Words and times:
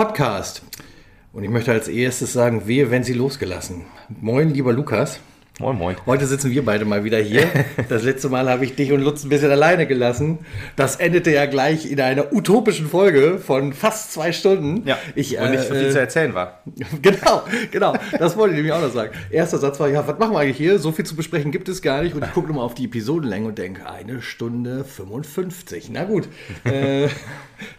Podcast. 0.00 0.62
Und 1.34 1.44
ich 1.44 1.50
möchte 1.50 1.72
als 1.72 1.86
erstes 1.86 2.32
sagen, 2.32 2.66
wehe, 2.66 2.90
wenn 2.90 3.04
sie 3.04 3.12
losgelassen. 3.12 3.84
Moin, 4.08 4.48
lieber 4.48 4.72
Lukas. 4.72 5.20
Moin, 5.58 5.76
moin. 5.76 5.96
Heute 6.06 6.24
sitzen 6.24 6.50
wir 6.52 6.64
beide 6.64 6.86
mal 6.86 7.04
wieder 7.04 7.18
hier. 7.18 7.46
Das 7.90 8.02
letzte 8.02 8.30
Mal 8.30 8.48
habe 8.48 8.64
ich 8.64 8.74
dich 8.74 8.92
und 8.92 9.02
Lutz 9.02 9.24
ein 9.24 9.28
bisschen 9.28 9.50
alleine 9.50 9.86
gelassen. 9.86 10.38
Das 10.74 10.96
endete 10.96 11.32
ja 11.32 11.44
gleich 11.44 11.84
in 11.84 12.00
einer 12.00 12.32
utopischen 12.32 12.88
Folge 12.88 13.36
von 13.36 13.74
fast 13.74 14.14
zwei 14.14 14.32
Stunden. 14.32 14.88
Ja, 14.88 14.96
ich, 15.14 15.38
und 15.38 15.50
nicht 15.50 15.64
so 15.64 15.74
viel 15.74 15.88
äh, 15.88 15.90
zu 15.90 16.00
erzählen 16.00 16.32
war. 16.32 16.62
Genau, 17.02 17.42
genau. 17.70 17.94
Das 18.18 18.38
wollte 18.38 18.54
ich 18.54 18.56
nämlich 18.56 18.72
auch 18.72 18.80
noch 18.80 18.94
sagen. 18.94 19.12
Erster 19.30 19.58
Satz 19.58 19.78
war, 19.80 19.88
ja, 19.90 20.08
was 20.08 20.18
machen 20.18 20.32
wir 20.32 20.38
eigentlich 20.38 20.56
hier? 20.56 20.78
So 20.78 20.92
viel 20.92 21.04
zu 21.04 21.14
besprechen 21.14 21.50
gibt 21.50 21.68
es 21.68 21.82
gar 21.82 22.02
nicht. 22.02 22.14
Und 22.14 22.24
ich 22.24 22.32
gucke 22.32 22.48
nochmal 22.48 22.64
auf 22.64 22.74
die 22.74 22.86
Episodenlänge 22.86 23.48
und 23.48 23.58
denke, 23.58 23.86
eine 23.90 24.22
Stunde 24.22 24.82
55. 24.82 25.90
Na 25.92 26.04
gut. 26.04 26.26
Äh, 26.64 27.08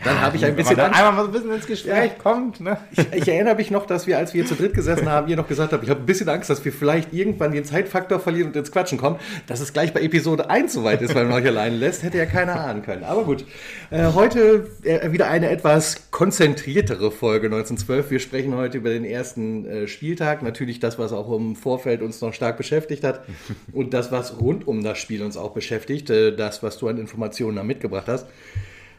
dann 0.03 0.21
habe 0.21 0.38
ich 0.38 0.45
ein 0.45 0.55
bisschen... 0.55 0.77
Dann 0.77 0.94
einmal 0.94 1.13
mal 1.13 1.21
so 1.23 1.27
ein 1.30 1.34
bisschen 1.34 1.52
ins 1.52 1.67
Gespräch 1.67 2.17
kommt, 2.17 2.59
ne? 2.59 2.77
ich, 2.91 3.13
ich 3.13 3.27
erinnere 3.27 3.55
mich 3.55 3.71
noch, 3.71 3.85
dass 3.85 4.07
wir, 4.07 4.17
als 4.17 4.34
wir 4.34 4.44
hier 4.44 4.49
zu 4.49 4.55
dritt 4.55 4.73
gesessen 4.73 5.09
haben, 5.09 5.27
ihr 5.27 5.35
noch 5.35 5.48
gesagt 5.48 5.73
habt, 5.73 5.84
ich 5.84 5.90
habe 5.90 6.02
ein 6.02 6.05
bisschen 6.05 6.30
Angst, 6.30 6.49
dass 6.49 6.63
wir 6.63 6.71
vielleicht 6.71 7.13
irgendwann 7.13 7.52
den 7.52 7.66
Zeitfaktor 7.66 8.20
verlieren 8.20 8.49
und 8.49 8.55
ins 8.55 8.71
Quatschen 8.71 8.98
kommen. 8.98 9.17
Dass 9.48 9.59
es 9.59 9.73
gleich 9.73 9.94
bei 9.94 10.02
Episode 10.02 10.49
1 10.49 10.73
soweit 10.73 11.02
ist, 11.02 11.16
weil 11.16 11.26
man 11.26 11.34
euch 11.41 11.45
alleine 11.45 11.76
lässt, 11.76 12.04
hätte 12.04 12.17
ja 12.17 12.26
keiner 12.26 12.59
ahnen 12.59 12.84
können. 12.84 13.04
Aber 13.04 13.23
gut. 13.23 13.45
Äh, 13.90 14.13
heute 14.13 14.70
äh, 14.84 15.12
wieder 15.12 15.27
eine 15.27 15.49
etwas 15.49 16.12
konzentriertere 16.12 17.12
Folge 17.12 17.48
1912. 17.48 18.12
Wir 18.12 18.20
sprechen 18.20 18.55
heute 18.55 18.77
über 18.77 18.90
den 18.90 19.05
ersten 19.05 19.66
äh, 19.66 19.88
Spieltag. 19.88 20.41
Natürlich 20.43 20.79
das, 20.79 20.99
was 20.99 21.12
auch 21.13 21.32
im 21.35 21.55
Vorfeld 21.55 22.01
uns 22.01 22.21
noch 22.21 22.34
stark 22.34 22.57
beschäftigt 22.57 23.04
hat. 23.04 23.26
Und 23.71 23.93
das, 23.93 24.12
was 24.12 24.40
rund 24.40 24.68
um 24.68 24.84
das 24.84 24.98
Spiel 24.98 25.23
uns 25.23 25.38
auch 25.38 25.51
beschäftigt. 25.51 26.10
Äh, 26.10 26.35
das, 26.35 26.63
was 26.63 26.77
du 26.77 26.88
an 26.88 26.98
Informationen 26.98 27.57
da 27.57 27.63
mitgebracht 27.63 28.07
hast 28.07 28.27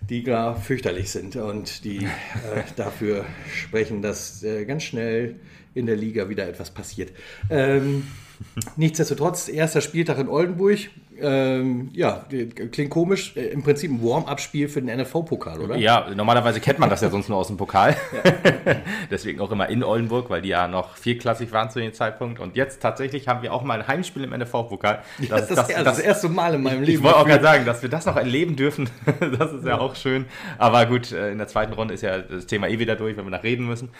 die 0.08 0.22
gar 0.22 0.56
fürchterlich 0.56 1.11
sind 1.11 1.36
und 1.36 1.84
die 1.84 1.98
äh, 1.98 2.08
dafür 2.77 3.25
sprechen, 3.55 4.03
dass 4.03 4.42
äh, 4.42 4.64
ganz 4.64 4.83
schnell 4.84 5.36
in 5.75 5.86
der 5.86 5.97
Liga 5.97 6.28
wieder 6.28 6.47
etwas 6.47 6.70
passiert. 6.70 7.12
Ähm, 7.48 8.06
nichtsdestotrotz, 8.77 9.48
erster 9.48 9.80
Spieltag 9.80 10.19
in 10.19 10.28
Oldenburg. 10.28 10.78
Ähm, 11.20 11.91
ja, 11.92 12.24
klingt 12.70 12.91
komisch. 12.91 13.36
Äh, 13.36 13.46
Im 13.48 13.62
Prinzip 13.62 13.91
ein 13.91 14.02
Warm-up-Spiel 14.02 14.68
für 14.68 14.80
den 14.82 15.00
NFV-Pokal, 15.00 15.60
oder? 15.60 15.77
Ja, 15.77 16.08
normalerweise 16.14 16.60
kennt 16.60 16.78
man 16.78 16.91
das 16.91 17.00
ja 17.00 17.10
sonst 17.10 17.28
nur 17.28 17.38
aus 17.38 17.48
dem 17.48 17.56
Pokal. 17.56 17.96
Deswegen 19.10 19.40
auch 19.40 19.50
immer 19.50 19.68
in 19.68 19.84
Oldenburg, 19.84 20.30
weil 20.30 20.42
die 20.42 20.48
ja 20.48 20.68
noch 20.68 20.96
vierklassig 20.96 21.52
waren 21.52 21.70
zu 21.70 21.80
dem 21.80 21.92
Zeitpunkt. 21.92 22.40
Und 22.40 22.56
jetzt 22.56 22.80
tatsächlich 22.80 23.28
haben 23.28 23.42
wir 23.42 23.52
auch 23.52 23.62
mal 23.62 23.80
ein 23.80 23.86
Heimspiel 23.86 24.24
im 24.24 24.30
NFV-Pokal. 24.30 25.02
Das, 25.28 25.42
ist 25.42 25.56
das, 25.56 25.68
das, 25.68 25.84
das 25.84 25.98
erste 25.98 26.28
Mal 26.28 26.55
in 26.55 26.62
meinem 26.62 26.83
Leben. 26.83 26.98
Ich 26.98 27.02
wollte 27.02 27.18
auch 27.18 27.27
gerade 27.27 27.42
sagen, 27.42 27.66
dass 27.66 27.83
wir 27.83 27.88
das 27.88 28.06
noch 28.06 28.16
erleben 28.16 28.56
dürfen, 28.56 28.88
das 29.38 29.52
ist 29.52 29.64
ja 29.64 29.78
auch 29.78 29.94
schön. 29.94 30.24
Aber 30.58 30.86
gut, 30.86 31.12
äh, 31.12 31.30
in 31.30 31.38
der 31.38 31.48
zweiten 31.48 31.72
Runde 31.72 31.94
ist 31.94 32.02
ja 32.02 32.18
das 32.18 32.46
Thema 32.46 32.68
eh 32.68 32.78
wieder 32.78 32.96
durch, 32.96 33.16
wenn 33.16 33.24
wir 33.24 33.30
nach 33.30 33.44
reden 33.44 33.66
müssen. 33.66 33.90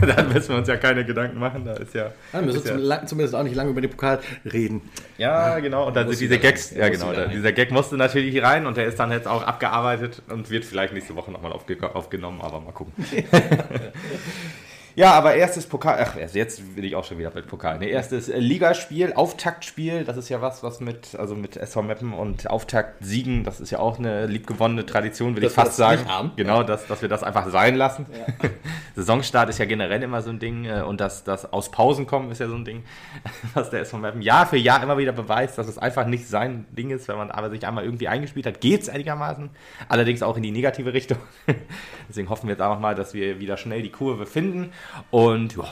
Dann 0.00 0.32
müssen 0.32 0.50
wir 0.50 0.56
uns 0.56 0.68
ja 0.68 0.76
keine 0.76 1.04
Gedanken 1.04 1.38
machen. 1.38 1.64
Da 1.64 1.74
ist 1.74 1.94
ja. 1.94 2.06
Ja, 2.32 2.40
wir 2.40 2.42
müssen 2.42 2.58
ist 2.58 2.88
ja, 2.88 3.06
zumindest 3.06 3.34
auch 3.34 3.42
nicht 3.42 3.54
lange 3.54 3.70
über 3.70 3.80
den 3.80 3.90
Pokal 3.90 4.20
reden. 4.44 4.82
ja, 5.16 5.58
genau. 5.60 5.86
Und 5.86 5.96
dann 5.96 6.08
diese 6.18 6.38
Gags, 6.38 6.70
ja 6.74 6.88
genau, 6.88 7.12
da, 7.12 7.26
dieser 7.26 7.52
Gag 7.52 7.70
musste 7.70 7.96
natürlich 7.96 8.42
rein 8.42 8.66
und 8.66 8.76
der 8.76 8.86
ist 8.86 8.98
dann 8.98 9.10
jetzt 9.10 9.26
auch 9.26 9.42
abgearbeitet 9.42 10.22
und 10.28 10.50
wird 10.50 10.64
vielleicht 10.64 10.92
nächste 10.92 11.14
Woche 11.16 11.30
nochmal 11.30 11.52
aufge 11.52 11.94
aufgenommen, 11.94 12.40
aber 12.40 12.60
mal 12.60 12.72
gucken. 12.72 12.92
Ja, 14.98 15.12
aber 15.12 15.34
erstes 15.34 15.64
Pokal, 15.64 16.04
ach, 16.04 16.16
erst 16.16 16.34
jetzt 16.34 16.74
will 16.74 16.84
ich 16.84 16.96
auch 16.96 17.04
schon 17.04 17.18
wieder 17.18 17.30
mit 17.32 17.46
Pokal. 17.46 17.78
Ne, 17.78 17.86
erstes 17.86 18.28
äh, 18.28 18.40
Ligaspiel, 18.40 19.12
Auftaktspiel, 19.12 20.02
das 20.02 20.16
ist 20.16 20.28
ja 20.28 20.42
was, 20.42 20.64
was 20.64 20.80
mit, 20.80 21.14
also 21.14 21.36
mit 21.36 21.56
SV 21.56 21.82
Meppen 21.82 22.12
und 22.12 22.50
Auftaktsiegen, 22.50 23.44
das 23.44 23.60
ist 23.60 23.70
ja 23.70 23.78
auch 23.78 24.00
eine 24.00 24.26
liebgewonnene 24.26 24.84
Tradition, 24.86 25.36
will 25.36 25.42
Dass 25.44 25.52
ich 25.52 25.54
fast 25.54 25.76
sagen. 25.76 26.32
Genau, 26.34 26.64
dass, 26.64 26.88
dass 26.88 27.00
wir 27.00 27.08
das 27.08 27.22
einfach 27.22 27.48
sein 27.48 27.76
lassen. 27.76 28.06
Saisonstart 28.96 29.48
ist 29.50 29.58
ja 29.58 29.66
generell 29.66 30.02
immer 30.02 30.20
so 30.20 30.30
ein 30.30 30.40
Ding 30.40 30.64
äh, 30.64 30.82
und 30.82 31.00
das, 31.00 31.22
das 31.22 31.52
aus 31.52 31.70
Pausen 31.70 32.08
kommen 32.08 32.32
ist 32.32 32.40
ja 32.40 32.48
so 32.48 32.56
ein 32.56 32.64
Ding, 32.64 32.82
was 33.54 33.70
der 33.70 33.82
SV 33.82 33.98
Meppen 33.98 34.20
Jahr 34.20 34.46
für 34.46 34.56
Jahr 34.56 34.82
immer 34.82 34.98
wieder 34.98 35.12
beweist, 35.12 35.58
dass 35.58 35.68
es 35.68 35.78
einfach 35.78 36.06
nicht 36.06 36.26
sein 36.26 36.66
Ding 36.72 36.90
ist, 36.90 37.06
wenn 37.06 37.18
man 37.18 37.30
aber 37.30 37.50
sich 37.50 37.64
einmal 37.68 37.84
irgendwie 37.84 38.08
eingespielt 38.08 38.46
hat, 38.46 38.60
geht 38.60 38.82
es 38.82 38.88
einigermaßen, 38.88 39.50
allerdings 39.88 40.24
auch 40.24 40.36
in 40.36 40.42
die 40.42 40.50
negative 40.50 40.92
Richtung. 40.92 41.18
Deswegen 42.08 42.28
hoffen 42.30 42.48
wir 42.48 42.54
jetzt 42.54 42.62
auch 42.62 42.80
mal, 42.80 42.96
dass 42.96 43.14
wir 43.14 43.38
wieder 43.38 43.56
schnell 43.56 43.82
die 43.82 43.92
Kurve 43.92 44.26
finden 44.26 44.72
und 45.10 45.56
ja, 45.56 45.64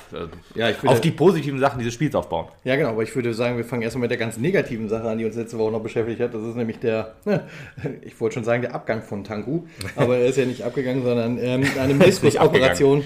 Ja, 0.54 0.70
ich 0.70 0.82
würde- 0.82 0.90
auf 0.94 1.00
die 1.00 1.10
positiven 1.10 1.58
Sachen 1.58 1.78
dieses 1.78 1.94
Spiels 1.94 2.14
aufbauen. 2.14 2.46
Ja, 2.64 2.76
genau, 2.76 2.90
aber 2.90 3.02
ich 3.02 3.14
würde 3.14 3.34
sagen, 3.34 3.56
wir 3.56 3.64
fangen 3.64 3.82
erstmal 3.82 4.02
mit 4.02 4.10
der 4.10 4.18
ganz 4.18 4.36
negativen 4.38 4.88
Sache 4.88 5.08
an, 5.08 5.18
die 5.18 5.24
uns 5.24 5.36
letzte 5.36 5.58
Woche 5.58 5.72
noch 5.72 5.82
beschäftigt 5.82 6.20
hat. 6.20 6.34
Das 6.34 6.42
ist 6.42 6.56
nämlich 6.56 6.78
der, 6.78 7.14
ich 8.02 8.20
wollte 8.20 8.34
schon 8.34 8.44
sagen, 8.44 8.62
der 8.62 8.74
Abgang 8.74 9.02
von 9.02 9.24
Tanku, 9.24 9.64
aber 9.96 10.18
er 10.18 10.26
ist 10.26 10.36
ja 10.38 10.44
nicht 10.44 10.62
abgegangen, 10.62 11.02
sondern 11.02 11.38
ähm, 11.38 11.64
eine 11.80 11.94
Meniskusoperation 11.94 13.02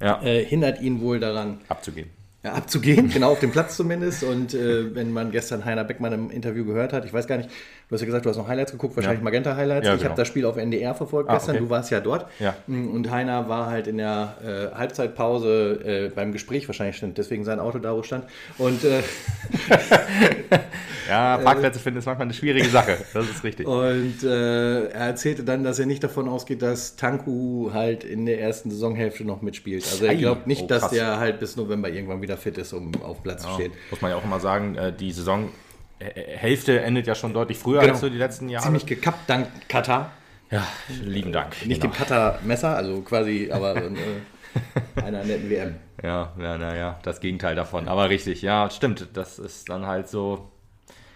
Ja, 0.00 0.22
äh, 0.22 0.44
hindert 0.44 0.80
ihn 0.80 1.00
wohl 1.00 1.18
daran, 1.20 1.58
abzugehen. 1.68 2.08
Abzugehen, 2.54 3.08
genau 3.12 3.32
auf 3.32 3.40
dem 3.40 3.50
Platz 3.50 3.76
zumindest. 3.76 4.22
Und 4.24 4.54
äh, 4.54 4.94
wenn 4.94 5.12
man 5.12 5.30
gestern 5.30 5.64
Heiner 5.64 5.84
Beckmann 5.84 6.12
im 6.12 6.30
Interview 6.30 6.64
gehört 6.64 6.92
hat, 6.92 7.04
ich 7.04 7.12
weiß 7.12 7.26
gar 7.26 7.36
nicht, 7.38 7.48
du 7.48 7.94
hast 7.94 8.00
ja 8.00 8.06
gesagt, 8.06 8.24
du 8.26 8.30
hast 8.30 8.36
noch 8.36 8.48
Highlights 8.48 8.72
geguckt, 8.72 8.96
wahrscheinlich 8.96 9.20
Ja. 9.20 9.24
Magenta 9.24 9.56
Highlights. 9.56 9.86
Ja, 9.86 9.94
Ich 9.94 10.00
habe 10.00 10.08
genau. 10.10 10.16
das 10.16 10.28
Spiel 10.28 10.44
auf 10.46 10.56
NDR 10.56 10.94
verfolgt 10.94 11.30
Ah, 11.30 11.34
gestern, 11.34 11.56
okay. 11.56 11.64
du 11.64 11.70
warst 11.70 11.90
ja 11.90 12.00
dort. 12.00 12.26
Ja. 12.38 12.54
Und 12.66 13.10
Heiner 13.10 13.48
war 13.48 13.66
halt 13.66 13.86
in 13.86 13.98
der 13.98 14.70
äh, 14.72 14.76
Halbzeitpause 14.76 15.80
äh, 15.84 16.08
beim 16.14 16.32
Gespräch, 16.32 16.68
wahrscheinlich 16.68 16.96
stand 16.96 17.18
deswegen 17.18 17.44
sein 17.44 17.60
Auto 17.60 17.78
da, 17.78 17.94
wo 17.94 18.02
stand. 18.02 18.24
Und 18.58 18.84
äh, 18.84 19.02
Ja, 21.08 21.38
Parkplätze 21.42 21.78
finden 21.80 21.98
ist 21.98 22.06
manchmal 22.06 22.26
eine 22.26 22.34
schwierige 22.34 22.68
Sache. 22.68 22.98
Das 23.14 23.28
ist 23.28 23.42
richtig. 23.42 23.66
Und 23.66 24.22
äh, 24.22 24.84
er 24.88 25.06
erzählte 25.06 25.42
dann, 25.42 25.64
dass 25.64 25.78
er 25.78 25.86
nicht 25.86 26.04
davon 26.04 26.28
ausgeht, 26.28 26.60
dass 26.62 26.96
Tanku 26.96 27.70
halt 27.72 28.04
in 28.04 28.26
der 28.26 28.40
ersten 28.40 28.70
Saisonhälfte 28.70 29.24
noch 29.24 29.40
mitspielt. 29.42 29.84
Also 29.90 30.04
er 30.04 30.14
glaubt 30.16 30.46
nicht, 30.46 30.62
oh, 30.62 30.66
dass 30.66 30.90
der 30.90 31.18
halt 31.18 31.40
bis 31.40 31.56
November 31.56 31.88
irgendwann 31.88 32.20
wieder 32.22 32.36
fit 32.38 32.56
ist, 32.58 32.72
um 32.72 32.90
auf 33.02 33.22
Platz 33.22 33.42
zu 33.42 33.48
Ja, 33.48 33.54
stehen. 33.54 33.72
muss 33.90 34.00
man 34.00 34.10
ja 34.10 34.16
auch 34.16 34.24
immer 34.24 34.40
sagen, 34.40 34.74
äh, 34.76 34.92
die 34.92 35.12
Saisonhälfte 36.00 36.80
endet 36.80 37.06
ja 37.06 37.14
schon 37.14 37.32
deutlich 37.32 37.58
früher 37.58 37.80
Genau. 37.80 37.92
als 37.92 38.00
so 38.00 38.08
die 38.08 38.16
letzten 38.18 38.48
Jahre. 38.48 38.64
Ziemlich 38.64 38.86
gekappt 38.86 39.28
dank 39.28 39.48
Katar. 39.68 40.12
Ja, 40.50 40.66
lieben 41.02 41.30
Dank. 41.32 41.54
Nicht 41.66 41.82
genau. 41.82 41.92
dem 41.92 41.98
Katar-Messer, 41.98 42.74
also 42.74 43.02
quasi, 43.02 43.50
aber 43.52 43.76
äh, 43.76 43.90
einer 45.04 45.22
netten 45.24 45.50
WM. 45.50 45.74
Ja, 46.02 46.32
ja, 46.40 46.56
naja, 46.56 46.98
das 47.02 47.20
Gegenteil 47.20 47.54
davon. 47.54 47.86
Aber 47.88 48.08
richtig, 48.08 48.40
ja, 48.40 48.70
stimmt. 48.70 49.08
Das 49.12 49.38
ist 49.38 49.68
dann 49.68 49.86
halt 49.86 50.08
so 50.08 50.48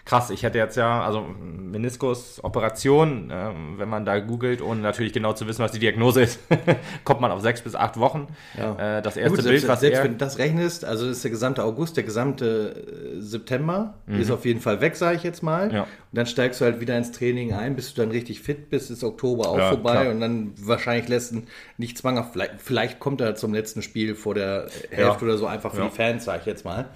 krass. 0.05 0.31
Ich 0.31 0.43
hätte 0.43 0.59
jetzt 0.59 0.77
ja, 0.77 1.03
also 1.03 1.23
Meniskus-Operation, 1.23 3.31
ähm, 3.33 3.75
wenn 3.79 3.89
man 3.89 4.05
da 4.05 4.19
googelt, 4.19 4.61
ohne 4.61 4.81
natürlich 4.81 5.13
genau 5.13 5.33
zu 5.33 5.47
wissen, 5.47 5.63
was 5.63 5.73
die 5.73 5.79
Diagnose 5.79 6.23
ist, 6.23 6.41
kommt 7.05 7.21
man 7.21 7.31
auf 7.31 7.41
sechs 7.41 7.63
bis 7.63 7.75
acht 7.75 7.99
Wochen. 7.99 8.29
Ja. 8.59 8.99
Äh, 8.99 9.03
das 9.03 9.17
erste 9.17 9.37
gut, 9.37 9.45
Bild, 9.45 9.61
selbst, 9.61 9.69
was 9.69 9.81
selbst 9.81 9.99
er... 9.99 10.05
wenn 10.05 10.13
du 10.13 10.19
das 10.19 10.39
rechnest, 10.39 10.85
also 10.85 11.09
ist 11.09 11.23
der 11.23 11.31
gesamte 11.31 11.65
August, 11.65 11.97
der 11.97 12.05
gesamte 12.05 13.15
äh, 13.17 13.21
September 13.21 13.95
ist 14.07 14.31
auf 14.31 14.45
jeden 14.45 14.61
Fall 14.61 14.81
weg, 14.81 14.97
sage 14.97 15.17
ich 15.17 15.23
jetzt 15.23 15.43
mal. 15.43 15.69
Mhm. 15.69 15.75
Ja. 15.75 15.83
Und 15.83 15.89
dann 16.13 16.27
steigst 16.27 16.61
du 16.61 16.65
halt 16.65 16.81
wieder 16.81 16.97
ins 16.99 17.13
Training 17.13 17.55
ein, 17.55 17.77
bis 17.77 17.95
du 17.95 18.03
dann 18.03 18.11
richtig 18.11 18.43
fit 18.43 18.71
bist, 18.71 18.91
ist 18.91 19.05
Oktober 19.05 19.49
auch 19.49 19.59
Ja, 19.59 19.69
vorbei 19.71 20.03
klar. 20.03 20.11
und 20.11 20.21
dann 20.21 20.53
wahrscheinlich 20.61 21.09
lässt 21.09 21.33
ihn 21.33 21.47
nicht 21.79 21.97
zwanghaft, 21.97 22.33
vielleicht, 22.33 22.55
vielleicht 22.59 23.01
kommt 23.01 23.21
er 23.21 23.35
zum 23.35 23.55
letzten 23.55 23.83
Spiel 23.83 24.15
vor 24.15 24.35
der 24.35 24.67
Hälfte 24.91 25.25
oder 25.25 25.39
so 25.39 25.47
einfach 25.47 25.75
für 25.75 25.83
die 25.83 25.91
Fans, 25.91 26.25
sage 26.25 26.41
ich 26.41 26.47
jetzt 26.47 26.65
mal. 26.65 26.87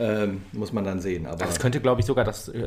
Ähm, 0.00 0.42
muss 0.52 0.72
man 0.72 0.84
dann 0.84 1.00
sehen. 1.00 1.26
Aber 1.26 1.38
Das 1.44 1.58
könnte, 1.58 1.80
glaube 1.80 2.00
ich, 2.00 2.06
sogar 2.06 2.24
das, 2.24 2.48
äh, 2.48 2.62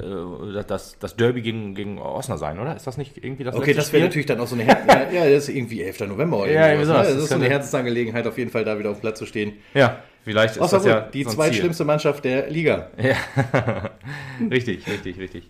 das, 0.68 0.98
das 1.00 1.16
Derby 1.16 1.42
gegen, 1.42 1.76
gegen 1.76 1.98
Osnabrück 1.98 2.40
sein, 2.42 2.60
oder? 2.60 2.76
Ist 2.76 2.88
das 2.88 2.98
nicht 2.98 3.18
irgendwie 3.24 3.46
das 3.46 3.56
Okay, 3.56 3.74
das 3.74 3.94
wäre 3.94 4.04
natürlich 4.04 4.26
dann 4.26 4.40
auch 4.42 4.48
so 4.48 4.56
eine 4.56 4.66
Her 4.66 4.80
ja, 5.14 5.24
ja, 5.24 5.30
das 5.34 5.48
ist 5.48 5.56
irgendwie 5.56 5.82
11. 5.82 6.02
November 6.08 6.40
oder 6.40 6.52
Ja, 6.52 6.74
sowas. 6.84 6.88
ne? 6.88 6.94
Das 6.94 7.08
Das 7.14 7.24
ist 7.24 7.30
so 7.30 7.36
eine 7.36 7.50
Herzensangelegenheit, 7.50 8.28
auf 8.28 8.38
jeden 8.38 8.52
Fall 8.52 8.66
da 8.66 8.78
wieder 8.78 8.90
auf 8.92 9.00
Platz 9.00 9.18
zu 9.20 9.26
stehen. 9.26 9.54
Ja, 9.74 10.00
vielleicht 10.26 10.56
ist 10.58 10.62
Außer 10.62 10.78
das 10.78 10.86
ja 10.86 11.00
die 11.02 11.24
so 11.24 11.30
zweitschlimmste 11.30 11.86
Mannschaft 11.86 12.26
der 12.26 12.50
Liga. 12.50 12.90
Ziel. 14.40 14.50
richtig, 14.50 14.88
richtig, 14.88 15.18
richtig. 15.20 15.50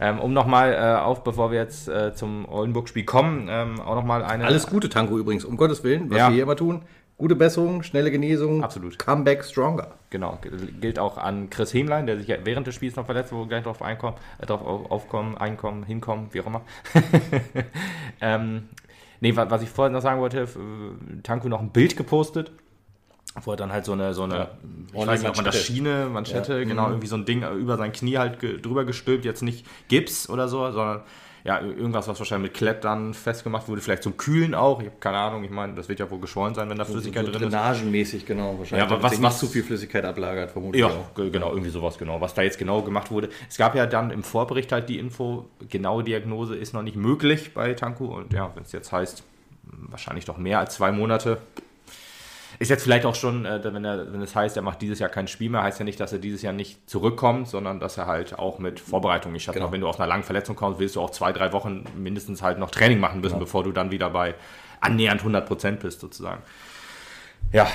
Ähm, 0.00 0.20
um 0.20 0.32
nochmal 0.32 0.72
äh, 0.74 1.00
auf, 1.00 1.24
bevor 1.24 1.50
wir 1.50 1.58
jetzt 1.58 1.88
äh, 1.88 2.14
zum 2.14 2.48
Oldenburg-Spiel 2.48 3.04
kommen, 3.04 3.48
ähm, 3.50 3.80
auch 3.80 3.96
nochmal 3.96 4.22
eine... 4.24 4.44
Alles 4.44 4.68
Gute, 4.68 4.88
Tango 4.88 5.18
übrigens, 5.18 5.44
um 5.44 5.56
Gottes 5.56 5.82
Willen, 5.82 6.08
was 6.08 6.18
Ja. 6.18 6.28
wir 6.28 6.34
hier 6.34 6.42
immer 6.44 6.54
tun. 6.54 6.82
Gute 7.18 7.34
Besserung, 7.34 7.82
schnelle 7.82 8.12
Genesung, 8.12 8.62
Absolut. 8.62 8.96
Comeback 8.96 9.44
stronger. 9.44 9.88
Genau, 10.10 10.38
gilt 10.80 11.00
auch 11.00 11.18
an 11.18 11.50
Chris 11.50 11.74
Hemlein, 11.74 12.06
der 12.06 12.16
sich 12.16 12.28
ja 12.28 12.36
während 12.44 12.68
des 12.68 12.76
Spiels 12.76 12.94
noch 12.94 13.06
verletzt, 13.06 13.32
wo 13.32 13.40
wir 13.40 13.46
gleich 13.48 13.64
drauf, 13.64 13.82
einkommen, 13.82 14.16
äh, 14.40 14.46
drauf 14.46 14.62
auf, 14.62 14.88
aufkommen, 14.90 15.36
einkommen, 15.36 15.82
hinkommen, 15.82 16.28
wie 16.30 16.40
auch 16.40 16.46
immer. 16.46 16.62
ähm, 18.20 18.68
nee, 19.20 19.34
wa- 19.34 19.50
was 19.50 19.62
ich 19.62 19.68
vorhin 19.68 19.92
noch 19.94 20.00
sagen 20.00 20.20
wollte, 20.20 20.46
Tanku 21.24 21.48
noch 21.48 21.60
ein 21.60 21.70
Bild 21.70 21.96
gepostet, 21.96 22.52
wo 23.42 23.50
er 23.50 23.56
dann 23.56 23.72
halt 23.72 23.84
so 23.84 23.92
eine, 23.94 24.14
so 24.14 24.22
eine 24.22 24.50
ich 24.88 24.94
Ordentliche 24.94 25.06
weiß 25.06 25.20
nicht, 25.22 25.30
ob 25.30 25.36
man 25.36 25.44
das. 25.44 25.60
Schiene, 25.60 26.06
Manschette, 26.12 26.64
genau, 26.66 26.86
irgendwie 26.88 27.08
so 27.08 27.16
ein 27.16 27.24
Ding 27.24 27.42
über 27.58 27.76
sein 27.76 27.90
Knie 27.90 28.18
halt 28.18 28.38
ge 28.38 28.60
drüber 28.60 28.84
gestülpt, 28.84 29.24
jetzt 29.24 29.42
nicht 29.42 29.66
Gips 29.88 30.30
oder 30.30 30.46
so, 30.46 30.70
sondern 30.70 31.00
ja, 31.48 31.62
irgendwas, 31.62 32.06
was 32.06 32.18
wahrscheinlich 32.18 32.50
mit 32.50 32.58
Klettern 32.58 33.14
festgemacht 33.14 33.66
wurde, 33.68 33.80
vielleicht 33.80 34.02
zum 34.02 34.18
Kühlen 34.18 34.54
auch, 34.54 34.80
ich 34.80 34.86
habe 34.88 34.96
keine 35.00 35.16
Ahnung, 35.16 35.44
ich 35.44 35.50
meine, 35.50 35.72
das 35.72 35.88
wird 35.88 35.98
ja 35.98 36.10
wohl 36.10 36.18
geschwollen 36.20 36.54
sein, 36.54 36.68
wenn 36.68 36.76
da 36.76 36.84
Flüssigkeit 36.84 37.24
so 37.24 37.32
drin 37.32 37.44
ist. 37.44 37.52
drainagenmäßig, 37.54 38.26
genau. 38.26 38.58
Wahrscheinlich, 38.58 38.86
Ja, 38.86 38.94
aber 38.94 39.02
was- 39.02 39.22
was- 39.22 39.38
zu 39.38 39.46
viel 39.46 39.62
Flüssigkeit 39.62 40.04
ablagert, 40.04 40.50
vermutlich 40.50 40.82
Ja, 40.82 40.88
auch. 40.88 41.14
ge- 41.14 41.30
genau, 41.30 41.48
irgendwie 41.52 41.70
sowas, 41.70 41.96
genau. 41.96 42.20
Was 42.20 42.34
da 42.34 42.42
jetzt 42.42 42.58
genau 42.58 42.82
gemacht 42.82 43.10
wurde. 43.10 43.30
Es 43.48 43.56
gab 43.56 43.74
ja 43.74 43.86
dann 43.86 44.10
im 44.10 44.22
Vorbericht 44.22 44.72
halt 44.72 44.90
die 44.90 44.98
Info, 44.98 45.46
genaue 45.70 46.04
Diagnose 46.04 46.54
ist 46.54 46.74
noch 46.74 46.82
nicht 46.82 46.96
möglich 46.96 47.54
bei 47.54 47.72
Tanku 47.72 48.04
und 48.04 48.30
ja, 48.34 48.50
wenn 48.54 48.64
es 48.64 48.72
jetzt 48.72 48.92
heißt, 48.92 49.22
wahrscheinlich 49.88 50.26
doch 50.26 50.36
mehr 50.36 50.58
als 50.58 50.74
zwei 50.74 50.92
Monate. 50.92 51.38
Ist 52.60 52.70
jetzt 52.70 52.82
vielleicht 52.82 53.06
auch 53.06 53.14
schon, 53.14 53.46
äh, 53.46 53.60
wenn, 53.62 53.84
er, 53.84 54.12
wenn 54.12 54.20
es 54.20 54.34
heißt, 54.34 54.56
er 54.56 54.62
macht 54.62 54.82
dieses 54.82 54.98
Jahr 54.98 55.10
kein 55.10 55.28
Spiel 55.28 55.48
mehr, 55.48 55.62
heißt 55.62 55.78
ja 55.78 55.84
nicht, 55.84 56.00
dass 56.00 56.12
er 56.12 56.18
dieses 56.18 56.42
Jahr 56.42 56.52
nicht 56.52 56.90
zurückkommt, 56.90 57.48
sondern 57.48 57.78
dass 57.78 57.98
er 57.98 58.06
halt 58.06 58.38
auch 58.38 58.58
mit 58.58 58.80
Vorbereitung 58.80 59.32
nicht 59.32 59.46
hat. 59.46 59.54
Genau. 59.54 59.70
Wenn 59.70 59.80
du 59.80 59.88
auf 59.88 60.00
einer 60.00 60.08
langen 60.08 60.24
Verletzung 60.24 60.56
kommst, 60.56 60.80
willst 60.80 60.96
du 60.96 61.00
auch 61.00 61.10
zwei, 61.10 61.32
drei 61.32 61.52
Wochen 61.52 61.84
mindestens 61.96 62.42
halt 62.42 62.58
noch 62.58 62.70
Training 62.70 62.98
machen 62.98 63.20
müssen, 63.20 63.34
ja. 63.34 63.40
bevor 63.40 63.62
du 63.62 63.70
dann 63.70 63.90
wieder 63.92 64.10
bei 64.10 64.34
annähernd 64.80 65.20
100 65.20 65.46
Prozent 65.46 65.80
bist, 65.80 66.00
sozusagen. 66.00 66.42
Ja, 67.52 67.66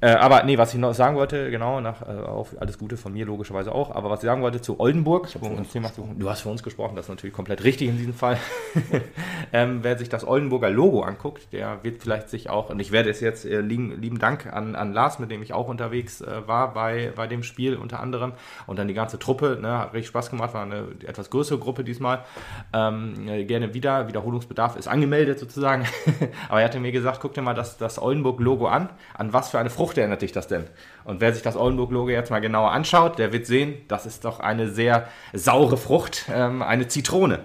äh, 0.00 0.10
aber 0.10 0.44
nee, 0.44 0.58
was 0.58 0.72
ich 0.74 0.78
noch 0.78 0.94
sagen 0.94 1.16
wollte, 1.16 1.50
genau, 1.50 1.80
nach, 1.80 2.02
äh, 2.02 2.12
auf 2.12 2.54
alles 2.60 2.78
Gute 2.78 2.96
von 2.96 3.12
mir 3.12 3.26
logischerweise 3.26 3.74
auch, 3.74 3.90
aber 3.90 4.10
was 4.10 4.20
ich 4.20 4.26
sagen 4.26 4.42
wollte 4.42 4.60
zu 4.60 4.78
Oldenburg, 4.78 5.28
Thema, 5.72 5.90
du 6.16 6.30
hast 6.30 6.42
für 6.42 6.50
uns 6.50 6.62
gesprochen, 6.62 6.94
das 6.94 7.06
ist 7.06 7.08
natürlich 7.08 7.34
komplett 7.34 7.64
richtig 7.64 7.88
in 7.88 7.96
diesem 7.96 8.14
Fall. 8.14 8.38
ähm, 9.52 9.80
wer 9.82 9.98
sich 9.98 10.08
das 10.08 10.24
Oldenburger 10.24 10.70
Logo 10.70 11.02
anguckt, 11.02 11.52
der 11.52 11.82
wird 11.82 12.00
vielleicht 12.00 12.28
sich 12.30 12.48
auch, 12.48 12.70
und 12.70 12.78
ich 12.78 12.92
werde 12.92 13.10
es 13.10 13.18
jetzt, 13.18 13.44
äh, 13.44 13.60
lieben, 13.60 14.00
lieben 14.00 14.20
Dank 14.20 14.46
an, 14.46 14.76
an 14.76 14.92
Lars, 14.92 15.18
mit 15.18 15.32
dem 15.32 15.42
ich 15.42 15.52
auch 15.52 15.66
unterwegs 15.66 16.20
äh, 16.20 16.46
war 16.46 16.72
bei, 16.74 17.12
bei 17.16 17.26
dem 17.26 17.42
Spiel 17.42 17.74
unter 17.74 17.98
anderem 17.98 18.34
und 18.68 18.78
dann 18.78 18.86
die 18.86 18.94
ganze 18.94 19.18
Truppe, 19.18 19.58
ne, 19.60 19.78
hat 19.78 19.94
richtig 19.94 20.08
Spaß 20.08 20.30
gemacht, 20.30 20.54
war 20.54 20.62
eine 20.62 20.86
etwas 21.04 21.28
größere 21.30 21.58
Gruppe 21.58 21.82
diesmal. 21.82 22.24
Ähm, 22.72 23.26
äh, 23.26 23.44
gerne 23.46 23.74
wieder, 23.74 24.06
Wiederholungsbedarf 24.06 24.76
ist 24.76 24.86
angemeldet 24.86 25.40
sozusagen, 25.40 25.86
aber 26.48 26.60
er 26.60 26.66
hatte 26.66 26.78
mir 26.78 26.92
gesagt, 26.92 27.18
guck 27.20 27.34
dir 27.34 27.42
mal 27.42 27.54
das, 27.54 27.78
das 27.78 28.00
Oldenburg 28.00 28.38
Logo 28.38 28.68
an, 28.68 28.90
an 29.18 29.32
was 29.32 29.50
für 29.50 29.58
eine 29.58 29.68
Frucht 29.68 29.98
erinnert 29.98 30.22
dich 30.22 30.32
das 30.32 30.46
denn? 30.46 30.64
Und 31.04 31.20
wer 31.20 31.34
sich 31.34 31.42
das 31.42 31.56
Oldenburg-Logo 31.56 32.08
jetzt 32.08 32.30
mal 32.30 32.38
genauer 32.38 32.70
anschaut, 32.70 33.18
der 33.18 33.32
wird 33.32 33.46
sehen, 33.46 33.74
das 33.88 34.06
ist 34.06 34.24
doch 34.24 34.40
eine 34.40 34.70
sehr 34.70 35.08
saure 35.32 35.76
Frucht, 35.76 36.26
ähm, 36.32 36.62
eine 36.62 36.88
Zitrone. 36.88 37.40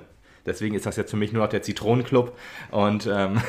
Deswegen 0.46 0.76
ist 0.76 0.86
das 0.86 0.98
jetzt 0.98 1.12
für 1.12 1.18
mich 1.18 1.32
nur 1.32 1.44
noch 1.44 1.50
der 1.50 1.62
Zitronenclub. 1.62 2.38
Und 2.72 3.08
ähm, 3.08 3.42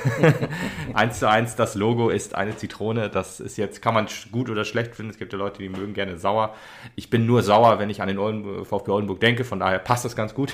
eins 0.95 1.19
zu 1.19 1.29
eins, 1.29 1.57
das 1.57 1.75
Logo 1.75 2.09
ist 2.09 2.35
eine 2.37 2.57
Zitrone. 2.57 3.11
Das 3.11 3.41
ist 3.41 3.57
jetzt, 3.57 3.83
kann 3.83 3.95
man 3.95 4.07
gut 4.31 4.49
oder 4.49 4.65
schlecht 4.65 4.95
finden. 4.95 5.11
Es 5.11 5.19
gibt 5.19 5.33
ja 5.33 5.39
Leute, 5.39 5.59
die 5.59 5.69
mögen 5.69 5.95
gerne 5.95 6.19
sauer. 6.19 6.55
Ich 6.95 7.11
bin 7.11 7.27
nur 7.27 7.43
sauer, 7.43 7.79
wenn 7.79 7.91
ich 7.91 8.01
an 8.01 8.09
den 8.09 8.19
Oldenburg, 8.19 8.67
VfB 8.67 8.93
Oldenburg 8.93 9.21
denke. 9.21 9.45
Von 9.45 9.59
daher 9.59 9.81
passt 9.81 10.05
das 10.05 10.15
ganz 10.15 10.35
gut. 10.35 10.53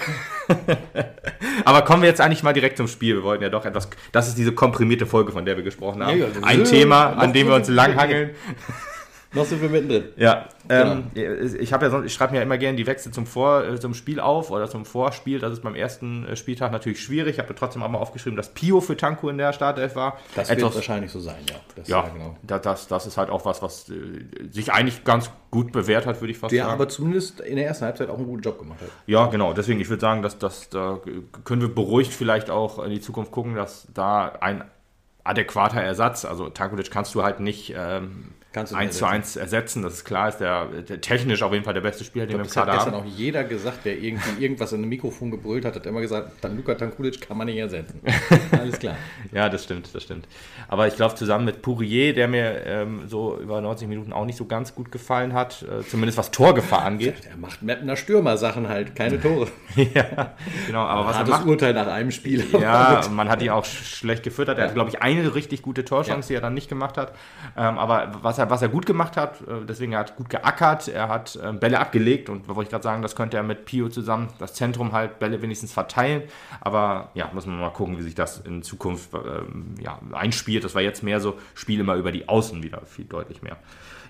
Aber 1.64 1.82
kommen 1.82 2.02
wir 2.02 2.08
jetzt 2.08 2.20
eigentlich 2.20 2.42
mal 2.42 2.54
direkt 2.54 2.78
zum 2.78 2.88
Spiel. 2.88 3.16
Wir 3.16 3.22
wollten 3.22 3.42
ja 3.42 3.50
doch 3.50 3.66
etwas, 3.66 3.90
das 4.12 4.28
ist 4.28 4.38
diese 4.38 4.52
komprimierte 4.52 5.06
Folge, 5.06 5.32
von 5.32 5.44
der 5.44 5.56
wir 5.56 5.64
gesprochen 5.64 6.02
haben. 6.04 6.18
Ja, 6.18 6.26
ja, 6.26 6.42
Ein 6.42 6.64
Thema, 6.64 7.12
an 7.12 7.32
dem 7.32 7.48
wir 7.48 7.54
uns 7.54 7.68
langhangeln. 7.68 8.30
Noch 9.32 9.44
sind 9.44 9.62
wir 9.62 9.68
mittendrin. 9.68 10.08
Ja, 10.16 10.48
ähm, 10.68 11.04
genau. 11.14 11.44
ich, 11.60 11.70
ja 11.70 12.02
ich 12.02 12.12
schreibe 12.12 12.32
mir 12.32 12.38
ja 12.38 12.42
immer 12.42 12.58
gerne 12.58 12.76
die 12.76 12.86
Wechsel 12.86 13.12
zum, 13.12 13.26
Vor, 13.26 13.64
äh, 13.64 13.78
zum 13.78 13.94
Spiel 13.94 14.18
auf 14.18 14.50
oder 14.50 14.68
zum 14.68 14.84
Vorspiel. 14.84 15.38
Das 15.38 15.52
ist 15.52 15.62
beim 15.62 15.76
ersten 15.76 16.26
äh, 16.26 16.34
Spieltag 16.34 16.72
natürlich 16.72 17.00
schwierig. 17.00 17.34
Ich 17.34 17.38
habe 17.38 17.54
trotzdem 17.54 17.84
auch 17.84 17.88
mal 17.88 17.98
aufgeschrieben, 17.98 18.36
dass 18.36 18.48
Pio 18.48 18.80
für 18.80 18.96
Tanko 18.96 19.28
in 19.28 19.38
der 19.38 19.52
Startelf 19.52 19.94
war. 19.94 20.18
Das 20.34 20.50
Etwas, 20.50 20.64
wird 20.64 20.74
wahrscheinlich 20.74 21.12
so 21.12 21.20
sein, 21.20 21.38
ja. 21.48 21.56
Das 21.76 21.86
ja, 21.86 22.10
genau. 22.12 22.36
das, 22.42 22.88
das 22.88 23.06
ist 23.06 23.16
halt 23.16 23.30
auch 23.30 23.44
was, 23.44 23.62
was 23.62 23.88
äh, 23.88 23.94
sich 24.50 24.72
eigentlich 24.72 25.04
ganz 25.04 25.30
gut 25.52 25.70
bewährt 25.70 26.06
hat, 26.06 26.20
würde 26.20 26.32
ich 26.32 26.38
fast 26.38 26.52
der 26.52 26.64
sagen. 26.64 26.70
Der 26.70 26.74
aber 26.74 26.88
zumindest 26.88 27.40
in 27.40 27.54
der 27.54 27.66
ersten 27.66 27.84
Halbzeit 27.84 28.08
auch 28.08 28.16
einen 28.16 28.26
guten 28.26 28.42
Job 28.42 28.58
gemacht 28.58 28.80
hat. 28.80 28.88
Ja, 29.06 29.26
genau. 29.26 29.52
Deswegen, 29.52 29.80
ich 29.80 29.88
würde 29.88 30.00
sagen, 30.00 30.22
dass, 30.22 30.38
dass 30.38 30.70
da 30.70 31.00
können 31.44 31.60
wir 31.60 31.72
beruhigt 31.72 32.12
vielleicht 32.12 32.50
auch 32.50 32.82
in 32.82 32.90
die 32.90 33.00
Zukunft 33.00 33.30
gucken, 33.30 33.54
dass 33.54 33.86
da 33.94 34.32
ein 34.40 34.64
adäquater 35.22 35.80
Ersatz, 35.80 36.24
also 36.24 36.48
Tankulic 36.48 36.90
kannst 36.90 37.14
du 37.14 37.22
halt 37.22 37.38
nicht 37.38 37.74
ähm, 37.76 38.32
Kannst 38.52 38.72
du 38.72 38.76
1 38.76 38.98
zu 38.98 39.06
1 39.06 39.36
ersetzen, 39.36 39.82
das 39.82 39.92
ist 39.92 40.04
klar, 40.04 40.28
ist 40.28 40.38
der, 40.38 40.66
der, 40.66 41.00
technisch 41.00 41.40
auf 41.44 41.52
jeden 41.52 41.64
Fall 41.64 41.74
der 41.74 41.82
beste 41.82 42.02
Spieler, 42.02 42.26
den 42.26 42.36
wir 42.36 42.44
im 42.44 42.50
Kader 42.50 42.72
haben. 42.72 42.78
Das 42.78 42.86
hat 42.86 42.92
gestern 42.94 43.12
auch 43.12 43.18
jeder 43.18 43.44
gesagt, 43.44 43.84
der 43.84 43.96
irgendwie 43.96 44.42
irgendwas 44.42 44.72
in 44.72 44.80
einem 44.80 44.88
Mikrofon 44.88 45.30
gebrüllt 45.30 45.64
hat, 45.64 45.76
hat 45.76 45.86
immer 45.86 46.00
gesagt, 46.00 46.32
dann 46.40 46.56
Luka 46.56 46.74
Tankulic 46.74 47.20
kann 47.20 47.38
man 47.38 47.46
nicht 47.46 47.58
ersetzen. 47.58 48.00
Alles 48.50 48.80
klar. 48.80 48.96
ja, 49.30 49.48
das 49.48 49.62
stimmt, 49.62 49.94
das 49.94 50.02
stimmt. 50.02 50.26
Aber 50.66 50.88
ich 50.88 50.96
glaube, 50.96 51.14
zusammen 51.14 51.44
mit 51.44 51.62
Pourier, 51.62 52.12
der 52.12 52.26
mir 52.26 52.66
ähm, 52.66 53.06
so 53.06 53.38
über 53.38 53.60
90 53.60 53.86
Minuten 53.86 54.12
auch 54.12 54.24
nicht 54.24 54.36
so 54.36 54.46
ganz 54.46 54.74
gut 54.74 54.90
gefallen 54.90 55.32
hat, 55.32 55.62
äh, 55.62 55.86
zumindest 55.86 56.18
was 56.18 56.32
Torgefahr 56.32 56.82
angeht. 56.82 57.22
Der 57.24 57.36
macht 57.36 57.62
Mappener 57.62 57.94
Stürmer-Sachen 57.94 58.68
halt, 58.68 58.96
keine 58.96 59.20
Tore. 59.22 59.46
ja, 59.76 60.34
genau. 60.66 60.80
Aber 60.80 61.06
was 61.06 61.18
hat 61.18 61.28
er 61.28 61.30
macht, 61.30 61.42
das 61.42 61.48
Urteil 61.48 61.74
nach 61.74 61.86
einem 61.86 62.10
Spiel. 62.10 62.44
Ja, 62.60 63.02
man 63.12 63.28
hat 63.28 63.42
ihn 63.42 63.50
auch 63.50 63.64
schlecht 63.64 64.24
gefüttert. 64.24 64.58
Er 64.58 64.64
ja. 64.64 64.68
hat, 64.70 64.74
glaube 64.74 64.90
ich, 64.90 65.00
eine 65.02 65.36
richtig 65.36 65.62
gute 65.62 65.84
Torchance, 65.84 66.26
ja. 66.26 66.26
die 66.26 66.34
er 66.34 66.40
dann 66.40 66.54
nicht 66.54 66.68
gemacht 66.68 66.96
hat. 66.96 67.14
Ähm, 67.56 67.78
aber 67.78 68.10
was 68.22 68.39
er, 68.40 68.50
was 68.50 68.62
er 68.62 68.68
gut 68.68 68.86
gemacht 68.86 69.16
hat, 69.16 69.40
äh, 69.42 69.64
deswegen 69.68 69.92
er 69.92 70.00
hat 70.00 70.16
gut 70.16 70.28
geackert, 70.28 70.88
er 70.88 71.08
hat 71.08 71.36
äh, 71.36 71.52
Bälle 71.52 71.78
abgelegt 71.78 72.28
und 72.28 72.48
wollte 72.48 72.62
ich 72.62 72.70
gerade 72.70 72.82
sagen, 72.82 73.02
das 73.02 73.14
könnte 73.14 73.36
er 73.36 73.44
mit 73.44 73.64
Pio 73.64 73.88
zusammen, 73.88 74.28
das 74.40 74.54
Zentrum 74.54 74.92
halt 74.92 75.20
Bälle 75.20 75.40
wenigstens 75.42 75.72
verteilen. 75.72 76.22
Aber 76.60 77.10
ja, 77.14 77.30
muss 77.32 77.46
man 77.46 77.60
mal 77.60 77.70
gucken, 77.70 77.98
wie 77.98 78.02
sich 78.02 78.16
das 78.16 78.40
in 78.40 78.62
Zukunft 78.62 79.14
ähm, 79.14 79.74
ja, 79.80 80.00
einspielt. 80.12 80.64
Das 80.64 80.74
war 80.74 80.82
jetzt 80.82 81.02
mehr 81.02 81.20
so, 81.20 81.38
Spiel 81.54 81.78
immer 81.78 81.94
über 81.94 82.10
die 82.10 82.28
Außen 82.28 82.62
wieder, 82.62 82.82
viel 82.86 83.04
deutlich 83.04 83.42
mehr. 83.42 83.56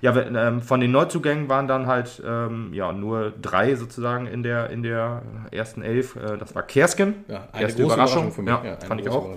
Ja, 0.02 0.16
ähm, 0.16 0.62
von 0.62 0.80
den 0.80 0.92
Neuzugängen 0.92 1.50
waren 1.50 1.68
dann 1.68 1.86
halt 1.86 2.22
ähm, 2.26 2.72
ja, 2.72 2.92
nur 2.92 3.32
drei 3.32 3.74
sozusagen 3.74 4.26
in 4.26 4.42
der, 4.42 4.70
in 4.70 4.82
der 4.82 5.22
ersten 5.50 5.82
Elf. 5.82 6.16
Äh, 6.16 6.38
das 6.38 6.54
war 6.54 6.62
Kersken. 6.62 7.16
Ja, 7.28 7.48
eine 7.52 7.64
Erste 7.64 7.82
große 7.82 7.94
Überraschung. 7.94 8.28
Überraschung 8.28 8.32
für 8.32 8.42
mich. 8.42 8.50
Ja, 8.50 8.64
ja 8.64 8.86
fand 8.86 9.00
ich 9.02 9.08
auch. 9.10 9.36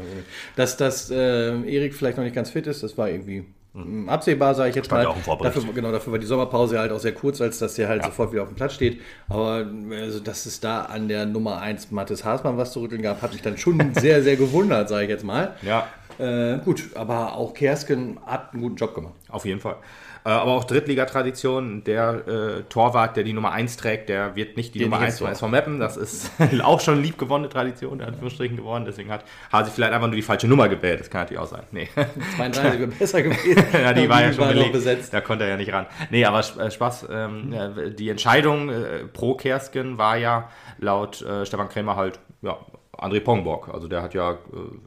Dass, 0.55 0.77
dass 0.77 1.11
äh, 1.11 1.61
Erik 1.63 1.93
vielleicht 1.93 2.17
noch 2.17 2.23
nicht 2.23 2.35
ganz 2.35 2.49
fit 2.49 2.65
ist, 2.67 2.81
das 2.81 2.97
war 2.97 3.09
irgendwie 3.09 3.45
Mhm. 3.73 4.07
Absehbar, 4.07 4.53
sage 4.53 4.69
ich 4.69 4.75
jetzt 4.75 4.91
mal. 4.91 5.03
Dafür, 5.03 5.63
genau, 5.73 5.91
dafür 5.91 6.13
war 6.13 6.19
die 6.19 6.27
Sommerpause 6.27 6.77
halt 6.77 6.91
auch 6.91 6.99
sehr 6.99 7.13
kurz, 7.13 7.41
als 7.41 7.57
dass 7.57 7.73
der 7.73 7.87
halt 7.87 8.01
ja. 8.01 8.07
sofort 8.07 8.31
wieder 8.31 8.43
auf 8.43 8.49
dem 8.49 8.55
Platz 8.55 8.73
steht. 8.73 9.01
Aber 9.29 9.65
also, 9.91 10.19
dass 10.19 10.45
es 10.45 10.59
da 10.59 10.83
an 10.83 11.07
der 11.07 11.25
Nummer 11.25 11.59
1 11.59 11.89
Mathis 11.89 12.23
Haasmann 12.23 12.57
was 12.57 12.71
zu 12.71 12.81
rütteln 12.81 13.01
gab, 13.01 13.21
hat 13.23 13.33
mich 13.33 13.41
dann 13.41 13.57
schon 13.57 13.93
sehr, 13.99 14.21
sehr 14.21 14.35
gewundert, 14.35 14.89
sage 14.89 15.05
ich 15.05 15.09
jetzt 15.09 15.23
mal. 15.23 15.55
Ja. 15.63 15.87
Äh, 16.19 16.59
gut, 16.59 16.91
aber 16.93 17.35
auch 17.35 17.55
Kersken 17.55 18.19
hat 18.25 18.53
einen 18.53 18.61
guten 18.61 18.75
Job 18.75 18.93
gemacht. 18.93 19.15
Auf 19.29 19.45
jeden 19.45 19.59
Fall. 19.59 19.77
Äh, 20.25 20.29
aber 20.29 20.51
auch 20.51 20.63
Drittligatradition. 20.63 21.83
Der 21.83 22.27
äh, 22.27 22.63
Torwart, 22.69 23.17
der 23.17 23.23
die 23.23 23.33
Nummer 23.33 23.51
1 23.51 23.77
trägt, 23.77 24.09
der 24.09 24.35
wird 24.35 24.57
nicht 24.57 24.73
die 24.73 24.79
der 24.79 24.87
Nummer 24.87 25.01
1 25.01 25.19
von 25.19 25.31
SV 25.31 25.47
Meppen. 25.47 25.79
Das 25.79 25.97
ist 25.97 26.31
auch 26.63 26.79
schon 26.79 27.01
liebgewonnene 27.01 27.49
Tradition, 27.49 27.99
in 27.99 28.05
Anführungsstrichen 28.05 28.57
geworden. 28.57 28.85
Deswegen 28.85 29.11
hat 29.11 29.25
Hasi 29.51 29.71
vielleicht 29.71 29.93
einfach 29.93 30.07
nur 30.07 30.15
die 30.15 30.21
falsche 30.21 30.47
Nummer 30.47 30.69
gewählt. 30.69 30.99
Das 30.99 31.09
kann 31.09 31.21
natürlich 31.21 31.41
auch 31.41 31.47
sein. 31.47 31.63
Nee. 31.71 31.89
32 32.37 32.79
wäre 32.79 32.87
besser 32.87 33.21
gewesen. 33.23 33.65
ja, 33.73 33.93
die 33.93 34.09
war 34.09 34.21
ja 34.21 34.33
schon 34.33 34.47
belegt. 34.47 34.73
besetzt. 34.73 35.13
Da 35.13 35.21
konnte 35.21 35.43
er 35.43 35.51
ja 35.51 35.57
nicht 35.57 35.73
ran. 35.73 35.85
Nee, 36.09 36.25
aber 36.25 36.39
äh, 36.39 36.71
Spaß. 36.71 37.07
Ähm, 37.11 37.53
die 37.97 38.09
Entscheidung 38.09 38.69
äh, 38.69 39.05
pro 39.11 39.35
Kersken 39.35 39.97
war 39.97 40.17
ja 40.17 40.49
laut 40.79 41.21
äh, 41.21 41.45
Stefan 41.45 41.69
Krämer 41.69 41.95
halt 41.95 42.19
ja, 42.41 42.57
André 43.03 43.19
Pongborg. 43.19 43.69
Also 43.73 43.87
der 43.87 44.01
hat 44.01 44.13
ja 44.13 44.31
äh, 44.31 44.35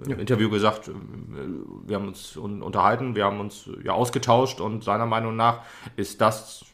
im 0.04 0.10
ja. 0.10 0.16
Interview 0.16 0.48
gesagt, 0.48 0.88
äh, 0.88 0.92
wir 1.86 1.96
haben 1.96 2.08
uns 2.08 2.36
un 2.36 2.62
unterhalten, 2.62 3.14
wir 3.14 3.24
haben 3.24 3.40
uns 3.40 3.68
ja 3.84 3.92
ausgetauscht 3.92 4.60
und 4.60 4.82
seiner 4.82 5.06
Meinung 5.06 5.36
nach 5.36 5.60
ist 5.96 6.20
das, 6.20 6.64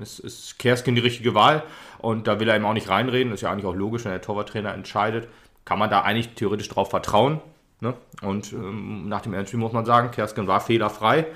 ist, 0.00 0.20
ist 0.20 0.58
Kerskin 0.58 0.94
die 0.94 1.00
richtige 1.00 1.34
Wahl 1.34 1.64
und 1.98 2.26
da 2.26 2.38
will 2.38 2.48
er 2.48 2.56
ihm 2.56 2.64
auch 2.64 2.72
nicht 2.72 2.88
reinreden, 2.88 3.32
ist 3.32 3.40
ja 3.40 3.50
eigentlich 3.50 3.66
auch 3.66 3.74
logisch, 3.74 4.04
wenn 4.04 4.12
der 4.12 4.22
Torwarttrainer 4.22 4.72
entscheidet, 4.72 5.28
kann 5.64 5.78
man 5.78 5.90
da 5.90 6.02
eigentlich 6.02 6.34
theoretisch 6.34 6.68
drauf 6.68 6.90
vertrauen. 6.90 7.40
Ne? 7.80 7.94
Und 8.22 8.52
ähm, 8.52 9.08
nach 9.08 9.22
dem 9.22 9.34
Interview 9.34 9.58
muss 9.58 9.72
man 9.72 9.84
sagen, 9.84 10.12
Kerskin 10.12 10.46
war 10.46 10.60
fehlerfrei. 10.60 11.26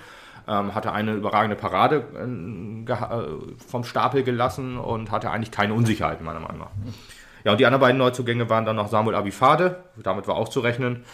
Ähm, 0.49 0.77
hatte 0.77 0.93
eine 0.93 1.15
überragende 1.15 1.57
Parade 1.57 2.05
äh, 2.15 2.93
äh, 2.93 3.27
vom 3.67 3.83
Stapel 3.83 4.23
gelassen 4.23 4.79
und 4.79 5.11
hatte 5.11 5.33
eigentlich 5.33 5.51
keine 5.51 5.75
Unsicherheit, 5.75 6.21
meiner 6.23 6.39
Meinung 6.39 6.59
nach. 6.59 6.71
Ja, 7.47 7.53
und 7.53 7.61
die 7.61 7.65
anderen 7.65 7.81
beiden 7.81 7.99
Neuzugänge 7.99 8.51
waren 8.51 8.65
dann 8.65 8.75
noch 8.75 8.89
Samuel 8.89 9.15
Abifade, 9.15 9.85
damit 10.03 10.27
war 10.27 10.35
auch 10.35 10.49
zu 10.49 10.59
rechnen, 10.59 11.05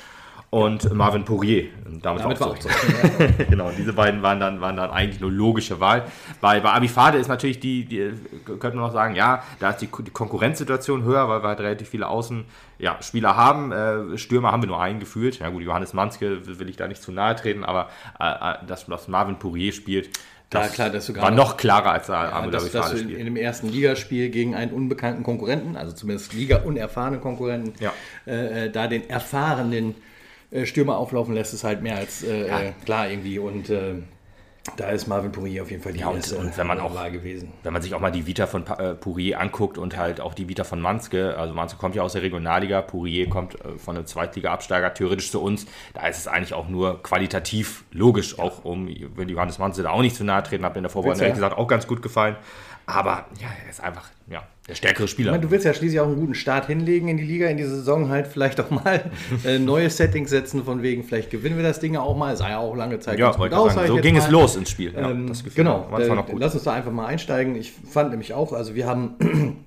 und 0.49 0.91
Marvin 0.95 1.27
Pourier. 1.27 1.69
Damit, 2.03 2.25
damit 2.25 2.41
war 2.41 2.49
auch 2.49 2.59
zu 2.59 2.69
rechnen. 2.69 3.35
genau, 3.51 3.71
diese 3.71 3.93
beiden 3.93 4.23
waren 4.23 4.41
dann, 4.41 4.63
waren 4.63 4.77
dann 4.77 4.91
eigentlich 4.91 5.21
nur 5.21 5.31
logische 5.31 5.79
Wahl. 5.79 6.07
Bei, 6.41 6.61
bei 6.61 6.71
Abifade 6.71 7.19
ist 7.19 7.29
natürlich 7.29 7.61
die, 7.61 7.85
die 7.85 8.13
könnte 8.47 8.77
man 8.77 8.87
noch 8.87 8.93
sagen, 8.93 9.15
ja, 9.15 9.43
da 9.61 9.71
ist 9.71 9.83
die, 9.83 9.89
die 9.89 10.11
Konkurrenzsituation 10.11 11.05
höher, 11.05 11.29
weil 11.29 11.43
wir 11.43 11.49
halt 11.49 11.61
relativ 11.61 11.91
viele 11.91 12.09
Außen, 12.09 12.47
ja, 12.79 12.97
Spieler 13.03 13.37
haben. 13.37 13.73
Äh, 13.73 14.17
Stürmer 14.17 14.53
haben 14.53 14.63
wir 14.63 14.69
nur 14.69 14.81
einen 14.81 15.01
gefühlt. 15.01 15.39
Ja 15.39 15.51
gut, 15.51 15.63
Johannes 15.63 15.93
Manske 15.93 16.59
will 16.59 16.69
ich 16.71 16.77
da 16.77 16.89
nicht 16.89 17.03
zu 17.03 17.13
nahe 17.13 17.37
treten, 17.37 17.63
aber 17.63 17.89
äh, 18.19 18.25
äh 18.25 18.67
dass, 18.67 18.87
dass 18.87 19.09
Marvin 19.09 19.39
Pourier 19.39 19.73
spielt, 19.73 20.09
das 20.53 20.69
ja, 20.69 20.75
klar, 20.75 20.91
dass 20.91 21.07
du 21.07 21.17
war 21.17 21.31
noch 21.31 21.57
klarer 21.57 21.93
als 21.93 22.09
ja, 22.09 22.31
Abu 22.31 22.51
Dhabi 22.51 22.65
dass, 22.65 22.73
dass 22.73 22.91
du 22.91 22.99
in, 22.99 23.11
in, 23.11 23.25
dem 23.25 23.37
ersten 23.37 23.69
Ligaspiel 23.69 24.29
gegen 24.31 24.55
einen 24.55 24.73
unbekannten 24.73 25.23
Konkurrenten, 25.23 25.77
also 25.77 25.93
zumindest 25.93 26.33
Liga-unerfahrenen 26.33 27.21
Konkurrenten, 27.21 27.73
ja. 27.81 27.93
äh, 28.27 28.67
äh 28.67 28.71
da 28.71 28.87
den 28.87 29.09
erfahrenen 29.09 29.95
äh, 30.51 30.67
Stürmer 30.67 30.99
auflaufen 30.99 31.35
lässt, 31.35 31.55
ist 31.55 31.65
halt 31.65 31.83
mehr 31.83 31.97
als 31.97 32.23
äh, 32.23 32.49
ja. 32.49 32.61
Äh, 32.61 32.73
klar 32.85 33.09
irgendwie. 33.09 33.39
Und 33.39 33.71
äh, 33.71 33.95
da 34.77 34.91
ist 34.91 35.09
Marvin 35.09 35.33
Pourier 35.33 35.63
auf 35.63 35.71
jeden 35.71 35.83
Fall 35.83 35.93
die 35.93 36.01
ja, 36.01 36.09
und, 36.09 36.17
erste 36.17 36.37
und 36.39 36.57
wenn 36.57 36.67
man 36.67 36.79
auch, 36.79 36.95
gewesen. 37.11 37.53
Wenn 37.65 37.73
man 37.73 37.83
sich 37.83 37.95
auch 37.95 38.01
mal 38.01 38.13
die 38.13 38.27
Vita 38.27 38.47
von 38.47 38.65
äh, 38.67 38.95
Pourier 38.95 39.41
anguckt 39.41 39.77
und 39.77 39.97
halt 39.97 40.21
auch 40.21 40.35
die 40.35 40.49
Vita 40.49 40.63
von 40.63 40.81
Manske, 40.81 41.37
also 41.37 41.53
Manske 41.53 41.79
kommt 41.79 41.97
ja 41.97 42.03
aus 42.03 42.13
der 42.13 42.23
Regionalliga, 42.23 42.81
Pourier 42.81 43.29
kommt 43.29 43.57
äh, 43.57 43.77
von 43.77 43.97
einem 43.97 44.07
Zweitliga-Absteiger 44.07 44.95
theoretisch 44.95 45.33
zu 45.33 45.43
uns, 45.43 45.67
da 45.95 46.07
ist 46.07 46.19
es 46.19 46.29
eigentlich 46.29 46.55
auch 46.55 46.69
nur 46.69 47.03
qualitativ 47.03 47.85
logisch, 47.91 48.39
auch 48.39 48.65
um, 48.65 48.89
wenn 49.17 49.29
Johannes 49.29 49.59
Manske 49.59 49.83
da 49.83 49.91
auch 49.91 50.03
nicht 50.03 50.15
zu 50.15 50.23
nahe 50.23 50.45
treten 50.45 50.65
hat, 50.65 50.77
in 50.77 50.85
der 50.85 50.91
Vorbereitung, 50.91 51.23
ehrlich 51.23 51.35
gesagt, 51.35 51.59
auch 51.59 51.67
ganz 51.67 51.89
gut 51.89 52.01
gefallen. 52.01 52.37
Aber 52.87 53.27
ja, 53.41 53.49
er 53.65 53.71
ist 53.71 53.81
einfach 53.83 54.09
ja, 54.31 54.43
der 54.69 54.75
stärkere 54.75 55.09
Spieler. 55.09 55.31
Ich 55.31 55.33
meine, 55.33 55.43
du 55.43 55.51
willst 55.51 55.65
ja 55.65 55.75
schließlich 55.75 56.01
auch 56.01 56.07
einen 56.07 56.17
guten 56.17 56.35
Start 56.35 56.67
hinlegen 56.67 57.09
in 57.09 57.17
die 57.17 57.25
Liga, 57.25 57.47
in 57.49 57.57
die 57.57 57.65
Saison 57.65 58.09
halt 58.09 58.27
vielleicht 58.27 58.61
auch 58.61 58.71
mal 58.71 59.11
äh, 59.45 59.59
neue 59.59 59.91
Settings 59.91 60.31
setzen, 60.31 60.65
von 60.65 60.83
wegen, 60.83 61.05
vielleicht 61.05 61.31
gewinnen 61.31 61.57
wir 61.57 61.65
das 61.65 61.81
Ding 61.81 61.97
auch 61.97 62.17
mal. 62.17 62.33
Es 62.33 62.41
sah 62.41 62.51
ja 62.51 62.59
auch 62.59 62.75
lange 62.75 62.99
Zeit 63.01 63.19
ja, 63.19 63.33
gut 63.33 63.53
aus, 63.53 63.75
so 63.75 63.97
ging 63.97 64.15
mal. 64.15 64.21
es 64.21 64.31
los 64.31 64.57
ins 64.57 64.71
Spiel. 64.71 64.93
Ja, 64.95 65.11
ähm, 65.11 65.33
genau, 65.55 65.89
äh, 65.99 66.25
lass 66.37 66.55
uns 66.55 66.65
da 66.65 66.73
einfach 66.73 66.93
mal 66.93 67.07
einsteigen. 67.07 67.57
Ich 67.57 67.73
fand 67.73 68.11
nämlich 68.11 68.35
auch, 68.35 68.53
also 68.53 68.75
wir 68.75 68.87
haben 68.87 69.65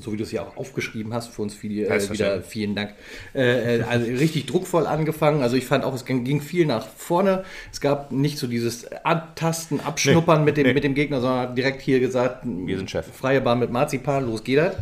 so 0.00 0.12
wie 0.12 0.16
du 0.16 0.22
es 0.22 0.32
ja 0.32 0.42
auch 0.42 0.56
aufgeschrieben 0.56 1.12
hast, 1.12 1.28
für 1.28 1.42
uns 1.42 1.54
viel, 1.54 1.84
äh, 1.84 2.10
wieder 2.10 2.42
vielen 2.42 2.74
Dank. 2.74 2.94
Äh, 3.34 3.78
äh, 3.78 3.82
also 3.82 4.06
richtig 4.06 4.46
druckvoll 4.46 4.86
angefangen. 4.86 5.42
Also 5.42 5.56
ich 5.56 5.66
fand 5.66 5.84
auch, 5.84 5.94
es 5.94 6.04
ging 6.04 6.40
viel 6.40 6.66
nach 6.66 6.86
vorne. 6.86 7.44
Es 7.72 7.80
gab 7.80 8.12
nicht 8.12 8.38
so 8.38 8.46
dieses 8.46 8.90
Antasten, 9.04 9.80
Abschnuppern 9.80 10.40
nee, 10.40 10.44
mit, 10.44 10.56
dem, 10.56 10.66
nee. 10.66 10.74
mit 10.74 10.84
dem 10.84 10.94
Gegner, 10.94 11.20
sondern 11.20 11.54
direkt 11.54 11.82
hier 11.82 12.00
gesagt, 12.00 12.44
wir 12.44 12.76
sind 12.76 12.90
Chef. 12.90 13.06
Freie 13.06 13.40
Bahn 13.40 13.58
mit 13.58 13.70
Marzipan, 13.70 14.26
los 14.26 14.44
geht 14.44 14.58
das. 14.58 14.76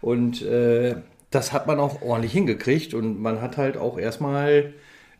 Und 0.00 0.42
äh, 0.42 0.96
das 1.30 1.52
hat 1.52 1.66
man 1.66 1.80
auch 1.80 2.02
ordentlich 2.02 2.32
hingekriegt 2.32 2.94
und 2.94 3.20
man 3.20 3.40
hat 3.40 3.56
halt 3.56 3.76
auch 3.76 3.98
erstmal 3.98 4.74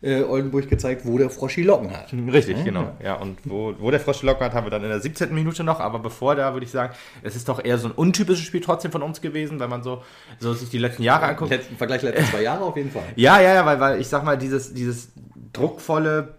äh, 0.05 0.21
Oldenburg 0.21 0.69
gezeigt, 0.69 1.01
wo 1.05 1.17
der 1.17 1.29
Frosch 1.29 1.55
die 1.55 1.63
Locken 1.63 1.91
hat. 1.91 2.13
Richtig, 2.31 2.57
ja, 2.57 2.63
genau. 2.63 2.91
Ja, 3.03 3.15
und 3.15 3.39
wo, 3.43 3.73
wo 3.79 3.89
der 3.89 3.99
Frosch 3.99 4.19
die 4.19 4.27
Locken 4.27 4.45
hat, 4.45 4.53
haben 4.53 4.65
wir 4.65 4.71
dann 4.71 4.83
in 4.83 4.89
der 4.89 4.99
17. 4.99 5.33
Minute 5.33 5.63
noch. 5.63 5.79
Aber 5.79 5.99
bevor 5.99 6.35
da 6.35 6.53
würde 6.53 6.65
ich 6.65 6.71
sagen, 6.71 6.93
es 7.23 7.35
ist 7.35 7.49
doch 7.49 7.63
eher 7.63 7.77
so 7.77 7.87
ein 7.87 7.91
untypisches 7.91 8.45
Spiel 8.45 8.61
trotzdem 8.61 8.91
von 8.91 9.01
uns 9.01 9.19
gewesen, 9.19 9.59
wenn 9.59 9.69
man 9.69 9.81
so, 9.81 10.03
so 10.39 10.53
sich 10.53 10.69
die 10.69 10.77
letzten 10.77 11.03
Jahre 11.03 11.25
anguckt. 11.25 11.51
Im 11.51 11.77
Vergleich 11.77 12.03
letzten 12.03 12.25
zwei 12.25 12.43
Jahre 12.43 12.63
auf 12.63 12.77
jeden 12.77 12.91
Fall. 12.91 13.03
Ja, 13.15 13.41
ja, 13.41 13.55
ja, 13.55 13.65
weil, 13.65 13.79
weil 13.79 13.99
ich 13.99 14.07
sag 14.07 14.23
mal, 14.23 14.37
dieses, 14.37 14.73
dieses 14.73 15.09
druckvolle 15.53 16.35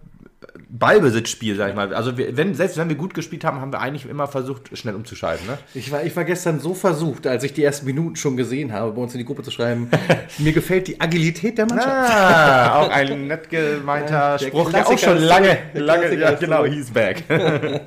Ballbesitzspiel, 0.69 1.55
sag 1.55 1.71
ich 1.71 1.77
mal. 1.77 1.95
Also 1.95 2.19
wir, 2.19 2.37
wenn, 2.37 2.55
selbst 2.55 2.77
wenn 2.77 2.89
wir 2.89 2.97
gut 2.97 3.15
gespielt 3.15 3.45
haben, 3.45 3.61
haben 3.61 3.73
wir 3.73 3.81
eigentlich 3.81 4.05
immer 4.09 4.27
versucht, 4.27 4.77
schnell 4.77 4.97
umzuschalten. 4.97 5.47
Ne? 5.47 5.59
Ich, 5.75 5.93
war, 5.93 6.03
ich 6.03 6.17
war 6.17 6.25
gestern 6.25 6.59
so 6.59 6.75
versucht, 6.75 7.27
als 7.29 7.45
ich 7.45 7.53
die 7.53 7.63
ersten 7.63 7.87
Minuten 7.87 8.17
schon 8.17 8.37
gesehen 8.37 8.73
habe, 8.73 8.91
bei 8.91 9.01
uns 9.01 9.15
in 9.15 9.19
die 9.19 9.25
Gruppe 9.25 9.45
zu 9.45 9.53
schreiben, 9.53 9.89
mir 10.39 10.53
gefällt 10.53 10.89
die 10.89 11.01
Agilität 11.01 11.57
der 11.59 11.67
Mannschaft. 11.67 11.89
Ah, 11.89 12.81
auch 12.81 12.91
ein 12.91 13.27
nett 13.29 13.49
gemeinter 13.49 14.13
ja, 14.13 14.39
Spruch, 14.41 14.73
der 14.73 14.89
auch 14.89 14.99
schon 14.99 15.19
lange, 15.19 15.57
lange 15.75 16.13
ja, 16.17 16.33
genau, 16.33 16.65
he's 16.65 16.91
back. 16.91 17.23
ja, 17.29 17.81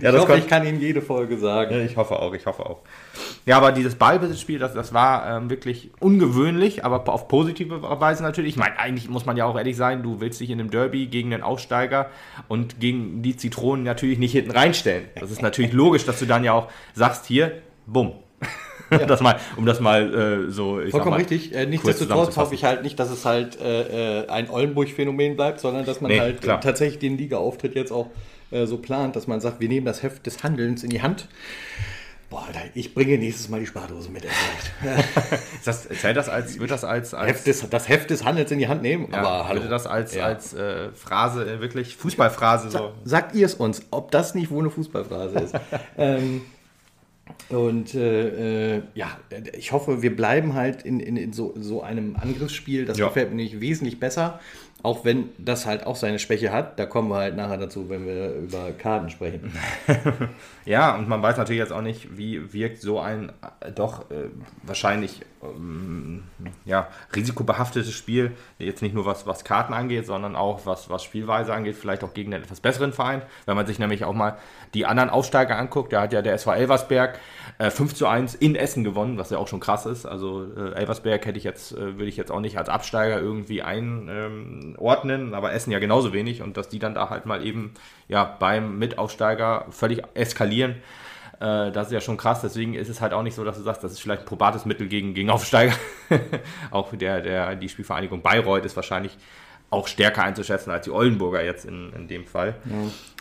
ich 0.00 0.06
hoffe, 0.06 0.26
kommt, 0.26 0.38
ich 0.38 0.46
kann 0.46 0.66
Ihnen 0.66 0.78
jede 0.78 1.00
Folge 1.00 1.38
sagen. 1.38 1.74
Ja, 1.74 1.80
ich 1.80 1.96
hoffe 1.96 2.18
auch, 2.18 2.34
ich 2.34 2.44
hoffe 2.44 2.66
auch. 2.66 2.82
Ja, 3.46 3.56
aber 3.56 3.72
dieses 3.72 3.94
Ballbesitzspiel, 3.94 4.58
das, 4.58 4.74
das 4.74 4.92
war 4.92 5.38
ähm, 5.38 5.48
wirklich 5.48 5.90
ungewöhnlich, 6.00 6.84
aber 6.84 7.08
auf 7.08 7.28
positive 7.28 7.80
Weise 7.82 8.22
natürlich. 8.22 8.50
Ich 8.50 8.58
meine, 8.58 8.78
eigentlich 8.78 9.08
muss 9.08 9.24
man 9.24 9.38
ja 9.38 9.46
auch 9.46 9.56
ehrlich 9.56 9.76
sein, 9.76 10.02
du 10.02 10.20
willst 10.20 10.40
dich 10.40 10.50
in 10.50 10.60
einem 10.60 10.70
Derby 10.70 11.06
gegen 11.06 11.30
den 11.30 11.42
Aufsteiger 11.42 12.10
und 12.48 12.80
gegen 12.80 13.22
die 13.22 13.36
Zitronen 13.36 13.84
natürlich 13.84 14.18
nicht 14.18 14.32
hinten 14.32 14.50
reinstellen. 14.50 15.06
Das 15.18 15.30
ist 15.30 15.42
natürlich 15.42 15.72
logisch, 15.72 16.04
dass 16.04 16.18
du 16.18 16.26
dann 16.26 16.44
ja 16.44 16.52
auch 16.52 16.68
sagst, 16.94 17.26
hier, 17.26 17.62
bumm. 17.86 18.12
Ja. 18.90 18.98
das 19.06 19.20
mal, 19.20 19.38
um 19.56 19.66
das 19.66 19.80
mal 19.80 20.46
äh, 20.46 20.50
so. 20.50 20.80
Ich 20.80 20.90
Vollkommen 20.90 21.12
mal, 21.12 21.16
richtig. 21.16 21.54
Äh, 21.54 21.66
nichtsdestotrotz 21.66 22.36
hoffe 22.36 22.54
ich 22.54 22.64
halt 22.64 22.82
nicht, 22.82 22.98
dass 22.98 23.10
es 23.10 23.24
halt 23.24 23.60
äh, 23.60 24.22
äh 24.22 24.28
ein 24.28 24.48
Oldenburg-Phänomen 24.48 25.36
bleibt, 25.36 25.60
sondern 25.60 25.84
dass 25.84 26.00
man 26.00 26.10
nee, 26.10 26.20
halt 26.20 26.42
klar. 26.42 26.60
tatsächlich 26.60 26.98
den 26.98 27.18
Liga-Auftritt 27.18 27.74
jetzt 27.74 27.90
auch 27.90 28.10
äh, 28.50 28.66
so 28.66 28.78
plant, 28.78 29.16
dass 29.16 29.26
man 29.26 29.40
sagt, 29.40 29.60
wir 29.60 29.68
nehmen 29.68 29.86
das 29.86 30.02
Heft 30.02 30.26
des 30.26 30.42
Handelns 30.44 30.84
in 30.84 30.90
die 30.90 31.02
Hand. 31.02 31.28
Boah, 32.28 32.44
Alter, 32.48 32.60
ich 32.74 32.92
bringe 32.92 33.18
nächstes 33.18 33.48
Mal 33.48 33.60
die 33.60 33.66
Spardose 33.66 34.10
mit. 34.10 34.26
das, 35.64 35.88
zählt 35.88 36.16
das 36.16 36.28
als, 36.28 36.58
wird 36.58 36.72
das 36.72 36.82
als, 36.82 37.14
als 37.14 37.28
Heft 37.28 37.46
des, 37.46 37.70
das 37.70 37.88
Heft 37.88 38.10
des 38.10 38.24
Handels 38.24 38.50
in 38.50 38.58
die 38.58 38.66
Hand 38.66 38.82
nehmen? 38.82 39.08
Ja, 39.12 39.18
aber 39.18 39.48
hallo. 39.48 39.60
Würde 39.60 39.70
das 39.70 39.86
als, 39.86 40.14
ja. 40.14 40.24
als 40.24 40.52
äh, 40.52 40.90
Phrase, 40.92 41.48
äh, 41.48 41.60
wirklich 41.60 41.96
Fußballphrase 41.96 42.70
so. 42.70 42.92
Sagt 43.04 43.36
ihr 43.36 43.46
es 43.46 43.54
uns, 43.54 43.82
ob 43.92 44.10
das 44.10 44.34
nicht 44.34 44.50
wohl 44.50 44.60
eine 44.60 44.70
Fußballphrase 44.70 45.38
ist? 45.38 45.54
ähm, 45.98 46.42
und 47.48 47.94
äh, 47.94 48.76
äh, 48.76 48.82
ja, 48.94 49.18
ich 49.56 49.70
hoffe, 49.70 50.02
wir 50.02 50.14
bleiben 50.14 50.54
halt 50.54 50.82
in, 50.82 50.98
in, 50.98 51.16
in 51.16 51.32
so, 51.32 51.54
so 51.56 51.82
einem 51.82 52.16
Angriffsspiel. 52.16 52.86
Das 52.86 52.98
ja. 52.98 53.06
gefällt 53.06 53.30
mir 53.30 53.36
nicht 53.36 53.60
wesentlich 53.60 54.00
besser. 54.00 54.40
Auch 54.82 55.04
wenn 55.04 55.30
das 55.38 55.64
halt 55.64 55.86
auch 55.86 55.96
seine 55.96 56.18
Schwäche 56.18 56.52
hat, 56.52 56.78
da 56.78 56.86
kommen 56.86 57.08
wir 57.08 57.16
halt 57.16 57.36
nachher 57.36 57.58
dazu, 57.58 57.88
wenn 57.88 58.06
wir 58.06 58.34
über 58.34 58.72
Karten 58.72 59.10
sprechen. 59.10 59.52
ja, 60.66 60.96
und 60.96 61.08
man 61.08 61.22
weiß 61.22 61.36
natürlich 61.36 61.60
jetzt 61.60 61.72
auch 61.72 61.80
nicht, 61.80 62.16
wie 62.16 62.52
wirkt 62.52 62.82
so 62.82 63.00
ein 63.00 63.32
äh, 63.60 63.72
doch 63.72 64.10
äh, 64.10 64.30
wahrscheinlich 64.62 65.22
ähm, 65.42 66.24
ja, 66.64 66.88
risikobehaftetes 67.14 67.92
Spiel, 67.92 68.32
jetzt 68.58 68.82
nicht 68.82 68.94
nur 68.94 69.06
was, 69.06 69.26
was 69.26 69.44
Karten 69.44 69.72
angeht, 69.72 70.06
sondern 70.06 70.36
auch 70.36 70.66
was, 70.66 70.90
was 70.90 71.04
Spielweise 71.04 71.54
angeht, 71.54 71.76
vielleicht 71.76 72.04
auch 72.04 72.14
gegen 72.14 72.32
einen 72.32 72.42
etwas 72.42 72.60
besseren 72.60 72.92
Verein. 72.92 73.22
Wenn 73.44 73.56
man 73.56 73.66
sich 73.66 73.78
nämlich 73.78 74.04
auch 74.04 74.12
mal 74.12 74.38
die 74.74 74.86
anderen 74.86 75.10
Aufsteiger 75.10 75.56
anguckt, 75.56 75.92
da 75.92 76.02
hat 76.02 76.12
ja 76.12 76.22
der 76.22 76.34
SV 76.34 76.52
Elversberg 76.52 77.18
äh, 77.58 77.70
5 77.70 77.94
zu 77.94 78.06
1 78.06 78.34
in 78.34 78.56
Essen 78.56 78.84
gewonnen, 78.84 79.18
was 79.18 79.30
ja 79.30 79.38
auch 79.38 79.48
schon 79.48 79.60
krass 79.60 79.86
ist. 79.86 80.06
Also 80.06 80.46
äh, 80.56 80.72
Elversberg 80.74 81.24
hätte 81.26 81.38
ich 81.38 81.44
jetzt, 81.44 81.72
äh, 81.72 81.96
würde 81.96 82.06
ich 82.06 82.16
jetzt 82.16 82.30
auch 82.30 82.40
nicht 82.40 82.58
als 82.58 82.68
Absteiger 82.68 83.20
irgendwie 83.20 83.62
ein 83.62 84.08
ähm, 84.10 84.76
aber 85.34 85.52
Essen 85.52 85.70
ja 85.70 85.78
genauso 85.78 86.12
wenig 86.12 86.42
und 86.42 86.56
dass 86.56 86.68
die 86.68 86.78
dann 86.78 86.94
da 86.94 87.10
halt 87.10 87.26
mal 87.26 87.44
eben 87.44 87.72
ja 88.08 88.24
beim 88.24 88.78
Mitaufsteiger 88.78 89.66
völlig 89.70 90.02
eskalieren. 90.14 90.55
Äh, 90.64 91.70
das 91.72 91.88
ist 91.88 91.92
ja 91.92 92.00
schon 92.00 92.16
krass, 92.16 92.40
deswegen 92.40 92.74
ist 92.74 92.88
es 92.88 93.00
halt 93.00 93.12
auch 93.12 93.22
nicht 93.22 93.34
so, 93.34 93.44
dass 93.44 93.56
du 93.56 93.62
sagst, 93.62 93.84
das 93.84 93.92
ist 93.92 94.00
vielleicht 94.00 94.22
ein 94.22 94.26
probates 94.26 94.64
Mittel 94.64 94.88
gegen, 94.88 95.14
gegen 95.14 95.30
Aufsteiger. 95.30 95.74
auch 96.70 96.94
der, 96.94 97.20
der, 97.20 97.56
die 97.56 97.68
Spielvereinigung 97.68 98.22
Bayreuth 98.22 98.64
ist 98.64 98.76
wahrscheinlich 98.76 99.16
auch 99.68 99.88
stärker 99.88 100.22
einzuschätzen 100.22 100.70
als 100.70 100.84
die 100.84 100.92
Oldenburger 100.92 101.42
jetzt 101.42 101.64
in, 101.64 101.92
in 101.92 102.06
dem 102.06 102.24
Fall. 102.24 102.54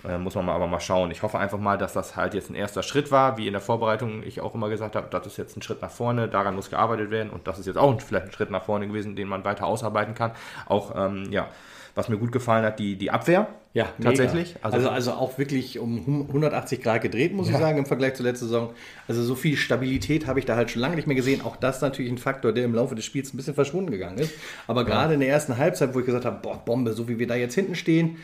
Ja. 0.04 0.16
Äh, 0.16 0.18
muss 0.20 0.36
man 0.36 0.46
mal 0.46 0.54
aber 0.54 0.68
mal 0.68 0.80
schauen. 0.80 1.10
Ich 1.10 1.24
hoffe 1.24 1.40
einfach 1.40 1.58
mal, 1.58 1.78
dass 1.78 1.94
das 1.94 2.16
halt 2.16 2.36
jetzt 2.36 2.52
ein 2.52 2.56
erster 2.56 2.84
Schritt 2.84 3.12
war, 3.12 3.38
wie 3.38 3.48
in 3.48 3.54
der 3.54 3.62
Vorbereitung 3.62 4.22
ich 4.22 4.42
auch 4.42 4.54
immer 4.54 4.70
gesagt 4.70 4.96
habe, 4.96 5.08
das 5.10 5.26
ist 5.26 5.38
jetzt 5.38 5.58
ein 5.58 5.64
Schritt 5.64 5.82
nach 5.82 5.90
vorne, 5.90 6.28
daran 6.28 6.56
muss 6.56 6.70
gearbeitet 6.70 7.10
werden 7.10 7.32
und 7.32 7.48
das 7.48 7.58
ist 7.58 7.66
jetzt 7.66 7.78
auch 7.78 8.00
vielleicht 8.00 8.28
ein 8.28 8.32
Schritt 8.32 8.52
nach 8.52 8.64
vorne 8.64 8.88
gewesen, 8.88 9.16
den 9.16 9.28
man 9.28 9.44
weiter 9.44 9.66
ausarbeiten 9.66 10.14
kann. 10.14 10.32
Auch, 10.68 10.94
ähm, 10.96 11.32
ja, 11.32 11.50
was 11.96 12.10
mir 12.10 12.18
gut 12.18 12.32
gefallen 12.32 12.66
hat, 12.66 12.78
die, 12.78 12.98
die 12.98 13.10
Abwehr. 13.10 13.48
Ja, 13.74 13.88
tatsächlich. 14.02 14.56
Also, 14.62 14.78
also, 14.78 14.90
also, 14.90 15.12
auch 15.14 15.38
wirklich 15.38 15.80
um 15.80 16.28
180 16.28 16.82
Grad 16.82 17.02
gedreht, 17.02 17.34
muss 17.34 17.50
ja. 17.50 17.56
ich 17.56 17.60
sagen, 17.60 17.78
im 17.78 17.86
Vergleich 17.86 18.14
zur 18.14 18.26
letzten 18.26 18.46
Saison. 18.46 18.70
Also 19.08 19.24
so 19.24 19.36
viel 19.36 19.58
Stabilität 19.58 20.28
habe 20.28 20.40
ich 20.40 20.46
da 20.46 20.56
halt 20.56 20.72
schon 20.72 20.82
lange 20.82 20.96
nicht 20.96 21.08
mehr 21.08 21.16
gesehen. 21.16 21.42
Auch 21.42 21.58
das 21.58 21.82
natürlich 21.82 22.12
ein 22.12 22.18
Faktor, 22.18 22.54
der 22.54 22.64
im 22.64 22.74
Laufe 22.74 22.96
des 22.96 23.04
Spiels 23.04 23.34
ein 23.34 23.38
bisschen 23.38 23.54
verschwunden 23.54 23.92
gegangen 23.92 24.18
ist. 24.18 24.34
Aber 24.68 24.82
ja. 24.82 24.88
gerade 24.88 25.14
in 25.16 25.20
der 25.20 25.30
ersten 25.30 25.58
Halbzeit, 25.58 25.94
wo 25.94 26.00
ich 26.00 26.06
gesagt 26.06 26.26
habe, 26.26 26.40
boah, 26.42 26.64
Bombe, 26.64 26.94
so 26.94 27.10
wie 27.10 27.20
wir 27.20 27.28
da 27.28 27.36
jetzt 27.36 27.56
hinten 27.56 27.76
stehen, 27.76 28.18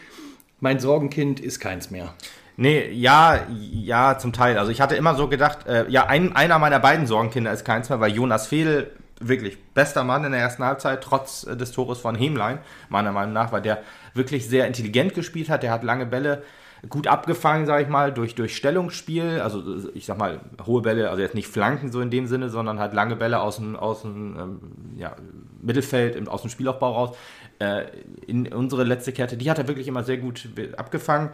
mein 0.62 0.80
Sorgenkind 0.80 1.40
ist 1.40 1.60
keins 1.60 1.92
mehr. 1.92 2.14
Nee, 2.58 2.90
ja, 2.92 3.40
ja, 3.50 4.18
zum 4.18 4.34
Teil. 4.34 4.58
Also 4.58 4.72
ich 4.72 4.82
hatte 4.82 4.96
immer 4.96 5.16
so 5.16 5.28
gedacht, 5.28 5.68
äh, 5.68 5.90
ja, 5.90 6.06
ein, 6.06 6.36
einer 6.36 6.60
meiner 6.60 6.80
beiden 6.80 7.08
Sorgenkinder 7.08 7.52
ist 7.52 7.66
keins 7.66 7.90
mehr, 7.90 8.00
weil 8.00 8.12
Jonas 8.12 8.48
Fehl 8.48 8.92
wirklich 9.28 9.58
bester 9.74 10.04
Mann 10.04 10.24
in 10.24 10.32
der 10.32 10.42
ersten 10.42 10.64
Halbzeit, 10.64 11.02
trotz 11.02 11.46
äh, 11.46 11.56
des 11.56 11.72
Tores 11.72 12.00
von 12.00 12.16
Hemlein, 12.16 12.60
meiner 12.90 13.12
Meinung 13.12 13.34
nach, 13.34 13.52
weil 13.52 13.62
der 13.62 13.82
wirklich 14.14 14.48
sehr 14.48 14.68
intelligent 14.68 15.14
gespielt 15.14 15.50
hat. 15.50 15.64
Der 15.64 15.72
hat 15.72 15.84
lange 15.84 16.06
Bälle 16.06 16.44
gut 16.90 17.08
abgefangen, 17.08 17.66
sage 17.66 17.84
ich 17.84 17.90
mal, 17.90 18.12
durch, 18.12 18.36
durch 18.36 18.56
Stellungsspiel. 18.56 19.40
Also 19.42 19.90
ich 19.94 20.06
sag 20.06 20.18
mal, 20.18 20.40
hohe 20.66 20.82
Bälle, 20.82 21.10
also 21.10 21.22
jetzt 21.22 21.36
nicht 21.36 21.48
Flanken 21.48 21.92
so 21.92 22.02
in 22.02 22.10
dem 22.10 22.26
Sinne, 22.26 22.50
sondern 22.50 22.80
halt 22.80 22.94
lange 22.94 23.16
Bälle 23.16 23.40
aus 23.40 23.58
dem, 23.58 23.76
aus 23.76 24.02
dem 24.02 24.38
ähm, 24.38 24.60
ja, 24.98 25.16
Mittelfeld, 25.62 26.28
aus 26.28 26.42
dem 26.42 26.50
Spielaufbau 26.50 26.92
raus. 26.92 27.18
Äh, 27.60 27.86
in 28.26 28.52
unsere 28.52 28.84
letzte 28.84 29.14
Kette, 29.14 29.38
die 29.38 29.50
hat 29.52 29.60
er 29.60 29.68
wirklich 29.68 29.88
immer 29.88 30.04
sehr 30.04 30.18
gut 30.18 30.50
abgefangen. 30.78 31.30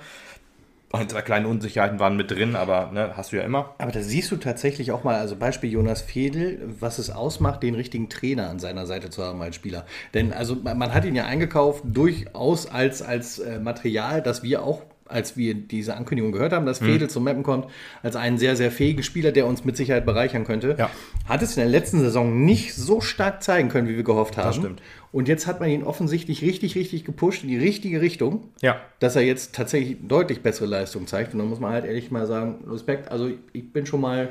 Ein, 0.94 1.10
zwei 1.10 1.22
kleine 1.22 1.50
Unsicherheiten 1.50 2.00
waren 2.00 2.16
mit 2.16 2.32
drin, 2.32 2.56
aber 2.56 2.92
ne, 2.94 3.12
hast 3.18 3.34
du 3.34 3.36
ja 3.36 3.44
immer. 3.44 3.76
Aber 3.78 3.92
da 3.92 4.02
siehst 4.02 4.32
du 4.32 4.38
tatsächlich 4.38 4.94
auch 4.94 5.04
mal, 5.04 5.16
also 5.16 5.36
Beispiel 5.36 5.70
Jonas 5.70 6.02
Fedel, 6.02 6.62
was 6.80 6.98
es 6.98 7.10
ausmacht, 7.10 7.62
den 7.62 7.76
richtigen 7.76 8.08
Trainer 8.08 8.50
an 8.50 8.60
seiner 8.60 8.86
Seite 8.86 9.10
zu 9.10 9.22
haben 9.22 9.42
als 9.42 9.56
Spieler. 9.56 9.86
Denn 10.14 10.32
also 10.32 10.56
man 10.56 10.94
hat 10.94 11.04
ihn 11.04 11.16
ja 11.16 11.26
eingekauft 11.26 11.84
durchaus 11.86 12.68
als, 12.68 13.02
als 13.02 13.40
äh, 13.40 13.60
Material, 13.60 14.22
das 14.22 14.44
wir 14.44 14.64
auch 14.64 14.82
als 15.10 15.38
wir 15.38 15.54
diese 15.54 15.96
Ankündigung 15.96 16.32
gehört 16.32 16.54
haben, 16.54 16.66
dass 16.66 16.80
Fedel 16.80 17.08
mhm. 17.08 17.10
zum 17.10 17.24
Mappen 17.24 17.44
kommt, 17.44 17.68
als 18.04 18.16
einen 18.16 18.38
sehr, 18.38 18.56
sehr 18.56 18.72
fähigen 18.72 19.04
Spieler, 19.04 19.32
der 19.32 19.46
uns 19.48 19.66
mit 19.66 19.78
Sicherheit 19.78 20.06
bereichern 20.06 20.44
könnte, 20.46 20.76
ja. 20.78 20.90
hat 21.28 21.42
es 21.42 21.56
in 21.56 21.62
der 21.62 21.70
letzten 21.70 22.00
Saison 22.00 22.46
nicht 22.46 22.74
so 22.76 23.02
stark 23.02 23.44
zeigen 23.44 23.70
können, 23.70 23.88
wie 23.88 23.96
wir 23.96 24.04
gehofft 24.04 24.38
haben. 24.38 24.48
Das 24.48 24.56
stimmt. 24.56 24.82
Und 25.12 25.28
jetzt 25.28 25.48
hat 25.48 25.60
man 25.60 25.70
ihn 25.70 25.84
offensichtlich 25.84 26.42
richtig, 26.42 26.76
richtig 26.76 27.06
gepusht 27.06 27.44
in 27.44 27.50
die 27.50 27.58
richtige 27.58 28.02
Richtung, 28.02 28.50
ja. 28.62 28.80
dass 29.00 29.16
er 29.16 29.24
jetzt 29.24 29.56
tatsächlich 29.56 29.98
deutlich 30.02 30.42
bessere 30.42 30.68
Leistung 30.68 31.08
zeigt. 31.08 31.34
Und 31.34 31.40
dann 31.40 31.50
muss 31.50 31.60
man 31.60 31.72
halt 31.72 31.86
ehrlich 31.86 32.12
mal 32.12 32.28
sagen, 32.28 32.64
Respekt, 32.70 33.10
also 33.10 33.30
ich 33.54 33.72
bin 33.72 33.86
schon 33.86 34.02
mal, 34.02 34.30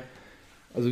also 0.73 0.91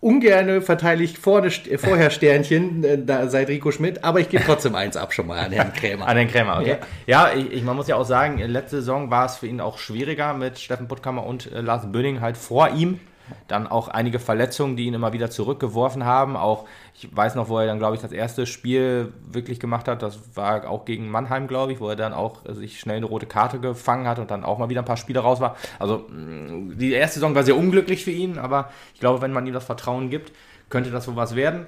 Ungerne 0.00 0.60
verteile 0.60 1.02
ich 1.02 1.18
vorne, 1.18 1.50
vorher 1.50 2.10
Sternchen 2.10 2.84
äh, 2.84 3.04
da, 3.04 3.28
seit 3.28 3.48
Rico 3.48 3.72
Schmidt, 3.72 4.04
aber 4.04 4.20
ich 4.20 4.28
gebe 4.28 4.44
trotzdem 4.44 4.76
eins 4.76 4.96
ab 4.96 5.12
schon 5.12 5.26
mal 5.26 5.40
an 5.40 5.50
Herrn 5.50 5.72
Krämer. 5.72 6.06
An 6.06 6.16
Herrn 6.16 6.28
Krämer, 6.28 6.58
okay. 6.60 6.76
Ja, 7.06 7.30
ja 7.30 7.36
ich, 7.36 7.52
ich, 7.52 7.62
man 7.64 7.74
muss 7.74 7.88
ja 7.88 7.96
auch 7.96 8.04
sagen, 8.04 8.38
letzte 8.38 8.76
Saison 8.76 9.10
war 9.10 9.26
es 9.26 9.36
für 9.38 9.48
ihn 9.48 9.60
auch 9.60 9.78
schwieriger 9.78 10.34
mit 10.34 10.60
Steffen 10.60 10.86
Puttkammer 10.86 11.26
und 11.26 11.50
äh, 11.50 11.60
Lars 11.60 11.90
Böning 11.90 12.20
halt 12.20 12.36
vor 12.36 12.70
ihm 12.70 13.00
Dann 13.46 13.66
auch 13.66 13.88
einige 13.88 14.18
Verletzungen, 14.18 14.76
die 14.76 14.86
ihn 14.86 14.94
immer 14.94 15.12
wieder 15.12 15.30
zurückgeworfen 15.30 16.04
haben. 16.04 16.36
Auch, 16.36 16.66
ich 16.94 17.14
weiß 17.14 17.34
noch, 17.34 17.48
wo 17.48 17.58
er 17.58 17.66
dann, 17.66 17.78
glaube 17.78 17.96
ich, 17.96 18.02
das 18.02 18.12
erste 18.12 18.46
Spiel 18.46 19.12
wirklich 19.30 19.60
gemacht 19.60 19.88
hat. 19.88 20.02
Das 20.02 20.36
war 20.36 20.68
auch 20.68 20.84
gegen 20.84 21.10
Mannheim, 21.10 21.46
glaube 21.46 21.72
ich, 21.72 21.80
wo 21.80 21.88
er 21.88 21.96
dann 21.96 22.12
auch 22.12 22.40
sich 22.48 22.80
schnell 22.80 22.98
eine 22.98 23.06
rote 23.06 23.26
Karte 23.26 23.58
gefangen 23.60 24.06
hat 24.06 24.18
und 24.18 24.30
dann 24.30 24.44
auch 24.44 24.58
mal 24.58 24.68
wieder 24.68 24.82
ein 24.82 24.86
paar 24.86 24.96
Spiele 24.96 25.20
raus 25.20 25.40
war. 25.40 25.56
Also 25.78 26.06
mm, 26.08 26.78
die 26.78 26.92
erste 26.92 27.20
Saison 27.20 27.34
war 27.34 27.44
sehr 27.44 27.56
unglücklich 27.56 28.04
für 28.04 28.10
ihn, 28.10 28.38
aber 28.38 28.70
ich 28.94 29.00
glaube, 29.00 29.22
wenn 29.22 29.32
man 29.32 29.46
ihm 29.46 29.54
das 29.54 29.64
Vertrauen 29.64 30.10
gibt, 30.10 30.32
könnte 30.70 30.90
das 30.90 31.04
sowas 31.04 31.34
werden. 31.34 31.66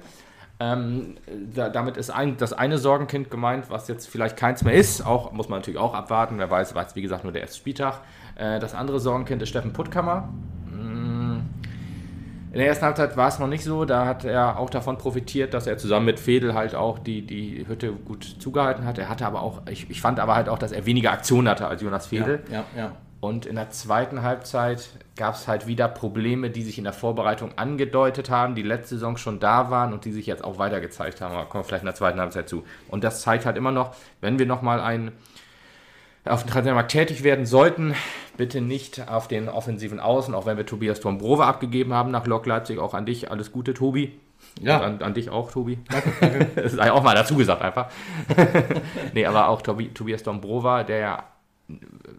Ähm, 0.61 1.15
da, 1.55 1.69
damit 1.69 1.97
ist 1.97 2.11
ein, 2.11 2.37
das 2.37 2.53
eine 2.53 2.77
Sorgenkind 2.77 3.31
gemeint, 3.31 3.71
was 3.71 3.87
jetzt 3.87 4.07
vielleicht 4.07 4.37
keins 4.37 4.63
mehr 4.63 4.75
ist. 4.75 5.03
Auch 5.03 5.31
muss 5.31 5.49
man 5.49 5.59
natürlich 5.59 5.79
auch 5.79 5.95
abwarten. 5.95 6.37
Wer 6.37 6.51
weiß, 6.51 6.75
es 6.75 6.95
wie 6.95 7.01
gesagt 7.01 7.23
nur 7.23 7.33
der 7.33 7.41
erste 7.41 7.57
Spieltag. 7.57 8.01
Äh, 8.35 8.59
das 8.59 8.75
andere 8.75 8.99
Sorgenkind 8.99 9.41
ist 9.41 9.49
Steffen 9.49 9.73
Puttkammer. 9.73 10.29
Mm. 10.69 11.20
In 12.51 12.57
der 12.57 12.67
ersten 12.67 12.85
Halbzeit 12.85 13.15
war 13.15 13.29
es 13.29 13.39
noch 13.39 13.47
nicht 13.47 13.63
so. 13.63 13.85
Da 13.85 14.05
hat 14.05 14.25
er 14.25 14.59
auch 14.59 14.69
davon 14.69 14.97
profitiert, 14.97 15.53
dass 15.53 15.67
er 15.67 15.77
zusammen 15.77 16.05
mit 16.05 16.19
Fedel 16.19 16.53
halt 16.53 16.75
auch 16.75 16.99
die, 16.99 17.25
die 17.25 17.65
Hütte 17.65 17.93
gut 17.93 18.23
zugehalten 18.39 18.85
hat. 18.85 18.97
Er 18.97 19.07
hatte 19.07 19.25
aber 19.25 19.41
auch, 19.41 19.61
ich, 19.69 19.89
ich 19.89 20.01
fand 20.01 20.19
aber 20.19 20.35
halt 20.35 20.49
auch, 20.49 20.59
dass 20.59 20.73
er 20.73 20.85
weniger 20.85 21.11
Aktionen 21.11 21.47
hatte 21.47 21.67
als 21.67 21.81
Jonas 21.81 22.07
Fedel. 22.07 22.43
Ja, 22.51 22.65
ja, 22.75 22.81
ja. 22.81 22.91
Und 23.21 23.45
in 23.45 23.55
der 23.55 23.69
zweiten 23.69 24.23
Halbzeit 24.23 24.89
gab 25.15 25.35
es 25.35 25.47
halt 25.47 25.67
wieder 25.67 25.87
Probleme, 25.87 26.49
die 26.49 26.63
sich 26.63 26.79
in 26.79 26.83
der 26.83 26.91
Vorbereitung 26.91 27.51
angedeutet 27.55 28.31
haben, 28.31 28.55
die 28.55 28.63
letzte 28.63 28.95
Saison 28.95 29.15
schon 29.15 29.39
da 29.39 29.69
waren 29.69 29.93
und 29.93 30.05
die 30.05 30.11
sich 30.11 30.25
jetzt 30.25 30.43
auch 30.43 30.57
weiter 30.57 30.81
gezeigt 30.81 31.21
haben. 31.21 31.33
Aber 31.35 31.45
kommen 31.45 31.63
wir 31.63 31.67
vielleicht 31.67 31.83
in 31.83 31.87
der 31.87 31.95
zweiten 31.95 32.19
Halbzeit 32.19 32.49
zu. 32.49 32.63
Und 32.89 33.03
das 33.03 33.21
zeigt 33.21 33.45
halt 33.45 33.57
immer 33.57 33.71
noch, 33.71 33.95
wenn 34.19 34.39
wir 34.39 34.47
nochmal 34.47 34.81
ein 34.81 35.11
auf 36.25 36.43
dem 36.43 36.51
Transfermarkt 36.51 36.91
tätig 36.91 37.23
werden 37.23 37.45
sollten, 37.45 37.95
bitte 38.41 38.59
nicht 38.59 39.07
auf 39.07 39.27
den 39.27 39.49
offensiven 39.49 39.99
Außen, 39.99 40.33
auch 40.33 40.47
wenn 40.47 40.57
wir 40.57 40.65
Tobias 40.65 40.99
Dombrova 40.99 41.47
abgegeben 41.47 41.93
haben 41.93 42.09
nach 42.09 42.25
Lok 42.25 42.47
Leipzig. 42.47 42.79
Auch 42.79 42.95
an 42.95 43.05
dich 43.05 43.29
alles 43.29 43.51
Gute, 43.51 43.75
Tobi. 43.75 44.19
Ja. 44.59 44.81
An, 44.81 44.99
an, 45.03 45.13
dich 45.13 45.29
auch, 45.29 45.51
Tobi. 45.51 45.77
Danke, 45.87 46.11
danke. 46.19 46.47
das 46.55 46.73
ist 46.73 46.79
auch 46.79 47.03
mal 47.03 47.13
dazu 47.13 47.35
gesagt 47.35 47.61
einfach. 47.61 47.91
nee, 49.13 49.27
aber 49.27 49.47
auch 49.47 49.61
Tobi, 49.61 49.89
Tobias 49.89 50.23
Dombrova, 50.23 50.83
der 50.83 50.97
ja 50.97 51.23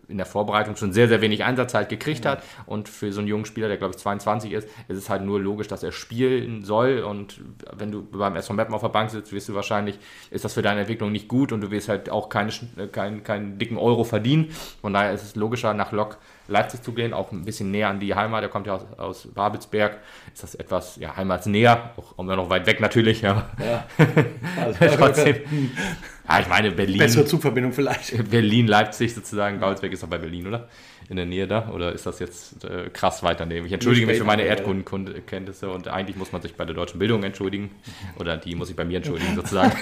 in 0.08 0.16
der 0.16 0.26
Vorbereitung 0.26 0.76
schon 0.76 0.92
sehr, 0.92 1.08
sehr 1.08 1.20
wenig 1.20 1.44
Einsatzzeit 1.44 1.88
gekriegt 1.88 2.26
hat. 2.26 2.42
Und 2.66 2.88
für 2.88 3.12
so 3.12 3.20
einen 3.20 3.28
jungen 3.28 3.44
Spieler, 3.44 3.68
der 3.68 3.76
glaube 3.76 3.94
ich 3.94 3.98
22 3.98 4.52
ist, 4.52 4.68
ist 4.88 4.98
es 4.98 5.08
halt 5.08 5.22
nur 5.22 5.40
logisch, 5.40 5.68
dass 5.68 5.82
er 5.82 5.92
spielen 5.92 6.64
soll. 6.64 7.00
Und 7.00 7.40
wenn 7.76 7.90
du 7.90 8.02
beim 8.02 8.36
SV 8.36 8.54
Mappen 8.54 8.74
auf 8.74 8.82
der 8.82 8.88
Bank 8.88 9.10
sitzt, 9.10 9.32
wirst 9.32 9.48
du 9.48 9.54
wahrscheinlich, 9.54 9.98
ist 10.30 10.44
das 10.44 10.54
für 10.54 10.62
deine 10.62 10.80
Entwicklung 10.80 11.12
nicht 11.12 11.28
gut 11.28 11.52
und 11.52 11.60
du 11.60 11.70
wirst 11.70 11.88
halt 11.88 12.10
auch 12.10 12.28
keine, 12.28 12.52
keinen, 12.92 13.22
keinen 13.24 13.58
dicken 13.58 13.78
Euro 13.78 14.04
verdienen. 14.04 14.50
Von 14.80 14.92
daher 14.92 15.12
ist 15.12 15.22
es 15.22 15.36
logischer, 15.36 15.74
nach 15.74 15.92
Lok 15.92 16.18
Leipzig 16.48 16.82
zu 16.82 16.92
gehen, 16.92 17.14
auch 17.14 17.32
ein 17.32 17.44
bisschen 17.44 17.70
näher 17.70 17.88
an 17.88 18.00
die 18.00 18.14
Heimat. 18.14 18.42
Der 18.42 18.50
kommt 18.50 18.66
ja 18.66 18.74
aus, 18.74 18.84
aus 18.98 19.28
Babelsberg. 19.32 19.98
Ist 20.32 20.42
das 20.42 20.54
etwas 20.54 20.96
ja, 20.96 21.16
heimatsnäher, 21.16 21.92
auch 21.96 22.18
immer 22.18 22.36
noch 22.36 22.50
weit 22.50 22.66
weg 22.66 22.80
natürlich. 22.80 23.22
Ja. 23.22 23.50
ja. 23.58 23.84
Also, 24.60 24.96
Trotzdem. 24.96 25.36
Ja, 26.32 26.40
ich 26.40 26.48
meine 26.48 26.70
Berlin. 26.70 26.98
Bessere 26.98 27.26
Zugverbindung 27.26 27.72
vielleicht. 27.72 28.30
Berlin, 28.30 28.66
Leipzig 28.66 29.14
sozusagen. 29.14 29.60
Babelsberg 29.60 29.92
ist 29.92 30.02
doch 30.02 30.08
bei 30.08 30.18
Berlin, 30.18 30.46
oder? 30.46 30.68
In 31.10 31.16
der 31.16 31.26
Nähe 31.26 31.46
da? 31.46 31.68
Oder 31.68 31.92
ist 31.92 32.06
das 32.06 32.20
jetzt 32.20 32.64
äh, 32.64 32.88
krass 32.90 33.22
weit 33.22 33.40
daneben? 33.40 33.66
Ich 33.66 33.72
entschuldige 33.72 34.06
mich 34.06 34.16
für 34.16 34.24
meine 34.24 34.42
Erdkundenkenntnisse 34.42 35.68
und 35.68 35.88
eigentlich 35.88 36.16
muss 36.16 36.32
man 36.32 36.40
sich 36.40 36.54
bei 36.54 36.64
der 36.64 36.74
deutschen 36.74 36.98
Bildung 36.98 37.22
entschuldigen. 37.22 37.70
Oder 38.18 38.38
die 38.38 38.54
muss 38.54 38.70
ich 38.70 38.76
bei 38.76 38.84
mir 38.84 38.98
entschuldigen, 38.98 39.34
sozusagen. 39.34 39.72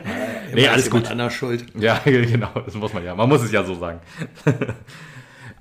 nee, 0.54 0.66
alles 0.66 0.90
gut. 0.90 1.10
Anders 1.10 1.34
schuld. 1.34 1.66
Ja, 1.78 2.00
genau. 2.04 2.52
Das 2.64 2.74
muss 2.74 2.94
man 2.94 3.04
ja. 3.04 3.14
Man 3.14 3.28
muss 3.28 3.42
es 3.42 3.52
ja 3.52 3.62
so 3.62 3.74
sagen. 3.74 4.00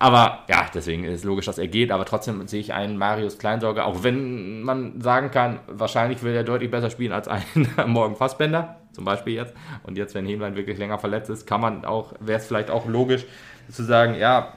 Aber 0.02 0.46
ja, 0.48 0.66
deswegen 0.74 1.04
ist 1.04 1.20
es 1.20 1.24
logisch, 1.26 1.46
dass 1.46 1.58
er 1.58 1.68
geht. 1.68 1.92
Aber 1.92 2.06
trotzdem 2.06 2.48
sehe 2.48 2.62
ich 2.62 2.74
einen 2.74 2.98
Marius 2.98 3.38
Kleinsorge, 3.38 3.84
auch 3.84 4.04
wenn 4.04 4.62
man 4.62 5.02
sagen 5.02 5.30
kann, 5.30 5.60
wahrscheinlich 5.68 6.24
will 6.24 6.34
er 6.34 6.46
deutlich 6.46 6.72
besser 6.72 6.90
spielen 6.90 7.12
als 7.12 7.28
ein 7.28 7.44
Morgen 7.88 8.16
Fassbender, 8.16 8.78
zum 9.00 9.06
Beispiel 9.06 9.34
jetzt. 9.34 9.54
Und 9.84 9.98
jetzt, 9.98 10.14
wenn 10.14 10.26
Hemlein 10.26 10.58
wirklich 10.58 10.78
länger 10.78 11.00
verletzt 11.00 11.30
ist, 11.30 11.48
kann 11.48 11.62
man 11.62 11.86
auch, 11.86 12.12
wäre 12.20 12.38
es 12.38 12.46
vielleicht 12.46 12.70
auch 12.70 12.86
logisch 12.86 13.26
zu 13.72 13.84
sagen, 13.84 14.16
ja, 14.16 14.56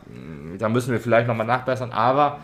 da 0.59 0.69
müssen 0.69 0.91
wir 0.91 0.99
vielleicht 0.99 1.29
nochmal 1.29 1.47
nachbessern. 1.47 1.93
Aber 1.93 2.41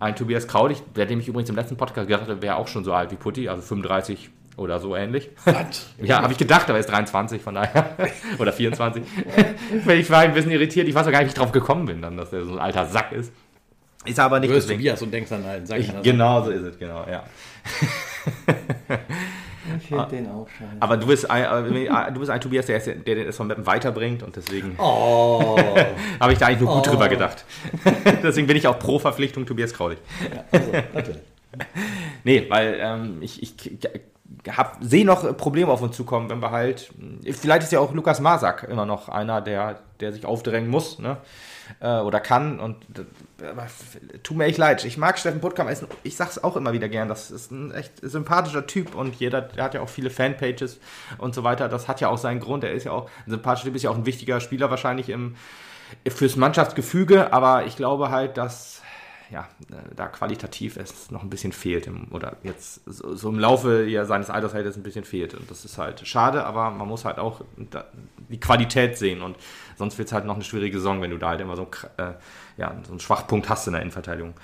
ein 0.00 0.16
Tobias 0.16 0.48
Kraulich, 0.48 0.82
der 0.96 1.04
dem 1.04 1.20
ich 1.20 1.28
übrigens 1.28 1.50
im 1.50 1.56
letzten 1.56 1.76
Podcast 1.76 2.08
gesagt 2.08 2.30
habe, 2.30 2.40
wäre 2.40 2.56
auch 2.56 2.68
schon 2.68 2.84
so 2.84 2.94
alt 2.94 3.10
wie 3.10 3.16
Putti, 3.16 3.50
also 3.50 3.60
35 3.60 4.30
oder 4.56 4.80
so 4.80 4.96
ähnlich. 4.96 5.28
Was? 5.44 5.90
ja, 6.02 6.22
habe 6.22 6.32
ich 6.32 6.38
gedacht, 6.38 6.70
aber 6.70 6.78
er 6.78 6.80
ist 6.80 6.88
23, 6.88 7.42
von 7.42 7.54
daher. 7.54 7.96
Oder 8.38 8.52
24. 8.52 9.02
ich 9.88 10.10
war 10.10 10.20
ein 10.20 10.34
bisschen 10.34 10.50
irritiert. 10.50 10.88
Ich 10.88 10.94
weiß 10.94 11.06
auch 11.06 11.10
gar 11.10 11.20
nicht, 11.20 11.28
wie 11.28 11.32
ich 11.32 11.38
drauf 11.38 11.52
gekommen 11.52 11.86
bin, 11.86 12.02
dann, 12.02 12.16
dass 12.16 12.32
er 12.32 12.44
so 12.44 12.52
ein 12.52 12.58
alter 12.58 12.86
Sack 12.86 13.12
ist. 13.12 13.32
Ist 14.04 14.20
aber 14.20 14.40
nicht. 14.40 14.50
Du 14.50 14.54
bist 14.54 14.68
Tobias 14.68 15.00
und 15.00 15.10
denkst 15.10 15.32
an 15.32 15.44
einen 15.44 15.66
Sack. 15.66 15.78
Ich, 15.78 15.90
genau 16.02 16.42
so 16.42 16.50
ist 16.50 16.62
es, 16.62 16.78
genau, 16.78 17.06
ja. 17.10 17.24
Ich 19.92 20.08
finde 20.08 20.24
den 20.24 20.30
auch 20.30 20.48
scheiße. 20.48 20.76
Aber 20.80 20.96
du 20.96 21.06
bist 21.06 21.30
ein, 21.30 22.14
du 22.14 22.20
bist 22.20 22.30
ein 22.30 22.40
Tobias, 22.40 22.66
der, 22.66 22.78
der 22.78 23.14
den 23.14 23.26
SV 23.26 23.44
Mappen 23.44 23.66
weiterbringt 23.66 24.22
und 24.22 24.36
deswegen 24.36 24.76
oh. 24.78 25.56
habe 26.20 26.32
ich 26.32 26.38
da 26.38 26.46
eigentlich 26.46 26.60
nur 26.60 26.74
gut 26.74 26.86
oh. 26.86 26.90
drüber 26.90 27.08
gedacht. 27.08 27.44
deswegen 28.22 28.46
bin 28.46 28.56
ich 28.56 28.66
auch 28.66 28.78
pro 28.78 28.98
Verpflichtung 28.98 29.46
Tobias 29.46 29.72
Kraulich. 29.72 29.98
Ja, 30.34 30.44
also, 30.50 30.72
natürlich. 30.94 31.22
nee, 32.24 32.46
weil 32.48 32.78
ähm, 32.80 33.18
ich, 33.20 33.42
ich 33.42 33.54
sehe 34.80 35.04
noch 35.04 35.36
Probleme 35.36 35.70
auf 35.70 35.82
uns 35.82 35.96
zukommen, 35.96 36.30
wenn 36.30 36.40
wir 36.40 36.50
halt. 36.50 36.90
Vielleicht 37.30 37.64
ist 37.64 37.72
ja 37.72 37.80
auch 37.80 37.92
Lukas 37.92 38.20
Masak 38.20 38.66
immer 38.68 38.86
noch 38.86 39.08
einer, 39.08 39.40
der, 39.40 39.80
der 40.00 40.12
sich 40.12 40.24
aufdrängen 40.24 40.70
muss, 40.70 40.98
ne? 40.98 41.18
Äh, 41.80 42.00
oder 42.00 42.20
kann. 42.20 42.60
Und 42.60 42.76
äh, 42.98 44.18
tut 44.22 44.36
mir 44.36 44.44
echt 44.44 44.58
leid. 44.58 44.84
Ich 44.84 44.96
mag 44.96 45.18
Steffen 45.18 45.40
Puttkamp. 45.40 45.70
Ich 46.02 46.16
sag's 46.16 46.38
auch 46.38 46.56
immer 46.56 46.72
wieder 46.72 46.88
gern. 46.88 47.08
Das 47.08 47.30
ist 47.30 47.50
ein 47.50 47.72
echt 47.72 47.92
sympathischer 48.02 48.66
Typ 48.66 48.94
und 48.94 49.16
jeder, 49.16 49.42
der 49.42 49.64
hat 49.64 49.74
ja 49.74 49.80
auch 49.80 49.88
viele 49.88 50.10
Fanpages 50.10 50.80
und 51.18 51.34
so 51.34 51.44
weiter. 51.44 51.68
Das 51.68 51.88
hat 51.88 52.00
ja 52.00 52.08
auch 52.08 52.18
seinen 52.18 52.40
Grund. 52.40 52.64
Er 52.64 52.72
ist 52.72 52.84
ja 52.84 52.92
auch 52.92 53.08
ein 53.26 53.30
sympathischer 53.30 53.66
Typ, 53.66 53.76
ist 53.76 53.82
ja 53.82 53.90
auch 53.90 53.96
ein 53.96 54.06
wichtiger 54.06 54.40
Spieler 54.40 54.70
wahrscheinlich 54.70 55.08
im, 55.08 55.36
fürs 56.08 56.36
Mannschaftsgefüge. 56.36 57.32
Aber 57.32 57.64
ich 57.66 57.76
glaube 57.76 58.10
halt, 58.10 58.36
dass 58.36 58.81
ja, 59.32 59.48
da 59.96 60.08
qualitativ 60.08 60.76
es 60.76 61.10
noch 61.10 61.22
ein 61.22 61.30
bisschen 61.30 61.52
fehlt 61.52 61.86
im, 61.86 62.08
oder 62.10 62.36
jetzt 62.42 62.82
so, 62.84 63.16
so 63.16 63.30
im 63.30 63.38
Laufe 63.38 63.84
ja, 63.84 64.04
seines 64.04 64.28
Alters 64.28 64.52
halt 64.52 64.66
es 64.66 64.76
ein 64.76 64.82
bisschen 64.82 65.04
fehlt. 65.04 65.34
Und 65.34 65.50
das 65.50 65.64
ist 65.64 65.78
halt 65.78 66.06
schade, 66.06 66.44
aber 66.44 66.70
man 66.70 66.86
muss 66.86 67.04
halt 67.04 67.18
auch 67.18 67.40
da, 67.56 67.84
die 68.28 68.38
Qualität 68.38 68.98
sehen 68.98 69.22
und 69.22 69.36
sonst 69.76 69.96
wird 69.96 70.08
es 70.08 70.12
halt 70.12 70.26
noch 70.26 70.34
eine 70.34 70.44
schwierige 70.44 70.76
Saison, 70.76 71.00
wenn 71.00 71.10
du 71.10 71.18
da 71.18 71.30
halt 71.30 71.40
immer 71.40 71.56
so, 71.56 71.66
äh, 71.96 72.12
ja, 72.58 72.76
so 72.84 72.92
einen 72.92 73.00
Schwachpunkt 73.00 73.48
hast 73.48 73.66
in 73.66 73.72
der 73.72 73.82
Innenverteidigung. 73.82 74.34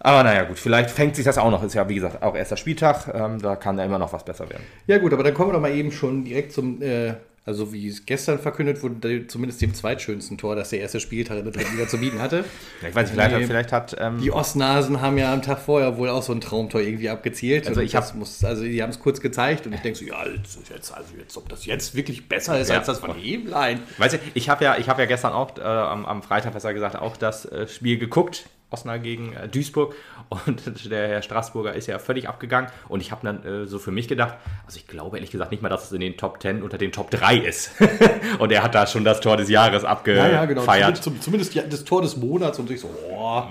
Aber 0.00 0.22
naja, 0.22 0.44
gut, 0.44 0.58
vielleicht 0.58 0.90
fängt 0.90 1.16
sich 1.16 1.24
das 1.24 1.38
auch 1.38 1.50
noch. 1.50 1.62
Ist 1.64 1.74
ja, 1.74 1.88
wie 1.88 1.96
gesagt, 1.96 2.22
auch 2.22 2.36
erster 2.36 2.56
Spieltag. 2.56 3.12
Ähm, 3.12 3.40
da 3.40 3.56
kann 3.56 3.76
da 3.76 3.84
immer 3.84 3.98
noch 3.98 4.12
was 4.12 4.24
besser 4.24 4.48
werden. 4.48 4.62
Ja, 4.86 4.98
gut, 4.98 5.12
aber 5.12 5.24
dann 5.24 5.34
kommen 5.34 5.48
wir 5.48 5.54
doch 5.54 5.60
mal 5.60 5.72
eben 5.72 5.90
schon 5.90 6.24
direkt 6.24 6.52
zum 6.52 6.80
äh, 6.82 7.14
also 7.44 7.72
wie 7.72 7.88
es 7.88 8.04
gestern 8.04 8.38
verkündet 8.38 8.82
wurde, 8.82 9.26
zumindest 9.26 9.62
dem 9.62 9.72
zweitschönsten 9.72 10.36
Tor, 10.36 10.54
das 10.54 10.70
der 10.70 10.80
erste 10.80 11.00
Spieltag 11.00 11.38
in 11.38 11.44
der 11.44 11.52
dritten 11.52 11.76
Liga 11.76 11.88
zu 11.88 11.98
bieten 11.98 12.20
hatte. 12.20 12.44
Ja, 12.82 12.88
ich 12.88 12.94
weiß 12.94 13.08
nicht, 13.08 13.14
vielleicht 13.14 13.34
hat, 13.34 13.44
vielleicht 13.44 13.72
hat 13.72 13.96
ähm 13.98 14.20
die 14.20 14.30
Ostnasen 14.30 15.00
haben 15.00 15.16
ja 15.16 15.32
am 15.32 15.42
Tag 15.42 15.58
vorher 15.58 15.96
wohl 15.96 16.10
auch 16.10 16.22
so 16.22 16.32
ein 16.32 16.40
Traumtor 16.40 16.80
irgendwie 16.80 17.08
abgezielt. 17.08 17.66
Also 17.66 17.80
ich 17.80 17.96
habe 17.96 18.06
also 18.42 18.62
die 18.62 18.82
haben 18.82 18.90
es 18.90 19.00
kurz 19.00 19.20
gezeigt 19.20 19.66
und 19.66 19.72
ich 19.72 19.80
denke 19.80 19.98
so, 19.98 20.04
ja, 20.04 20.26
jetzt, 20.26 20.92
also 20.92 21.14
jetzt, 21.18 21.36
ob 21.36 21.48
das 21.48 21.64
jetzt 21.64 21.94
wirklich 21.94 22.28
besser 22.28 22.60
ist 22.60 22.68
ja. 22.68 22.78
als 22.78 22.86
das 22.86 22.98
von 22.98 23.14
Heblein. 23.14 23.80
Weißt 23.96 24.14
du, 24.14 24.18
ich 24.34 24.48
habe 24.48 24.64
ja, 24.64 24.76
ich 24.76 24.88
habe 24.88 25.02
ja 25.02 25.06
gestern 25.06 25.32
auch 25.32 25.56
äh, 25.56 25.62
am, 25.62 26.04
am 26.04 26.22
Freitag 26.22 26.52
besser 26.52 26.74
gesagt 26.74 26.96
auch 26.96 27.16
das 27.16 27.46
äh, 27.46 27.66
Spiel 27.66 27.98
geguckt 27.98 28.44
Osnabrück 28.70 29.02
gegen 29.02 29.32
äh, 29.32 29.48
Duisburg 29.48 29.94
und 30.46 30.90
der 30.90 31.08
Herr 31.08 31.22
Straßburger 31.22 31.74
ist 31.74 31.86
ja 31.86 31.98
völlig 31.98 32.28
abgegangen 32.28 32.70
und 32.88 33.00
ich 33.00 33.10
habe 33.10 33.24
dann 33.24 33.44
äh, 33.44 33.66
so 33.66 33.78
für 33.78 33.90
mich 33.90 34.08
gedacht, 34.08 34.34
also 34.66 34.78
ich 34.78 34.86
glaube 34.86 35.16
ehrlich 35.16 35.30
gesagt 35.30 35.50
nicht 35.50 35.62
mal, 35.62 35.68
dass 35.68 35.86
es 35.86 35.92
in 35.92 36.00
den 36.00 36.16
Top 36.16 36.40
10 36.42 36.62
unter 36.62 36.78
den 36.78 36.92
Top 36.92 37.10
3 37.10 37.36
ist 37.36 37.72
und 38.38 38.52
er 38.52 38.62
hat 38.62 38.74
da 38.74 38.86
schon 38.86 39.04
das 39.04 39.20
Tor 39.20 39.36
des 39.36 39.48
Jahres 39.48 39.84
abgefeiert. 39.84 40.32
Ja, 40.32 40.38
ja, 40.40 40.44
genau. 40.44 40.62
Zumindest, 40.62 41.22
zumindest, 41.22 41.72
das 41.72 41.84
Tor 41.84 42.02
des 42.02 42.16
Monats 42.16 42.58
und 42.58 42.70
ich 42.70 42.80
so, 42.80 42.88
boah. 43.08 43.50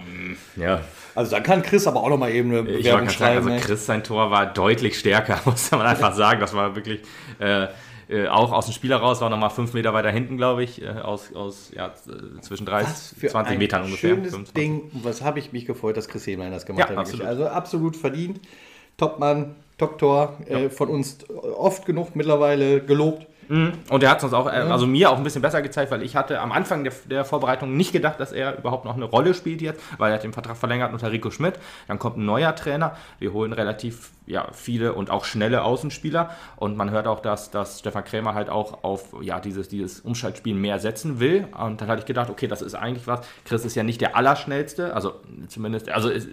Ja. 0.56 0.82
Also 1.16 1.32
da 1.32 1.40
kann 1.40 1.64
Chris 1.64 1.88
aber 1.88 2.04
auch 2.04 2.10
noch 2.10 2.18
mal 2.18 2.32
eben 2.32 2.52
eine 2.52 2.64
Bewerbung 2.64 3.10
schreiben. 3.10 3.44
Sagen, 3.44 3.56
also 3.56 3.66
Chris 3.66 3.86
sein 3.88 4.04
Tor 4.04 4.30
war 4.30 4.46
deutlich 4.46 5.00
stärker, 5.00 5.40
muss 5.46 5.72
man 5.72 5.82
einfach 5.82 6.14
sagen. 6.14 6.40
Das 6.40 6.54
war 6.54 6.76
wirklich... 6.76 7.02
Äh, 7.40 7.68
äh, 8.10 8.28
auch 8.28 8.52
aus 8.52 8.66
dem 8.66 8.74
Spiel 8.74 8.92
heraus, 8.92 9.22
war 9.22 9.30
nochmal 9.30 9.50
fünf 9.50 9.74
Meter 9.74 9.94
weiter 9.94 10.12
hinten, 10.12 10.38
glaube 10.38 10.64
ich, 10.64 10.82
äh, 10.82 10.88
aus, 10.88 11.34
aus 11.34 11.72
ja, 11.76 11.94
zwischen 12.42 12.66
30, 12.66 13.30
20 13.30 13.58
Metern 13.58 13.84
ungefähr. 13.84 14.12
Schönes 14.12 14.32
25. 14.32 14.54
Ding, 14.54 14.92
was 14.94 15.22
habe 15.22 15.40
ich 15.40 15.52
mich 15.52 15.66
gefreut, 15.66 15.98
dass 15.98 16.08
Chris 16.08 16.26
Hemlein 16.26 16.52
das 16.52 16.66
gemacht 16.66 16.90
ja, 16.90 16.90
hat. 16.90 16.98
Absolut. 16.98 17.26
Also 17.26 17.48
absolut 17.48 17.96
verdient. 17.96 18.40
Topmann, 18.98 19.56
Top-Tor, 19.78 20.38
äh, 20.48 20.52
ja. 20.52 20.60
äh, 20.60 20.70
von 20.70 20.90
uns 20.90 21.30
oft 21.30 21.86
genug 21.86 22.16
mittlerweile 22.16 22.82
gelobt. 22.82 23.28
Mhm. 23.50 23.74
Und 23.90 24.04
er 24.04 24.12
hat 24.12 24.18
es 24.20 24.24
uns 24.24 24.34
auch, 24.34 24.48
äh, 24.48 24.50
also 24.50 24.88
mir 24.88 25.10
auch 25.10 25.18
ein 25.18 25.24
bisschen 25.24 25.42
besser 25.42 25.62
gezeigt, 25.62 25.92
weil 25.92 26.02
ich 26.02 26.16
hatte 26.16 26.40
am 26.40 26.52
Anfang 26.52 26.84
der, 26.84 26.94
der 27.06 27.26
Vorbereitung 27.26 27.76
nicht 27.76 27.92
gedacht, 27.92 28.20
dass 28.20 28.32
er 28.32 28.58
überhaupt 28.58 28.86
noch 28.86 28.96
eine 28.96 29.06
Rolle 29.06 29.34
spielt 29.34 29.62
jetzt, 29.62 29.82
weil 29.98 30.12
er 30.12 30.16
hat 30.16 30.24
den 30.24 30.34
Vertrag 30.34 30.58
verlängert 30.58 30.94
unter 30.94 31.12
Rico 31.12 31.32
Schmidt. 31.32 31.56
Dann 31.88 32.00
kommt 32.00 32.18
ein 32.18 32.26
neuer 32.26 32.56
Trainer. 32.56 32.96
Wir 33.20 33.34
holen 33.34 33.54
relativ 33.54 34.12
ja, 34.26 34.48
viele 34.52 34.94
und 34.94 35.10
auch 35.10 35.26
schnelle 35.26 35.64
Außenspieler. 35.64 36.30
Und 36.58 36.76
man 36.76 36.92
hört 36.92 37.08
auch, 37.08 37.22
dass, 37.22 37.50
dass 37.50 37.80
Stefan 37.80 38.04
Krämer 38.04 38.34
halt 38.34 38.50
auch 38.50 38.84
auf 38.84 39.16
ja, 39.22 39.40
dieses, 39.40 39.70
dieses 39.70 40.02
Umschaltspiel 40.02 40.54
mehr 40.54 40.80
setzen 40.80 41.20
will. 41.20 41.48
Und 41.58 41.82
dann 41.82 41.88
hatte 41.88 42.00
ich 42.00 42.06
gedacht, 42.06 42.30
okay, 42.30 42.48
das 42.48 42.62
ist 42.62 42.76
eigentlich 42.76 43.08
was. 43.08 43.22
Chris 43.46 43.64
ist 43.64 43.76
ja 43.76 43.84
nicht 43.84 44.02
der 44.02 44.16
Allerschnellste, 44.16 44.94
also 44.94 45.16
zumindest, 45.48 45.90
also 45.90 46.10
ist, 46.10 46.28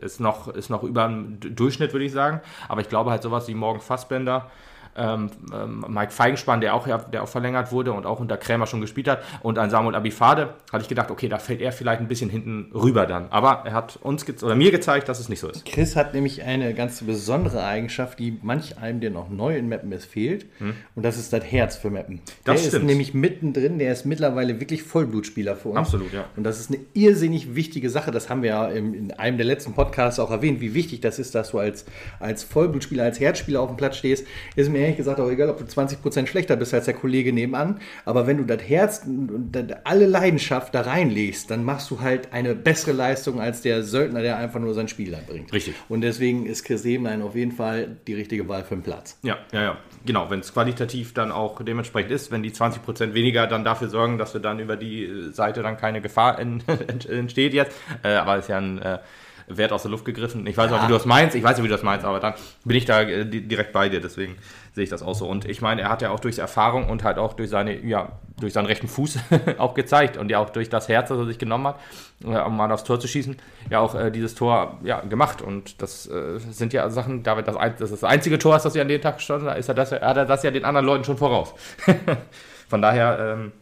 ist, 0.00 0.20
noch, 0.20 0.48
ist 0.48 0.70
noch 0.70 0.84
über 0.84 1.06
dem 1.08 1.40
Durchschnitt, 1.40 1.92
würde 1.92 2.04
ich 2.04 2.12
sagen. 2.12 2.40
Aber 2.68 2.80
ich 2.80 2.88
glaube 2.88 3.10
halt 3.10 3.22
sowas 3.22 3.48
wie 3.48 3.54
Morgen 3.54 3.80
Fassbender 3.80 4.50
ähm, 4.96 5.30
ähm, 5.52 5.84
Mike 5.88 6.12
Feigenspann, 6.12 6.60
der 6.60 6.74
auch, 6.74 6.86
der 6.86 7.22
auch 7.22 7.28
verlängert 7.28 7.72
wurde 7.72 7.92
und 7.92 8.06
auch 8.06 8.20
unter 8.20 8.36
Krämer 8.36 8.66
schon 8.66 8.80
gespielt 8.80 9.08
hat, 9.08 9.22
und 9.42 9.58
an 9.58 9.70
Samuel 9.70 9.94
Abifade, 9.94 10.54
hatte 10.72 10.82
ich 10.82 10.88
gedacht, 10.88 11.10
okay, 11.10 11.28
da 11.28 11.38
fällt 11.38 11.60
er 11.60 11.72
vielleicht 11.72 12.00
ein 12.00 12.08
bisschen 12.08 12.30
hinten 12.30 12.70
rüber 12.74 13.06
dann. 13.06 13.26
Aber 13.30 13.62
er 13.64 13.72
hat 13.72 13.98
uns 14.02 14.26
oder 14.42 14.54
mir 14.54 14.70
gezeigt, 14.70 15.08
dass 15.08 15.20
es 15.20 15.28
nicht 15.28 15.40
so 15.40 15.48
ist. 15.48 15.64
Chris 15.64 15.96
hat 15.96 16.14
nämlich 16.14 16.42
eine 16.42 16.74
ganz 16.74 17.02
besondere 17.02 17.64
Eigenschaft, 17.64 18.18
die 18.18 18.38
manch 18.42 18.78
einem, 18.78 19.00
der 19.00 19.10
noch 19.10 19.30
neu 19.30 19.56
in 19.56 19.68
Mappen 19.68 19.92
ist, 19.92 20.06
fehlt. 20.06 20.46
Hm. 20.58 20.74
Und 20.94 21.04
das 21.04 21.18
ist 21.18 21.32
das 21.32 21.44
Herz 21.44 21.76
für 21.76 21.90
Mappen. 21.90 22.20
Der 22.46 22.54
das 22.54 22.66
ist 22.66 22.82
nämlich 22.82 23.14
mittendrin, 23.14 23.78
der 23.78 23.92
ist 23.92 24.04
mittlerweile 24.04 24.60
wirklich 24.60 24.82
Vollblutspieler 24.82 25.56
für 25.56 25.70
uns. 25.70 25.78
Absolut, 25.78 26.12
ja. 26.12 26.24
Und 26.36 26.44
das 26.44 26.60
ist 26.60 26.70
eine 26.70 26.80
irrsinnig 26.94 27.54
wichtige 27.54 27.90
Sache. 27.90 28.10
Das 28.10 28.28
haben 28.28 28.42
wir 28.42 28.50
ja 28.50 28.68
in 28.68 29.12
einem 29.12 29.36
der 29.36 29.46
letzten 29.46 29.72
Podcasts 29.72 30.18
auch 30.20 30.30
erwähnt, 30.30 30.60
wie 30.60 30.74
wichtig 30.74 31.00
das 31.00 31.18
ist, 31.18 31.34
dass 31.34 31.50
du 31.50 31.58
als, 31.58 31.84
als 32.20 32.44
Vollblutspieler, 32.44 33.04
als 33.04 33.20
Herzspieler 33.20 33.60
auf 33.60 33.68
dem 33.68 33.76
Platz 33.76 33.96
stehst. 33.96 34.26
Ist 34.56 34.70
mir 34.70 34.81
ehrlich 34.82 34.96
gesagt 34.96 35.20
auch 35.20 35.30
egal, 35.30 35.50
ob 35.50 35.58
du 35.58 35.64
20% 35.64 36.26
schlechter 36.26 36.56
bist 36.56 36.74
als 36.74 36.84
der 36.84 36.94
Kollege 36.94 37.32
nebenan. 37.32 37.80
Aber 38.04 38.26
wenn 38.26 38.38
du 38.38 38.44
das 38.44 38.62
Herz 38.62 39.02
und 39.04 39.56
alle 39.84 40.06
Leidenschaft 40.06 40.74
da 40.74 40.82
reinlegst, 40.82 41.50
dann 41.50 41.64
machst 41.64 41.90
du 41.90 42.00
halt 42.00 42.32
eine 42.32 42.54
bessere 42.54 42.92
Leistung 42.92 43.40
als 43.40 43.62
der 43.62 43.82
Söldner, 43.82 44.22
der 44.22 44.36
einfach 44.38 44.60
nur 44.60 44.74
sein 44.74 44.88
Spiel 44.88 45.16
bringt. 45.26 45.52
Richtig. 45.52 45.74
Und 45.88 46.00
deswegen 46.00 46.46
ist 46.46 46.64
Chris 46.64 46.82
Sebenlein 46.82 47.22
auf 47.22 47.34
jeden 47.34 47.52
Fall 47.52 47.96
die 48.06 48.14
richtige 48.14 48.48
Wahl 48.48 48.64
für 48.64 48.74
den 48.74 48.82
Platz. 48.82 49.18
Ja, 49.22 49.38
ja, 49.52 49.62
ja. 49.62 49.78
Genau, 50.04 50.30
wenn 50.30 50.40
es 50.40 50.52
qualitativ 50.52 51.14
dann 51.14 51.30
auch 51.30 51.62
dementsprechend 51.62 52.10
ist, 52.10 52.30
wenn 52.30 52.42
die 52.42 52.50
20% 52.50 53.14
weniger 53.14 53.46
dann 53.46 53.64
dafür 53.64 53.88
sorgen, 53.88 54.18
dass 54.18 54.34
wir 54.34 54.40
dann 54.40 54.58
über 54.58 54.76
die 54.76 55.30
Seite 55.32 55.62
dann 55.62 55.76
keine 55.76 56.00
Gefahr 56.00 56.38
entsteht 57.08 57.54
jetzt. 57.54 57.76
Äh, 58.02 58.14
aber 58.14 58.36
es 58.36 58.44
ist 58.44 58.48
ja 58.48 58.58
ein 58.58 58.80
äh, 58.80 58.98
Wert 59.46 59.72
aus 59.72 59.82
der 59.82 59.90
Luft 59.90 60.04
gegriffen. 60.04 60.46
Ich 60.46 60.56
weiß 60.56 60.70
ja. 60.70 60.76
auch, 60.76 60.82
wie 60.82 60.88
du 60.88 60.94
das 60.94 61.04
meinst. 61.04 61.36
Ich 61.36 61.42
weiß 61.42 61.58
ja, 61.58 61.64
wie 61.64 61.68
du 61.68 61.74
das 61.74 61.82
meinst, 61.82 62.04
aber 62.04 62.20
dann 62.20 62.34
bin 62.64 62.76
ich 62.76 62.84
da 62.84 63.02
äh, 63.02 63.24
direkt 63.24 63.72
bei 63.72 63.88
dir. 63.88 64.00
Deswegen 64.00 64.36
sehe 64.72 64.84
ich 64.84 64.90
das 64.90 65.02
auch 65.02 65.14
so. 65.14 65.26
Und 65.26 65.44
ich 65.44 65.60
meine, 65.60 65.82
er 65.82 65.88
hat 65.90 66.02
ja 66.02 66.10
auch 66.10 66.20
durch 66.20 66.38
Erfahrung 66.38 66.88
und 66.88 67.04
halt 67.04 67.18
auch 67.18 67.34
durch 67.34 67.50
seine, 67.50 67.78
ja, 67.84 68.12
durch 68.40 68.54
seinen 68.54 68.66
rechten 68.66 68.88
Fuß 68.88 69.18
auch 69.58 69.74
gezeigt 69.74 70.16
und 70.16 70.30
ja 70.30 70.38
auch 70.38 70.50
durch 70.50 70.70
das 70.70 70.88
Herz, 70.88 71.10
das 71.10 71.18
er 71.18 71.26
sich 71.26 71.38
genommen 71.38 71.68
hat, 71.68 71.80
äh, 72.24 72.38
um 72.38 72.56
mal 72.56 72.72
aufs 72.72 72.84
Tor 72.84 72.98
zu 72.98 73.06
schießen, 73.06 73.36
ja 73.70 73.80
auch 73.80 73.94
äh, 73.94 74.10
dieses 74.10 74.34
Tor 74.34 74.78
ja, 74.82 75.00
gemacht. 75.00 75.42
Und 75.42 75.82
das 75.82 76.06
äh, 76.06 76.38
sind 76.38 76.72
ja 76.72 76.88
Sachen, 76.90 77.22
David, 77.22 77.48
das, 77.48 77.56
das 77.56 77.90
ist 77.90 78.02
das 78.02 78.04
einzige 78.04 78.38
Tor, 78.38 78.58
das 78.58 78.74
er 78.74 78.82
an 78.82 78.88
dem 78.88 79.00
Tag 79.00 79.16
gestanden 79.16 79.50
hat, 79.50 79.58
ist 79.58 79.68
er 79.68 79.74
das, 79.74 79.92
hat 79.92 80.16
er 80.16 80.24
das 80.24 80.42
ja 80.42 80.50
den 80.50 80.64
anderen 80.64 80.86
Leuten 80.86 81.04
schon 81.04 81.18
voraus. 81.18 81.54
Von 82.68 82.80
daher, 82.80 83.36
ähm, 83.36 83.52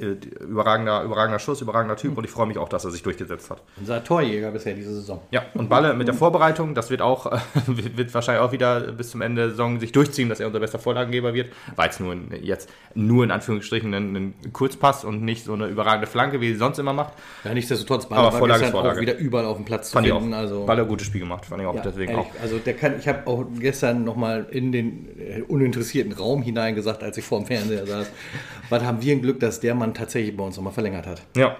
äh, 0.00 0.16
überragender, 0.42 1.02
überragender 1.02 1.38
Schuss, 1.38 1.60
überragender 1.60 1.96
Typ 1.96 2.16
und 2.16 2.24
ich 2.24 2.30
freue 2.30 2.46
mich 2.46 2.58
auch, 2.58 2.68
dass 2.68 2.84
er 2.84 2.90
sich 2.90 3.02
durchgesetzt 3.02 3.50
hat. 3.50 3.62
Unser 3.78 4.02
Torjäger 4.02 4.50
bisher 4.50 4.74
diese 4.74 4.94
Saison. 4.94 5.20
Ja, 5.30 5.42
und 5.54 5.68
Balle 5.68 5.94
mit 5.94 6.08
der 6.08 6.14
Vorbereitung, 6.14 6.74
das 6.74 6.90
wird 6.90 7.02
auch, 7.02 7.30
wird 7.66 8.12
wahrscheinlich 8.14 8.42
auch 8.42 8.52
wieder 8.52 8.80
bis 8.92 9.10
zum 9.10 9.20
Ende 9.20 9.42
der 9.42 9.50
Saison 9.50 9.80
sich 9.80 9.92
durchziehen, 9.92 10.28
dass 10.28 10.40
er 10.40 10.46
unser 10.46 10.60
bester 10.60 10.78
Vorlagengeber 10.78 11.34
wird, 11.34 11.52
weil 11.76 11.90
es 11.90 12.00
nur 12.00 12.12
in, 12.12 12.30
jetzt 12.42 12.68
nur 12.94 13.24
in 13.24 13.30
Anführungsstrichen 13.30 13.92
ein, 13.94 14.16
ein 14.16 14.52
Kurzpass 14.52 15.04
und 15.04 15.22
nicht 15.22 15.44
so 15.44 15.52
eine 15.52 15.66
überragende 15.66 16.06
Flanke, 16.06 16.40
wie 16.40 16.52
sie 16.52 16.58
sonst 16.58 16.78
immer 16.78 16.92
macht. 16.92 17.14
Ja, 17.44 17.54
nichtsdestotrotz, 17.54 18.06
Balle 18.06 18.22
Aber 18.22 18.38
Vorlage 18.38 18.64
ist 18.64 18.74
auch 18.74 18.96
wieder 18.96 19.16
überall 19.16 19.44
auf 19.44 19.56
dem 19.56 19.64
Platz 19.64 19.90
fand 19.90 20.06
zu 20.06 20.14
finden. 20.14 20.30
Ich 20.30 20.34
auch. 20.34 20.38
Also 20.38 20.64
Balle 20.64 20.86
gutes 20.86 21.06
Spiel 21.06 21.20
gemacht, 21.20 21.46
fand 21.46 21.60
ich 21.60 21.66
auch 21.66 21.74
ja, 21.74 21.82
deswegen 21.82 22.12
ehrlich, 22.12 22.26
auch. 22.26 22.42
Also 22.42 22.58
der 22.58 22.74
kann, 22.74 22.98
ich 22.98 23.08
habe 23.08 23.26
auch 23.26 23.44
gestern 23.58 24.04
nochmal 24.04 24.46
in 24.50 24.72
den 24.72 25.08
äh, 25.18 25.42
uninteressierten 25.42 26.12
Raum 26.12 26.42
hineingesagt, 26.42 27.02
als 27.02 27.16
ich 27.16 27.24
vor 27.24 27.40
dem 27.40 27.46
Fernseher 27.46 27.86
saß, 27.86 28.10
was 28.70 28.82
haben 28.82 29.02
wir 29.02 29.14
ein 29.14 29.22
Glück, 29.22 29.40
dass 29.40 29.60
der 29.60 29.74
Mann 29.74 29.89
tatsächlich 29.94 30.36
bei 30.36 30.44
uns 30.44 30.56
nochmal 30.56 30.72
verlängert 30.72 31.06
hat. 31.06 31.22
Ja, 31.36 31.56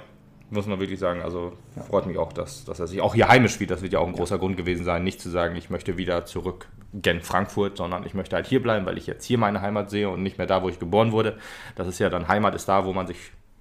muss 0.50 0.66
man 0.66 0.80
wirklich 0.80 0.98
sagen. 0.98 1.22
Also 1.22 1.52
ja. 1.76 1.82
freut 1.82 2.06
mich 2.06 2.18
auch, 2.18 2.32
dass, 2.32 2.64
dass 2.64 2.80
er 2.80 2.86
sich 2.86 3.00
auch 3.00 3.14
hier 3.14 3.28
heimisch 3.28 3.54
spielt. 3.54 3.70
Das 3.70 3.82
wird 3.82 3.92
ja 3.92 4.00
auch 4.00 4.06
ein 4.06 4.12
großer 4.12 4.38
Grund 4.38 4.56
gewesen 4.56 4.84
sein, 4.84 5.04
nicht 5.04 5.20
zu 5.20 5.30
sagen, 5.30 5.56
ich 5.56 5.70
möchte 5.70 5.96
wieder 5.96 6.26
zurück 6.26 6.68
gen 6.92 7.20
Frankfurt, 7.20 7.76
sondern 7.76 8.04
ich 8.04 8.14
möchte 8.14 8.34
halt 8.34 8.46
hier 8.46 8.60
bleiben, 8.60 8.84
weil 8.84 8.98
ich 8.98 9.06
jetzt 9.06 9.24
hier 9.24 9.38
meine 9.38 9.60
Heimat 9.60 9.90
sehe 9.90 10.08
und 10.08 10.22
nicht 10.22 10.38
mehr 10.38 10.46
da, 10.46 10.62
wo 10.62 10.68
ich 10.68 10.78
geboren 10.78 11.12
wurde. 11.12 11.38
Das 11.76 11.86
ist 11.86 12.00
ja 12.00 12.10
dann 12.10 12.26
Heimat 12.26 12.54
ist 12.54 12.68
da, 12.68 12.84
wo 12.84 12.92
man 12.92 13.06
sich 13.06 13.18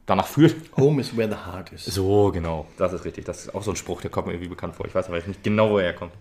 danach 0.07 0.27
fühlt. 0.27 0.55
Home 0.77 0.99
is 0.99 1.15
where 1.15 1.29
the 1.29 1.35
heart 1.35 1.71
is. 1.71 1.85
So, 1.85 2.31
genau. 2.31 2.65
Das 2.77 2.93
ist 2.93 3.05
richtig. 3.05 3.25
Das 3.25 3.45
ist 3.45 3.55
auch 3.55 3.61
so 3.61 3.71
ein 3.71 3.77
Spruch, 3.77 4.01
der 4.01 4.09
kommt 4.09 4.27
mir 4.27 4.33
irgendwie 4.33 4.49
bekannt 4.49 4.75
vor. 4.75 4.85
Ich 4.87 4.95
weiß 4.95 5.07
aber 5.07 5.17
jetzt 5.17 5.27
nicht 5.27 5.43
genau, 5.43 5.69
wo 5.69 5.77
er 5.77 5.93
kommt. 5.93 6.13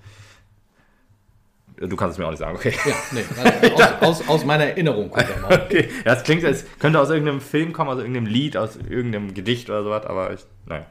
Du 1.80 1.96
kannst 1.96 2.14
es 2.14 2.18
mir 2.18 2.26
auch 2.26 2.30
nicht 2.30 2.40
sagen, 2.40 2.56
okay. 2.56 2.74
Ja, 2.84 2.94
nee, 3.12 3.72
aus, 3.74 4.20
aus, 4.20 4.28
aus, 4.28 4.44
meiner 4.44 4.64
Erinnerung 4.64 5.10
kommt 5.10 5.28
er 5.28 5.40
mal. 5.40 5.62
Okay, 5.68 5.88
ja, 6.04 6.14
das 6.14 6.24
klingt, 6.24 6.44
als 6.44 6.64
könnte 6.78 6.98
aus 7.00 7.10
irgendeinem 7.10 7.40
Film 7.40 7.72
kommen, 7.72 7.90
aus 7.90 7.98
irgendeinem 7.98 8.26
Lied, 8.26 8.56
aus 8.56 8.76
irgendeinem 8.76 9.34
Gedicht 9.34 9.70
oder 9.70 9.84
sowas, 9.84 10.06
aber 10.06 10.32
ich, 10.32 10.40
nein. 10.66 10.84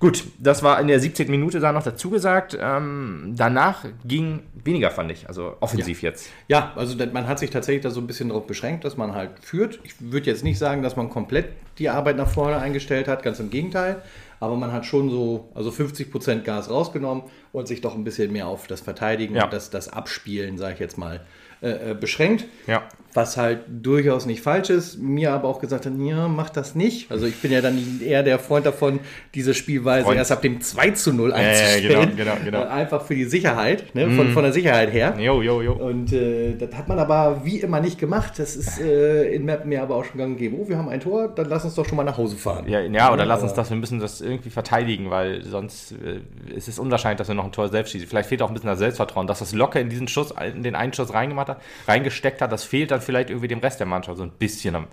Gut, 0.00 0.24
das 0.38 0.62
war 0.62 0.80
in 0.80 0.86
der 0.86 1.00
17. 1.00 1.28
Minute 1.28 1.58
da 1.58 1.72
noch 1.72 1.82
dazu 1.82 2.08
gesagt. 2.08 2.56
Ähm, 2.60 3.34
danach 3.36 3.84
ging 4.04 4.44
weniger, 4.62 4.90
fand 4.90 5.10
ich, 5.10 5.26
also 5.26 5.56
offensiv 5.58 6.02
ja. 6.02 6.10
jetzt. 6.10 6.30
Ja, 6.46 6.72
also 6.76 6.96
man 7.12 7.26
hat 7.26 7.40
sich 7.40 7.50
tatsächlich 7.50 7.82
da 7.82 7.90
so 7.90 8.00
ein 8.00 8.06
bisschen 8.06 8.28
darauf 8.28 8.46
beschränkt, 8.46 8.84
dass 8.84 8.96
man 8.96 9.14
halt 9.14 9.30
führt. 9.40 9.80
Ich 9.82 9.94
würde 9.98 10.26
jetzt 10.26 10.44
nicht 10.44 10.58
sagen, 10.58 10.82
dass 10.82 10.94
man 10.94 11.10
komplett 11.10 11.46
die 11.78 11.88
Arbeit 11.88 12.16
nach 12.16 12.28
vorne 12.28 12.58
eingestellt 12.58 13.08
hat, 13.08 13.24
ganz 13.24 13.40
im 13.40 13.50
Gegenteil 13.50 14.02
aber 14.40 14.56
man 14.56 14.72
hat 14.72 14.86
schon 14.86 15.10
so 15.10 15.48
also 15.54 15.70
50 15.70 16.10
Prozent 16.10 16.44
Gas 16.44 16.70
rausgenommen 16.70 17.24
und 17.52 17.68
sich 17.68 17.80
doch 17.80 17.94
ein 17.94 18.04
bisschen 18.04 18.32
mehr 18.32 18.46
auf 18.46 18.66
das 18.66 18.80
Verteidigen 18.80 19.34
ja. 19.34 19.44
und 19.44 19.52
das, 19.52 19.70
das 19.70 19.88
Abspielen, 19.88 20.58
sage 20.58 20.74
ich 20.74 20.80
jetzt 20.80 20.98
mal, 20.98 21.24
äh, 21.60 21.90
äh, 21.90 21.94
beschränkt. 21.94 22.44
Ja. 22.68 22.84
Was 23.14 23.36
halt 23.36 23.60
durchaus 23.68 24.26
nicht 24.26 24.42
falsch 24.42 24.70
ist. 24.70 24.98
Mir 24.98 25.32
aber 25.32 25.48
auch 25.48 25.60
gesagt 25.60 25.86
hat, 25.86 25.92
ja, 25.98 26.28
mach 26.28 26.50
das 26.50 26.76
nicht. 26.76 27.10
Also 27.10 27.26
ich 27.26 27.34
bin 27.40 27.50
ja 27.50 27.60
dann 27.60 28.00
eher 28.00 28.22
der 28.22 28.38
Freund 28.38 28.64
davon, 28.64 29.00
diese 29.34 29.54
Spielweise 29.54 30.04
Freund. 30.04 30.18
erst 30.18 30.30
ab 30.30 30.42
dem 30.42 30.60
2 30.60 30.90
zu 30.90 31.12
0 31.12 31.32
einzustellen. 31.32 31.90
Ja, 31.90 32.04
genau, 32.04 32.34
genau, 32.34 32.44
genau. 32.44 32.68
Einfach 32.68 33.02
für 33.02 33.16
die 33.16 33.24
Sicherheit, 33.24 33.92
ne? 33.94 34.08
von, 34.10 34.30
mm. 34.30 34.34
von 34.34 34.44
der 34.44 34.52
Sicherheit 34.52 34.92
her. 34.92 35.16
Jo, 35.18 35.42
jo, 35.42 35.62
jo. 35.62 35.72
Und 35.72 36.12
äh, 36.12 36.54
das 36.54 36.72
hat 36.76 36.86
man 36.86 37.00
aber 37.00 37.40
wie 37.44 37.58
immer 37.58 37.80
nicht 37.80 37.98
gemacht. 37.98 38.34
Das 38.36 38.54
ist 38.54 38.78
äh, 38.78 39.34
in 39.34 39.46
Mappen 39.46 39.72
ja 39.72 39.82
aber 39.82 39.96
auch 39.96 40.04
schon 40.04 40.18
gang 40.18 40.38
gegeben. 40.38 40.58
Oh, 40.60 40.68
wir 40.68 40.78
haben 40.78 40.88
ein 40.88 41.00
Tor, 41.00 41.28
dann 41.28 41.48
lass 41.48 41.64
uns 41.64 41.74
doch 41.74 41.86
schon 41.86 41.96
mal 41.96 42.04
nach 42.04 42.18
Hause 42.18 42.36
fahren. 42.36 42.68
Ja, 42.68 42.80
ja 42.82 43.12
oder 43.12 43.22
ja, 43.22 43.28
lass 43.28 43.42
uns 43.42 43.54
das, 43.54 43.70
wir 43.70 43.76
müssen 43.76 43.98
das 43.98 44.20
irgendwie 44.20 44.50
verteidigen, 44.50 45.10
weil 45.10 45.42
sonst 45.42 45.92
äh, 45.92 46.20
ist 46.54 46.68
es 46.68 46.78
unwahrscheinlich, 46.78 47.18
dass 47.18 47.26
wir 47.26 47.34
noch 47.34 47.46
ein 47.46 47.52
Tor 47.52 47.68
selbst 47.68 47.90
schießen. 47.90 48.06
Vielleicht 48.06 48.28
fehlt 48.28 48.42
auch 48.42 48.48
ein 48.48 48.54
bisschen 48.54 48.68
das 48.68 48.78
Selbstvertrauen, 48.78 49.26
dass 49.26 49.40
das 49.40 49.54
locker 49.54 49.80
in 49.80 49.88
diesen 49.88 50.06
Schuss, 50.06 50.32
in 50.54 50.62
den 50.62 50.76
einen 50.76 50.92
Schuss 50.92 51.12
reingemacht 51.12 51.47
hat, 51.48 51.60
reingesteckt 51.86 52.40
hat, 52.40 52.52
das 52.52 52.64
fehlt 52.64 52.90
dann 52.90 53.00
vielleicht 53.00 53.30
irgendwie 53.30 53.48
dem 53.48 53.58
Rest 53.60 53.80
der 53.80 53.86
Mannschaft 53.86 54.18
so 54.18 54.24
ein 54.24 54.30
bisschen. 54.30 54.86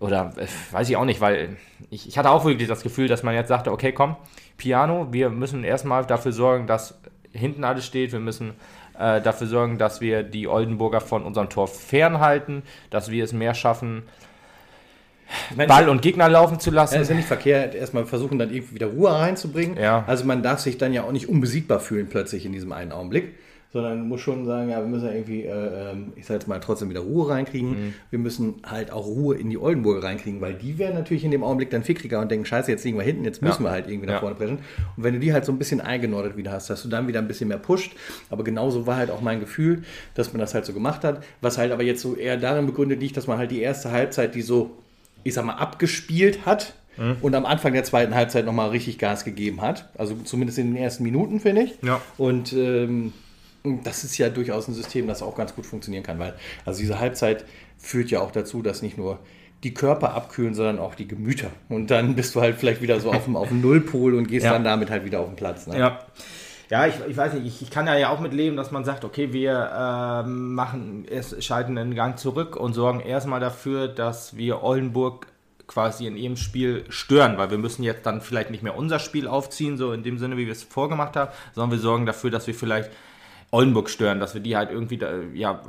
Oder 0.00 0.32
äh, 0.36 0.46
weiß 0.72 0.88
ich 0.88 0.96
auch 0.96 1.04
nicht, 1.04 1.20
weil 1.20 1.56
ich, 1.90 2.08
ich 2.08 2.18
hatte 2.18 2.30
auch 2.30 2.44
wirklich 2.44 2.68
das 2.68 2.82
Gefühl, 2.82 3.08
dass 3.08 3.22
man 3.22 3.34
jetzt 3.34 3.48
sagte, 3.48 3.72
okay, 3.72 3.92
komm, 3.92 4.16
Piano, 4.56 5.08
wir 5.12 5.30
müssen 5.30 5.64
erstmal 5.64 6.04
dafür 6.04 6.32
sorgen, 6.32 6.66
dass 6.66 6.98
hinten 7.32 7.64
alles 7.64 7.86
steht, 7.86 8.12
wir 8.12 8.20
müssen 8.20 8.54
äh, 8.98 9.20
dafür 9.20 9.46
sorgen, 9.46 9.78
dass 9.78 10.00
wir 10.00 10.22
die 10.22 10.48
Oldenburger 10.48 11.00
von 11.00 11.24
unserem 11.24 11.48
Tor 11.48 11.68
fernhalten, 11.68 12.62
dass 12.90 13.10
wir 13.10 13.24
es 13.24 13.32
mehr 13.32 13.54
schaffen, 13.54 14.04
meine, 15.54 15.68
Ball 15.68 15.88
und 15.88 16.00
Gegner 16.00 16.28
laufen 16.28 16.58
zu 16.58 16.70
lassen. 16.70 16.94
Ja, 16.94 17.00
ist 17.02 17.10
ja 17.10 17.14
nicht 17.14 17.28
verkehrt, 17.28 17.74
erstmal 17.74 18.06
versuchen 18.06 18.38
dann 18.38 18.50
irgendwie 18.50 18.76
wieder 18.76 18.86
Ruhe 18.86 19.12
reinzubringen. 19.12 19.76
Ja. 19.76 20.04
Also 20.06 20.24
man 20.24 20.42
darf 20.42 20.60
sich 20.60 20.78
dann 20.78 20.92
ja 20.92 21.02
auch 21.02 21.12
nicht 21.12 21.28
unbesiegbar 21.28 21.80
fühlen 21.80 22.08
plötzlich 22.08 22.46
in 22.46 22.52
diesem 22.52 22.72
einen 22.72 22.92
Augenblick 22.92 23.34
sondern 23.78 24.08
muss 24.08 24.20
schon 24.20 24.44
sagen, 24.44 24.70
ja, 24.70 24.80
wir 24.80 24.88
müssen 24.88 25.08
irgendwie, 25.08 25.44
äh, 25.44 25.90
ähm, 25.92 26.12
ich 26.16 26.26
sag 26.26 26.34
jetzt 26.34 26.48
mal, 26.48 26.58
trotzdem 26.58 26.90
wieder 26.90 27.00
Ruhe 27.00 27.28
reinkriegen. 27.30 27.70
Mhm. 27.70 27.94
Wir 28.10 28.18
müssen 28.18 28.56
halt 28.66 28.90
auch 28.90 29.06
Ruhe 29.06 29.36
in 29.36 29.50
die 29.50 29.58
Oldenburger 29.58 30.02
reinkriegen, 30.02 30.40
weil 30.40 30.54
die 30.54 30.78
werden 30.78 30.94
natürlich 30.96 31.24
in 31.24 31.30
dem 31.30 31.44
Augenblick 31.44 31.70
dann 31.70 31.84
fickriger 31.84 32.20
und 32.20 32.28
denken, 32.30 32.44
scheiße, 32.44 32.70
jetzt 32.70 32.84
liegen 32.84 32.98
wir 32.98 33.04
hinten, 33.04 33.24
jetzt 33.24 33.40
müssen 33.40 33.62
ja. 33.62 33.68
wir 33.68 33.72
halt 33.72 33.88
irgendwie 33.88 34.06
nach 34.06 34.14
ja. 34.14 34.20
vorne 34.20 34.34
preschen. 34.34 34.58
Und 34.96 35.04
wenn 35.04 35.14
du 35.14 35.20
die 35.20 35.32
halt 35.32 35.44
so 35.44 35.52
ein 35.52 35.58
bisschen 35.58 35.80
eingenordet 35.80 36.36
wieder 36.36 36.50
hast, 36.50 36.68
dass 36.70 36.82
du 36.82 36.88
dann 36.88 37.06
wieder 37.06 37.20
ein 37.20 37.28
bisschen 37.28 37.48
mehr 37.48 37.58
pusht. 37.58 37.92
Aber 38.30 38.42
genauso 38.42 38.86
war 38.86 38.96
halt 38.96 39.12
auch 39.12 39.20
mein 39.20 39.38
Gefühl, 39.38 39.82
dass 40.14 40.32
man 40.32 40.40
das 40.40 40.54
halt 40.54 40.64
so 40.64 40.72
gemacht 40.72 41.04
hat. 41.04 41.22
Was 41.40 41.56
halt 41.56 41.70
aber 41.70 41.84
jetzt 41.84 42.02
so 42.02 42.16
eher 42.16 42.36
darin 42.36 42.66
begründet 42.66 43.00
liegt, 43.00 43.16
dass 43.16 43.28
man 43.28 43.38
halt 43.38 43.52
die 43.52 43.60
erste 43.60 43.92
Halbzeit, 43.92 44.34
die 44.34 44.42
so, 44.42 44.70
ich 45.22 45.34
sag 45.34 45.44
mal, 45.44 45.54
abgespielt 45.54 46.46
hat, 46.46 46.74
mhm. 46.98 47.16
und 47.22 47.34
am 47.34 47.46
Anfang 47.46 47.72
der 47.72 47.84
zweiten 47.84 48.14
Halbzeit 48.14 48.44
nochmal 48.44 48.70
richtig 48.70 48.98
Gas 48.98 49.24
gegeben 49.24 49.62
hat. 49.62 49.88
Also 49.96 50.16
zumindest 50.24 50.58
in 50.58 50.74
den 50.74 50.76
ersten 50.76 51.02
Minuten, 51.04 51.40
finde 51.40 51.62
ich. 51.62 51.78
Ja. 51.82 52.00
Und 52.16 52.52
ähm, 52.52 53.12
das 53.64 54.04
ist 54.04 54.18
ja 54.18 54.28
durchaus 54.28 54.68
ein 54.68 54.74
System, 54.74 55.06
das 55.06 55.22
auch 55.22 55.36
ganz 55.36 55.54
gut 55.54 55.66
funktionieren 55.66 56.02
kann, 56.02 56.18
weil 56.18 56.34
also 56.64 56.80
diese 56.80 56.98
Halbzeit 56.98 57.44
führt 57.76 58.10
ja 58.10 58.20
auch 58.20 58.30
dazu, 58.30 58.62
dass 58.62 58.82
nicht 58.82 58.98
nur 58.98 59.18
die 59.64 59.74
Körper 59.74 60.14
abkühlen, 60.14 60.54
sondern 60.54 60.78
auch 60.78 60.94
die 60.94 61.08
Gemüter. 61.08 61.50
Und 61.68 61.90
dann 61.90 62.14
bist 62.14 62.34
du 62.34 62.40
halt 62.40 62.56
vielleicht 62.56 62.80
wieder 62.80 63.00
so 63.00 63.10
auf 63.10 63.24
dem, 63.24 63.36
auf 63.36 63.48
dem 63.48 63.60
Nullpol 63.60 64.14
und 64.14 64.28
gehst 64.28 64.44
ja. 64.44 64.52
dann 64.52 64.64
damit 64.64 64.90
halt 64.90 65.04
wieder 65.04 65.20
auf 65.20 65.26
den 65.26 65.36
Platz. 65.36 65.66
Ne? 65.66 65.78
Ja. 65.78 66.00
Ja, 66.70 66.86
ich, 66.86 66.94
ich 67.08 67.16
weiß 67.16 67.32
nicht, 67.32 67.46
ich, 67.46 67.62
ich 67.62 67.70
kann 67.70 67.86
ja, 67.86 68.10
auch 68.10 68.20
mit 68.20 68.34
leben, 68.34 68.54
dass 68.54 68.70
man 68.70 68.84
sagt, 68.84 69.02
okay, 69.02 69.32
wir 69.32 69.52
äh, 70.24 70.28
machen, 70.28 71.06
es 71.10 71.42
schalten 71.42 71.78
einen 71.78 71.94
Gang 71.94 72.18
zurück 72.18 72.56
und 72.56 72.74
sorgen 72.74 73.00
erstmal 73.00 73.40
dafür, 73.40 73.88
dass 73.88 74.36
wir 74.36 74.62
Oldenburg 74.62 75.28
quasi 75.66 76.06
in 76.06 76.16
ihrem 76.16 76.36
Spiel 76.36 76.84
stören, 76.90 77.38
weil 77.38 77.50
wir 77.50 77.56
müssen 77.56 77.84
jetzt 77.84 78.04
dann 78.04 78.20
vielleicht 78.20 78.50
nicht 78.50 78.62
mehr 78.62 78.76
unser 78.76 78.98
Spiel 78.98 79.28
aufziehen, 79.28 79.78
so 79.78 79.92
in 79.92 80.02
dem 80.02 80.18
Sinne, 80.18 80.36
wie 80.36 80.44
wir 80.44 80.52
es 80.52 80.62
vorgemacht 80.62 81.16
haben, 81.16 81.30
sondern 81.54 81.70
wir 81.70 81.78
sorgen 81.78 82.04
dafür, 82.04 82.30
dass 82.30 82.46
wir 82.46 82.54
vielleicht 82.54 82.90
Oldenburg 83.50 83.88
stören, 83.88 84.20
dass 84.20 84.34
wir 84.34 84.42
die 84.42 84.56
halt 84.56 84.70
irgendwie, 84.70 84.98
da, 84.98 85.10
ja, 85.32 85.62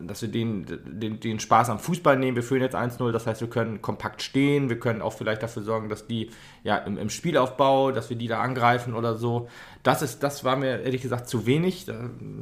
dass 0.00 0.22
wir 0.22 0.28
den, 0.28 0.66
den, 0.84 1.18
den 1.18 1.40
Spaß 1.40 1.68
am 1.68 1.80
Fußball 1.80 2.16
nehmen. 2.16 2.36
Wir 2.36 2.44
führen 2.44 2.62
jetzt 2.62 2.76
1-0, 2.76 3.10
das 3.10 3.26
heißt, 3.26 3.40
wir 3.40 3.50
können 3.50 3.82
kompakt 3.82 4.22
stehen, 4.22 4.68
wir 4.68 4.78
können 4.78 5.02
auch 5.02 5.12
vielleicht 5.12 5.42
dafür 5.42 5.62
sorgen, 5.62 5.88
dass 5.88 6.06
die 6.06 6.30
ja 6.62 6.76
im, 6.76 6.96
im 6.96 7.10
Spielaufbau, 7.10 7.90
dass 7.90 8.08
wir 8.08 8.16
die 8.16 8.28
da 8.28 8.40
angreifen 8.40 8.94
oder 8.94 9.16
so. 9.16 9.48
Das 9.84 10.00
ist, 10.00 10.22
das 10.22 10.44
war 10.44 10.56
mir 10.56 10.80
ehrlich 10.80 11.02
gesagt 11.02 11.28
zu 11.28 11.44
wenig. 11.44 11.86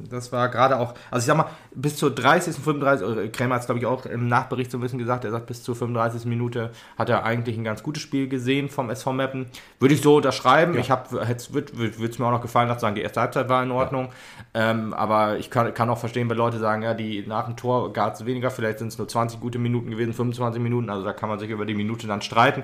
Das 0.08 0.30
war 0.30 0.48
gerade 0.48 0.78
auch, 0.78 0.94
also 1.10 1.24
ich 1.24 1.26
sag 1.26 1.36
mal, 1.36 1.50
bis 1.74 1.96
zur 1.96 2.14
30., 2.14 2.54
35., 2.54 3.32
Krämer 3.32 3.56
hat 3.56 3.62
es 3.62 3.66
glaube 3.66 3.80
ich 3.80 3.86
auch 3.86 4.06
im 4.06 4.28
Nachbericht 4.28 4.70
so 4.70 4.78
ein 4.78 4.80
bisschen 4.80 5.00
gesagt, 5.00 5.24
er 5.24 5.32
sagt, 5.32 5.46
bis 5.46 5.62
zur 5.64 5.74
35. 5.74 6.24
Minute 6.24 6.70
hat 6.96 7.08
er 7.08 7.24
eigentlich 7.24 7.58
ein 7.58 7.64
ganz 7.64 7.82
gutes 7.82 8.02
Spiel 8.02 8.28
gesehen 8.28 8.68
vom 8.68 8.90
SV 8.90 9.12
Meppen. 9.12 9.46
Würde 9.80 9.94
ich 9.94 10.02
so 10.02 10.16
unterschreiben. 10.16 10.74
Ja. 10.74 10.80
Ich 10.80 10.90
habe, 10.92 11.10
würde 11.10 12.06
es 12.08 12.18
mir 12.18 12.26
auch 12.26 12.30
noch 12.30 12.42
gefallen, 12.42 12.68
dass 12.68 12.80
sagen, 12.80 12.94
die 12.94 13.02
erste 13.02 13.20
Halbzeit 13.20 13.48
war 13.48 13.62
in 13.62 13.70
Ordnung. 13.70 14.10
Ja. 14.54 14.70
Ähm, 14.70 14.92
aber 14.94 15.38
ich 15.38 15.50
kann, 15.50 15.74
kann 15.74 15.90
auch 15.90 15.98
verstehen, 15.98 16.30
wenn 16.30 16.36
Leute 16.36 16.58
sagen, 16.58 16.82
ja, 16.82 16.94
die 16.94 17.24
nach 17.26 17.46
dem 17.46 17.56
Tor 17.56 17.92
gab 17.92 18.14
es 18.14 18.24
weniger, 18.26 18.50
vielleicht 18.50 18.78
sind 18.78 18.88
es 18.88 18.98
nur 18.98 19.08
20 19.08 19.40
gute 19.40 19.58
Minuten 19.58 19.90
gewesen, 19.90 20.12
25 20.12 20.62
Minuten, 20.62 20.90
also 20.90 21.04
da 21.04 21.12
kann 21.12 21.28
man 21.28 21.38
sich 21.38 21.50
über 21.50 21.64
die 21.64 21.74
Minute 21.74 22.06
dann 22.06 22.22
streiten. 22.22 22.62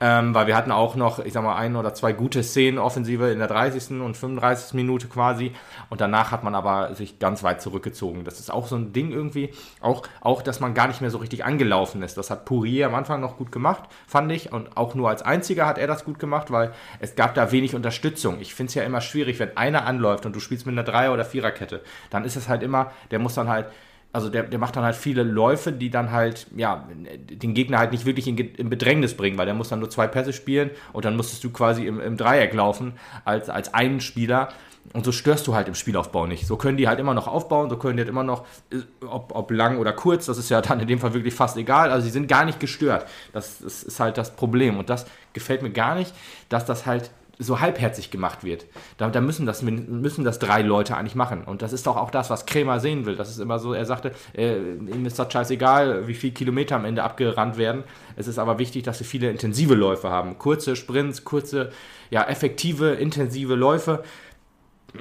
Ähm, 0.00 0.34
weil 0.34 0.46
wir 0.46 0.56
hatten 0.56 0.70
auch 0.70 0.94
noch, 0.94 1.18
ich 1.18 1.32
sag 1.32 1.42
mal, 1.42 1.56
ein 1.56 1.74
oder 1.74 1.94
zwei 1.94 2.12
gute 2.12 2.44
Szenen 2.44 2.78
offensive 2.78 3.30
in 3.30 3.38
der 3.38 3.48
30. 3.48 4.00
und 4.00 4.19
35. 4.20 4.74
Minute 4.74 5.08
quasi. 5.08 5.52
Und 5.88 6.00
danach 6.00 6.30
hat 6.30 6.44
man 6.44 6.54
aber 6.54 6.94
sich 6.94 7.18
ganz 7.18 7.42
weit 7.42 7.60
zurückgezogen. 7.60 8.24
Das 8.24 8.38
ist 8.38 8.50
auch 8.50 8.66
so 8.66 8.76
ein 8.76 8.92
Ding 8.92 9.10
irgendwie. 9.10 9.50
Auch, 9.80 10.02
auch 10.20 10.42
dass 10.42 10.60
man 10.60 10.74
gar 10.74 10.88
nicht 10.88 11.00
mehr 11.00 11.10
so 11.10 11.18
richtig 11.18 11.44
angelaufen 11.44 12.02
ist. 12.02 12.16
Das 12.16 12.30
hat 12.30 12.44
Pourier 12.44 12.86
am 12.86 12.94
Anfang 12.94 13.20
noch 13.20 13.36
gut 13.36 13.50
gemacht, 13.50 13.84
fand 14.06 14.30
ich. 14.32 14.52
Und 14.52 14.76
auch 14.76 14.94
nur 14.94 15.08
als 15.08 15.22
einziger 15.22 15.66
hat 15.66 15.78
er 15.78 15.86
das 15.86 16.04
gut 16.04 16.18
gemacht, 16.18 16.50
weil 16.50 16.72
es 17.00 17.16
gab 17.16 17.34
da 17.34 17.50
wenig 17.52 17.74
Unterstützung. 17.74 18.40
Ich 18.40 18.54
finde 18.54 18.68
es 18.68 18.74
ja 18.74 18.82
immer 18.82 19.00
schwierig, 19.00 19.38
wenn 19.38 19.56
einer 19.56 19.86
anläuft 19.86 20.26
und 20.26 20.36
du 20.36 20.40
spielst 20.40 20.66
mit 20.66 20.74
einer 20.74 20.84
Dreier- 20.84 21.12
oder 21.12 21.24
Viererkette. 21.24 21.82
Dann 22.10 22.24
ist 22.24 22.36
es 22.36 22.48
halt 22.48 22.62
immer, 22.62 22.92
der 23.10 23.18
muss 23.18 23.34
dann 23.34 23.48
halt 23.48 23.66
also 24.12 24.28
der, 24.28 24.44
der 24.44 24.58
macht 24.58 24.76
dann 24.76 24.84
halt 24.84 24.96
viele 24.96 25.22
Läufe, 25.22 25.72
die 25.72 25.90
dann 25.90 26.10
halt, 26.10 26.46
ja, 26.56 26.88
den 27.30 27.54
Gegner 27.54 27.78
halt 27.78 27.92
nicht 27.92 28.06
wirklich 28.06 28.26
in, 28.26 28.36
in 28.36 28.68
Bedrängnis 28.68 29.16
bringen, 29.16 29.38
weil 29.38 29.46
der 29.46 29.54
muss 29.54 29.68
dann 29.68 29.78
nur 29.78 29.90
zwei 29.90 30.08
Pässe 30.08 30.32
spielen 30.32 30.70
und 30.92 31.04
dann 31.04 31.16
musstest 31.16 31.44
du 31.44 31.50
quasi 31.50 31.86
im, 31.86 32.00
im 32.00 32.16
Dreieck 32.16 32.52
laufen 32.52 32.94
als, 33.24 33.48
als 33.48 33.72
einen 33.72 34.00
Spieler. 34.00 34.48
Und 34.92 35.04
so 35.04 35.12
störst 35.12 35.46
du 35.46 35.54
halt 35.54 35.68
im 35.68 35.74
Spielaufbau 35.74 36.26
nicht. 36.26 36.46
So 36.46 36.56
können 36.56 36.76
die 36.76 36.88
halt 36.88 36.98
immer 36.98 37.14
noch 37.14 37.28
aufbauen, 37.28 37.70
so 37.70 37.76
können 37.76 37.96
die 37.96 38.00
halt 38.00 38.08
immer 38.08 38.24
noch, 38.24 38.46
äh, 38.72 38.78
ob, 39.06 39.32
ob 39.36 39.50
lang 39.52 39.78
oder 39.78 39.92
kurz, 39.92 40.26
das 40.26 40.38
ist 40.38 40.48
ja 40.48 40.60
dann 40.60 40.80
in 40.80 40.88
dem 40.88 40.98
Fall 40.98 41.14
wirklich 41.14 41.34
fast 41.34 41.56
egal. 41.56 41.92
Also 41.92 42.06
sie 42.06 42.10
sind 42.10 42.26
gar 42.26 42.44
nicht 42.44 42.58
gestört. 42.58 43.06
Das, 43.32 43.58
das 43.58 43.84
ist 43.84 44.00
halt 44.00 44.18
das 44.18 44.34
Problem. 44.34 44.78
Und 44.78 44.90
das 44.90 45.06
gefällt 45.32 45.62
mir 45.62 45.70
gar 45.70 45.94
nicht, 45.94 46.12
dass 46.48 46.64
das 46.64 46.86
halt 46.86 47.10
so 47.40 47.60
halbherzig 47.60 48.10
gemacht 48.10 48.44
wird. 48.44 48.66
Da, 48.98 49.08
da, 49.08 49.20
müssen, 49.20 49.46
das, 49.46 49.62
müssen 49.62 50.24
das 50.24 50.38
drei 50.38 50.60
Leute 50.60 50.96
eigentlich 50.96 51.14
machen. 51.14 51.42
Und 51.44 51.62
das 51.62 51.72
ist 51.72 51.86
doch 51.86 51.96
auch 51.96 52.10
das, 52.10 52.28
was 52.28 52.44
Krämer 52.44 52.80
sehen 52.80 53.06
will. 53.06 53.16
Das 53.16 53.30
ist 53.30 53.38
immer 53.38 53.58
so, 53.58 53.72
er 53.72 53.86
sagte, 53.86 54.12
äh, 54.36 54.58
ihm 54.58 55.06
ist 55.06 55.18
das 55.18 55.32
scheißegal, 55.32 56.06
wie 56.06 56.14
viele 56.14 56.34
Kilometer 56.34 56.76
am 56.76 56.84
Ende 56.84 57.02
abgerannt 57.02 57.56
werden. 57.56 57.82
Es 58.16 58.28
ist 58.28 58.38
aber 58.38 58.58
wichtig, 58.58 58.82
dass 58.84 59.00
wir 59.00 59.06
viele 59.06 59.30
intensive 59.30 59.74
Läufe 59.74 60.10
haben. 60.10 60.38
Kurze 60.38 60.76
Sprints, 60.76 61.24
kurze, 61.24 61.70
ja, 62.10 62.24
effektive, 62.24 62.92
intensive 62.92 63.54
Läufe. 63.54 64.04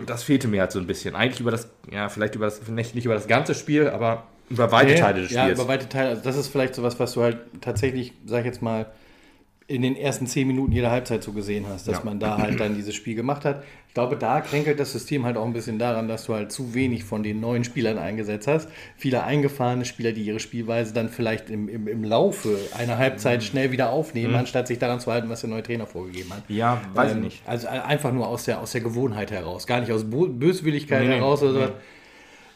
Das 0.06 0.24
fehlte 0.24 0.48
mir 0.48 0.62
halt 0.62 0.72
so 0.72 0.80
ein 0.80 0.88
bisschen. 0.88 1.16
Eigentlich 1.16 1.42
über 1.42 1.52
das, 1.52 1.70
ja, 1.92 2.08
vielleicht 2.08 2.36
über 2.36 2.46
das, 2.46 2.66
nicht, 2.70 2.96
nicht 2.96 3.06
über 3.06 3.16
das 3.16 3.28
ganze 3.28 3.54
Spiel, 3.54 3.90
aber 3.90 4.24
über 4.50 4.72
weite 4.72 4.94
nee, 4.94 5.00
Teile 5.00 5.22
des 5.22 5.32
Spiels. 5.32 5.48
Ja, 5.48 5.52
über 5.52 5.68
weite 5.68 5.90
Teile. 5.90 6.10
Also 6.10 6.24
das 6.24 6.38
ist 6.38 6.48
vielleicht 6.48 6.74
sowas, 6.76 7.00
was 7.00 7.14
du 7.14 7.22
halt 7.22 7.38
tatsächlich, 7.60 8.14
sag 8.26 8.40
ich 8.40 8.46
jetzt 8.46 8.62
mal, 8.62 8.86
in 9.70 9.84
den 9.84 9.96
ersten 9.96 10.26
zehn 10.26 10.48
Minuten 10.48 10.72
jeder 10.72 10.90
Halbzeit 10.90 11.24
so 11.24 11.32
gesehen 11.32 11.66
hast, 11.70 11.88
dass 11.88 12.00
ja. 12.00 12.04
man 12.04 12.20
da 12.20 12.40
halt 12.40 12.60
dann 12.60 12.76
dieses 12.76 12.96
Spiel 12.96 13.14
gemacht 13.14 13.46
hat. 13.46 13.64
Ich 13.88 13.94
glaube, 13.94 14.16
da 14.16 14.42
kränkelt 14.42 14.80
das 14.80 14.92
System 14.92 15.26
halt 15.26 15.38
auch 15.38 15.46
ein 15.46 15.54
bisschen 15.54 15.78
daran, 15.78 16.08
dass 16.08 16.26
du 16.26 16.34
halt 16.34 16.52
zu 16.52 16.74
wenig 16.74 17.04
von 17.04 17.22
den 17.22 17.40
neuen 17.40 17.64
Spielern 17.64 18.00
eingesetzt 18.00 18.48
hast. 18.48 18.68
Viele 18.98 19.24
eingefahrene 19.24 19.86
Spieler, 19.86 20.12
die 20.12 20.24
ihre 20.24 20.40
Spielweise 20.40 20.92
dann 20.92 21.10
vielleicht 21.10 21.52
im, 21.52 21.70
im, 21.70 21.88
im 21.88 22.04
Laufe 22.04 22.58
einer 22.78 22.98
Halbzeit 22.98 23.44
schnell 23.44 23.72
wieder 23.72 23.92
aufnehmen, 23.92 24.32
mhm. 24.32 24.40
anstatt 24.40 24.68
sich 24.68 24.80
daran 24.80 25.00
zu 25.00 25.12
halten, 25.12 25.30
was 25.30 25.42
der 25.42 25.52
neue 25.52 25.64
Trainer 25.64 25.86
vorgegeben 25.86 26.34
hat. 26.34 26.44
Ja, 26.50 26.82
weiß 26.96 27.12
ähm, 27.12 27.18
ich 27.20 27.24
nicht. 27.24 27.44
Also 27.46 27.68
einfach 27.68 28.12
nur 28.12 28.28
aus 28.28 28.46
der, 28.46 28.62
aus 28.62 28.72
der 28.72 28.82
Gewohnheit 28.82 29.30
heraus, 29.30 29.68
gar 29.68 29.82
nicht 29.82 29.92
aus 29.92 30.04
Böswilligkeit 30.04 31.04
nee, 31.04 31.16
heraus 31.16 31.44
oder 31.44 31.54
so. 31.54 31.60
Nee 31.60 31.72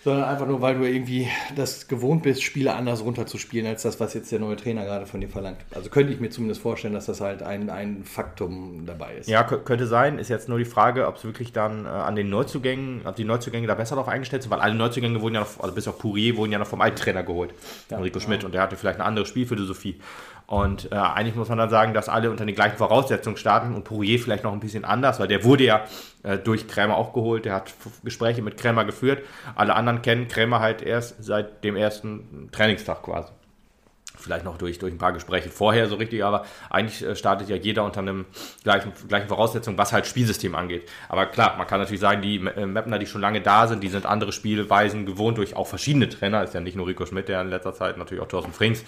sondern 0.04 0.26
einfach 0.26 0.46
nur, 0.46 0.62
weil 0.62 0.78
du 0.78 0.84
irgendwie 0.84 1.30
das 1.56 1.88
gewohnt 1.88 2.24
bist, 2.24 2.44
Spiele 2.44 2.74
anders 2.76 3.04
runterzuspielen, 3.04 3.66
als 3.68 3.84
das, 3.84 4.00
was 4.00 4.14
jetzt 4.14 4.32
der 4.32 4.40
neue 4.40 4.58
Trainer 4.58 4.84
gerade 4.84 5.06
von 5.06 5.22
dir 5.22 5.30
verlangt. 5.30 5.60
Also 5.74 5.90
könnte 5.90 6.12
ich 6.12 6.20
mir 6.20 6.30
zumindest 6.30 6.62
vorstellen, 6.62 6.94
dass 6.94 7.06
das 7.06 7.22
halt 7.22 7.42
ein, 7.42 7.70
ein 7.70 8.04
Faktum 8.04 8.86
dabei 8.86 9.16
ist. 9.16 9.30
Ja, 9.30 9.44
könnte 9.44 9.88
sein. 9.88 10.20
Ist 10.20 10.30
jetzt 10.30 10.50
nur 10.50 10.58
die 10.58 10.66
Frage, 10.66 11.08
ob 11.08 11.16
es 11.16 11.24
wirklich 11.24 11.54
dann 11.54 11.86
äh, 11.86 11.90
an 11.90 12.16
den 12.16 12.30
Neuzugängen, 12.30 13.02
ob 13.06 13.16
die 13.16 13.24
Neuzugänge 13.24 13.66
da 13.66 13.76
besser 13.76 13.96
drauf 13.96 14.10
eingestellt 14.10 14.44
sind, 14.44 14.52
weil 14.52 14.60
alle 14.60 14.76
Neuzugänge 14.76 15.22
wurden 15.22 15.36
ja 15.36 15.42
noch, 15.42 15.60
also 15.62 15.74
bis 15.74 15.88
auf 15.88 15.98
Pourier, 15.98 16.36
wurden 16.36 16.52
ja 16.52 16.60
noch 16.60 16.68
vom 16.68 16.82
alten 16.82 16.98
Trainer 16.98 17.24
geholt, 17.24 17.54
ja, 17.90 17.98
Enrico 17.98 18.20
Schmidt, 18.20 18.42
ja. 18.42 18.46
und 18.46 18.54
der 18.54 18.62
hatte 18.62 18.76
vielleicht 18.76 19.00
eine 19.00 19.06
andere 19.06 19.26
Spielphilosophie. 19.26 20.00
Und 20.54 20.92
äh, 20.92 20.96
eigentlich 20.96 21.34
muss 21.34 21.50
man 21.50 21.58
dann 21.58 21.72
sagen, 21.72 21.96
dass 21.96 22.10
alle 22.10 22.30
unter 22.30 22.46
den 22.46 22.54
gleichen 22.54 22.78
Voraussetzungen 22.78 23.38
starten 23.38 23.74
und 23.74 23.86
Pourier 23.86 24.20
vielleicht 24.20 24.44
noch 24.44 24.54
ein 24.54 24.60
bisschen 24.60 24.86
anders, 24.86 25.20
weil 25.20 25.28
der 25.28 25.44
wurde 25.44 25.64
ja 25.64 25.86
äh, 26.22 26.38
durch 26.38 26.68
Krämer 26.68 26.96
auch 26.96 27.12
geholt, 27.12 27.46
der 27.46 27.56
hat 27.56 27.74
Gespräche 28.04 28.44
mit 28.44 28.56
Krämer 28.56 28.86
geführt. 28.86 29.26
Alle 29.56 29.74
anderen 29.74 30.04
kennen 30.04 30.28
Krämer 30.28 30.60
halt 30.60 30.84
erst 30.84 31.24
seit 31.24 31.64
dem 31.64 31.76
ersten 31.76 32.50
Trainingstag 32.52 33.02
quasi 33.02 33.32
vielleicht 34.24 34.46
noch 34.46 34.58
durch, 34.58 34.80
durch 34.80 34.94
ein 34.94 34.98
paar 34.98 35.14
Gespräche 35.14 35.50
vorher 35.50 35.88
so 35.88 35.96
richtig, 35.96 36.24
aber 36.24 36.46
eigentlich 36.70 37.04
äh, 37.04 37.16
startet 37.16 37.50
ja 37.50 37.56
jeder 37.56 37.84
unter 37.84 38.00
einem 38.00 38.26
gleichen, 38.64 38.94
gleichen 39.08 39.28
Voraussetzungen, 39.28 39.78
was 39.78 39.92
halt 39.92 40.08
Spielsystem 40.08 40.56
angeht. 40.56 40.90
Aber 41.10 41.26
klar, 41.26 41.56
man 41.58 41.68
kann 41.68 41.80
natürlich 41.80 42.00
sagen, 42.00 42.22
die 42.22 42.38
äh, 42.38 42.66
Mapner, 42.66 43.00
die 43.00 43.06
schon 43.06 43.22
lange 43.22 43.42
da 43.42 43.68
sind, 43.68 43.84
die 43.84 43.90
sind 43.90 44.06
andere 44.06 44.32
Spielweisen 44.32 45.06
gewohnt 45.06 45.38
durch 45.38 45.56
auch 45.56 45.68
verschiedene 45.68 46.10
Trainer. 46.10 46.44
Ist 46.44 46.54
ja 46.54 46.62
nicht 46.62 46.76
nur 46.76 46.88
Rico 46.88 47.06
Schmidt, 47.06 47.28
der 47.28 47.42
in 47.42 47.50
letzter 47.50 47.74
Zeit 47.74 47.98
natürlich 47.98 48.24
auch 48.24 48.28
Thorsten 48.28 48.54
Frings. 48.54 48.84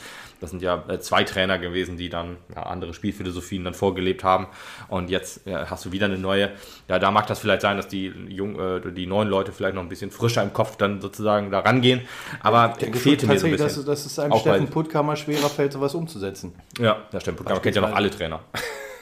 Das 0.45 0.51
sind 0.51 0.61
ja 0.61 0.83
äh, 0.87 0.99
zwei 0.99 1.23
Trainer 1.23 1.57
gewesen, 1.57 1.97
die 1.97 2.07
dann 2.07 2.37
ja, 2.55 2.63
andere 2.63 2.93
Spielphilosophien 2.93 3.63
dann 3.63 3.73
vorgelebt 3.73 4.23
haben. 4.23 4.45
Und 4.89 5.09
jetzt 5.09 5.47
ja, 5.47 5.69
hast 5.71 5.85
du 5.85 5.91
wieder 5.91 6.05
eine 6.05 6.19
neue. 6.19 6.51
Ja, 6.87 6.99
da 6.99 7.09
mag 7.09 7.25
das 7.25 7.39
vielleicht 7.39 7.61
sein, 7.61 7.77
dass 7.77 7.87
die, 7.87 8.13
jung, 8.29 8.59
äh, 8.59 8.91
die 8.91 9.07
neuen 9.07 9.27
Leute 9.27 9.51
vielleicht 9.51 9.73
noch 9.73 9.81
ein 9.81 9.89
bisschen 9.89 10.11
frischer 10.11 10.43
im 10.43 10.53
Kopf 10.53 10.77
dann 10.77 11.01
sozusagen 11.01 11.49
da 11.49 11.61
rangehen. 11.61 12.01
Aber 12.41 12.75
ich 12.79 12.95
fehlte 12.95 13.25
mir 13.25 13.39
so 13.39 13.47
ein 13.47 13.53
bisschen. 13.53 13.67
Dass, 13.67 13.85
dass 13.85 14.05
es 14.05 14.19
einem 14.19 14.37
Steffen 14.37 14.67
Puttkammer 14.67 15.15
schwerer 15.15 15.49
fällt, 15.49 15.73
sowas 15.73 15.95
umzusetzen. 15.95 16.53
Ja, 16.77 17.01
das 17.11 17.23
stimmt. 17.23 17.43
Man 17.43 17.59
kennt 17.59 17.75
ja 17.75 17.81
noch 17.81 17.95
alle 17.95 18.11
Trainer. 18.11 18.41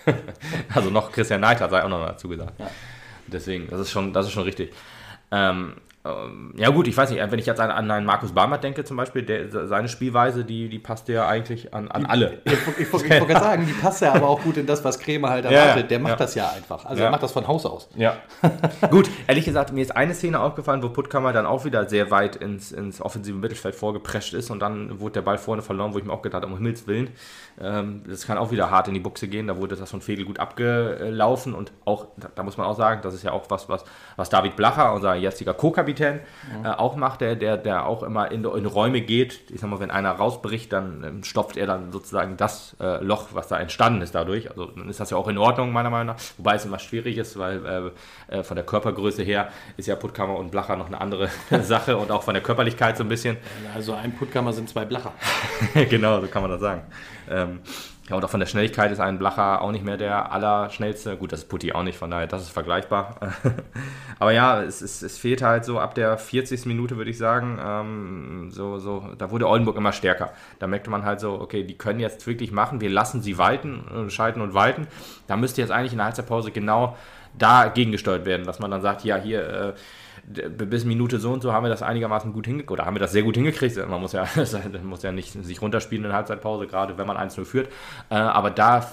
also 0.74 0.90
noch 0.90 1.12
Christian 1.12 1.42
Neidhardt 1.42 1.72
sei 1.72 1.84
auch 1.84 1.90
noch 1.90 2.06
dazu 2.06 2.30
gesagt. 2.30 2.58
Ja. 2.58 2.68
Deswegen, 3.28 3.68
das 3.70 3.82
ist 3.82 3.92
schon, 3.92 4.14
das 4.14 4.28
ist 4.28 4.32
schon 4.32 4.44
richtig. 4.44 4.74
Ähm, 5.32 5.74
ähm, 6.06 6.54
ja 6.58 6.70
gut, 6.70 6.88
ich 6.90 6.98
weiß 6.98 7.12
nicht, 7.12 7.32
wenn 7.32 7.40
ich 7.40 7.46
jetzt 7.46 7.62
an, 7.62 7.72
an 7.72 7.90
einen 7.90 8.06
Markus 8.06 8.34
Barmert 8.34 8.62
denke 8.62 8.84
zum 8.84 8.98
Beispiel, 8.98 9.24
der, 9.24 9.68
seine 9.68 9.88
Spielweise, 9.88 10.44
die, 10.44 10.68
die 10.68 10.80
passt 10.80 11.08
ja 11.08 11.28
eigentlich 11.28 11.74
an, 11.74 11.88
an 11.88 12.06
alle. 12.06 12.42
Ich, 12.44 12.54
ich, 12.54 12.78
ich 12.78 12.92
wollte 12.92 13.08
gerade 13.08 13.40
sagen, 13.40 13.66
die 13.66 13.74
passt 13.74 14.02
ja 14.02 14.14
aber 14.14 14.28
auch 14.28 14.42
gut 14.42 14.58
in 14.58 14.66
das, 14.66 14.84
was 14.84 15.00
Krämer 15.00 15.30
halt 15.30 15.46
erwartet. 15.46 15.84
Ja, 15.84 15.88
der 15.88 16.00
macht 16.00 16.12
ja. 16.12 16.18
das 16.18 16.36
ja 16.36 16.52
einfach. 16.52 16.84
Also 16.86 17.00
ja. 17.00 17.08
er 17.08 17.12
macht 17.12 17.24
das 17.24 17.32
von 17.32 17.48
Haus 17.48 17.66
aus. 17.66 17.88
Ja. 17.96 18.18
gut, 18.92 19.10
ehrlich 19.28 19.46
gesagt, 19.46 19.72
mir 19.72 19.82
ist 19.82 19.96
eine 19.96 20.14
Szene 20.14 20.42
aufgefallen, 20.42 20.84
wo 20.84 20.90
Puttkammer 20.90 21.32
dann 21.32 21.46
auch 21.46 21.64
wieder 21.64 21.88
sehr 21.88 22.12
weit 22.12 22.36
ins, 22.36 22.74
ins 22.74 23.00
offensive 23.00 23.38
Mittelfeld 23.38 23.76
vorgeprescht 23.76 24.34
ist 24.34 24.52
und 24.52 24.60
dann 24.60 25.00
wurde 25.00 25.14
der 25.14 25.22
Ball 25.22 25.38
vorne 25.38 25.62
verloren, 25.62 25.94
wo 25.94 26.00
ich 26.00 26.04
mir 26.04 26.12
auch 26.12 26.22
gedacht 26.22 26.42
habe, 26.42 26.52
um 26.52 26.58
Himmels 26.58 26.86
Willen, 26.86 27.12
ähm, 27.62 28.04
das 28.08 28.26
kann 28.26 28.38
auch 28.38 28.52
wieder 28.52 28.70
hart 28.72 28.88
in 28.88 28.94
die 28.94 29.00
Buchse 29.00 29.28
gehen. 29.30 29.48
Da 29.48 29.58
wurde 29.58 29.76
das 29.76 29.90
von 29.90 30.02
Fedel 30.02 30.26
gut 30.26 30.40
abgelaufen 30.40 31.54
und 31.54 31.72
auch, 31.86 32.08
da 32.36 32.44
muss 32.44 32.58
man 32.58 32.68
auch 32.68 32.76
sagen, 32.76 33.02
das 33.04 33.14
ist 33.14 33.24
ja 33.24 33.32
auch 33.32 33.46
was, 33.50 33.70
was, 33.70 33.86
was 34.18 34.30
David 34.30 34.56
Blacher, 34.56 34.94
unser 34.94 35.16
jetziger 35.16 35.54
Co-Kapitän, 35.54 35.93
mhm. 36.02 36.66
äh, 36.66 36.70
auch 36.70 36.96
macht, 36.96 37.22
der, 37.22 37.36
der, 37.36 37.58
der 37.58 37.86
auch 37.86 38.04
immer 38.04 38.32
in, 38.32 38.44
in 38.44 38.66
Räume 38.66 39.02
geht. 39.02 39.42
Ich 39.50 39.62
sag 39.62 39.70
mal, 39.70 39.80
wenn 39.80 39.92
einer 39.92 40.12
rausbricht, 40.12 40.72
dann 40.72 41.04
ähm, 41.04 41.24
stopft 41.24 41.58
er 41.58 41.68
dann 41.68 41.92
sozusagen 41.92 42.38
das 42.38 42.76
äh, 42.80 43.04
Loch, 43.04 43.30
was 43.34 43.48
da 43.48 43.60
entstanden 43.60 44.02
ist 44.02 44.16
dadurch. 44.16 44.50
Also 44.50 44.68
dann 44.68 44.90
ist 44.90 45.00
das 45.00 45.10
ja 45.10 45.18
auch 45.18 45.28
in 45.28 45.38
Ordnung, 45.38 45.72
meiner 45.72 45.90
Meinung 45.90 46.16
nach. 46.16 46.22
Wobei 46.38 46.56
es 46.56 46.66
immer 46.66 46.80
schwierig 46.80 47.18
ist, 47.18 47.38
weil 47.38 47.94
äh, 48.30 48.38
äh 48.40 48.44
von 48.44 48.56
der 48.56 48.66
Körpergröße 48.66 49.24
her 49.24 49.50
ist 49.78 49.88
ja 49.88 49.96
Puttkammer 49.96 50.38
und 50.38 50.52
Blacher 50.52 50.76
noch 50.76 50.88
eine 50.88 51.00
andere 51.00 51.30
Sache 51.64 51.98
und 51.98 52.12
auch 52.12 52.24
von 52.24 52.34
der 52.34 52.44
Körperlichkeit 52.44 52.98
so 52.98 53.04
ein 53.04 53.10
bisschen. 53.10 53.38
Also 53.74 53.94
ein 53.94 54.14
Puttkammer 54.14 54.54
sind 54.54 54.70
zwei 54.70 54.86
Blacher. 54.86 55.14
genau, 55.90 56.20
so 56.22 56.28
kann 56.28 56.42
man 56.42 56.52
das 56.52 56.62
sagen. 56.62 56.82
Ähm, 57.30 57.60
Ja, 58.10 58.18
und 58.18 58.26
auch 58.26 58.30
von 58.30 58.42
der 58.42 58.48
Schnelligkeit 58.48 58.92
ist 58.92 59.00
ein 59.00 59.18
Blacher 59.18 59.62
auch 59.62 59.72
nicht 59.72 59.86
mehr 59.86 59.96
der 59.96 60.32
allerschnellste. 60.34 61.16
Gut, 61.16 61.32
das 61.32 61.42
ist 61.42 61.50
Putti 61.50 61.72
auch 61.72 61.84
nicht, 61.84 61.98
von 61.98 62.12
daher, 62.12 62.28
das 62.28 62.42
ist 62.42 62.50
vergleichbar. 62.50 63.16
Aber 64.20 64.34
ja, 64.34 64.62
es, 64.62 64.82
es, 64.82 65.02
es 65.02 65.18
fehlt 65.18 65.42
halt 65.42 65.64
so 65.64 65.80
ab 65.80 65.96
der 65.96 66.18
40. 66.18 66.66
Minute, 66.66 66.98
würde 66.98 67.12
ich 67.12 67.18
sagen, 67.18 67.60
ähm, 67.66 68.52
so, 68.52 68.78
so, 68.78 69.08
da 69.18 69.32
wurde 69.32 69.48
Oldenburg 69.48 69.78
immer 69.78 69.94
stärker. 69.94 70.34
Da 70.60 70.68
merkte 70.68 70.90
man 70.90 71.06
halt 71.06 71.22
so, 71.22 71.40
okay, 71.40 71.64
die 71.64 71.78
können 71.78 72.02
jetzt 72.02 72.28
wirklich 72.28 72.52
machen, 72.52 72.82
wir 72.82 72.90
lassen 72.90 73.22
sie 73.22 73.38
walten, 73.38 73.86
äh, 73.88 74.10
schalten 74.10 74.42
und 74.42 74.54
walten. 74.54 74.88
Da 75.28 75.38
müsste 75.38 75.62
jetzt 75.62 75.72
eigentlich 75.72 75.94
in 75.94 76.00
der 76.00 76.06
Halbzeitpause 76.06 76.52
genau 76.52 76.98
dagegen 77.38 77.94
gesteuert 77.94 78.26
werden, 78.26 78.46
dass 78.46 78.60
man 78.60 78.70
dann 78.70 78.82
sagt, 78.82 79.06
ja, 79.06 79.16
hier, 79.16 79.48
äh, 79.48 79.74
bis 80.26 80.86
Minute 80.86 81.20
so 81.20 81.32
und 81.32 81.42
so 81.42 81.52
haben 81.52 81.64
wir 81.64 81.70
das 81.70 81.82
einigermaßen 81.82 82.32
gut 82.34 82.46
hingekriegt, 82.46 82.72
oder 82.72 82.86
haben 82.86 82.96
wir 82.96 83.00
das 83.00 83.12
sehr 83.12 83.24
gut 83.24 83.36
hingekriegt. 83.36 83.76
Man 83.88 84.02
muss 84.02 84.14
ja, 84.14 84.28
muss 84.84 85.04
ja 85.04 85.12
nicht 85.12 85.34
sich 85.44 85.62
runterspielen 85.62 86.06
in 86.06 86.10
der 86.10 86.18
Halbzeitpause, 86.18 86.68
gerade 86.68 86.98
wenn 86.98 87.08
man 87.08 87.18
1-0 87.18 87.46
führt. 87.46 87.70
Äh, 88.10 88.16
aber 88.16 88.50
da 88.50 88.90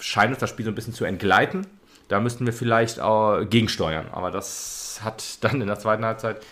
scheint 0.00 0.30
uns 0.30 0.38
das 0.38 0.50
Spiel 0.50 0.64
so 0.64 0.70
ein 0.70 0.74
bisschen 0.74 0.92
zu 0.92 1.04
entgleiten. 1.04 1.66
Da 2.08 2.20
müssten 2.20 2.44
wir 2.44 2.52
vielleicht 2.52 3.00
auch 3.00 3.44
gegensteuern. 3.48 4.06
Aber 4.12 4.30
das 4.30 5.00
hat 5.02 5.42
dann 5.42 5.60
in 5.60 5.66
der 5.66 5.78
zweiten 5.78 6.04
Halbzeit 6.04 6.44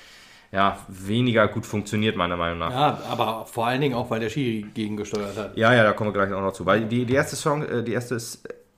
ja, 0.51 0.79
weniger 0.89 1.49
gut 1.49 1.65
funktioniert, 1.65 2.17
meiner 2.17 2.37
Meinung 2.37 2.59
nach. 2.59 2.71
Ja, 2.71 2.99
aber 3.11 3.47
vor 3.47 3.67
allen 3.67 3.81
Dingen 3.81 3.95
auch, 3.95 4.11
weil 4.11 4.21
der 4.21 4.29
Schiri 4.29 4.67
gegengesteuert 4.75 5.37
hat. 5.37 5.57
Ja, 5.57 5.75
ja, 5.75 5.83
da 5.83 5.93
kommen 5.93 6.13
wir 6.13 6.13
gleich 6.13 6.33
auch 6.33 6.43
noch 6.43 6.53
zu. 6.53 6.67
Weil 6.67 6.85
die, 6.85 7.07
die 7.07 7.15
erste 7.15 7.37
Song, 7.37 7.63
äh, 7.63 7.83
die 7.83 7.93
erste 7.93 8.19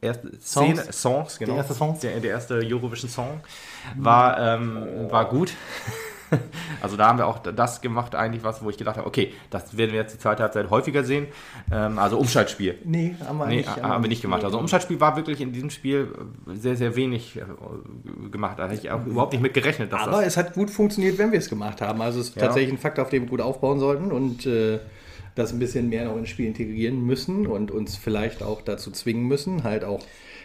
erste 0.05 0.41
Szene, 0.41 0.77
Songs, 0.77 1.01
Songs 1.03 1.39
genau. 1.39 1.53
Der 1.53 1.59
erste, 1.59 1.75
Song. 1.75 1.99
Der, 2.01 2.21
der 2.21 2.31
erste 2.31 2.55
Eurovision 2.55 3.11
Song 3.11 3.41
war, 3.97 4.39
ähm, 4.39 5.11
war 5.11 5.29
gut. 5.29 5.53
Also 6.81 6.97
da 6.97 7.09
haben 7.09 7.19
wir 7.19 7.27
auch 7.27 7.39
das 7.39 7.81
gemacht, 7.81 8.15
eigentlich 8.15 8.43
was, 8.43 8.63
wo 8.63 8.71
ich 8.71 8.77
gedacht 8.77 8.97
habe, 8.97 9.07
okay, 9.07 9.33
das 9.51 9.77
werden 9.77 9.93
wir 9.93 10.01
jetzt 10.01 10.15
die 10.15 10.19
zweite 10.19 10.43
Halbzeit 10.43 10.71
häufiger 10.71 11.05
sehen. 11.05 11.29
Ähm, 11.71 11.99
also 11.99 12.19
Umschaltspiel. 12.19 12.79
Nee, 12.85 13.15
haben 13.25 13.39
wir, 13.39 13.47
nee, 13.47 13.57
nicht, 13.59 13.83
haben 13.83 14.03
wir 14.03 14.09
nicht 14.09 14.23
gemacht. 14.23 14.45
Also 14.45 14.59
Umschaltspiel 14.59 15.01
war 15.01 15.17
wirklich 15.17 15.41
in 15.41 15.53
diesem 15.53 15.71
Spiel 15.71 16.09
sehr, 16.47 16.77
sehr 16.77 16.97
wenig 16.97 17.37
äh, 17.37 17.43
gemacht. 18.31 18.59
Da 18.59 18.65
hätte 18.69 18.75
ich 18.75 18.91
auch 18.91 19.05
überhaupt 19.07 19.33
nicht 19.33 19.43
mit 19.43 19.55
gerechnet. 19.55 19.93
Aber 19.93 20.25
es 20.25 20.37
hat 20.37 20.55
gut 20.55 20.71
funktioniert, 20.71 21.19
wenn 21.19 21.33
wir 21.33 21.39
es 21.39 21.49
gemacht 21.49 21.81
haben. 21.81 22.01
Also 22.03 22.21
es 22.21 22.31
ist 22.31 22.37
ja. 22.37 22.43
tatsächlich 22.43 22.73
ein 22.73 22.79
Fakt, 22.79 22.99
auf 22.99 23.11
dem 23.11 23.23
wir 23.23 23.31
gut 23.31 23.41
aufbauen 23.41 23.79
sollten 23.79 24.11
und 24.11 24.47
äh, 24.47 24.81
das 25.35 25.53
ein 25.53 25.59
bisschen 25.59 25.89
mehr 25.89 26.05
noch 26.05 26.17
ins 26.17 26.29
Spiel 26.29 26.47
integrieren 26.47 27.05
müssen 27.05 27.47
und 27.47 27.71
uns 27.71 27.97
vielleicht 27.97 28.43
auch 28.43 28.63
dazu 28.63 28.91
zwingen 28.91 29.27
müssen, 29.27 29.65
halt 29.65 29.85
auch 29.85 30.01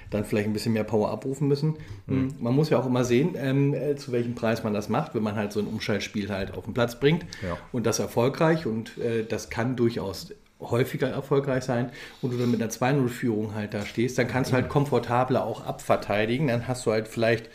dann 0.09 0.25
vielleicht 0.25 0.47
ein 0.47 0.53
bisschen 0.53 0.73
mehr 0.73 0.83
Power 0.83 1.11
abrufen 1.11 1.47
müssen. 1.47 1.75
Mhm. 2.07 2.33
Man 2.39 2.55
muss 2.55 2.69
ja 2.69 2.79
auch 2.79 2.87
immer 2.87 3.03
sehen, 3.03 3.35
ähm, 3.35 3.73
äh, 3.73 3.95
zu 3.95 4.11
welchem 4.11 4.33
Preis 4.33 4.63
man 4.63 4.73
das 4.73 4.89
macht, 4.89 5.13
wenn 5.13 5.23
man 5.23 5.35
halt 5.35 5.51
so 5.51 5.59
ein 5.59 5.67
Umschaltspiel 5.67 6.29
halt 6.29 6.55
auf 6.55 6.65
den 6.65 6.73
Platz 6.73 6.99
bringt 6.99 7.25
ja. 7.43 7.57
und 7.71 7.85
das 7.85 7.99
erfolgreich 7.99 8.65
und 8.65 8.97
äh, 8.97 9.23
das 9.23 9.49
kann 9.49 9.75
durchaus 9.75 10.33
häufiger 10.59 11.07
erfolgreich 11.07 11.63
sein 11.63 11.91
und 12.21 12.33
du 12.33 12.37
dann 12.37 12.51
mit 12.51 12.61
einer 12.61 12.71
2-0-Führung 12.71 13.55
halt 13.55 13.73
da 13.73 13.85
stehst, 13.85 14.17
dann 14.17 14.27
kannst 14.27 14.51
du 14.51 14.55
halt 14.55 14.67
komfortabler 14.67 15.45
auch 15.45 15.65
abverteidigen. 15.65 16.47
Dann 16.47 16.67
hast 16.67 16.85
du 16.85 16.91
halt 16.91 17.07
vielleicht 17.07 17.49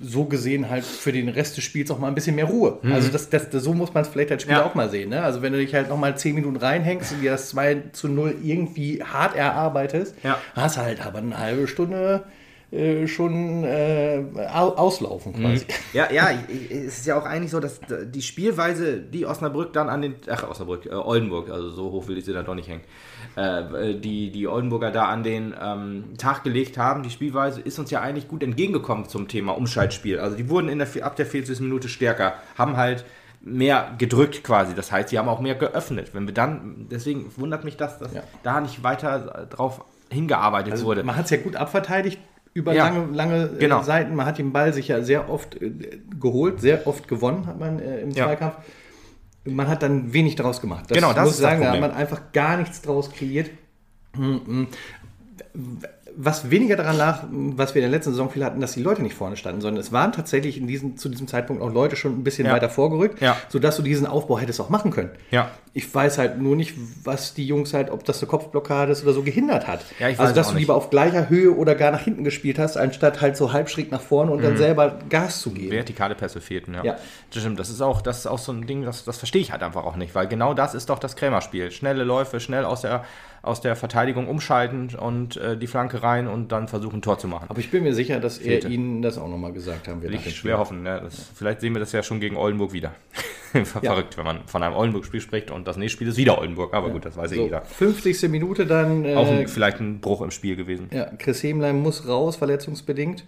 so 0.00 0.24
gesehen 0.24 0.68
halt 0.68 0.84
für 0.84 1.12
den 1.12 1.28
Rest 1.28 1.56
des 1.56 1.64
Spiels 1.64 1.90
auch 1.90 1.98
mal 1.98 2.08
ein 2.08 2.14
bisschen 2.14 2.36
mehr 2.36 2.44
Ruhe. 2.44 2.78
Mhm. 2.82 2.92
Also 2.92 3.08
das, 3.08 3.30
das, 3.30 3.50
das, 3.50 3.62
so 3.62 3.72
muss 3.72 3.94
man 3.94 4.02
es 4.02 4.08
vielleicht 4.08 4.30
als 4.30 4.42
Spieler 4.42 4.58
ja. 4.58 4.64
auch 4.64 4.74
mal 4.74 4.90
sehen. 4.90 5.10
Ne? 5.10 5.22
Also 5.22 5.42
wenn 5.42 5.52
du 5.52 5.58
dich 5.58 5.74
halt 5.74 5.88
nochmal 5.88 6.16
10 6.16 6.34
Minuten 6.34 6.56
reinhängst 6.56 7.12
und 7.12 7.22
dir 7.22 7.32
das 7.32 7.48
2 7.50 7.84
zu 7.92 8.08
0 8.08 8.36
irgendwie 8.42 9.02
hart 9.02 9.34
erarbeitest, 9.36 10.14
ja. 10.22 10.38
hast 10.54 10.76
halt 10.76 11.04
aber 11.04 11.18
eine 11.18 11.38
halbe 11.38 11.66
Stunde 11.66 12.24
schon 13.06 13.62
äh, 13.62 14.24
auslaufen 14.48 15.32
mhm. 15.32 15.40
quasi. 15.40 15.66
Ja, 15.92 16.10
ja, 16.10 16.30
es 16.68 16.98
ist 16.98 17.06
ja 17.06 17.16
auch 17.16 17.24
eigentlich 17.24 17.52
so, 17.52 17.60
dass 17.60 17.80
die 18.06 18.22
Spielweise, 18.22 19.00
die 19.00 19.24
Osnabrück 19.24 19.72
dann 19.72 19.88
an 19.88 20.02
den, 20.02 20.16
ach 20.28 20.48
Osnabrück, 20.48 20.86
äh, 20.86 20.90
Oldenburg, 20.90 21.48
also 21.48 21.70
so 21.70 21.92
hoch 21.92 22.08
will 22.08 22.18
ich 22.18 22.24
sie 22.24 22.32
da 22.32 22.42
doch 22.42 22.56
nicht 22.56 22.68
hängen, 22.68 22.82
äh, 23.36 23.94
die, 23.94 24.32
die 24.32 24.48
Oldenburger 24.48 24.90
da 24.90 25.04
an 25.06 25.22
den 25.22 25.54
ähm, 25.60 26.16
Tag 26.18 26.42
gelegt 26.42 26.76
haben, 26.76 27.04
die 27.04 27.10
Spielweise 27.10 27.60
ist 27.60 27.78
uns 27.78 27.92
ja 27.92 28.00
eigentlich 28.00 28.26
gut 28.26 28.42
entgegengekommen 28.42 29.08
zum 29.08 29.28
Thema 29.28 29.56
Umschaltspiel. 29.56 30.18
Also 30.18 30.36
die 30.36 30.50
wurden 30.50 30.68
in 30.68 30.78
der, 30.78 30.88
ab 31.02 31.14
der 31.14 31.26
40. 31.26 31.60
Minute 31.60 31.88
stärker, 31.88 32.34
haben 32.58 32.76
halt 32.76 33.04
mehr 33.40 33.94
gedrückt 33.96 34.42
quasi. 34.42 34.74
Das 34.74 34.90
heißt, 34.90 35.10
sie 35.10 35.18
haben 35.20 35.28
auch 35.28 35.40
mehr 35.40 35.54
geöffnet. 35.54 36.14
Wenn 36.14 36.26
wir 36.26 36.34
dann, 36.34 36.88
deswegen 36.90 37.30
wundert 37.36 37.62
mich 37.62 37.76
das, 37.76 38.00
dass 38.00 38.12
ja. 38.12 38.24
da 38.42 38.60
nicht 38.60 38.82
weiter 38.82 39.46
drauf 39.48 39.84
hingearbeitet 40.10 40.72
also 40.72 40.86
wurde. 40.86 41.04
Man 41.04 41.16
hat 41.16 41.26
es 41.26 41.30
ja 41.30 41.36
gut 41.36 41.54
abverteidigt 41.54 42.18
über 42.56 42.72
ja, 42.72 42.88
lange, 42.88 43.14
lange 43.14 43.44
äh, 43.44 43.58
genau. 43.58 43.82
Seiten. 43.82 44.14
Man 44.14 44.26
hat 44.26 44.38
den 44.38 44.52
Ball 44.52 44.72
sich 44.72 44.88
ja 44.88 45.02
sehr 45.02 45.28
oft 45.30 45.60
äh, 45.60 45.70
geholt, 46.18 46.60
sehr 46.60 46.86
oft 46.86 47.06
gewonnen 47.06 47.46
hat 47.46 47.60
man 47.60 47.78
äh, 47.78 48.00
im 48.00 48.10
ja. 48.10 48.24
Zweikampf 48.24 48.56
man 49.48 49.68
hat 49.68 49.82
dann 49.82 50.12
wenig 50.12 50.34
daraus 50.34 50.60
gemacht. 50.60 50.86
Das 50.88 50.96
genau, 50.96 51.12
das 51.12 51.24
muss 51.24 51.34
ist 51.34 51.40
sagen, 51.40 51.62
da 51.62 51.72
hat 51.72 51.80
man 51.80 51.92
einfach 51.92 52.32
gar 52.32 52.56
nichts 52.56 52.82
draus 52.82 53.12
kreiert. 53.12 53.50
Was 56.18 56.50
weniger 56.50 56.76
daran 56.76 56.96
lag, 56.96 57.24
was 57.30 57.74
wir 57.74 57.82
in 57.82 57.90
der 57.90 57.98
letzten 57.98 58.12
Saison 58.12 58.30
viel 58.30 58.44
hatten, 58.44 58.60
dass 58.60 58.72
die 58.72 58.82
Leute 58.82 59.02
nicht 59.02 59.14
vorne 59.14 59.36
standen, 59.36 59.60
sondern 59.60 59.80
es 59.80 59.92
waren 59.92 60.12
tatsächlich 60.12 60.56
in 60.58 60.66
diesem, 60.66 60.96
zu 60.96 61.08
diesem 61.10 61.28
Zeitpunkt 61.28 61.62
auch 61.62 61.70
Leute 61.70 61.94
schon 61.94 62.18
ein 62.18 62.24
bisschen 62.24 62.46
ja. 62.46 62.52
weiter 62.52 62.70
vorgerückt, 62.70 63.20
ja. 63.20 63.36
sodass 63.48 63.76
du 63.76 63.82
diesen 63.82 64.06
Aufbau 64.06 64.38
hättest 64.38 64.60
auch 64.60 64.70
machen 64.70 64.90
können. 64.90 65.10
Ja. 65.30 65.50
Ich 65.74 65.94
weiß 65.94 66.16
halt 66.16 66.40
nur 66.40 66.56
nicht, 66.56 66.74
was 67.04 67.34
die 67.34 67.46
Jungs 67.46 67.74
halt, 67.74 67.90
ob 67.90 68.04
das 68.04 68.22
eine 68.22 68.28
Kopfblockade 68.28 68.92
ist 68.92 69.02
oder 69.02 69.12
so 69.12 69.22
gehindert 69.22 69.66
hat. 69.66 69.80
Ja, 69.98 70.06
also, 70.06 70.34
dass 70.34 70.48
du 70.48 70.54
nicht. 70.54 70.62
lieber 70.62 70.74
auf 70.74 70.88
gleicher 70.88 71.28
Höhe 71.28 71.54
oder 71.54 71.74
gar 71.74 71.90
nach 71.90 72.00
hinten 72.00 72.24
gespielt 72.24 72.58
hast, 72.58 72.78
anstatt 72.78 73.20
halt 73.20 73.36
so 73.36 73.52
halb 73.52 73.68
schräg 73.68 73.92
nach 73.92 74.00
vorne 74.00 74.32
und 74.32 74.38
mhm. 74.38 74.44
dann 74.44 74.56
selber 74.56 74.98
Gas 75.10 75.42
zu 75.42 75.50
geben. 75.50 75.72
Vertikale 75.72 76.14
Pässe 76.14 76.40
fehlten, 76.40 76.72
ja. 76.72 76.82
ja. 76.82 76.96
Das 77.30 77.42
stimmt, 77.42 77.60
das 77.60 77.68
ist 77.68 77.82
auch, 77.82 78.00
das 78.00 78.20
ist 78.20 78.26
auch 78.26 78.38
so 78.38 78.52
ein 78.52 78.66
Ding, 78.66 78.82
das, 78.82 79.04
das 79.04 79.18
verstehe 79.18 79.42
ich 79.42 79.52
halt 79.52 79.62
einfach 79.62 79.84
auch 79.84 79.96
nicht, 79.96 80.14
weil 80.14 80.28
genau 80.28 80.54
das 80.54 80.74
ist 80.74 80.88
doch 80.88 80.98
das 80.98 81.14
Krämerspiel. 81.14 81.70
Schnelle 81.70 82.04
Läufe, 82.04 82.40
schnell 82.40 82.64
aus 82.64 82.80
der 82.80 83.04
aus 83.46 83.60
der 83.60 83.76
Verteidigung 83.76 84.28
umschalten 84.28 84.94
und 84.94 85.36
äh, 85.36 85.56
die 85.56 85.66
Flanke 85.66 86.02
rein 86.02 86.26
und 86.26 86.52
dann 86.52 86.68
versuchen, 86.68 86.98
ein 86.98 87.02
Tor 87.02 87.18
zu 87.18 87.28
machen. 87.28 87.46
Aber 87.48 87.60
ich 87.60 87.70
bin 87.70 87.84
mir 87.84 87.94
sicher, 87.94 88.20
dass 88.20 88.38
Fehlte. 88.38 88.66
er 88.66 88.72
Ihnen 88.72 89.02
das 89.02 89.18
auch 89.18 89.28
nochmal 89.28 89.52
gesagt 89.52 89.88
haben 89.88 90.02
wird. 90.02 90.12
Will 90.12 90.20
ich 90.24 90.36
schwer 90.36 90.58
hoffen. 90.58 90.82
Ne? 90.82 91.00
Das, 91.02 91.16
ja. 91.16 91.24
Vielleicht 91.34 91.60
sehen 91.60 91.74
wir 91.74 91.80
das 91.80 91.92
ja 91.92 92.02
schon 92.02 92.20
gegen 92.20 92.36
Oldenburg 92.36 92.72
wieder. 92.72 92.94
Verrückt, 93.64 94.14
ja. 94.14 94.18
wenn 94.18 94.24
man 94.24 94.40
von 94.46 94.62
einem 94.62 94.74
Oldenburg-Spiel 94.74 95.20
spricht 95.20 95.50
und 95.50 95.66
das 95.66 95.76
nächste 95.76 95.96
Spiel 95.96 96.08
ist 96.08 96.16
wieder 96.16 96.38
Oldenburg. 96.38 96.74
Aber 96.74 96.88
ja. 96.88 96.92
gut, 96.92 97.04
das 97.04 97.16
weiß 97.16 97.30
ja 97.30 97.36
so, 97.36 97.42
jeder. 97.44 97.62
50. 97.62 98.28
Minute 98.28 98.66
dann. 98.66 99.04
Äh, 99.04 99.14
auch 99.14 99.28
ein, 99.28 99.48
vielleicht 99.48 99.80
ein 99.80 100.00
Bruch 100.00 100.22
im 100.22 100.30
Spiel 100.30 100.56
gewesen. 100.56 100.90
Ja, 100.92 101.06
Chris 101.16 101.42
Hemlein 101.42 101.80
muss 101.80 102.06
raus, 102.08 102.36
verletzungsbedingt. 102.36 103.24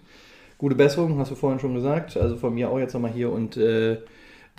Gute 0.57 0.75
Besserung, 0.75 1.17
hast 1.19 1.31
du 1.31 1.35
vorhin 1.35 1.59
schon 1.59 1.73
gesagt. 1.73 2.17
Also 2.17 2.35
von 2.35 2.53
mir 2.53 2.69
auch 2.69 2.79
jetzt 2.79 2.93
nochmal 2.93 3.11
hier 3.11 3.31
und. 3.31 3.57
Äh, 3.57 3.97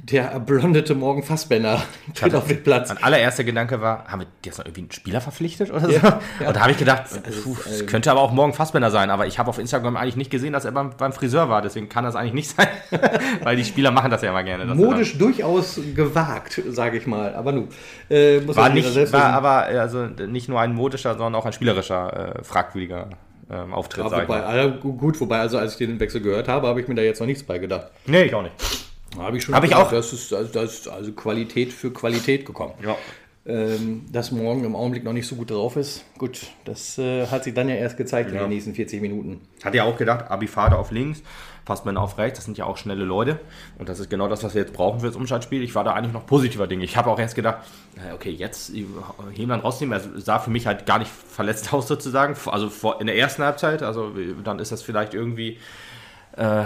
der 0.03 0.25
erblondete 0.31 0.95
Morgen 0.95 1.23
Fassbender 1.23 1.83
tritt 2.15 2.35
auf 2.37 2.47
den 2.47 2.63
Platz. 2.63 2.89
Mein 2.89 3.03
allererster 3.03 3.45
Gedanke 3.45 3.81
war, 3.81 4.07
haben 4.07 4.21
wir 4.21 4.27
jetzt 4.45 4.59
noch 4.59 4.65
irgendwie 4.65 4.83
einen 4.83 4.93
Spieler 4.93 5.21
verpflichtet 5.21 5.71
oder 5.71 5.81
so? 5.81 5.91
Ja, 5.91 6.21
ja. 6.41 6.49
Und 6.49 6.57
da 6.57 6.61
habe 6.61 6.73
ich 6.73 6.79
gedacht, 6.79 7.05
es 7.11 7.87
könnte 7.87 8.11
aber 8.11 8.21
auch 8.21 8.33
Morgen 8.33 8.53
Fassbender 8.53 8.91
sein, 8.91 9.11
aber 9.11 9.27
ich 9.27 9.39
habe 9.39 9.49
auf 9.49 9.59
Instagram 9.59 9.97
eigentlich 9.97 10.17
nicht 10.17 10.31
gesehen, 10.31 10.53
dass 10.53 10.65
er 10.65 10.73
beim, 10.73 10.91
beim 10.97 11.13
Friseur 11.13 11.49
war, 11.49 11.63
deswegen 11.63 11.89
kann 11.89 12.05
das 12.05 12.17
eigentlich 12.17 12.35
nicht 12.35 12.51
sein, 12.57 12.69
weil 13.43 13.57
die 13.57 13.65
Spieler 13.65 13.91
machen 13.91 14.11
das 14.11 14.23
ja 14.23 14.31
immer 14.31 14.43
gerne. 14.43 14.75
Modisch 14.75 15.19
durchaus 15.19 15.81
gewagt, 15.95 16.63
sage 16.69 16.97
ich 16.97 17.07
mal, 17.07 17.35
aber 17.35 17.53
nun. 17.53 17.69
Äh, 18.09 18.41
war 18.47 18.71
nicht, 18.71 19.13
war 19.13 19.33
aber 19.33 19.65
also 19.65 20.07
nicht 20.07 20.49
nur 20.49 20.61
ein 20.61 20.75
modischer, 20.75 21.13
sondern 21.13 21.35
auch 21.35 21.47
ein 21.47 21.53
spielerischer, 21.53 22.37
äh, 22.39 22.45
fragwürdiger 22.45 23.09
ähm, 23.51 23.75
Auftritt. 23.75 24.05
Ja, 24.05 24.11
wobei, 24.11 24.69
gut, 24.81 25.21
wobei, 25.21 25.41
also 25.41 25.59
als 25.59 25.73
ich 25.73 25.79
den 25.79 25.99
Wechsel 26.01 26.21
gehört 26.21 26.49
habe, 26.49 26.69
habe 26.69 26.81
ich 26.81 26.89
mir 26.89 26.95
da 26.95 27.03
jetzt 27.03 27.21
noch 27.21 27.27
nichts 27.27 27.43
bei 27.43 27.59
gedacht. 27.59 27.89
Nee, 28.07 28.25
ich 28.25 28.35
auch 28.35 28.43
nicht. 28.43 28.55
Habe 29.19 29.37
ich 29.37 29.45
schon. 29.45 29.55
Habe 29.55 29.67
ich 29.67 29.75
auch. 29.75 29.91
Das 29.91 30.13
ist, 30.13 30.33
also, 30.33 30.53
das 30.53 30.81
ist 30.81 30.89
also 30.89 31.13
Qualität 31.13 31.73
für 31.73 31.93
Qualität 31.93 32.47
gekommen. 32.47 32.75
Ja. 32.83 32.97
Ähm, 33.47 34.05
dass 34.13 34.33
morgen 34.33 34.65
im 34.65 34.77
Augenblick 34.77 35.03
noch 35.03 35.15
nicht 35.15 35.27
so 35.27 35.35
gut 35.35 35.51
drauf 35.51 35.77
ist. 35.77 36.05
Gut, 36.19 36.49
das 36.67 36.99
äh, 36.99 37.27
hat 37.27 37.45
sich 37.45 37.55
dann 37.55 37.71
ja 37.71 37.75
erst 37.75 37.97
gezeigt 37.97 38.31
ja. 38.31 38.37
in 38.37 38.43
den 38.43 38.51
nächsten 38.51 38.75
40 38.75 39.01
Minuten. 39.01 39.41
Hat 39.65 39.75
ja 39.75 39.85
auch 39.85 39.97
gedacht, 39.97 40.31
Abifade 40.31 40.77
auf 40.77 40.91
links, 40.91 41.23
Fassmann 41.65 41.97
auf 41.97 42.19
rechts, 42.19 42.39
das 42.39 42.45
sind 42.45 42.59
ja 42.59 42.67
auch 42.67 42.77
schnelle 42.77 43.05
Leute. 43.05 43.41
Und 43.79 43.89
das 43.89 43.99
ist 43.99 44.11
genau 44.11 44.29
das, 44.29 44.45
was 44.45 44.55
wir 44.55 44.61
jetzt 44.61 44.75
brauchen 44.75 45.01
für 45.01 45.07
das 45.07 45.17
Umschaltspiel. 45.17 45.63
Ich 45.63 45.75
war 45.75 45.85
da 45.85 45.95
eigentlich 45.95 46.13
noch 46.13 46.27
positiver 46.27 46.67
Dinge. 46.67 46.85
Ich 46.85 46.99
habe 46.99 47.11
auch 47.11 47.19
erst 47.19 47.35
gedacht, 47.35 47.59
okay, 48.15 48.31
jetzt 48.31 48.73
Hemland 49.35 49.65
rausnehmen. 49.65 49.99
Er 49.99 50.21
sah 50.21 50.39
für 50.39 50.51
mich 50.51 50.67
halt 50.67 50.85
gar 50.85 50.99
nicht 50.99 51.11
verletzt 51.11 51.73
aus 51.73 51.89
sozusagen. 51.89 52.37
Also 52.47 52.93
in 53.01 53.07
der 53.07 53.17
ersten 53.17 53.43
Halbzeit. 53.43 53.83
Also 53.83 54.13
dann 54.45 54.59
ist 54.59 54.71
das 54.71 54.83
vielleicht 54.83 55.15
irgendwie 55.15 55.59
äh, 56.37 56.65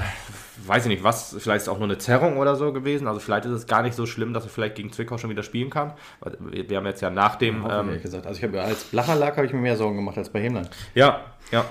weiß 0.66 0.85
ich 0.85 0.88
nicht, 0.88 1.05
was, 1.05 1.37
vielleicht 1.38 1.62
ist 1.62 1.68
auch 1.68 1.79
nur 1.79 1.88
eine 1.88 1.98
Zerrung 1.98 2.37
oder 2.38 2.57
so 2.57 2.72
gewesen. 2.72 3.07
Also 3.07 3.20
vielleicht 3.20 3.46
ist 3.46 3.53
es 3.53 3.66
gar 3.66 3.83
nicht 3.83 3.94
so 3.94 4.07
schlimm, 4.07 4.33
dass 4.33 4.44
er 4.44 4.50
vielleicht 4.50 4.77
gegen 4.77 4.92
Zwickau 4.92 5.18
schon 5.18 5.31
wieder 5.31 5.42
spielen 5.42 5.70
kann. 5.70 5.92
Wir 6.38 6.77
haben 6.77 6.87
jetzt 6.87 7.00
ja 7.00 7.11
nach 7.11 7.37
dem. 7.37 7.62
Ja, 7.62 7.81
ähm, 7.81 8.00
gesagt. 8.00 8.27
Also 8.27 8.38
ich 8.38 8.44
habe 8.44 8.61
als 8.62 8.85
Blacher 8.85 9.14
lag, 9.14 9.37
habe 9.37 9.46
ich 9.46 9.53
mir 9.53 9.61
mehr 9.61 9.77
Sorgen 9.77 9.96
gemacht 9.96 10.18
als 10.18 10.31
bei 10.31 10.40
Hemland. 10.40 10.70
Ja, 10.94 11.20
ja. 11.50 11.64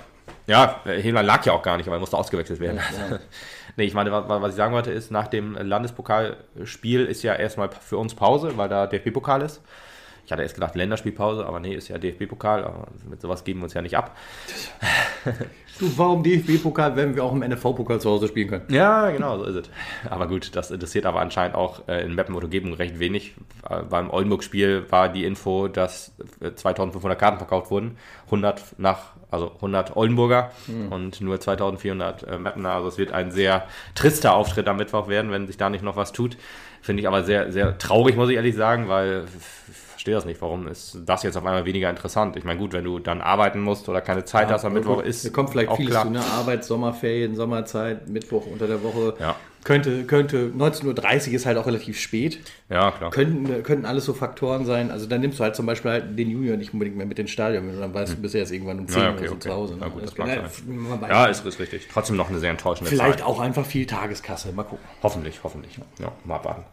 Ja, 0.47 0.81
Hemland 0.85 1.27
lag 1.27 1.45
ja 1.45 1.53
auch 1.53 1.61
gar 1.61 1.77
nicht, 1.77 1.87
aber 1.87 1.97
er 1.97 1.99
musste 1.99 2.17
ausgewechselt 2.17 2.59
werden. 2.59 2.77
Ja, 2.77 3.15
ja. 3.15 3.19
nee, 3.77 3.85
ich 3.85 3.93
meine, 3.93 4.11
was 4.11 4.51
ich 4.51 4.57
sagen 4.57 4.73
wollte, 4.73 4.91
ist, 4.91 5.11
nach 5.11 5.27
dem 5.27 5.55
Landespokalspiel 5.55 7.05
ist 7.05 7.23
ja 7.23 7.33
erstmal 7.33 7.69
für 7.69 7.97
uns 7.97 8.13
Pause, 8.15 8.57
weil 8.57 8.67
da 8.69 8.87
der 8.87 8.99
DFB-Pokal 8.99 9.41
ist. 9.41 9.61
Ich 10.25 10.31
hatte 10.31 10.41
erst 10.41 10.55
gedacht 10.55 10.75
Länderspielpause, 10.75 11.45
aber 11.45 11.59
nee, 11.59 11.75
ist 11.75 11.89
ja 11.89 11.97
DFB-Pokal, 11.97 12.63
aber 12.63 12.87
mit 13.09 13.19
sowas 13.21 13.43
geben 13.43 13.59
wir 13.59 13.65
uns 13.65 13.73
ja 13.73 13.81
nicht 13.81 13.97
ab. 13.97 14.15
Du, 15.79 15.91
warum 15.97 16.21
DFB-Pokal, 16.21 16.95
wenn 16.95 17.15
wir 17.15 17.23
auch 17.23 17.31
im 17.31 17.39
NFV-Pokal 17.39 17.99
zu 17.99 18.07
Hause 18.11 18.27
spielen 18.27 18.47
können? 18.47 18.65
Ja, 18.69 19.09
genau, 19.09 19.39
so 19.39 19.45
ist 19.45 19.55
es. 19.55 19.69
Aber 20.07 20.27
gut, 20.27 20.55
das 20.55 20.69
interessiert 20.69 21.07
aber 21.07 21.19
anscheinend 21.19 21.55
auch 21.55 21.87
äh, 21.87 22.05
in 22.05 22.13
Meppen 22.13 22.35
und 22.35 22.43
Umgebung 22.43 22.73
recht 22.75 22.99
wenig. 22.99 23.33
Äh, 23.67 23.81
beim 23.81 24.11
Oldenburg-Spiel 24.11 24.85
war 24.91 25.09
die 25.09 25.25
Info, 25.25 25.67
dass 25.67 26.13
äh, 26.41 26.53
2500 26.53 27.17
Karten 27.17 27.37
verkauft 27.39 27.71
wurden, 27.71 27.97
100 28.25 28.75
nach, 28.77 29.13
also 29.31 29.51
100 29.55 29.95
Oldenburger 29.97 30.51
Hm. 30.67 30.91
und 30.91 31.21
nur 31.21 31.39
2400 31.39 32.21
äh, 32.21 32.37
Meppener. 32.37 32.73
Also 32.73 32.89
es 32.89 32.99
wird 32.99 33.11
ein 33.11 33.31
sehr 33.31 33.65
trister 33.95 34.35
Auftritt 34.35 34.67
am 34.67 34.77
Mittwoch 34.77 35.07
werden, 35.07 35.31
wenn 35.31 35.47
sich 35.47 35.57
da 35.57 35.71
nicht 35.71 35.83
noch 35.83 35.95
was 35.95 36.11
tut. 36.11 36.37
Finde 36.83 37.01
ich 37.01 37.07
aber 37.07 37.23
sehr, 37.23 37.51
sehr 37.51 37.79
traurig, 37.79 38.15
muss 38.15 38.29
ich 38.29 38.35
ehrlich 38.35 38.55
sagen, 38.55 38.89
weil 38.89 39.25
verstehe 40.03 40.15
das 40.15 40.25
nicht. 40.25 40.41
Warum 40.41 40.67
ist 40.67 40.97
das 41.05 41.23
jetzt 41.23 41.37
auf 41.37 41.45
einmal 41.45 41.63
weniger 41.63 41.89
interessant? 41.89 42.35
Ich 42.35 42.43
meine, 42.43 42.59
gut, 42.59 42.73
wenn 42.73 42.83
du 42.83 42.99
dann 42.99 43.21
arbeiten 43.21 43.61
musst 43.61 43.87
oder 43.87 44.01
keine 44.01 44.25
Zeit 44.25 44.49
hast 44.51 44.65
am 44.65 44.73
Mittwoch, 44.73 45.01
ist 45.01 45.25
Da 45.25 45.29
kommt 45.29 45.49
vielleicht 45.51 45.69
auch 45.69 45.77
vieles 45.77 45.91
klar. 45.91 46.03
zu, 46.05 46.11
ne? 46.11 46.19
Arbeit, 46.25 46.65
Sommerferien, 46.65 47.35
Sommerzeit, 47.35 48.09
Mittwoch 48.09 48.45
unter 48.45 48.67
der 48.67 48.83
Woche. 48.83 49.13
Ja. 49.19 49.35
Könnte, 49.63 50.03
könnte, 50.03 50.51
19.30 50.57 51.29
Uhr 51.29 51.33
ist 51.35 51.45
halt 51.45 51.57
auch 51.57 51.65
relativ 51.67 51.97
spät. 51.97 52.39
Ja, 52.69 52.91
klar. 52.91 53.11
Könnten, 53.11 53.63
könnten 53.63 53.85
alles 53.85 54.03
so 54.03 54.13
Faktoren 54.13 54.65
sein. 54.65 54.91
Also 54.91 55.05
dann 55.05 55.21
nimmst 55.21 55.39
du 55.39 55.43
halt 55.45 55.55
zum 55.55 55.65
Beispiel 55.65 55.89
halt 55.91 56.19
den 56.19 56.29
Junior 56.29 56.57
nicht 56.57 56.73
unbedingt 56.73 56.97
mehr 56.97 57.05
mit 57.05 57.17
ins 57.17 57.31
Stadion, 57.31 57.65
wenn 57.67 57.75
du 57.75 57.79
dann 57.79 57.93
weißt, 57.93 58.11
du 58.11 58.17
bist 58.17 58.33
ja 58.33 58.41
erst 58.41 58.51
irgendwann 58.51 58.79
um 58.79 58.87
10 58.89 59.01
Ja, 59.01 59.07
Uhr 59.07 59.13
okay, 59.13 59.19
oder 59.21 59.29
so 59.29 59.35
okay. 59.35 59.47
zu 59.47 59.53
Hause. 59.53 59.75
Na 59.79 59.85
Ne? 59.85 59.91
gut, 59.93 60.03
Das 60.03 60.13
das 60.13 60.27
weiß 60.27 61.09
Ja, 61.09 61.25
ist, 61.27 61.45
ist 61.45 61.59
richtig. 61.61 61.87
Trotzdem 61.93 62.17
noch 62.17 62.27
eine 62.29 62.39
sehr 62.39 62.51
enttäuschende 62.51 62.89
Vielleicht 62.89 63.19
Zahl. 63.19 63.27
auch 63.29 63.39
einfach 63.39 63.65
viel 63.65 63.85
Tageskasse. 63.85 64.51
Mal 64.51 64.63
gucken. 64.63 64.83
Hoffentlich, 65.01 65.39
hoffentlich. 65.45 65.77
Ja, 65.97 66.11
mal 66.25 66.35
abwarten. 66.35 66.63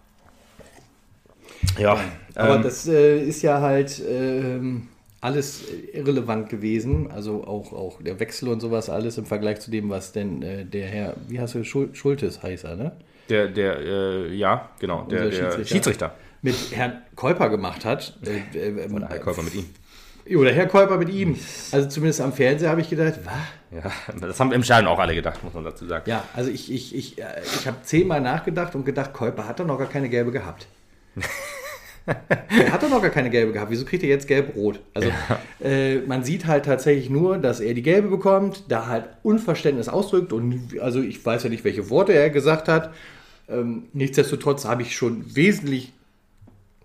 Ja, 1.79 1.99
Aber 2.35 2.57
ähm, 2.57 2.63
das 2.63 2.87
äh, 2.89 3.23
ist 3.23 3.43
ja 3.43 3.61
halt 3.61 4.03
ähm, 4.09 4.89
alles 5.21 5.65
irrelevant 5.93 6.49
gewesen. 6.49 7.11
Also 7.11 7.45
auch, 7.45 7.73
auch 7.73 8.03
der 8.03 8.21
Wechsel 8.21 8.49
und 8.49 8.61
sowas, 8.61 8.89
alles 8.91 9.19
im 9.19 9.27
Vergleich 9.27 9.61
zu 9.61 9.71
dem, 9.71 9.91
was 9.91 10.13
denn 10.13 10.43
äh, 10.43 10.65
der 10.65 10.87
Herr, 10.87 11.15
wie 11.29 11.41
hast 11.41 11.55
du, 11.55 11.65
Schul 11.65 11.95
Schultes 11.95 12.43
heißt 12.43 12.65
er, 12.65 12.77
ne? 12.77 12.93
der, 13.31 13.49
der, 13.49 13.79
äh, 13.79 14.35
ja, 14.35 14.71
genau, 14.79 15.05
der, 15.05 15.25
der 15.25 15.33
Schiedsrichter. 15.33 15.65
Schiedsrichter. 15.65 16.15
Mit 16.43 16.57
Herrn 16.73 17.03
Käuper 17.17 17.49
gemacht 17.49 17.85
hat. 17.85 18.19
Äh, 18.25 18.59
äh, 18.85 18.93
Oder 18.93 19.09
Herr 19.09 19.19
Käufer 19.21 19.43
mit 19.43 19.55
ihm. 19.55 19.67
Oder 20.37 20.53
Herr 20.53 20.67
Käuper 20.67 20.97
mit 20.97 21.09
ihm. 21.09 21.39
Also 21.73 21.89
zumindest 21.89 22.21
am 22.21 22.33
Fernseher 22.33 22.71
habe 22.71 22.81
ich 22.81 22.91
gedacht, 22.91 23.15
was? 23.25 23.83
Ja, 23.83 23.91
das 24.21 24.39
haben 24.39 24.53
im 24.53 24.63
Stadion 24.63 24.89
auch 24.89 24.99
alle 24.99 25.15
gedacht, 25.15 25.43
muss 25.45 25.55
man 25.55 25.65
dazu 25.65 25.87
sagen. 25.87 26.09
Ja, 26.09 26.25
also 26.35 26.51
ich, 26.51 26.73
ich, 26.73 26.95
ich, 26.95 27.19
äh, 27.19 27.25
ich 27.43 27.67
habe 27.67 27.79
zehnmal 27.83 28.21
nachgedacht 28.21 28.75
und 28.75 28.85
gedacht, 28.85 29.13
Käuper 29.13 29.47
hat 29.47 29.61
doch 29.61 29.67
noch 29.67 29.79
gar 29.79 29.89
keine 29.89 30.09
gelbe 30.09 30.33
gehabt. 30.33 30.67
er 32.49 32.73
hat 32.73 32.83
doch 32.83 32.91
noch 32.91 33.03
gar 33.03 33.11
keine 33.11 33.31
gelbe 33.31 33.53
gehabt. 33.53 33.71
Wieso 33.71 33.85
kriegt 33.85 34.03
er 34.03 34.09
jetzt 34.09 34.29
gelb-rot? 34.29 34.81
Also 34.95 35.11
äh, 35.65 35.99
man 36.01 36.25
sieht 36.25 36.47
halt 36.47 36.65
tatsächlich 36.65 37.11
nur, 37.11 37.39
dass 37.39 37.61
er 37.61 37.75
die 37.75 37.83
gelbe 37.83 38.09
bekommt, 38.09 38.65
da 38.69 38.87
halt 38.87 39.05
Unverständnis 39.23 39.89
ausdrückt 39.89 40.33
und 40.33 40.79
also 40.81 41.01
ich 41.01 41.25
weiß 41.25 41.45
ja 41.45 41.51
nicht, 41.51 41.65
welche 41.65 41.91
Worte 41.91 42.13
er 42.13 42.31
gesagt 42.31 42.69
hat. 42.69 42.93
Ähm, 43.49 43.85
nichtsdestotrotz 43.93 44.65
habe 44.65 44.83
ich 44.83 44.97
schon 44.97 45.25
wesentlich 45.35 45.93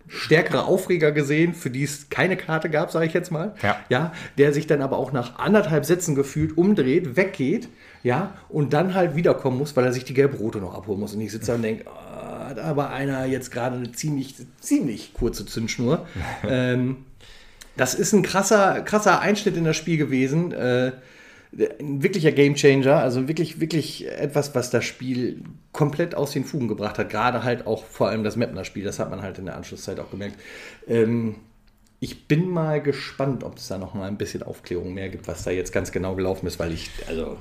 stärkere 0.08 0.66
Aufreger 0.66 1.12
gesehen, 1.12 1.54
für 1.54 1.70
die 1.70 1.84
es 1.84 2.10
keine 2.10 2.38
Karte 2.38 2.70
gab, 2.70 2.92
sage 2.92 3.06
ich 3.06 3.14
jetzt 3.14 3.32
mal. 3.32 3.56
Ja. 3.62 3.78
ja, 3.90 4.14
der 4.38 4.54
sich 4.54 4.68
dann 4.68 4.82
aber 4.82 4.98
auch 4.98 5.12
nach 5.12 5.40
anderthalb 5.40 5.86
Sätzen 5.86 6.16
gefühlt 6.16 6.58
umdreht, 6.58 7.16
weggeht, 7.16 7.70
ja, 8.06 8.36
und 8.50 8.72
dann 8.74 8.94
halt 8.94 9.16
wiederkommen 9.16 9.58
muss, 9.58 9.76
weil 9.76 9.84
er 9.84 9.92
sich 9.92 10.04
die 10.04 10.14
gelbe 10.14 10.38
Rote 10.38 10.60
noch 10.60 10.76
abholen 10.76 11.00
muss. 11.00 11.16
Und 11.16 11.22
ich 11.22 11.32
sitze 11.32 11.48
da 11.48 11.56
und 11.56 11.64
denke, 11.64 11.90
ah, 11.90 12.50
hat 12.50 12.60
aber 12.60 12.92
einer 12.92 13.26
jetzt 13.26 13.50
gerade 13.50 13.78
eine 13.78 13.94
ziemlich, 13.94 14.36
ziemlich 14.60 15.16
kurze 15.16 15.48
Zündschnur. 15.48 16.06
ähm, 16.48 16.98
das 17.76 17.96
ist 17.96 18.14
ein 18.14 18.22
krasser, 18.22 18.82
krasser 18.82 19.22
Einschnitt 19.22 19.58
in 19.58 19.64
das 19.64 19.76
Spiel 19.76 19.98
gewesen. 19.98 20.52
Äh, 20.52 20.92
ein 21.80 22.04
wirklicher 22.04 22.32
Gamechanger, 22.32 23.00
also 23.00 23.28
wirklich, 23.28 23.60
wirklich 23.60 24.08
etwas, 24.08 24.54
was 24.54 24.70
das 24.70 24.86
Spiel 24.86 25.42
komplett 25.72 26.14
aus 26.14 26.30
den 26.30 26.46
Fugen 26.46 26.68
gebracht 26.68 27.00
hat. 27.00 27.10
Gerade 27.10 27.44
halt 27.44 27.66
auch 27.66 27.86
vor 27.86 28.10
allem 28.10 28.24
das 28.24 28.36
Mapner-Spiel, 28.36 28.84
das 28.84 29.00
hat 29.00 29.10
man 29.10 29.24
halt 29.24 29.40
in 29.40 29.46
der 29.46 29.56
Anschlusszeit 29.56 30.00
auch 30.00 30.12
gemerkt. 30.12 30.40
Ähm, 30.88 31.38
ich 32.00 32.28
bin 32.28 32.50
mal 32.50 32.84
gespannt, 32.84 33.44
ob 33.44 33.58
es 33.58 33.68
da 33.68 33.80
noch 33.80 33.96
mal 33.96 34.08
ein 34.08 34.18
bisschen 34.18 34.44
Aufklärung 34.44 34.94
mehr 34.94 35.10
gibt, 35.10 35.28
was 35.28 35.42
da 35.42 35.50
jetzt 35.50 35.74
ganz 35.74 35.92
genau 35.92 36.14
gelaufen 36.14 36.46
ist, 36.46 36.60
weil 36.60 36.72
ich, 36.72 36.92
also 37.08 37.38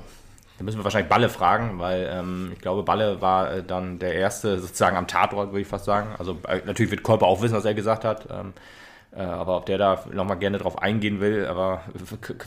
Da 0.57 0.63
müssen 0.63 0.77
wir 0.77 0.83
wahrscheinlich 0.83 1.09
Balle 1.09 1.29
fragen, 1.29 1.79
weil 1.79 2.09
ähm, 2.11 2.51
ich 2.53 2.61
glaube, 2.61 2.83
Balle 2.83 3.21
war 3.21 3.51
äh, 3.51 3.63
dann 3.63 3.99
der 3.99 4.15
Erste 4.15 4.59
sozusagen 4.59 4.95
am 4.95 5.07
Tatort, 5.07 5.51
würde 5.51 5.61
ich 5.61 5.67
fast 5.67 5.85
sagen. 5.85 6.09
Also 6.17 6.37
äh, 6.47 6.61
natürlich 6.65 6.91
wird 6.91 7.03
Kolper 7.03 7.25
auch 7.25 7.41
wissen, 7.41 7.55
was 7.55 7.65
er 7.65 7.73
gesagt 7.73 8.05
hat. 8.05 8.27
Ähm, 8.31 8.53
äh, 9.15 9.21
aber 9.21 9.57
ob 9.57 9.65
der 9.65 9.77
da 9.77 10.03
nochmal 10.11 10.37
gerne 10.37 10.57
drauf 10.57 10.81
eingehen 10.81 11.21
will, 11.21 11.45
aber 11.45 11.81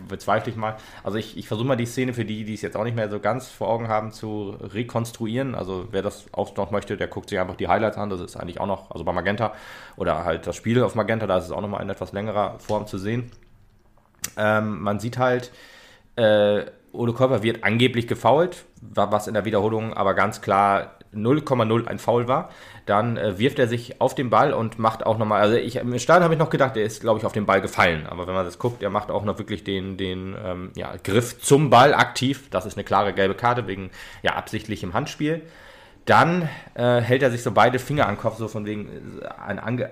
bezweifle 0.09 0.51
ich 0.51 0.57
mal. 0.57 0.77
Also 1.03 1.17
ich, 1.17 1.37
ich 1.37 1.49
versuche 1.49 1.67
mal 1.67 1.77
die 1.77 1.87
Szene 1.87 2.13
für 2.13 2.25
die, 2.25 2.45
die 2.45 2.55
es 2.55 2.63
jetzt 2.63 2.77
auch 2.77 2.85
nicht 2.85 2.97
mehr 2.97 3.09
so 3.09 3.21
ganz 3.21 3.49
vor 3.49 3.69
Augen 3.69 3.89
haben, 3.89 4.13
zu 4.13 4.57
rekonstruieren. 4.61 5.55
Also 5.55 5.89
wer 5.91 6.03
das 6.03 6.27
auch 6.33 6.55
noch 6.57 6.71
möchte, 6.71 6.97
der 6.97 7.09
guckt 7.09 7.31
sich 7.31 7.39
einfach 7.39 7.57
die 7.57 7.69
Highlights 7.69 7.97
an. 7.97 8.11
Das 8.11 8.21
ist 8.21 8.37
eigentlich 8.37 8.61
auch 8.61 8.67
noch, 8.67 8.91
also 8.91 9.05
bei 9.05 9.13
Magenta 9.13 9.55
oder 9.97 10.25
halt 10.25 10.47
das 10.47 10.57
Spiel 10.57 10.83
auf 10.83 10.95
Magenta, 10.95 11.27
da 11.27 11.39
ist 11.39 11.45
es 11.45 11.53
auch 11.53 11.63
nochmal 11.63 11.83
in 11.83 11.89
etwas 11.89 12.13
längerer 12.13 12.59
Form 12.59 12.87
zu 12.87 12.99
sehen. 12.99 13.31
Ähm, 14.37 14.83
man 14.83 15.01
sieht 15.01 15.17
halt, 15.17 15.51
äh, 16.17 16.67
Ole 16.99 17.12
Körper 17.12 17.42
wird 17.42 17.64
angeblich 17.64 18.07
gefoult, 18.07 18.64
wa- 18.80 19.11
was 19.11 19.26
in 19.28 19.34
der 19.34 19.44
Wiederholung 19.44 19.94
aber 19.94 20.14
ganz 20.14 20.40
klar 20.40 20.94
0,0 21.14 21.86
ein 21.86 21.99
Foul 21.99 22.28
war. 22.28 22.51
Dann 22.84 23.16
äh, 23.16 23.38
wirft 23.38 23.59
er 23.59 23.66
sich 23.68 24.01
auf 24.01 24.14
den 24.14 24.28
Ball 24.30 24.53
und 24.53 24.78
macht 24.78 25.07
auch 25.07 25.16
nochmal, 25.18 25.40
also 25.40 25.57
ich, 25.57 25.76
im 25.76 25.99
Stadion 25.99 26.24
habe 26.24 26.34
ich 26.34 26.40
noch 26.40 26.51
gedacht, 26.51 26.76
er 26.76 26.84
ist, 26.84 27.01
glaube 27.01 27.18
ich, 27.18 27.24
auf 27.26 27.32
den 27.32 27.46
Ball 27.46 27.61
gefallen. 27.62 28.07
Aber 28.07 28.26
wenn 28.26 28.34
man 28.34 28.44
das 28.44 28.59
guckt, 28.59 28.82
er 28.82 28.90
macht 28.90 29.11
auch 29.11 29.24
noch 29.24 29.38
wirklich 29.38 29.64
den, 29.64 29.96
den 29.96 30.36
ähm, 30.44 30.70
ja, 30.76 30.92
Griff 31.03 31.38
zum 31.40 31.70
Ball 31.70 31.94
aktiv. 31.94 32.49
Das 32.51 32.66
ist 32.66 32.76
eine 32.76 32.84
klare 32.84 33.12
gelbe 33.14 33.34
Karte 33.34 33.66
wegen 33.66 33.90
ja, 34.22 34.32
absichtlichem 34.34 34.92
Handspiel. 34.94 35.42
Dann 36.05 36.49
äh, 36.74 37.01
hält 37.01 37.22
er 37.22 37.30
sich 37.30 37.42
so 37.42 37.53
beide 37.53 37.78
Finger 37.78 38.07
an 38.07 38.14
den 38.14 38.20
Kopf, 38.20 38.36
so 38.38 38.49
von 38.49 38.64
wegen 38.66 39.20
äh, 39.22 39.26
ein 39.46 39.59
ange 39.59 39.90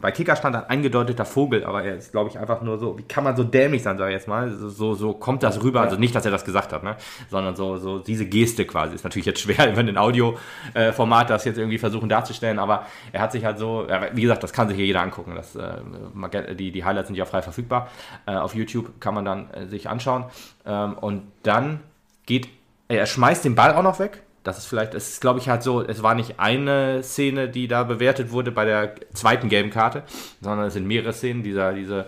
bei 0.00 0.10
Kicker 0.10 0.34
stand 0.34 0.56
ein 0.56 0.64
angedeuteter 0.64 1.24
Vogel, 1.24 1.64
aber 1.64 1.84
er 1.84 1.94
ist, 1.94 2.10
glaube 2.10 2.28
ich, 2.28 2.38
einfach 2.38 2.60
nur 2.60 2.76
so, 2.78 2.98
wie 2.98 3.04
kann 3.04 3.22
man 3.22 3.36
so 3.36 3.44
dämlich 3.44 3.84
sein, 3.84 3.98
sage 3.98 4.10
ich 4.10 4.16
jetzt 4.16 4.26
mal. 4.26 4.50
So, 4.50 4.94
so, 4.94 5.12
kommt 5.12 5.44
das 5.44 5.62
rüber. 5.62 5.80
Also 5.80 5.96
nicht, 5.96 6.12
dass 6.12 6.24
er 6.24 6.32
das 6.32 6.44
gesagt 6.44 6.72
hat, 6.72 6.82
ne? 6.82 6.96
sondern 7.28 7.54
so, 7.54 7.76
so 7.76 8.00
diese 8.00 8.26
Geste 8.26 8.64
quasi. 8.64 8.96
Ist 8.96 9.04
natürlich 9.04 9.26
jetzt 9.26 9.40
schwer, 9.40 9.76
wenn 9.76 9.86
in 9.86 9.96
Audioformat 9.96 11.30
das 11.30 11.44
jetzt 11.44 11.56
irgendwie 11.56 11.78
versuchen 11.78 12.08
darzustellen, 12.08 12.58
aber 12.58 12.86
er 13.12 13.20
hat 13.20 13.30
sich 13.30 13.44
halt 13.44 13.58
so, 13.58 13.86
ja, 13.88 14.08
wie 14.12 14.22
gesagt, 14.22 14.42
das 14.42 14.52
kann 14.52 14.66
sich 14.66 14.76
hier 14.76 14.86
jeder 14.86 15.02
angucken. 15.02 15.34
Das, 15.36 15.54
äh, 15.54 16.54
die, 16.56 16.72
die 16.72 16.84
Highlights 16.84 17.06
sind 17.06 17.16
ja 17.16 17.24
frei 17.24 17.42
verfügbar. 17.42 17.88
Äh, 18.26 18.34
auf 18.34 18.56
YouTube 18.56 19.00
kann 19.00 19.14
man 19.14 19.24
dann 19.24 19.50
äh, 19.50 19.66
sich 19.66 19.88
anschauen. 19.88 20.24
Ähm, 20.66 20.94
und 20.94 21.22
dann 21.44 21.78
geht, 22.26 22.48
er 22.88 23.06
schmeißt 23.06 23.44
den 23.44 23.54
Ball 23.54 23.74
auch 23.74 23.84
noch 23.84 24.00
weg. 24.00 24.24
Das 24.42 24.58
ist 24.58 24.66
vielleicht, 24.66 24.94
es 24.94 25.10
ist 25.10 25.20
glaube 25.20 25.38
ich 25.38 25.48
halt 25.48 25.62
so, 25.62 25.82
es 25.82 26.02
war 26.02 26.14
nicht 26.14 26.38
eine 26.38 27.02
Szene, 27.02 27.48
die 27.48 27.68
da 27.68 27.82
bewertet 27.84 28.30
wurde 28.30 28.52
bei 28.52 28.64
der 28.64 28.94
zweiten 29.12 29.48
gelben 29.48 29.70
Karte, 29.70 30.02
sondern 30.40 30.66
es 30.66 30.74
sind 30.74 30.86
mehrere 30.86 31.12
Szenen, 31.12 31.42
dieser, 31.42 31.72
diese 31.72 32.06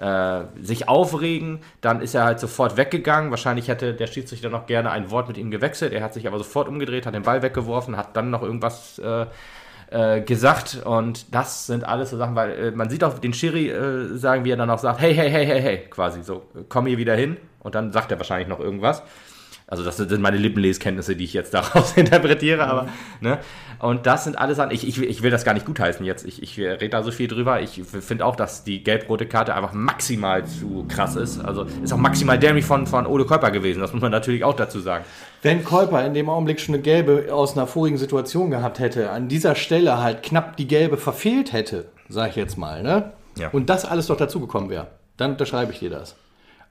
äh, 0.00 0.44
sich 0.60 0.88
aufregen, 0.88 1.60
dann 1.80 2.00
ist 2.00 2.14
er 2.14 2.24
halt 2.24 2.40
sofort 2.40 2.76
weggegangen. 2.76 3.30
Wahrscheinlich 3.30 3.68
hätte 3.68 3.94
der 3.94 4.06
Schiedsrichter 4.06 4.48
noch 4.48 4.66
gerne 4.66 4.90
ein 4.90 5.10
Wort 5.10 5.28
mit 5.28 5.36
ihm 5.36 5.50
gewechselt. 5.50 5.92
Er 5.92 6.02
hat 6.02 6.14
sich 6.14 6.26
aber 6.26 6.38
sofort 6.38 6.68
umgedreht, 6.68 7.06
hat 7.06 7.14
den 7.14 7.22
Ball 7.22 7.42
weggeworfen, 7.42 7.96
hat 7.96 8.16
dann 8.16 8.30
noch 8.30 8.42
irgendwas 8.42 8.98
äh, 8.98 9.26
äh, 9.90 10.20
gesagt 10.22 10.82
und 10.84 11.34
das 11.34 11.66
sind 11.66 11.84
alles 11.84 12.10
so 12.10 12.16
Sachen, 12.16 12.34
weil 12.34 12.50
äh, 12.52 12.70
man 12.70 12.88
sieht 12.88 13.04
auch 13.04 13.18
den 13.18 13.34
Schiri 13.34 13.70
äh, 13.70 14.16
sagen, 14.16 14.44
wie 14.44 14.52
er 14.52 14.56
dann 14.56 14.70
auch 14.70 14.78
sagt, 14.78 15.00
hey, 15.00 15.14
hey, 15.14 15.30
hey, 15.30 15.44
hey, 15.44 15.60
hey, 15.60 15.78
quasi 15.90 16.22
so, 16.22 16.42
komm 16.68 16.86
hier 16.86 16.96
wieder 16.96 17.14
hin 17.14 17.36
und 17.58 17.74
dann 17.74 17.92
sagt 17.92 18.10
er 18.12 18.18
wahrscheinlich 18.18 18.48
noch 18.48 18.60
irgendwas. 18.60 19.02
Also 19.70 19.84
das 19.84 19.96
sind 19.96 20.20
meine 20.20 20.36
Lippenleskenntnisse, 20.36 21.14
die 21.14 21.24
ich 21.24 21.32
jetzt 21.32 21.54
daraus 21.54 21.92
interpretiere, 21.96 22.66
aber 22.66 22.88
ne? 23.20 23.38
Und 23.78 24.04
das 24.04 24.24
sind 24.24 24.36
alles 24.36 24.58
Sachen, 24.58 24.72
ich, 24.72 24.86
ich, 24.86 25.00
ich 25.00 25.22
will 25.22 25.30
das 25.30 25.44
gar 25.44 25.54
nicht 25.54 25.64
gutheißen 25.64 26.04
jetzt, 26.04 26.26
ich, 26.26 26.42
ich 26.42 26.58
rede 26.58 26.90
da 26.90 27.02
so 27.02 27.12
viel 27.12 27.28
drüber, 27.28 27.62
ich 27.62 27.80
finde 27.84 28.26
auch, 28.26 28.36
dass 28.36 28.62
die 28.64 28.82
gelb-rote 28.84 29.26
Karte 29.26 29.54
einfach 29.54 29.72
maximal 29.72 30.44
zu 30.44 30.84
krass 30.88 31.16
ist, 31.16 31.38
also 31.38 31.66
ist 31.82 31.92
auch 31.92 31.98
maximal 31.98 32.38
dämlich 32.38 32.66
von, 32.66 32.86
von 32.86 33.06
Ole 33.06 33.24
Körper 33.24 33.50
gewesen, 33.52 33.80
das 33.80 33.92
muss 33.92 34.02
man 34.02 34.10
natürlich 34.10 34.44
auch 34.44 34.54
dazu 34.54 34.80
sagen. 34.80 35.04
Wenn 35.40 35.64
Käuper 35.64 36.04
in 36.04 36.12
dem 36.12 36.28
Augenblick 36.28 36.60
schon 36.60 36.74
eine 36.74 36.82
gelbe 36.82 37.32
aus 37.32 37.56
einer 37.56 37.66
vorigen 37.66 37.96
Situation 37.96 38.50
gehabt 38.50 38.80
hätte, 38.80 39.10
an 39.10 39.28
dieser 39.28 39.54
Stelle 39.54 40.02
halt 40.02 40.24
knapp 40.24 40.56
die 40.56 40.66
gelbe 40.66 40.98
verfehlt 40.98 41.52
hätte, 41.52 41.86
sag 42.08 42.30
ich 42.30 42.36
jetzt 42.36 42.58
mal, 42.58 42.82
ne? 42.82 43.12
Ja. 43.38 43.48
Und 43.50 43.70
das 43.70 43.84
alles 43.84 44.08
doch 44.08 44.16
dazugekommen 44.16 44.68
wäre, 44.68 44.88
dann 45.16 45.32
unterschreibe 45.32 45.72
ich 45.72 45.78
dir 45.78 45.90
das. 45.90 46.16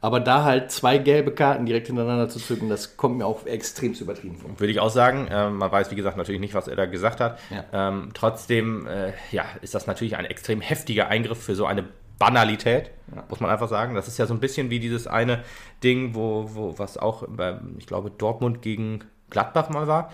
Aber 0.02 0.22
da 0.22 0.46
halt 0.46 0.72
zwei 0.72 0.98
gelbe 0.98 1.32
Karten 1.32 1.66
direkt 1.66 1.88
hintereinander 1.88 2.30
zu 2.30 2.40
zücken, 2.40 2.70
das 2.70 2.96
kommt 2.96 3.18
mir 3.18 3.26
auch 3.26 3.46
extremst 3.46 4.00
übertrieben 4.00 4.38
vor. 4.38 4.58
Würde 4.58 4.72
ich 4.72 4.80
auch 4.80 4.90
sagen. 4.90 5.28
Ähm, 5.30 5.58
man 5.58 5.72
weiß, 5.72 5.92
wie 5.92 5.96
gesagt, 5.96 6.16
natürlich 6.16 6.40
nicht, 6.40 6.54
was 6.54 6.70
er 6.70 6.78
da 6.78 6.86
gesagt 6.86 7.20
hat. 7.20 7.38
Ja. 7.50 7.66
Ähm, 7.74 8.12
trotzdem 8.14 8.88
äh, 8.88 9.12
ja, 9.32 9.44
ist 9.62 9.76
das 9.76 9.88
natürlich 9.88 10.16
ein 10.16 10.26
extrem 10.26 10.62
heftiger 10.62 11.10
Eingriff 11.10 11.44
für 11.44 11.56
so 11.56 11.66
eine 11.66 11.84
Banalität, 12.18 12.92
muss 13.30 13.40
man 13.40 13.50
einfach 13.50 13.70
sagen. 13.70 13.96
Das 13.96 14.08
ist 14.08 14.18
ja 14.18 14.26
so 14.26 14.34
ein 14.34 14.42
bisschen 14.42 14.70
wie 14.70 14.80
dieses 14.80 15.08
eine 15.08 15.44
Ding, 15.84 16.16
wo, 16.16 16.50
wo 16.54 16.78
was 16.78 16.98
auch 16.98 17.24
bei, 17.28 17.58
ich 17.78 17.88
glaube, 17.88 18.12
Dortmund 18.12 18.62
gegen 18.62 19.06
Gladbach 19.30 19.70
mal 19.70 19.88
war, 19.88 20.12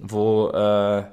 wo 0.00 0.48
äh, 0.48 1.04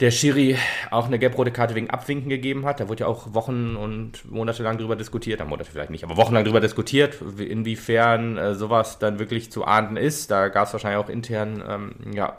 der 0.00 0.10
Schiri 0.10 0.58
auch 0.90 1.06
eine 1.06 1.20
gelb-rote 1.20 1.52
Karte 1.52 1.76
wegen 1.76 1.88
Abwinken 1.88 2.28
gegeben 2.28 2.66
hat. 2.66 2.80
Da 2.80 2.88
wurde 2.88 3.02
ja 3.02 3.06
auch 3.06 3.32
Wochen 3.32 3.76
und 3.76 4.28
Monate 4.28 4.64
lang 4.64 4.76
drüber 4.76 4.96
diskutiert, 4.96 5.38
ja, 5.38 5.46
Monate 5.46 5.70
vielleicht 5.70 5.90
nicht, 5.90 6.02
aber 6.02 6.16
wochenlang 6.16 6.44
drüber 6.44 6.60
diskutiert, 6.60 7.18
inwiefern 7.38 8.36
äh, 8.36 8.54
sowas 8.56 8.98
dann 8.98 9.20
wirklich 9.20 9.52
zu 9.52 9.64
ahnden 9.64 9.96
ist. 9.96 10.32
Da 10.32 10.48
gab 10.48 10.66
es 10.66 10.72
wahrscheinlich 10.72 11.04
auch 11.04 11.08
intern 11.08 11.62
ähm, 11.68 12.12
ja, 12.12 12.34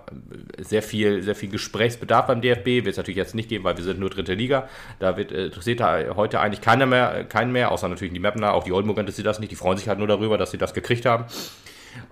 sehr 0.58 0.84
viel, 0.84 1.24
sehr 1.24 1.36
viel 1.36 1.50
Gesprächsbedarf 1.50 2.28
beim 2.28 2.42
DFB. 2.42 2.66
Wird 2.66 2.88
es 2.88 2.98
natürlich 2.98 3.18
jetzt 3.18 3.36
nicht 3.36 3.48
geben, 3.48 3.64
weil 3.64 3.78
wir 3.78 3.86
sind 3.86 4.02
nur 4.02 4.10
dritte 4.10 4.34
Liga. 4.34 4.68
Da 5.00 5.16
wird, 5.16 5.32
äh, 5.32 5.46
interessiert 5.46 5.80
da 5.80 5.98
heute 6.18 6.42
eigentlich 6.42 6.62
keiner 6.62 6.86
mehr, 6.86 7.24
keinen 7.24 7.54
mehr, 7.54 7.72
außer 7.72 7.88
natürlich 7.88 8.14
die 8.14 8.20
Mapner, 8.20 8.54
auch 8.54 8.66
die 8.66 8.74
Oldenburger 8.74 9.00
interessiert 9.00 9.28
das 9.28 9.40
nicht. 9.40 9.52
Die 9.52 9.56
freuen 9.56 9.78
sich 9.78 9.88
halt 9.88 10.00
nur 10.00 10.08
darüber, 10.08 10.38
dass 10.38 10.52
sie 10.52 10.58
das 10.58 10.74
gekriegt 10.74 11.06
haben. 11.06 11.24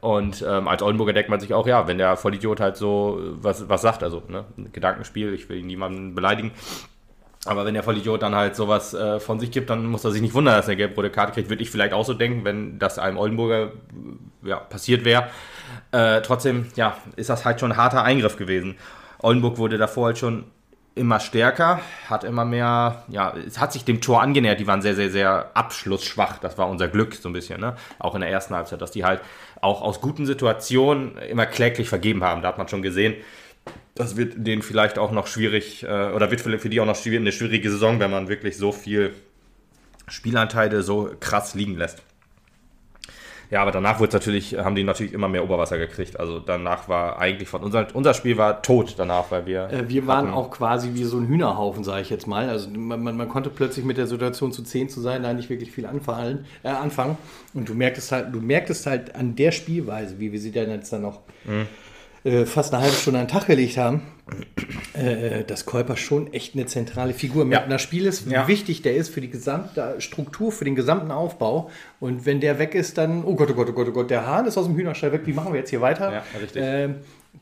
Und 0.01 0.45
ähm, 0.47 0.67
als 0.67 0.81
Oldenburger 0.81 1.13
denkt 1.13 1.29
man 1.29 1.39
sich 1.39 1.53
auch, 1.53 1.67
ja, 1.67 1.87
wenn 1.87 1.97
der 1.97 2.17
Vollidiot 2.17 2.59
halt 2.59 2.77
so 2.77 3.19
was, 3.41 3.69
was 3.69 3.81
sagt, 3.81 4.03
also 4.03 4.23
ne, 4.27 4.45
Gedankenspiel, 4.71 5.33
ich 5.33 5.49
will 5.49 5.61
niemanden 5.61 6.15
beleidigen, 6.15 6.51
aber 7.45 7.65
wenn 7.65 7.73
der 7.73 7.83
Vollidiot 7.83 8.21
dann 8.21 8.35
halt 8.35 8.55
sowas 8.55 8.93
äh, 8.93 9.19
von 9.19 9.39
sich 9.39 9.51
gibt, 9.51 9.69
dann 9.69 9.85
muss 9.85 10.05
er 10.05 10.11
sich 10.11 10.21
nicht 10.21 10.33
wundern, 10.33 10.55
dass 10.55 10.67
er 10.67 10.71
eine 10.71 10.77
gelb-rote 10.77 11.09
Karte 11.09 11.33
kriegt. 11.33 11.49
Würde 11.49 11.61
ich 11.61 11.69
vielleicht 11.69 11.93
auch 11.93 12.05
so 12.05 12.13
denken, 12.13 12.45
wenn 12.45 12.79
das 12.79 12.99
einem 12.99 13.17
Oldenburger 13.17 13.65
äh, 13.65 14.49
ja, 14.49 14.57
passiert 14.57 15.03
wäre. 15.03 15.27
Äh, 15.91 16.21
trotzdem, 16.21 16.67
ja, 16.75 16.97
ist 17.17 17.29
das 17.29 17.43
halt 17.43 17.59
schon 17.59 17.73
ein 17.73 17.77
harter 17.77 18.03
Eingriff 18.03 18.37
gewesen. 18.37 18.75
Oldenburg 19.19 19.57
wurde 19.57 19.77
davor 19.77 20.07
halt 20.07 20.17
schon 20.17 20.45
immer 20.95 21.19
stärker, 21.19 21.81
hat 22.07 22.23
immer 22.23 22.45
mehr, 22.45 23.03
ja, 23.07 23.33
es 23.35 23.59
hat 23.59 23.73
sich 23.73 23.83
dem 23.83 23.99
Tor 23.99 24.21
angenähert. 24.21 24.59
Die 24.59 24.67
waren 24.67 24.81
sehr, 24.81 24.95
sehr, 24.95 25.09
sehr 25.09 25.51
abschlussschwach. 25.53 26.37
Das 26.37 26.57
war 26.57 26.69
unser 26.69 26.87
Glück 26.87 27.15
so 27.15 27.29
ein 27.29 27.33
bisschen, 27.33 27.59
ne? 27.59 27.75
Auch 27.99 28.15
in 28.15 28.21
der 28.21 28.29
ersten 28.29 28.53
Halbzeit, 28.53 28.81
dass 28.81 28.91
die 28.91 29.03
halt 29.03 29.19
auch 29.63 29.81
aus 29.81 30.01
guten 30.01 30.25
Situationen 30.25 31.17
immer 31.17 31.45
kläglich 31.45 31.89
vergeben 31.89 32.23
haben. 32.23 32.41
Da 32.41 32.49
hat 32.49 32.57
man 32.57 32.67
schon 32.67 32.81
gesehen, 32.81 33.15
das 33.95 34.17
wird 34.17 34.33
denen 34.37 34.61
vielleicht 34.61 34.97
auch 34.97 35.11
noch 35.11 35.27
schwierig, 35.27 35.83
äh, 35.83 36.11
oder 36.11 36.31
wird 36.31 36.41
für 36.41 36.69
die 36.69 36.81
auch 36.81 36.85
noch 36.85 36.95
schwierig, 36.95 37.19
eine 37.19 37.31
schwierige 37.31 37.69
Saison, 37.69 37.99
wenn 37.99 38.11
man 38.11 38.27
wirklich 38.27 38.57
so 38.57 38.71
viel 38.71 39.13
Spielanteile 40.07 40.81
so 40.83 41.11
krass 41.19 41.55
liegen 41.55 41.77
lässt. 41.77 42.03
Ja, 43.53 43.61
aber 43.61 43.69
danach 43.69 43.99
wurde 43.99 44.13
natürlich, 44.13 44.57
haben 44.57 44.73
die 44.73 44.83
natürlich 44.83 45.13
immer 45.13 45.27
mehr 45.27 45.43
Oberwasser 45.43 45.77
gekriegt. 45.77 46.19
Also 46.19 46.39
danach 46.39 46.89
war 46.89 47.19
eigentlich 47.19 47.47
von 47.47 47.61
unser, 47.61 47.85
unser 47.93 48.15
Spiel 48.15 48.35
war 48.35 48.63
tot 48.63 48.95
danach, 48.97 49.29
weil 49.29 49.45
wir. 49.45 49.69
Äh, 49.69 49.87
wir 49.89 50.07
waren 50.07 50.31
auch 50.31 50.49
quasi 50.49 50.95
wie 50.95 51.03
so 51.03 51.19
ein 51.19 51.27
Hühnerhaufen, 51.27 51.83
sage 51.83 52.01
ich 52.01 52.09
jetzt 52.09 52.25
mal. 52.25 52.49
Also 52.49 52.67
man, 52.71 53.03
man, 53.03 53.15
man, 53.15 53.29
konnte 53.29 53.51
plötzlich 53.51 53.85
mit 53.85 53.97
der 53.97 54.07
Situation 54.07 54.51
zu 54.51 54.63
10 54.63 54.89
zu 54.89 55.01
sein, 55.01 55.21
da 55.21 55.33
nicht 55.33 55.51
wirklich 55.51 55.71
viel 55.71 55.85
anfallen, 55.85 56.47
äh, 56.63 56.69
anfangen. 56.69 57.15
Und 57.53 57.69
du 57.69 57.75
merktest 57.75 58.11
halt, 58.11 58.33
du 58.33 58.41
merktest 58.41 58.87
halt 58.87 59.13
an 59.13 59.35
der 59.35 59.51
Spielweise, 59.51 60.17
wie 60.17 60.31
wir 60.31 60.39
sie 60.39 60.51
dann 60.51 60.71
jetzt 60.71 60.91
dann 60.91 61.03
noch. 61.03 61.19
Mhm 61.45 61.67
äh, 62.23 62.45
fast 62.45 62.73
eine 62.73 62.83
halbe 62.83 62.95
Stunde 62.95 63.19
an 63.19 63.25
den 63.27 63.31
Tag 63.31 63.47
gelegt 63.47 63.77
haben, 63.77 64.01
äh, 64.93 65.43
dass 65.43 65.65
Kolper 65.65 65.97
schon 65.97 66.31
echt 66.33 66.55
eine 66.55 66.65
zentrale 66.65 67.13
Figur 67.13 67.45
mit 67.45 67.53
ja. 67.53 67.63
einer 67.63 67.79
Spiel 67.79 68.05
ist, 68.05 68.29
wie 68.29 68.33
ja. 68.33 68.47
wichtig 68.47 68.81
der 68.81 68.95
ist 68.95 69.09
für 69.09 69.21
die 69.21 69.29
gesamte 69.29 69.95
Struktur, 69.99 70.51
für 70.51 70.65
den 70.65 70.75
gesamten 70.75 71.11
Aufbau. 71.11 71.69
Und 71.99 72.25
wenn 72.25 72.39
der 72.39 72.59
weg 72.59 72.75
ist, 72.75 72.97
dann, 72.97 73.23
oh 73.25 73.35
Gott, 73.35 73.51
oh 73.51 73.53
Gott, 73.53 73.69
oh 73.69 73.73
Gott, 73.73 73.87
oh 73.89 73.91
Gott, 73.91 74.09
der 74.09 74.25
Hahn 74.25 74.45
ist 74.45 74.57
aus 74.57 74.65
dem 74.65 74.75
Hühnerstall 74.75 75.11
weg, 75.11 75.21
wie 75.25 75.33
machen 75.33 75.53
wir 75.53 75.59
jetzt 75.59 75.69
hier 75.69 75.81
weiter? 75.81 76.11
Ja, 76.11 76.23
richtig. 76.39 76.61
Äh, 76.61 76.89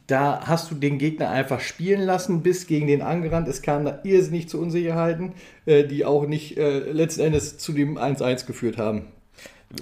da 0.07 0.41
hast 0.45 0.71
du 0.71 0.75
den 0.75 0.97
Gegner 0.97 1.29
einfach 1.29 1.59
spielen 1.59 2.01
lassen, 2.01 2.41
bis 2.41 2.65
gegen 2.65 2.87
den 2.87 3.01
angerannt. 3.01 3.47
Es 3.47 3.61
kam 3.61 3.85
da 3.85 3.99
irrsinnig 4.03 4.49
zu 4.49 4.59
Unsicherheiten, 4.59 5.33
äh, 5.65 5.83
die 5.83 6.05
auch 6.05 6.25
nicht 6.25 6.57
äh, 6.57 6.79
letzten 6.91 7.21
Endes 7.21 7.57
zu 7.57 7.71
dem 7.73 7.97
1-1 7.97 8.45
geführt 8.45 8.77
haben. 8.77 9.07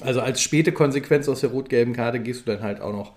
Also 0.01 0.21
als 0.21 0.41
späte 0.41 0.71
Konsequenz 0.71 1.27
aus 1.29 1.41
der 1.41 1.49
rot-gelben 1.51 1.93
Karte 1.93 2.19
gehst 2.19 2.41
du 2.41 2.51
dann 2.51 2.61
halt 2.61 2.81
auch 2.81 2.93
noch 2.93 3.13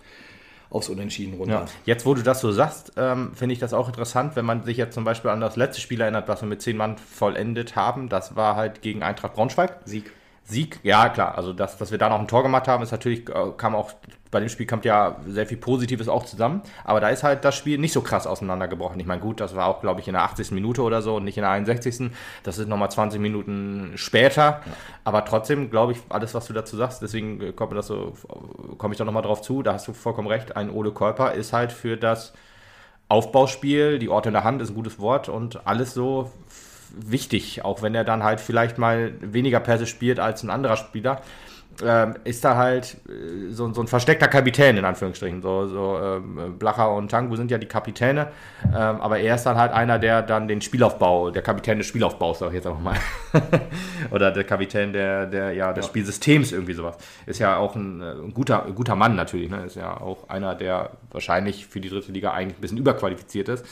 aufs 0.72 0.88
Unentschieden 0.88 1.34
runter. 1.34 1.52
Ja. 1.52 1.66
Jetzt, 1.84 2.06
wo 2.06 2.14
du 2.14 2.22
das 2.22 2.40
so 2.40 2.50
sagst, 2.50 2.92
ähm, 2.96 3.32
finde 3.34 3.52
ich 3.52 3.58
das 3.58 3.74
auch 3.74 3.88
interessant, 3.88 4.36
wenn 4.36 4.44
man 4.44 4.64
sich 4.64 4.76
jetzt 4.76 4.94
zum 4.94 5.04
Beispiel 5.04 5.30
an 5.30 5.40
das 5.40 5.56
letzte 5.56 5.80
Spiel 5.80 6.00
erinnert, 6.00 6.28
was 6.28 6.40
wir 6.40 6.48
mit 6.48 6.62
zehn 6.62 6.76
Mann 6.76 6.96
vollendet 6.96 7.76
haben. 7.76 8.08
Das 8.08 8.36
war 8.36 8.56
halt 8.56 8.82
gegen 8.82 9.02
Eintracht 9.02 9.34
Braunschweig. 9.34 9.80
Sieg. 9.84 10.10
Sieg, 10.44 10.80
ja 10.82 11.08
klar, 11.08 11.36
also 11.36 11.52
dass, 11.52 11.78
dass 11.78 11.90
wir 11.92 11.98
da 11.98 12.08
noch 12.08 12.18
ein 12.18 12.26
Tor 12.26 12.42
gemacht 12.42 12.66
haben, 12.66 12.82
ist 12.82 12.90
natürlich, 12.90 13.28
äh, 13.28 13.52
kam 13.56 13.74
auch, 13.76 13.92
bei 14.30 14.40
dem 14.40 14.48
Spiel 14.48 14.66
kommt 14.66 14.84
ja 14.84 15.16
sehr 15.26 15.46
viel 15.46 15.56
Positives 15.56 16.08
auch 16.08 16.24
zusammen, 16.24 16.62
aber 16.84 17.00
da 17.00 17.10
ist 17.10 17.22
halt 17.22 17.44
das 17.44 17.54
Spiel 17.54 17.78
nicht 17.78 17.92
so 17.92 18.00
krass 18.00 18.26
auseinandergebrochen. 18.26 18.98
Ich 18.98 19.06
meine, 19.06 19.20
gut, 19.20 19.40
das 19.40 19.54
war 19.54 19.66
auch, 19.66 19.80
glaube 19.80 20.00
ich, 20.00 20.08
in 20.08 20.14
der 20.14 20.22
80. 20.22 20.50
Minute 20.50 20.82
oder 20.82 21.00
so 21.00 21.16
und 21.16 21.24
nicht 21.24 21.36
in 21.36 21.42
der 21.42 21.50
61. 21.50 22.10
Das 22.42 22.58
ist 22.58 22.66
nochmal 22.66 22.90
20 22.90 23.20
Minuten 23.20 23.92
später, 23.96 24.42
ja. 24.42 24.62
aber 25.04 25.24
trotzdem, 25.24 25.70
glaube 25.70 25.92
ich, 25.92 25.98
alles, 26.08 26.34
was 26.34 26.46
du 26.46 26.52
dazu 26.54 26.76
sagst, 26.76 27.02
deswegen 27.02 27.40
äh, 27.40 27.52
kommt 27.52 27.72
das 27.72 27.86
so, 27.86 28.14
komme 28.78 28.94
ich 28.94 28.98
da 28.98 29.04
nochmal 29.04 29.22
drauf 29.22 29.42
zu, 29.42 29.62
da 29.62 29.74
hast 29.74 29.86
du 29.86 29.92
vollkommen 29.92 30.28
recht, 30.28 30.56
ein 30.56 30.70
Ole 30.70 30.90
Kolper 30.90 31.32
ist 31.32 31.52
halt 31.52 31.72
für 31.72 31.96
das 31.96 32.32
Aufbauspiel, 33.08 33.98
die 33.98 34.08
Orte 34.08 34.30
in 34.30 34.32
der 34.32 34.44
Hand 34.44 34.62
ist 34.62 34.70
ein 34.70 34.74
gutes 34.74 34.98
Wort 34.98 35.28
und 35.28 35.66
alles 35.66 35.92
so 35.92 36.30
wichtig, 36.94 37.64
auch 37.64 37.82
wenn 37.82 37.94
er 37.94 38.04
dann 38.04 38.22
halt 38.22 38.40
vielleicht 38.40 38.78
mal 38.78 39.14
weniger 39.20 39.60
Pässe 39.60 39.86
spielt 39.86 40.20
als 40.20 40.42
ein 40.42 40.50
anderer 40.50 40.76
Spieler. 40.76 41.22
Ähm, 41.82 42.14
ist 42.24 42.44
da 42.44 42.56
halt 42.56 42.96
äh, 43.08 43.50
so, 43.50 43.72
so, 43.72 43.80
ein 43.80 43.86
versteckter 43.86 44.28
Kapitän 44.28 44.76
in 44.76 44.84
Anführungsstrichen. 44.84 45.40
So, 45.40 45.66
so 45.66 45.98
ähm, 45.98 46.58
Blacher 46.58 46.92
und 46.94 47.10
Tangu 47.10 47.36
sind 47.36 47.50
ja 47.50 47.58
die 47.58 47.66
Kapitäne, 47.66 48.28
ähm, 48.66 49.00
aber 49.00 49.18
er 49.18 49.36
ist 49.36 49.44
dann 49.44 49.56
halt 49.56 49.72
einer, 49.72 49.98
der 49.98 50.22
dann 50.22 50.48
den 50.48 50.60
Spielaufbau, 50.60 51.30
der 51.30 51.42
Kapitän 51.42 51.78
des 51.78 51.86
Spielaufbaus, 51.86 52.40
sag 52.40 52.48
ich 52.48 52.54
jetzt 52.54 52.66
einfach 52.66 52.80
mal. 52.80 52.96
Oder 54.10 54.32
der 54.32 54.44
Kapitän 54.44 54.92
der, 54.92 55.26
der, 55.26 55.52
ja, 55.52 55.72
des 55.72 55.86
ja. 55.86 55.88
Spielsystems, 55.88 56.52
irgendwie 56.52 56.74
sowas. 56.74 56.96
Ist 57.26 57.38
ja 57.38 57.56
auch 57.56 57.74
ein, 57.74 58.00
äh, 58.00 58.12
ein 58.12 58.34
guter, 58.34 58.66
ein 58.66 58.74
guter 58.74 58.94
Mann 58.94 59.16
natürlich. 59.16 59.50
Ne? 59.50 59.64
Ist 59.64 59.76
ja 59.76 59.98
auch 59.98 60.28
einer, 60.28 60.54
der 60.54 60.90
wahrscheinlich 61.10 61.66
für 61.66 61.80
die 61.80 61.88
dritte 61.88 62.12
Liga 62.12 62.32
eigentlich 62.32 62.58
ein 62.58 62.60
bisschen 62.60 62.78
überqualifiziert 62.78 63.48
ist. 63.48 63.64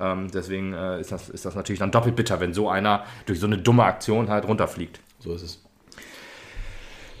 Ähm, 0.00 0.30
deswegen 0.32 0.74
äh, 0.74 1.00
ist, 1.00 1.12
das, 1.12 1.28
ist 1.28 1.44
das 1.44 1.54
natürlich 1.54 1.80
dann 1.80 1.90
doppelt 1.90 2.14
bitter, 2.14 2.40
wenn 2.40 2.54
so 2.54 2.68
einer 2.68 3.04
durch 3.26 3.40
so 3.40 3.46
eine 3.46 3.58
dumme 3.58 3.84
Aktion 3.84 4.28
halt 4.28 4.46
runterfliegt. 4.46 5.00
So 5.18 5.34
ist 5.34 5.42
es. 5.42 5.67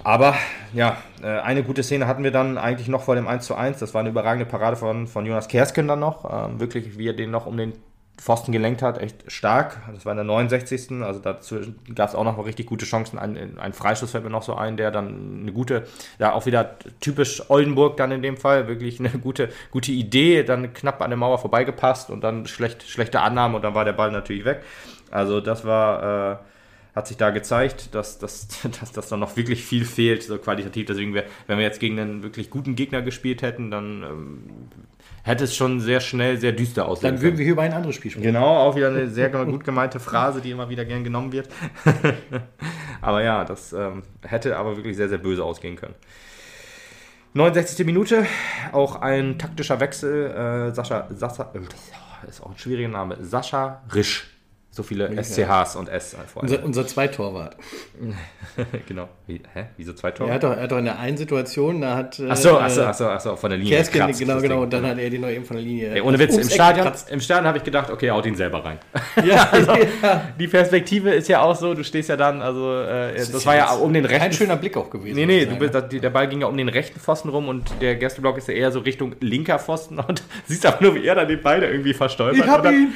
Aber 0.08 0.34
ja, 0.72 0.96
äh, 1.22 1.26
eine 1.26 1.62
gute 1.62 1.82
Szene 1.82 2.06
hatten 2.06 2.24
wir 2.24 2.30
dann 2.30 2.56
eigentlich 2.56 2.88
noch 2.88 3.02
vor 3.02 3.14
dem 3.14 3.28
1 3.28 3.44
zu 3.44 3.54
1. 3.54 3.78
Das 3.78 3.92
war 3.92 4.00
eine 4.00 4.08
überragende 4.08 4.46
Parade 4.46 4.74
von, 4.74 5.06
von 5.06 5.26
Jonas 5.26 5.48
Kersken 5.48 5.86
dann 5.86 6.00
noch. 6.00 6.24
Ähm, 6.24 6.58
wirklich, 6.60 6.96
wie 6.96 7.08
er 7.08 7.12
den 7.12 7.30
noch 7.30 7.44
um 7.44 7.58
den 7.58 7.74
Pfosten 8.16 8.50
gelenkt 8.50 8.80
hat, 8.80 8.96
echt 8.96 9.30
stark. 9.30 9.82
Das 9.92 10.06
war 10.06 10.12
in 10.12 10.16
der 10.16 10.24
69. 10.24 11.02
Also 11.02 11.20
dazu 11.20 11.56
gab 11.94 12.08
es 12.08 12.14
auch 12.14 12.24
noch 12.24 12.38
mal 12.38 12.44
richtig 12.44 12.64
gute 12.64 12.86
Chancen. 12.86 13.18
Ein, 13.18 13.58
ein 13.58 13.74
Freischuss 13.74 14.12
fällt 14.12 14.24
mir 14.24 14.30
noch 14.30 14.42
so 14.42 14.54
ein, 14.54 14.78
der 14.78 14.90
dann 14.90 15.42
eine 15.42 15.52
gute, 15.52 15.86
ja 16.18 16.32
auch 16.32 16.46
wieder 16.46 16.78
typisch 17.00 17.42
Oldenburg 17.50 17.98
dann 17.98 18.10
in 18.10 18.22
dem 18.22 18.38
Fall, 18.38 18.66
wirklich 18.66 19.00
eine 19.00 19.10
gute, 19.10 19.50
gute 19.70 19.92
Idee, 19.92 20.42
dann 20.42 20.72
knapp 20.72 21.02
an 21.02 21.10
der 21.10 21.18
Mauer 21.18 21.36
vorbeigepasst 21.36 22.08
und 22.08 22.24
dann 22.24 22.46
schlecht, 22.46 22.82
schlechte 22.88 23.20
Annahme 23.20 23.56
und 23.56 23.62
dann 23.62 23.74
war 23.74 23.84
der 23.84 23.92
Ball 23.92 24.10
natürlich 24.10 24.46
weg. 24.46 24.62
Also 25.10 25.42
das 25.42 25.66
war... 25.66 26.32
Äh, 26.32 26.36
hat 26.98 27.06
sich 27.06 27.16
da 27.16 27.30
gezeigt, 27.30 27.94
dass, 27.94 28.18
dass, 28.18 28.48
dass, 28.80 28.92
dass 28.92 29.08
da 29.08 29.16
noch 29.16 29.36
wirklich 29.36 29.64
viel 29.64 29.84
fehlt, 29.84 30.22
so 30.24 30.36
qualitativ. 30.36 30.86
Deswegen, 30.86 31.14
wär, 31.14 31.24
wenn 31.46 31.58
wir 31.58 31.64
jetzt 31.64 31.80
gegen 31.80 31.98
einen 31.98 32.22
wirklich 32.22 32.50
guten 32.50 32.74
Gegner 32.74 33.02
gespielt 33.02 33.40
hätten, 33.40 33.70
dann 33.70 34.02
ähm, 34.02 34.42
hätte 35.22 35.44
es 35.44 35.54
schon 35.54 35.80
sehr 35.80 36.00
schnell 36.00 36.38
sehr 36.38 36.52
düster 36.52 36.88
aussehen 36.88 37.14
Dann 37.14 37.22
würden 37.22 37.22
können. 37.22 37.38
wir 37.38 37.44
hier 37.44 37.52
über 37.52 37.62
ein 37.62 37.72
anderes 37.72 37.94
Spiel 37.94 38.10
sprechen. 38.10 38.26
Genau, 38.26 38.46
auch 38.46 38.74
wieder 38.74 38.88
eine 38.88 39.08
sehr 39.08 39.30
gut 39.46 39.64
gemeinte 39.64 40.00
Phrase, 40.00 40.40
die 40.40 40.50
immer 40.50 40.68
wieder 40.68 40.84
gern 40.84 41.04
genommen 41.04 41.32
wird. 41.32 41.48
aber 43.00 43.22
ja, 43.22 43.44
das 43.44 43.72
ähm, 43.72 44.02
hätte 44.26 44.56
aber 44.56 44.76
wirklich 44.76 44.96
sehr, 44.96 45.08
sehr 45.08 45.18
böse 45.18 45.44
ausgehen 45.44 45.76
können. 45.76 45.94
69. 47.34 47.86
Minute, 47.86 48.26
auch 48.72 48.96
ein 48.96 49.38
taktischer 49.38 49.78
Wechsel. 49.78 50.30
Äh, 50.70 50.74
Sascha, 50.74 51.06
Sascha, 51.10 51.52
äh, 51.54 52.28
ist 52.28 52.42
auch 52.42 52.50
ein 52.50 52.58
schwieriger 52.58 52.88
Name. 52.88 53.18
Sascha 53.20 53.82
Risch 53.94 54.37
so 54.78 54.84
viele 54.84 55.10
SCHs 55.22 55.74
und 55.74 55.88
S 55.88 56.16
vor 56.32 56.42
allem. 56.42 56.52
Unser, 56.52 56.64
unser 56.64 56.86
Zweitorwart. 56.86 57.56
genau. 58.88 59.08
Wie, 59.26 59.40
hä? 59.52 59.66
Wieso 59.76 59.92
Zweitorwart? 59.92 60.30
Er 60.30 60.34
hat, 60.34 60.42
doch, 60.44 60.56
er 60.56 60.62
hat 60.62 60.72
doch 60.72 60.78
in 60.78 60.84
der 60.84 60.98
einen 61.00 61.16
Situation, 61.16 61.80
da 61.80 61.96
hat. 61.96 62.20
Achso, 62.20 62.56
achso, 62.58 62.84
achso, 62.84 63.08
achso, 63.08 63.36
von 63.36 63.50
der 63.50 63.58
Linie. 63.58 63.74
Kersken, 63.74 63.98
kratzt, 63.98 64.20
genau, 64.20 64.40
genau. 64.40 64.62
Und 64.62 64.72
dann 64.72 64.86
hat 64.86 64.98
er 64.98 65.10
die 65.10 65.18
noch 65.18 65.28
eben 65.28 65.44
von 65.44 65.56
der 65.56 65.64
Linie. 65.64 65.94
Ey, 65.94 66.00
ohne 66.00 66.16
Witz, 66.20 66.36
im 66.36 66.48
Stadion, 66.48 66.92
im 67.10 67.20
Stadion 67.20 67.46
habe 67.46 67.58
ich 67.58 67.64
gedacht, 67.64 67.90
okay, 67.90 68.10
haut 68.10 68.24
ihn 68.26 68.36
selber 68.36 68.64
rein. 68.64 68.78
Ja, 69.24 69.48
also, 69.52 69.72
ja, 69.72 70.28
Die 70.38 70.46
Perspektive 70.46 71.10
ist 71.10 71.28
ja 71.28 71.42
auch 71.42 71.56
so, 71.56 71.74
du 71.74 71.82
stehst 71.82 72.08
ja 72.08 72.16
dann, 72.16 72.40
also, 72.40 72.80
äh, 72.82 73.16
das, 73.16 73.32
das 73.32 73.46
war 73.46 73.56
ja 73.56 73.72
um 73.72 73.92
den 73.92 74.04
rechten. 74.04 74.26
Ein 74.26 74.32
schöner 74.32 74.56
Blick 74.56 74.76
auch 74.76 74.90
gewesen. 74.90 75.16
Nee, 75.16 75.26
nee, 75.26 75.44
du 75.44 75.56
bist, 75.56 75.74
der 75.74 76.10
Ball 76.10 76.28
ging 76.28 76.42
ja 76.42 76.46
um 76.46 76.56
den 76.56 76.68
rechten 76.68 77.00
Pfosten 77.00 77.30
rum 77.30 77.48
und 77.48 77.68
der 77.80 77.96
Gästeblock 77.96 78.38
ist 78.38 78.46
ja 78.46 78.54
eher 78.54 78.70
so 78.70 78.78
Richtung 78.78 79.16
linker 79.20 79.58
Pfosten 79.58 79.98
und 79.98 80.22
siehst 80.46 80.64
aber 80.66 80.82
nur, 80.82 80.94
wie 80.94 81.04
er 81.04 81.16
dann 81.16 81.26
den 81.26 81.42
Ball 81.42 81.62
irgendwie 81.64 81.94
verstolpert. 81.94 82.44
Ich 82.44 82.46
hab 82.46 82.64
ihn! 82.66 82.92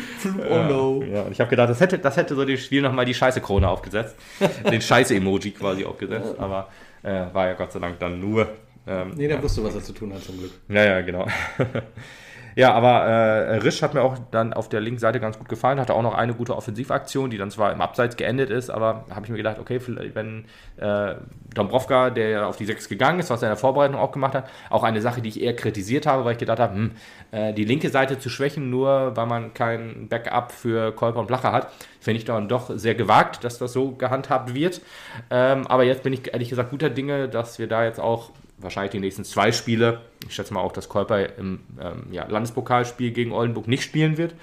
Oh 0.49 0.63
no. 0.69 1.05
Ja, 1.13 1.23
und 1.23 1.33
ich 1.33 1.41
habe 1.41 1.51
gedacht, 1.51 1.69
das 1.73 1.81
hätte, 1.81 1.99
das 1.99 2.17
hätte 2.19 2.35
so 2.35 2.45
dem 2.45 2.59
Spiel 2.59 2.83
nochmal 2.83 3.07
die 3.07 3.15
Scheiße-Krone 3.15 3.67
aufgesetzt. 3.67 4.15
den 4.71 4.83
Scheiße-Emoji 4.83 5.53
quasi 5.53 5.85
aufgesetzt. 5.87 6.35
Aber 6.39 6.69
äh, 7.03 7.25
war 7.33 7.47
ja 7.47 7.55
Gott 7.55 7.73
sei 7.73 7.81
Dank 7.81 7.99
dann 7.99 8.21
nur. 8.21 8.49
Ähm, 8.87 9.13
nee, 9.17 9.27
der 9.27 9.37
ja. 9.37 9.43
wusste, 9.43 9.65
was 9.65 9.75
er 9.75 9.83
zu 9.83 9.93
tun 9.93 10.13
hat, 10.13 10.23
zum 10.23 10.39
Glück. 10.39 10.53
Ja, 10.69 10.85
ja, 10.85 11.01
genau. 11.01 11.27
Ja, 12.55 12.75
aber 12.75 13.05
äh, 13.05 13.57
Risch 13.57 13.83
hat 13.83 13.95
mir 13.95 14.03
auch 14.03 14.19
dann 14.31 14.53
auf 14.53 14.69
der 14.69 14.81
linken 14.81 14.99
Seite 14.99 15.21
ganz 15.21 15.39
gut 15.39 15.49
gefallen, 15.49 15.81
hatte 15.81 15.95
auch 15.95 16.03
noch 16.03 16.15
eine 16.15 16.35
gute 16.35 16.55
Offensivaktion, 16.55 17.31
die 17.31 17.39
dann 17.39 17.51
zwar 17.51 17.73
im 17.73 17.81
Abseits 17.81 18.17
geendet 18.17 18.51
ist, 18.51 18.71
aber 18.71 19.07
habe 19.11 19.25
ich 19.25 19.31
mir 19.31 19.39
gedacht, 19.39 19.59
okay, 19.59 19.81
wenn 19.87 20.45
äh, 20.77 21.15
Dombrovka, 21.55 22.11
der 22.11 22.47
auf 22.47 22.57
die 22.57 22.67
6 22.67 22.89
gegangen 22.89 23.21
ist, 23.21 23.31
was 23.31 23.43
er 23.43 23.49
in 23.49 23.53
der 23.53 23.57
Vorbereitung 23.57 23.97
auch 23.97 24.13
gemacht 24.13 24.35
hat, 24.35 24.51
auch 24.69 24.83
eine 24.83 25.01
Sache, 25.01 25.23
die 25.23 25.31
ich 25.31 25.41
eher 25.41 25.57
kritisiert 25.57 26.07
habe, 26.07 26.25
weil 26.25 26.33
ich 26.33 26.39
gedacht 26.39 26.59
habe, 26.59 26.75
hm, 26.75 26.91
äh, 27.31 27.53
die 27.55 27.65
linke 27.65 27.89
Seite 27.89 28.19
zu 28.19 28.29
schwächen, 28.29 28.69
nur 28.71 29.17
weil 29.17 29.27
man 29.27 29.55
kein 29.55 30.09
Backup 30.09 30.53
für 30.53 30.93
Kolper 30.93 31.21
und 31.21 31.27
Blacher 31.27 31.53
hat, 31.53 31.69
finde 32.01 32.19
ich 32.19 32.25
dann 32.25 32.49
doch 32.49 32.71
sehr 32.75 32.95
gewagt, 32.95 33.45
dass 33.45 33.59
das 33.59 33.73
so 33.73 33.93
gehandhabt 33.93 34.55
wird. 34.55 34.83
Ähm, 35.31 35.67
aber 35.67 35.85
jetzt 35.85 36.03
bin 36.03 36.13
ich 36.13 36.33
ehrlich 36.33 36.51
gesagt 36.51 36.71
guter 36.71 36.91
Dinge, 36.91 37.29
dass 37.29 37.59
wir 37.59 37.69
da 37.69 37.85
jetzt 37.85 38.01
auch 38.01 38.31
wahrscheinlich 38.63 38.93
die 38.93 39.01
nächsten 39.01 39.25
zwei 39.25 39.53
Spiele, 39.53 40.01
ich 40.27 40.35
schätze 40.35 40.55
mal 40.55 40.61
auch, 40.61 40.73
dass 40.73 40.89
Kolper 40.89 41.37
im 41.37 41.61
ähm, 41.81 42.07
ja, 42.11 42.27
Landespokalspiel 42.27 43.11
gegen 43.11 43.33
Oldenburg 43.33 43.69
nicht 43.69 43.83
spielen 43.83 44.17
wird. 44.17 44.35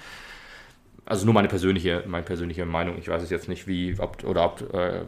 Also 1.10 1.24
nur 1.24 1.34
meine 1.34 1.48
persönliche, 1.48 2.04
meine 2.06 2.22
persönliche 2.22 2.64
Meinung. 2.64 2.94
Ich 2.96 3.08
weiß 3.08 3.20
es 3.20 3.30
jetzt 3.30 3.48
nicht, 3.48 3.66
wie, 3.66 3.96
ob, 3.98 4.22
oder 4.22 4.44
ob, 4.44 4.72
äh, 4.72 5.00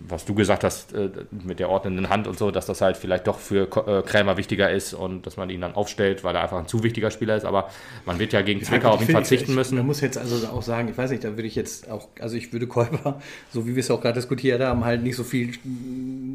was 0.00 0.24
du 0.24 0.34
gesagt 0.34 0.64
hast 0.64 0.92
äh, 0.92 1.10
mit 1.44 1.60
der 1.60 1.70
ordnenden 1.70 2.08
Hand 2.08 2.26
und 2.26 2.36
so, 2.36 2.50
dass 2.50 2.66
das 2.66 2.80
halt 2.80 2.96
vielleicht 2.96 3.28
doch 3.28 3.38
für 3.38 3.68
äh, 3.86 4.02
Krämer 4.02 4.36
wichtiger 4.36 4.72
ist 4.72 4.94
und 4.94 5.24
dass 5.24 5.36
man 5.36 5.50
ihn 5.50 5.60
dann 5.60 5.76
aufstellt, 5.76 6.24
weil 6.24 6.34
er 6.34 6.42
einfach 6.42 6.58
ein 6.58 6.66
zu 6.66 6.82
wichtiger 6.82 7.12
Spieler 7.12 7.36
ist. 7.36 7.44
Aber 7.44 7.70
man 8.04 8.18
wird 8.18 8.32
ja 8.32 8.42
gegen 8.42 8.58
ja, 8.58 8.66
Zwickau 8.66 8.88
auf 8.94 9.00
ihn 9.00 9.06
verzichten 9.06 9.52
ich, 9.52 9.56
müssen. 9.56 9.76
Man 9.76 9.86
muss 9.86 10.00
jetzt 10.00 10.18
also 10.18 10.44
auch 10.48 10.62
sagen, 10.62 10.88
ich 10.88 10.98
weiß 10.98 11.12
nicht, 11.12 11.22
da 11.22 11.36
würde 11.36 11.46
ich 11.46 11.54
jetzt 11.54 11.88
auch, 11.88 12.08
also 12.18 12.36
ich 12.36 12.52
würde 12.52 12.66
Kolper, 12.66 13.20
so 13.52 13.64
wie 13.64 13.76
wir 13.76 13.80
es 13.80 13.92
auch 13.92 14.00
gerade 14.00 14.14
diskutiert 14.14 14.60
haben, 14.60 14.84
halt 14.84 15.04
nicht 15.04 15.14
so 15.14 15.22
viel 15.22 15.52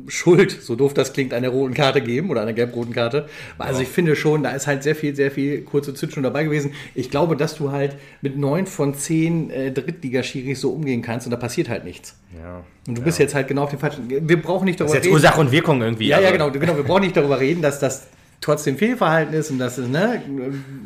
Schuld, 0.07 0.51
so 0.61 0.77
doof 0.77 0.93
das 0.93 1.11
klingt, 1.11 1.33
einer 1.33 1.49
roten 1.49 1.73
Karte 1.73 1.99
geben 1.99 2.29
oder 2.29 2.43
einer 2.43 2.53
gelb-roten 2.53 2.93
Karte. 2.93 3.27
Also 3.57 3.81
ja. 3.81 3.83
ich 3.83 3.89
finde 3.89 4.15
schon, 4.15 4.43
da 4.43 4.51
ist 4.51 4.65
halt 4.65 4.81
sehr 4.81 4.95
viel, 4.95 5.13
sehr 5.13 5.29
viel 5.29 5.63
kurze 5.63 5.93
Zündschnur 5.93 6.23
dabei 6.23 6.45
gewesen. 6.45 6.71
Ich 6.95 7.11
glaube, 7.11 7.35
dass 7.35 7.55
du 7.55 7.73
halt 7.73 7.97
mit 8.21 8.37
neun 8.37 8.65
von 8.65 8.93
zehn 8.93 9.08
äh, 9.09 9.71
Drittligaschiris 9.71 10.61
so 10.61 10.71
umgehen 10.71 11.01
kannst 11.01 11.27
und 11.27 11.31
da 11.31 11.37
passiert 11.37 11.69
halt 11.69 11.83
nichts. 11.83 12.15
Ja. 12.41 12.63
Und 12.87 12.95
du 12.95 13.01
ja. 13.01 13.05
bist 13.05 13.19
jetzt 13.19 13.35
halt 13.35 13.47
genau 13.47 13.63
auf 13.63 13.69
dem 13.69 13.79
falschen. 13.79 14.09
Wir 14.09 14.41
brauchen 14.41 14.65
nicht 14.65 14.79
darüber 14.79 14.93
das 14.93 14.99
ist 14.99 15.05
jetzt 15.05 15.13
reden. 15.13 15.13
Ursache 15.13 15.41
und 15.41 15.51
Wirkung 15.51 15.81
irgendwie. 15.81 16.07
Ja, 16.07 16.19
ja, 16.19 16.31
genau, 16.31 16.51
genau. 16.51 16.75
Wir 16.75 16.83
brauchen 16.83 17.03
nicht 17.03 17.17
darüber 17.17 17.39
reden, 17.39 17.61
dass 17.61 17.79
das 17.79 18.07
trotzdem 18.41 18.77
Fehlverhalten 18.77 19.33
ist 19.33 19.51
und 19.51 19.59
dass 19.59 19.77
es 19.77 19.87
ne, 19.87 20.21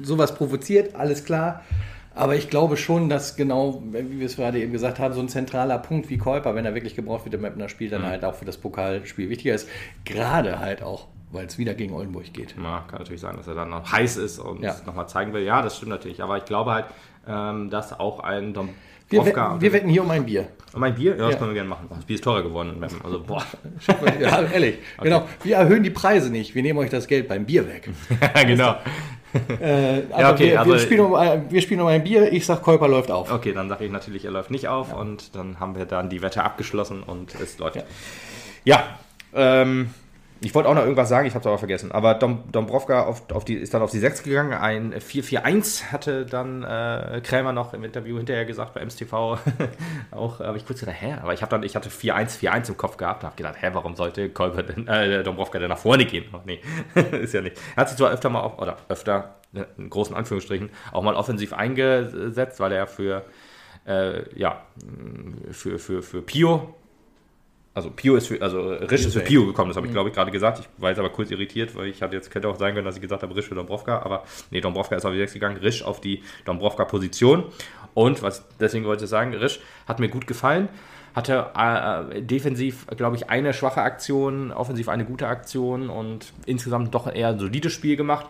sowas 0.01 0.35
provoziert, 0.35 0.95
alles 0.95 1.23
klar. 1.25 1.63
Aber 2.15 2.35
ich 2.35 2.49
glaube 2.49 2.77
schon, 2.77 3.09
dass 3.09 3.35
genau, 3.35 3.81
wie 3.91 4.19
wir 4.19 4.27
es 4.27 4.35
gerade 4.35 4.59
eben 4.59 4.71
gesagt 4.71 4.99
haben, 4.99 5.13
so 5.13 5.19
ein 5.19 5.29
zentraler 5.29 5.79
Punkt 5.79 6.09
wie 6.09 6.17
Käuper, 6.17 6.53
wenn 6.53 6.65
er 6.65 6.75
wirklich 6.75 6.95
gebraucht 6.95 7.25
wird 7.25 7.33
im 7.33 7.41
Mapner 7.41 7.69
Spiel, 7.69 7.89
dann 7.89 8.03
mhm. 8.03 8.07
halt 8.07 8.23
auch 8.23 8.35
für 8.35 8.45
das 8.45 8.57
Pokalspiel 8.57 9.29
wichtiger 9.29 9.55
ist. 9.55 9.67
Gerade 10.05 10.59
halt 10.59 10.83
auch, 10.83 11.07
weil 11.31 11.47
es 11.47 11.57
wieder 11.57 11.73
gegen 11.73 11.93
Oldenburg 11.93 12.31
geht. 12.31 12.53
Ja, 12.61 12.85
kann 12.87 12.99
natürlich 12.99 13.21
sein, 13.21 13.35
dass 13.35 13.47
er 13.47 13.55
dann 13.55 13.71
noch 13.71 13.91
heiß 13.91 14.17
ist 14.17 14.37
und 14.37 14.61
ja. 14.61 14.75
nochmal 14.85 15.09
zeigen 15.09 15.33
will. 15.33 15.41
Ja, 15.41 15.63
das 15.63 15.77
stimmt 15.77 15.89
natürlich. 15.89 16.21
Aber 16.21 16.37
ich 16.37 16.45
glaube 16.45 16.71
halt, 16.71 16.85
ähm, 17.27 17.69
dass 17.69 17.99
auch 17.99 18.19
ein 18.19 18.53
Dom 18.53 18.69
wir, 19.09 19.25
wetten, 19.25 19.61
wir 19.61 19.73
wetten 19.73 19.89
hier 19.89 20.03
um 20.03 20.11
ein 20.11 20.25
Bier. 20.25 20.47
Um 20.73 20.81
ein 20.81 20.95
Bier? 20.95 21.11
Ja, 21.11 21.25
das 21.25 21.33
ja. 21.33 21.37
können 21.37 21.51
wir 21.51 21.55
gerne 21.55 21.69
machen. 21.69 21.87
Das 21.89 22.05
Bier 22.05 22.15
ist 22.15 22.23
teurer 22.23 22.41
geworden. 22.41 22.83
Also, 23.03 23.21
boah. 23.21 23.45
ja, 24.19 24.41
ehrlich. 24.41 24.79
Okay. 24.97 25.09
Genau. 25.09 25.27
Wir 25.43 25.57
erhöhen 25.57 25.83
die 25.83 25.89
Preise 25.89 26.31
nicht. 26.31 26.55
Wir 26.55 26.63
nehmen 26.63 26.79
euch 26.79 26.89
das 26.89 27.07
Geld 27.07 27.27
beim 27.27 27.45
Bier 27.45 27.67
weg. 27.67 27.89
genau. 28.47 28.77
Äh, 29.59 30.07
ja, 30.09 30.31
okay, 30.31 30.51
wir, 30.51 30.59
also, 30.59 30.71
wir, 30.71 30.79
spielen 30.79 31.01
um, 31.01 31.13
wir 31.49 31.61
spielen 31.61 31.81
um 31.81 31.87
ein 31.87 32.03
Bier. 32.03 32.31
Ich 32.31 32.45
sag, 32.45 32.61
Käuper 32.61 32.87
läuft 32.87 33.11
auf. 33.11 33.31
Okay, 33.31 33.53
dann 33.53 33.69
sage 33.69 33.85
ich 33.85 33.91
natürlich, 33.91 34.25
er 34.25 34.31
läuft 34.31 34.51
nicht 34.51 34.67
auf. 34.67 34.89
Ja. 34.89 34.95
Und 34.95 35.35
dann 35.35 35.59
haben 35.59 35.75
wir 35.75 35.85
dann 35.85 36.09
die 36.09 36.21
Wette 36.21 36.43
abgeschlossen 36.43 37.03
und 37.03 37.35
es 37.35 37.57
läuft. 37.59 37.75
Ja, 37.75 37.83
ja 38.63 38.99
ähm, 39.35 39.89
ich 40.43 40.53
wollte 40.53 40.67
auch 40.67 40.73
noch 40.73 40.81
irgendwas 40.81 41.07
sagen, 41.07 41.25
ich 41.25 41.33
habe 41.33 41.41
es 41.41 41.47
aber 41.47 41.57
vergessen. 41.57 41.91
Aber 41.91 42.15
Dom, 42.15 42.43
Dombrovka 42.51 43.05
auf, 43.05 43.31
auf 43.31 43.45
die, 43.45 43.55
ist 43.55 43.73
dann 43.73 43.81
auf 43.81 43.91
die 43.91 43.99
6 43.99 44.23
gegangen. 44.23 44.53
Ein 44.53 44.93
4-4-1 44.93 45.91
hatte 45.91 46.25
dann 46.25 46.63
äh, 46.63 47.21
Krämer 47.23 47.53
noch 47.53 47.73
im 47.73 47.83
Interview 47.83 48.17
hinterher 48.17 48.43
gesagt 48.43 48.73
bei 48.73 48.81
MSTV. 48.81 49.13
auch 50.11 50.39
habe 50.39 50.57
ich 50.57 50.65
kurz 50.65 50.81
gedacht, 50.81 50.97
hä? 50.99 51.15
Aber 51.21 51.33
ich, 51.33 51.39
dann, 51.39 51.63
ich 51.63 51.75
hatte 51.75 51.89
4-1-4-1 51.89 52.69
im 52.69 52.77
Kopf 52.77 52.97
gehabt 52.97 53.23
und 53.23 53.27
habe 53.27 53.37
gedacht, 53.37 53.55
hä, 53.59 53.69
warum 53.71 53.95
sollte 53.95 54.29
Kolber 54.29 54.63
denn, 54.63 54.87
äh, 54.87 55.23
Dombrovka 55.23 55.59
denn 55.59 55.69
nach 55.69 55.77
vorne 55.77 56.05
gehen? 56.05 56.25
Oh, 56.33 56.39
nee, 56.45 56.59
ist 57.11 57.33
ja 57.33 57.41
nicht. 57.41 57.57
Er 57.75 57.81
hat 57.81 57.89
sich 57.89 57.97
zwar 57.97 58.11
öfter 58.11 58.29
mal, 58.29 58.41
auf, 58.41 58.59
oder 58.59 58.77
öfter, 58.89 59.35
ne, 59.53 59.65
in 59.77 59.89
großen 59.89 60.15
Anführungsstrichen, 60.15 60.71
auch 60.91 61.03
mal 61.03 61.15
offensiv 61.15 61.53
eingesetzt, 61.53 62.59
weil 62.59 62.73
er 62.73 62.87
für, 62.87 63.23
äh, 63.87 64.37
ja, 64.37 64.61
für, 65.51 65.79
für, 65.79 66.01
für 66.01 66.21
Pio 66.21 66.75
also 67.73 67.89
Pio 67.89 68.15
ist 68.15 68.27
für, 68.27 68.41
also 68.41 68.71
Risch 68.73 69.05
ist 69.05 69.13
für 69.13 69.21
Pio 69.21 69.45
gekommen, 69.47 69.69
das 69.69 69.77
habe 69.77 69.87
ich 69.87 69.91
mhm. 69.91 69.95
glaube 69.95 70.09
ich 70.09 70.15
gerade 70.15 70.31
gesagt. 70.31 70.59
Ich 70.59 70.81
war 70.81 70.89
jetzt 70.89 70.99
aber 70.99 71.09
kurz 71.09 71.31
irritiert, 71.31 71.75
weil 71.75 71.87
ich 71.87 72.01
hatte 72.01 72.15
jetzt, 72.15 72.29
könnte 72.29 72.47
auch 72.47 72.57
sein 72.57 72.73
können, 72.73 72.85
dass 72.85 72.95
ich 72.95 73.01
gesagt 73.01 73.23
habe, 73.23 73.35
Risch 73.35 73.47
für 73.47 73.55
Dombrovka, 73.55 73.99
aber 73.99 74.23
nee, 74.51 74.61
Dombrovka 74.61 74.95
ist 74.95 75.05
auf 75.05 75.11
die 75.11 75.17
6 75.17 75.33
gegangen, 75.33 75.57
Risch 75.57 75.83
auf 75.83 75.99
die 75.99 76.21
Dombrovka-Position. 76.45 77.45
Und, 77.93 78.21
was 78.21 78.43
deswegen 78.59 78.85
wollte 78.85 79.05
ich 79.05 79.09
sagen, 79.09 79.33
Risch 79.33 79.59
hat 79.87 79.99
mir 79.99 80.09
gut 80.09 80.27
gefallen. 80.27 80.69
Hatte 81.15 81.51
äh, 81.55 82.21
defensiv, 82.21 82.87
glaube 82.87 83.15
ich, 83.15 83.29
eine 83.29 83.53
schwache 83.53 83.81
Aktion, 83.81 84.51
offensiv 84.51 84.89
eine 84.89 85.05
gute 85.05 85.27
Aktion 85.27 85.89
und 85.89 86.33
insgesamt 86.47 86.93
doch 86.95 87.13
eher 87.13 87.29
ein 87.29 87.39
solides 87.39 87.71
Spiel 87.71 87.95
gemacht. 87.95 88.27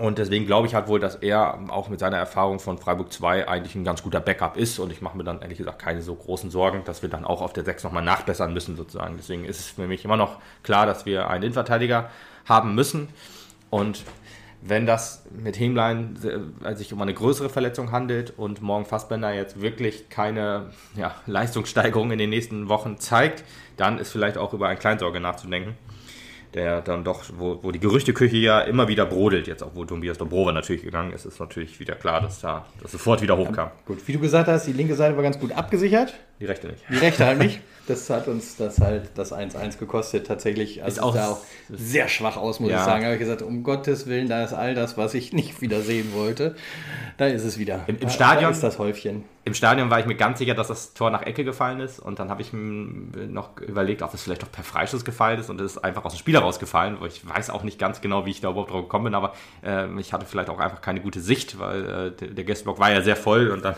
Und 0.00 0.16
deswegen 0.16 0.46
glaube 0.46 0.66
ich 0.66 0.74
halt 0.74 0.88
wohl, 0.88 0.98
dass 0.98 1.16
er 1.16 1.58
auch 1.68 1.90
mit 1.90 2.00
seiner 2.00 2.16
Erfahrung 2.16 2.58
von 2.58 2.78
Freiburg 2.78 3.12
2 3.12 3.46
eigentlich 3.46 3.74
ein 3.74 3.84
ganz 3.84 4.02
guter 4.02 4.20
Backup 4.20 4.56
ist. 4.56 4.78
Und 4.78 4.90
ich 4.90 5.02
mache 5.02 5.14
mir 5.14 5.24
dann 5.24 5.42
ehrlich 5.42 5.58
gesagt 5.58 5.78
keine 5.78 6.00
so 6.00 6.14
großen 6.14 6.50
Sorgen, 6.50 6.84
dass 6.86 7.02
wir 7.02 7.10
dann 7.10 7.26
auch 7.26 7.42
auf 7.42 7.52
der 7.52 7.66
6 7.66 7.84
nochmal 7.84 8.02
nachbessern 8.02 8.54
müssen 8.54 8.76
sozusagen. 8.76 9.18
Deswegen 9.18 9.44
ist 9.44 9.60
es 9.60 9.66
für 9.66 9.86
mich 9.86 10.02
immer 10.02 10.16
noch 10.16 10.38
klar, 10.62 10.86
dass 10.86 11.04
wir 11.04 11.28
einen 11.28 11.42
Innenverteidiger 11.42 12.08
haben 12.46 12.74
müssen. 12.74 13.10
Und 13.68 14.02
wenn 14.62 14.86
das 14.86 15.26
mit 15.38 15.60
Hemlein 15.60 16.16
äh, 16.64 16.74
sich 16.74 16.94
um 16.94 17.02
eine 17.02 17.12
größere 17.12 17.50
Verletzung 17.50 17.92
handelt 17.92 18.32
und 18.38 18.62
morgen 18.62 18.86
Fassbender 18.86 19.34
jetzt 19.34 19.60
wirklich 19.60 20.08
keine 20.08 20.70
ja, 20.96 21.14
Leistungssteigerung 21.26 22.10
in 22.10 22.18
den 22.18 22.30
nächsten 22.30 22.70
Wochen 22.70 22.96
zeigt, 22.96 23.44
dann 23.76 23.98
ist 23.98 24.12
vielleicht 24.12 24.38
auch 24.38 24.54
über 24.54 24.68
ein 24.68 24.78
Kleinsorge 24.78 25.20
nachzudenken 25.20 25.76
der 26.54 26.80
dann 26.80 27.04
doch, 27.04 27.24
wo, 27.36 27.58
wo 27.62 27.70
die 27.70 27.80
Gerüchteküche 27.80 28.36
ja 28.36 28.60
immer 28.60 28.88
wieder 28.88 29.06
brodelt, 29.06 29.46
jetzt 29.46 29.62
auch 29.62 29.74
wo 29.74 29.84
Tobias 29.84 30.18
Dobrova 30.18 30.52
natürlich 30.52 30.82
gegangen 30.82 31.12
ist, 31.12 31.24
ist 31.24 31.40
natürlich 31.40 31.78
wieder 31.80 31.94
klar, 31.94 32.20
dass 32.20 32.40
da 32.40 32.66
das 32.82 32.92
sofort 32.92 33.22
wieder 33.22 33.36
hochkam. 33.36 33.68
Ja, 33.68 33.72
gut, 33.86 34.06
wie 34.06 34.12
du 34.12 34.18
gesagt 34.18 34.48
hast, 34.48 34.66
die 34.66 34.72
linke 34.72 34.94
Seite 34.94 35.16
war 35.16 35.22
ganz 35.22 35.38
gut 35.38 35.52
abgesichert. 35.52 36.14
Die 36.40 36.46
rechte 36.46 36.68
nicht. 36.68 36.82
Die 36.88 36.96
rechte 36.96 37.26
halt 37.26 37.38
nicht. 37.38 37.60
Das 37.86 38.08
hat 38.08 38.28
uns 38.28 38.56
das 38.56 38.78
halt 38.78 39.10
das 39.16 39.32
1-1 39.32 39.78
gekostet. 39.78 40.24
Tatsächlich 40.24 40.84
also 40.84 41.00
ist 41.00 41.02
auch, 41.02 41.16
auch 41.16 41.38
sehr 41.70 42.06
schwach 42.06 42.36
aus, 42.36 42.60
muss 42.60 42.70
ja. 42.70 42.78
ich 42.78 42.84
sagen. 42.84 43.04
habe 43.04 43.14
ich 43.14 43.18
gesagt, 43.18 43.42
um 43.42 43.64
Gottes 43.64 44.06
Willen, 44.06 44.28
da 44.28 44.44
ist 44.44 44.52
all 44.52 44.76
das, 44.76 44.96
was 44.96 45.14
ich 45.14 45.32
nicht 45.32 45.60
wieder 45.60 45.80
sehen 45.80 46.12
wollte. 46.12 46.54
Da 47.16 47.26
ist 47.26 47.42
es 47.42 47.58
wieder. 47.58 47.82
Im, 47.88 47.98
im 47.98 48.08
Stadion 48.08 48.44
da 48.44 48.50
ist 48.50 48.62
das 48.62 48.78
Häufchen. 48.78 49.24
Im 49.42 49.54
Stadion 49.54 49.90
war 49.90 49.98
ich 49.98 50.06
mir 50.06 50.14
ganz 50.14 50.38
sicher, 50.38 50.54
dass 50.54 50.68
das 50.68 50.92
Tor 50.92 51.10
nach 51.10 51.22
Ecke 51.22 51.44
gefallen 51.44 51.80
ist. 51.80 51.98
Und 51.98 52.18
dann 52.18 52.28
habe 52.28 52.42
ich 52.42 52.52
mir 52.52 53.26
noch 53.26 53.58
überlegt, 53.58 54.02
ob 54.02 54.12
es 54.12 54.22
vielleicht 54.22 54.42
doch 54.42 54.52
per 54.52 54.62
Freischuss 54.62 55.04
gefallen 55.04 55.40
ist. 55.40 55.48
Und 55.48 55.60
es 55.60 55.72
ist 55.72 55.78
einfach 55.78 56.04
aus 56.04 56.12
dem 56.12 56.18
Spiel 56.18 56.34
herausgefallen. 56.34 56.98
Ich 57.08 57.26
weiß 57.26 57.48
auch 57.48 57.62
nicht 57.62 57.78
ganz 57.78 58.02
genau, 58.02 58.26
wie 58.26 58.30
ich 58.30 58.42
da 58.42 58.50
überhaupt 58.50 58.70
drauf 58.70 58.82
gekommen 58.82 59.06
bin. 59.06 59.14
Aber 59.14 59.32
äh, 59.64 59.88
ich 59.98 60.12
hatte 60.12 60.26
vielleicht 60.26 60.50
auch 60.50 60.60
einfach 60.60 60.82
keine 60.82 61.00
gute 61.00 61.20
Sicht, 61.20 61.58
weil 61.58 62.12
äh, 62.20 62.26
der 62.32 62.44
Gästeblock 62.44 62.78
war 62.78 62.92
ja 62.92 63.00
sehr 63.00 63.16
voll. 63.16 63.48
Und 63.48 63.64
dann 63.64 63.74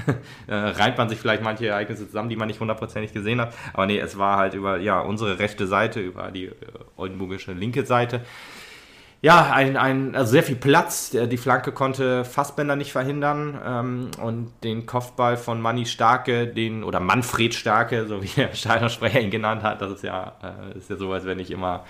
äh, 0.46 0.54
reimt 0.54 0.98
man 0.98 1.08
sich 1.08 1.18
vielleicht 1.18 1.42
manche 1.42 1.66
Ereignisse 1.66 2.05
zusammen, 2.06 2.28
die 2.28 2.36
man 2.36 2.48
nicht 2.48 2.60
hundertprozentig 2.60 3.12
gesehen 3.12 3.40
hat. 3.40 3.54
Aber 3.72 3.86
nee, 3.86 3.98
es 3.98 4.18
war 4.18 4.36
halt 4.36 4.54
über 4.54 4.78
ja, 4.78 5.00
unsere 5.00 5.38
rechte 5.38 5.66
Seite, 5.66 6.00
über 6.00 6.30
die 6.30 6.46
äh, 6.46 6.54
oldenburgische 6.96 7.52
linke 7.52 7.84
Seite 7.84 8.22
ja, 9.22 9.50
ein, 9.52 9.76
ein, 9.76 10.14
also 10.14 10.30
sehr 10.32 10.42
viel 10.42 10.56
Platz. 10.56 11.10
Die 11.10 11.36
Flanke 11.36 11.72
konnte 11.72 12.24
Fassbender 12.24 12.76
nicht 12.76 12.92
verhindern. 12.92 13.58
Ähm, 13.64 14.10
und 14.22 14.52
den 14.62 14.86
Kopfball 14.86 15.36
von 15.36 15.60
Manni 15.60 15.86
Starke, 15.86 16.46
den, 16.46 16.84
oder 16.84 17.00
Manfred 17.00 17.54
Starke, 17.54 18.06
so 18.06 18.22
wie 18.22 18.28
der 18.28 18.52
Steiner 18.54 18.88
Sprecher 18.88 19.20
ihn 19.20 19.30
genannt 19.30 19.62
hat, 19.62 19.80
das 19.80 19.90
ist 19.92 20.04
ja, 20.04 20.36
äh, 20.42 20.78
ist 20.78 20.90
ja 20.90 20.96
so, 20.96 21.12
als 21.12 21.24
wenn 21.24 21.38
ich 21.38 21.50
immer. 21.50 21.84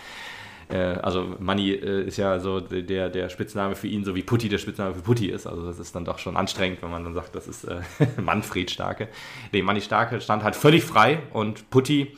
Äh, 0.68 0.76
also 0.76 1.36
Manni 1.38 1.70
äh, 1.70 2.02
ist 2.06 2.16
ja 2.16 2.38
so 2.40 2.60
der, 2.60 3.08
der 3.08 3.28
Spitzname 3.28 3.76
für 3.76 3.86
ihn, 3.86 4.04
so 4.04 4.14
wie 4.14 4.22
Putti 4.22 4.48
der 4.48 4.58
Spitzname 4.58 4.94
für 4.94 5.02
Putti 5.02 5.28
ist. 5.28 5.46
Also 5.46 5.64
das 5.66 5.78
ist 5.78 5.94
dann 5.94 6.04
doch 6.04 6.18
schon 6.18 6.36
anstrengend, 6.36 6.82
wenn 6.82 6.90
man 6.90 7.04
dann 7.04 7.14
sagt, 7.14 7.34
das 7.34 7.46
ist 7.46 7.64
äh, 7.64 7.80
Manfred 8.20 8.70
Starke. 8.70 9.08
Nee, 9.52 9.62
Manni 9.62 9.80
Starke 9.80 10.20
stand 10.20 10.42
halt 10.42 10.56
völlig 10.56 10.84
frei 10.84 11.20
und 11.32 11.70
Putti 11.70 12.16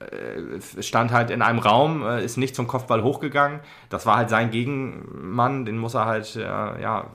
äh, 0.00 0.82
stand 0.82 1.10
halt 1.10 1.30
in 1.30 1.42
einem 1.42 1.58
Raum, 1.58 2.04
äh, 2.04 2.24
ist 2.24 2.36
nicht 2.36 2.54
zum 2.54 2.66
Kopfball 2.66 3.02
hochgegangen. 3.02 3.60
Das 3.90 4.06
war 4.06 4.16
halt 4.16 4.30
sein 4.30 4.50
Gegenmann, 4.50 5.64
den 5.64 5.78
muss 5.78 5.94
er 5.94 6.06
halt 6.06 6.34
ja, 6.34 7.06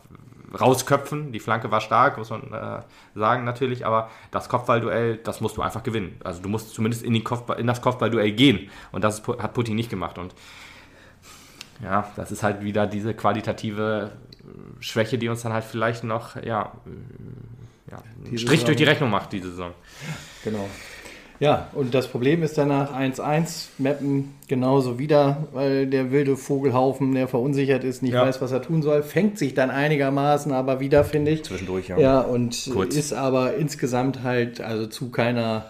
rausköpfen. 0.60 1.32
Die 1.32 1.40
Flanke 1.40 1.72
war 1.72 1.82
stark, 1.82 2.18
muss 2.18 2.30
man 2.30 2.54
äh, 2.54 2.82
sagen 3.16 3.44
natürlich, 3.44 3.86
aber 3.86 4.10
das 4.32 4.50
Kopfballduell, 4.50 5.18
das 5.18 5.42
musst 5.42 5.58
du 5.58 5.62
einfach 5.62 5.84
gewinnen. 5.84 6.20
Also 6.24 6.42
du 6.42 6.50
musst 6.50 6.74
zumindest 6.74 7.04
in, 7.04 7.24
Kopfball, 7.24 7.60
in 7.60 7.68
das 7.68 7.82
Kopfballduell 7.82 8.32
gehen 8.32 8.70
und 8.92 9.04
das 9.04 9.24
hat 9.28 9.54
Putin 9.54 9.76
nicht 9.76 9.90
gemacht. 9.90 10.18
Und 10.18 10.36
ja, 11.84 12.12
das 12.16 12.32
ist 12.32 12.44
halt 12.44 12.64
wieder 12.64 12.88
diese 12.88 13.14
qualitative 13.14 14.12
Schwäche, 14.80 15.18
die 15.18 15.30
uns 15.30 15.42
dann 15.42 15.54
halt 15.54 15.64
vielleicht 15.64 16.04
noch 16.04 16.36
ja, 16.38 16.72
ja 17.90 18.04
einen 18.26 18.38
Strich 18.38 18.60
Saison. 18.62 18.66
durch 18.68 18.78
die 18.78 18.84
Rechnung 18.84 19.10
macht, 19.10 19.32
diese 19.34 19.50
Saison. 19.50 19.72
Genau. 20.44 20.68
Ja, 21.40 21.68
und 21.74 21.94
das 21.94 22.08
Problem 22.08 22.42
ist 22.44 22.58
danach 22.58 22.94
1-1, 22.96 23.70
Mappen 23.78 24.36
genauso 24.48 24.98
wieder, 25.00 25.48
weil 25.52 25.88
der 25.88 26.12
wilde 26.12 26.38
Vogelhaufen, 26.38 27.14
der 27.16 27.28
verunsichert 27.28 27.84
ist, 27.84 28.02
nicht 28.02 28.14
Ja. 28.14 28.22
weiß, 28.26 28.40
was 28.42 28.52
er 28.52 28.62
tun 28.62 28.82
soll, 28.82 29.04
fängt 29.04 29.38
sich 29.38 29.54
dann 29.54 29.70
einigermaßen 29.70 30.54
aber 30.54 30.80
wieder, 30.80 31.04
finde 31.04 31.32
ich. 31.32 31.44
Zwischendurch, 31.44 31.90
ja. 31.90 31.98
Ja, 31.98 32.22
und 32.22 32.70
Kurz. 32.72 32.96
ist 32.96 33.14
aber 33.14 33.56
insgesamt 33.56 34.24
halt 34.24 34.62
also 34.62 34.86
zu 34.88 35.10
keiner 35.10 35.66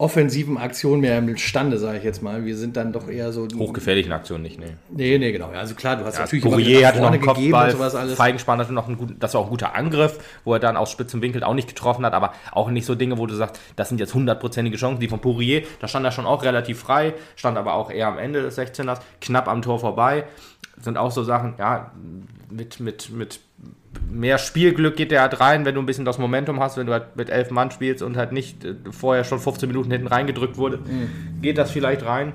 offensiven 0.00 0.58
Aktion 0.58 1.00
mehr 1.00 1.18
imstande, 1.18 1.76
sage 1.76 1.98
ich 1.98 2.04
jetzt 2.04 2.22
mal. 2.22 2.44
Wir 2.44 2.56
sind 2.56 2.76
dann 2.76 2.92
doch 2.92 3.08
eher 3.08 3.32
so. 3.32 3.48
Hochgefährlichen 3.58 4.12
Aktionen 4.12 4.44
nicht, 4.44 4.60
nee. 4.60 4.76
Nee, 4.90 5.18
nee, 5.18 5.32
genau. 5.32 5.48
Also 5.48 5.74
klar, 5.74 5.96
du 5.96 6.04
hast 6.04 6.14
Ja, 6.14 6.20
natürlich 6.20 6.44
wieder 6.44 6.86
hatte 6.86 7.00
noch 7.00 7.10
einen 7.10 7.20
gegeben 7.20 7.50
Kopfball, 7.50 7.70
und 7.70 7.72
sowas 7.72 7.94
alles. 7.96 8.14
Feigenspann 8.14 8.60
hatte 8.60 8.72
noch 8.72 8.86
einen 8.86 8.96
guten, 8.96 9.18
das 9.18 9.34
war 9.34 9.40
auch 9.40 9.46
ein 9.46 9.50
guter 9.50 9.74
Angriff, 9.74 10.18
wo 10.44 10.54
er 10.54 10.60
dann 10.60 10.76
aus 10.76 10.92
spitzem 10.92 11.20
Winkel 11.20 11.42
auch 11.42 11.54
nicht 11.54 11.66
getroffen 11.66 12.06
hat, 12.06 12.12
aber 12.12 12.32
auch 12.52 12.70
nicht 12.70 12.86
so 12.86 12.94
Dinge, 12.94 13.18
wo 13.18 13.26
du 13.26 13.34
sagst, 13.34 13.60
das 13.74 13.88
sind 13.88 13.98
jetzt 13.98 14.14
hundertprozentige 14.14 14.76
Chancen. 14.76 15.00
Die 15.00 15.08
von 15.08 15.20
Poirier, 15.20 15.64
da 15.80 15.88
stand 15.88 16.04
er 16.04 16.12
schon 16.12 16.26
auch 16.26 16.44
relativ 16.44 16.78
frei, 16.78 17.14
stand 17.34 17.58
aber 17.58 17.74
auch 17.74 17.90
eher 17.90 18.06
am 18.06 18.18
Ende 18.18 18.40
des 18.42 18.56
16ers, 18.56 19.00
knapp 19.20 19.48
am 19.48 19.62
Tor 19.62 19.80
vorbei. 19.80 20.24
Sind 20.80 20.96
auch 20.96 21.10
so 21.10 21.24
Sachen, 21.24 21.54
ja, 21.58 21.90
mit, 22.50 22.78
mit, 22.78 23.10
mit 23.10 23.40
mehr 24.10 24.38
Spielglück 24.38 24.96
geht 24.96 25.10
der 25.10 25.22
halt 25.22 25.40
rein, 25.40 25.64
wenn 25.64 25.74
du 25.74 25.80
ein 25.82 25.86
bisschen 25.86 26.04
das 26.04 26.18
Momentum 26.18 26.60
hast, 26.60 26.76
wenn 26.76 26.86
du 26.86 26.92
halt 26.92 27.16
mit 27.16 27.30
elf 27.30 27.50
Mann 27.50 27.70
spielst 27.70 28.02
und 28.02 28.16
halt 28.16 28.32
nicht 28.32 28.64
äh, 28.64 28.74
vorher 28.90 29.24
schon 29.24 29.38
15 29.38 29.68
Minuten 29.68 29.90
hinten 29.90 30.06
reingedrückt 30.06 30.56
wurde, 30.56 30.80
geht 31.42 31.58
das 31.58 31.70
vielleicht 31.70 32.04
rein. 32.04 32.32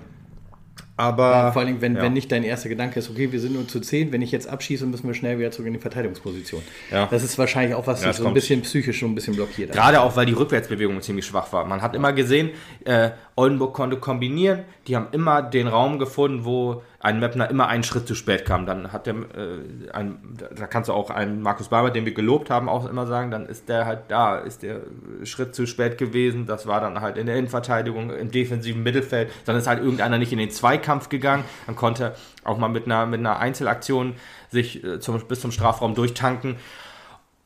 Aber 0.95 1.51
Vor 1.53 1.63
allem, 1.63 1.81
wenn, 1.81 1.95
ja. 1.95 2.03
wenn 2.03 2.13
nicht 2.13 2.31
dein 2.31 2.43
erster 2.43 2.69
Gedanke 2.69 2.99
ist, 2.99 3.09
okay, 3.09 3.31
wir 3.31 3.39
sind 3.39 3.53
nur 3.53 3.67
zu 3.67 3.79
10, 3.79 4.11
wenn 4.11 4.21
ich 4.21 4.31
jetzt 4.31 4.47
abschieße, 4.47 4.85
müssen 4.85 5.07
wir 5.07 5.15
schnell 5.15 5.39
wieder 5.39 5.49
zurück 5.49 5.67
in 5.67 5.73
die 5.73 5.79
Verteidigungsposition. 5.79 6.61
Ja. 6.91 7.07
Das 7.09 7.23
ist 7.23 7.37
wahrscheinlich 7.39 7.73
auch 7.73 7.87
was, 7.87 8.01
Ja, 8.01 8.07
das 8.09 8.17
so 8.17 8.23
ein 8.23 8.25
kommt. 8.25 8.35
bisschen 8.35 8.61
psychisch 8.61 8.99
schon 8.99 9.11
ein 9.11 9.15
bisschen 9.15 9.35
blockiert. 9.35 9.71
Gerade 9.71 10.01
auch, 10.01 10.15
weil 10.15 10.27
die 10.27 10.33
Rückwärtsbewegung 10.33 11.01
ziemlich 11.01 11.25
schwach 11.25 11.51
war. 11.51 11.65
Man 11.65 11.81
hat 11.81 11.95
immer 11.95 12.13
gesehen, 12.13 12.51
äh, 12.85 13.09
Oldenburg 13.35 13.73
konnte 13.73 13.97
kombinieren. 13.97 14.59
Die 14.87 14.95
haben 14.95 15.07
immer 15.11 15.41
den 15.41 15.67
Raum 15.67 15.97
gefunden, 15.97 16.43
wo 16.43 16.83
ein 16.99 17.19
Mapner 17.19 17.49
immer 17.49 17.67
einen 17.67 17.83
Schritt 17.83 18.07
zu 18.07 18.15
spät 18.15 18.45
kam. 18.45 18.65
Dann 18.65 18.91
hat 18.91 19.07
der, 19.07 19.15
äh, 19.15 19.91
ein, 19.93 20.19
da 20.55 20.67
kannst 20.67 20.89
du 20.89 20.93
auch 20.93 21.09
einen 21.09 21.41
Markus 21.41 21.69
Barber, 21.69 21.91
den 21.91 22.05
wir 22.05 22.13
gelobt 22.13 22.49
haben, 22.49 22.67
auch 22.67 22.89
immer 22.89 23.07
sagen, 23.07 23.31
dann 23.31 23.45
ist 23.45 23.69
der 23.69 23.85
halt 23.85 24.03
da, 24.09 24.37
ist 24.37 24.63
der 24.63 24.81
Schritt 25.23 25.55
zu 25.55 25.65
spät 25.67 25.97
gewesen. 25.97 26.45
Das 26.45 26.67
war 26.67 26.81
dann 26.81 27.01
halt 27.01 27.17
in 27.17 27.27
der 27.27 27.37
Innenverteidigung, 27.37 28.09
im 28.09 28.31
defensiven 28.31 28.83
Mittelfeld. 28.83 29.31
Dann 29.45 29.55
ist 29.55 29.67
halt 29.67 29.79
irgendeiner 29.79 30.17
nicht 30.17 30.31
in 30.31 30.39
den 30.39 30.51
Zweikampf 30.51 31.09
gegangen. 31.09 31.43
Dann 31.65 31.75
konnte 31.75 32.15
auch 32.43 32.57
mal 32.57 32.69
mit 32.69 32.85
einer, 32.85 33.05
mit 33.05 33.19
einer 33.19 33.39
Einzelaktion 33.39 34.15
sich 34.49 34.83
äh, 34.83 34.99
zum, 34.99 35.19
bis 35.27 35.41
zum 35.41 35.51
Strafraum 35.51 35.95
durchtanken. 35.95 36.55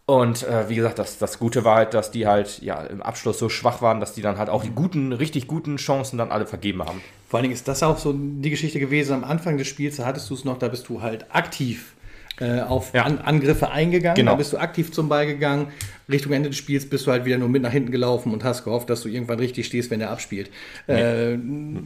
Und 0.09 0.47
äh, 0.47 0.69
wie 0.69 0.75
gesagt, 0.75 0.99
das, 0.99 1.17
das 1.17 1.37
Gute 1.37 1.65
war 1.65 1.75
halt, 1.75 1.93
dass 1.93 2.11
die 2.11 2.27
halt 2.27 2.61
ja 2.61 2.81
im 2.81 3.01
Abschluss 3.01 3.39
so 3.39 3.49
schwach 3.49 3.81
waren, 3.81 3.99
dass 3.99 4.13
die 4.13 4.21
dann 4.21 4.37
halt 4.37 4.49
auch 4.49 4.63
die 4.63 4.69
guten, 4.69 5.11
richtig 5.11 5.47
guten 5.47 5.75
Chancen 5.75 6.17
dann 6.17 6.31
alle 6.31 6.47
vergeben 6.47 6.81
haben. 6.81 7.01
Vor 7.27 7.37
allen 7.37 7.43
Dingen 7.43 7.53
ist 7.53 7.67
das 7.67 7.83
auch 7.83 7.97
so 7.97 8.15
die 8.17 8.49
Geschichte 8.49 8.79
gewesen. 8.79 9.13
Am 9.13 9.25
Anfang 9.25 9.57
des 9.57 9.67
Spiels, 9.67 9.97
da 9.97 10.05
hattest 10.05 10.29
du 10.29 10.35
es 10.35 10.45
noch, 10.45 10.57
da 10.57 10.69
bist 10.69 10.87
du 10.87 11.01
halt 11.01 11.25
aktiv 11.35 11.93
äh, 12.39 12.61
auf 12.61 12.93
Ja. 12.93 13.03
An 13.03 13.17
Angriffe 13.17 13.69
eingegangen. 13.69 14.15
Genau. 14.15 14.31
Da 14.31 14.37
bist 14.37 14.53
du 14.53 14.57
aktiv 14.57 14.93
zum 14.93 15.09
Ball 15.09 15.27
gegangen. 15.27 15.67
Richtung 16.09 16.31
Ende 16.31 16.49
des 16.49 16.57
Spiels 16.57 16.89
bist 16.89 17.05
du 17.05 17.11
halt 17.11 17.25
wieder 17.25 17.37
nur 17.37 17.49
mit 17.49 17.61
nach 17.61 17.71
hinten 17.71 17.91
gelaufen 17.91 18.31
und 18.31 18.45
hast 18.45 18.63
gehofft, 18.63 18.89
dass 18.89 19.01
du 19.01 19.09
irgendwann 19.09 19.39
richtig 19.39 19.65
stehst, 19.65 19.91
wenn 19.91 19.99
der 19.99 20.11
abspielt. 20.11 20.49
Äh, 20.87 21.37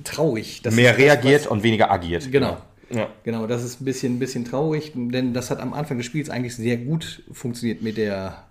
traurig. 0.03 0.61
Das 0.61 0.75
Mehr 0.75 0.91
das, 0.91 1.01
reagiert 1.01 1.45
was- 1.45 1.47
und 1.47 1.63
weniger 1.63 1.89
agiert. 1.89 2.31
Genau. 2.31 2.57
Ja. 2.93 3.07
Genau, 3.23 3.47
das 3.47 3.63
ist 3.63 3.81
ein 3.81 3.85
bisschen, 3.85 4.15
ein 4.15 4.19
bisschen 4.19 4.45
traurig, 4.45 4.91
denn 4.95 5.33
das 5.33 5.49
hat 5.51 5.59
am 5.59 5.73
Anfang 5.73 5.97
des 5.97 6.05
Spiels 6.05 6.29
eigentlich 6.29 6.55
sehr 6.55 6.77
gut 6.77 7.23
funktioniert 7.31 7.81
mit 7.81 7.97
der 7.97 8.43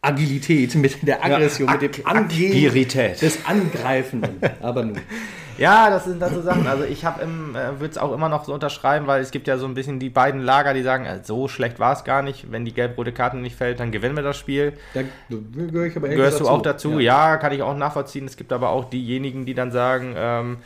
Agilität, 0.00 0.74
mit 0.74 1.06
der 1.06 1.24
Aggression, 1.24 1.68
Ja, 1.68 1.76
mit 1.80 1.98
dem 1.98 2.06
Agilität. 2.06 3.22
des 3.22 3.44
Angreifenden. 3.46 4.40
Aber 4.60 4.84
nun. 4.84 4.98
Ja, 5.58 5.90
das 5.90 6.06
sind 6.06 6.20
dann 6.20 6.34
so 6.34 6.40
Sachen. 6.40 6.66
Also 6.66 6.84
ich 6.84 7.04
habe 7.04 7.22
im, 7.22 7.54
äh, 7.54 7.78
würde 7.78 7.90
es 7.90 7.98
auch 7.98 8.12
immer 8.12 8.30
noch 8.30 8.46
so 8.46 8.54
unterschreiben, 8.54 9.06
weil 9.06 9.20
es 9.20 9.30
gibt 9.30 9.46
ja 9.46 9.58
so 9.58 9.66
ein 9.66 9.74
bisschen 9.74 9.98
die 9.98 10.08
beiden 10.08 10.40
Lager, 10.40 10.72
die 10.72 10.82
sagen, 10.82 11.04
äh, 11.04 11.20
so 11.22 11.46
schlecht 11.46 11.78
war 11.78 11.92
es 11.92 12.04
gar 12.04 12.22
nicht. 12.22 12.50
Wenn 12.50 12.64
die 12.64 12.72
gelb-rote 12.72 13.12
Karte 13.12 13.36
nicht 13.36 13.54
fällt, 13.56 13.78
dann 13.78 13.92
gewinnen 13.92 14.16
wir 14.16 14.22
das 14.22 14.38
Spiel. 14.38 14.72
Da 14.94 15.02
gehöre 15.28 15.86
ich 15.86 15.96
aber 15.96 16.08
Gehörst 16.08 16.40
du 16.40 16.44
gesagt 16.44 16.58
auch 16.58 16.62
dazu? 16.62 16.98
Ja. 16.98 17.36
kann 17.36 17.52
ich 17.52 17.62
auch 17.62 17.76
nachvollziehen. 17.76 18.24
Es 18.24 18.36
gibt 18.36 18.52
aber 18.52 18.70
auch 18.70 18.88
diejenigen, 18.88 19.44
die 19.44 19.54
dann 19.54 19.72
sagen, 19.72 20.14
ähm, 20.16 20.56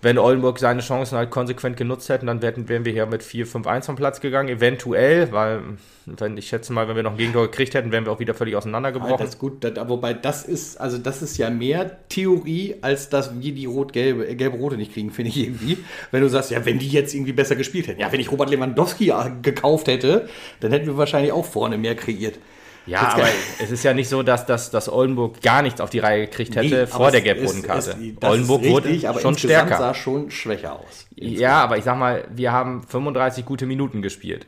wenn 0.00 0.16
Oldenburg 0.16 0.58
seine 0.60 0.80
Chancen 0.80 1.18
halt 1.18 1.30
konsequent 1.30 1.76
genutzt 1.76 2.08
hätten, 2.08 2.26
dann 2.26 2.40
wären, 2.40 2.68
wären 2.68 2.84
wir 2.84 2.92
hier 2.92 3.06
mit 3.06 3.22
4-5-1 3.22 3.82
vom 3.86 3.96
Platz 3.96 4.20
gegangen, 4.20 4.48
eventuell, 4.48 5.32
weil 5.32 5.62
wenn, 6.06 6.36
ich 6.36 6.48
schätze 6.48 6.72
mal, 6.72 6.86
wenn 6.88 6.94
wir 6.96 7.02
noch 7.02 7.10
ein 7.12 7.16
Gegentor 7.16 7.46
gekriegt 7.50 7.74
hätten, 7.74 7.90
wären 7.90 8.04
wir 8.04 8.12
auch 8.12 8.20
wieder 8.20 8.32
völlig 8.34 8.54
Ah, 8.54 8.58
auseinandergebrochen. 8.58 9.18
das 9.18 9.30
ist 9.30 9.38
gut, 9.38 9.64
das, 9.64 9.72
wobei 9.88 10.14
das 10.14 10.44
ist, 10.44 10.80
also 10.80 10.98
das 10.98 11.20
ist 11.22 11.36
ja 11.36 11.50
mehr 11.50 11.98
Theorie, 12.08 12.76
als 12.80 13.08
dass 13.08 13.40
wir 13.40 13.52
die 13.52 13.66
rot-gelbe, 13.66 14.26
äh, 14.28 14.34
gelbe-rote 14.36 14.76
nicht 14.76 14.92
kriegen, 14.94 15.10
finde 15.10 15.30
ich 15.30 15.36
irgendwie. 15.38 15.78
Wenn 16.12 16.22
du 16.22 16.28
sagst, 16.28 16.50
ja, 16.52 16.64
wenn 16.64 16.78
die 16.78 16.88
jetzt 16.88 17.12
irgendwie 17.14 17.32
besser 17.32 17.56
gespielt 17.56 17.88
hätten. 17.88 18.00
Ja, 18.00 18.12
wenn 18.12 18.20
ich 18.20 18.30
Robert 18.30 18.50
Lewandowski 18.50 19.10
äh, 19.10 19.30
gekauft 19.42 19.88
hätte, 19.88 20.28
dann 20.60 20.70
hätten 20.70 20.86
wir 20.86 20.96
wahrscheinlich 20.96 21.32
auch 21.32 21.44
vorne 21.44 21.76
mehr 21.76 21.96
kreiert. 21.96 22.38
Ja, 22.88 23.00
aber 23.14 23.24
es 23.62 23.70
ist 23.70 23.82
ja 23.84 23.94
nicht 23.94 24.08
so, 24.08 24.22
dass, 24.22 24.46
dass, 24.46 24.70
dass 24.70 24.88
Oldenburg 24.88 25.40
gar 25.42 25.62
nichts 25.62 25.80
auf 25.80 25.90
die 25.90 25.98
Reihe 26.00 26.22
gekriegt 26.26 26.56
hätte 26.56 26.80
Nee, 26.82 26.86
vor 26.86 27.10
der 27.10 27.20
es 27.20 27.24
gelb-roten 27.24 27.58
ist- 27.58 27.66
Karte. 27.66 27.90
es- 27.90 27.96
das 28.20 28.30
Oldenburg 28.30 28.62
ist 28.62 28.70
wurde 28.70 28.88
richtig, 28.88 29.08
aber 29.08 29.20
schon 29.20 29.32
insgesamt 29.34 29.66
stärker. 29.68 29.82
sah 29.82 29.94
schon 29.94 30.30
schwächer 30.30 30.72
aus. 30.80 31.06
Ja, 31.14 31.62
aber 31.62 31.76
ich 31.78 31.84
sag 31.84 31.98
mal, 31.98 32.24
wir 32.34 32.52
haben 32.52 32.82
35 32.82 33.44
gute 33.44 33.66
Minuten 33.66 34.02
gespielt. 34.02 34.46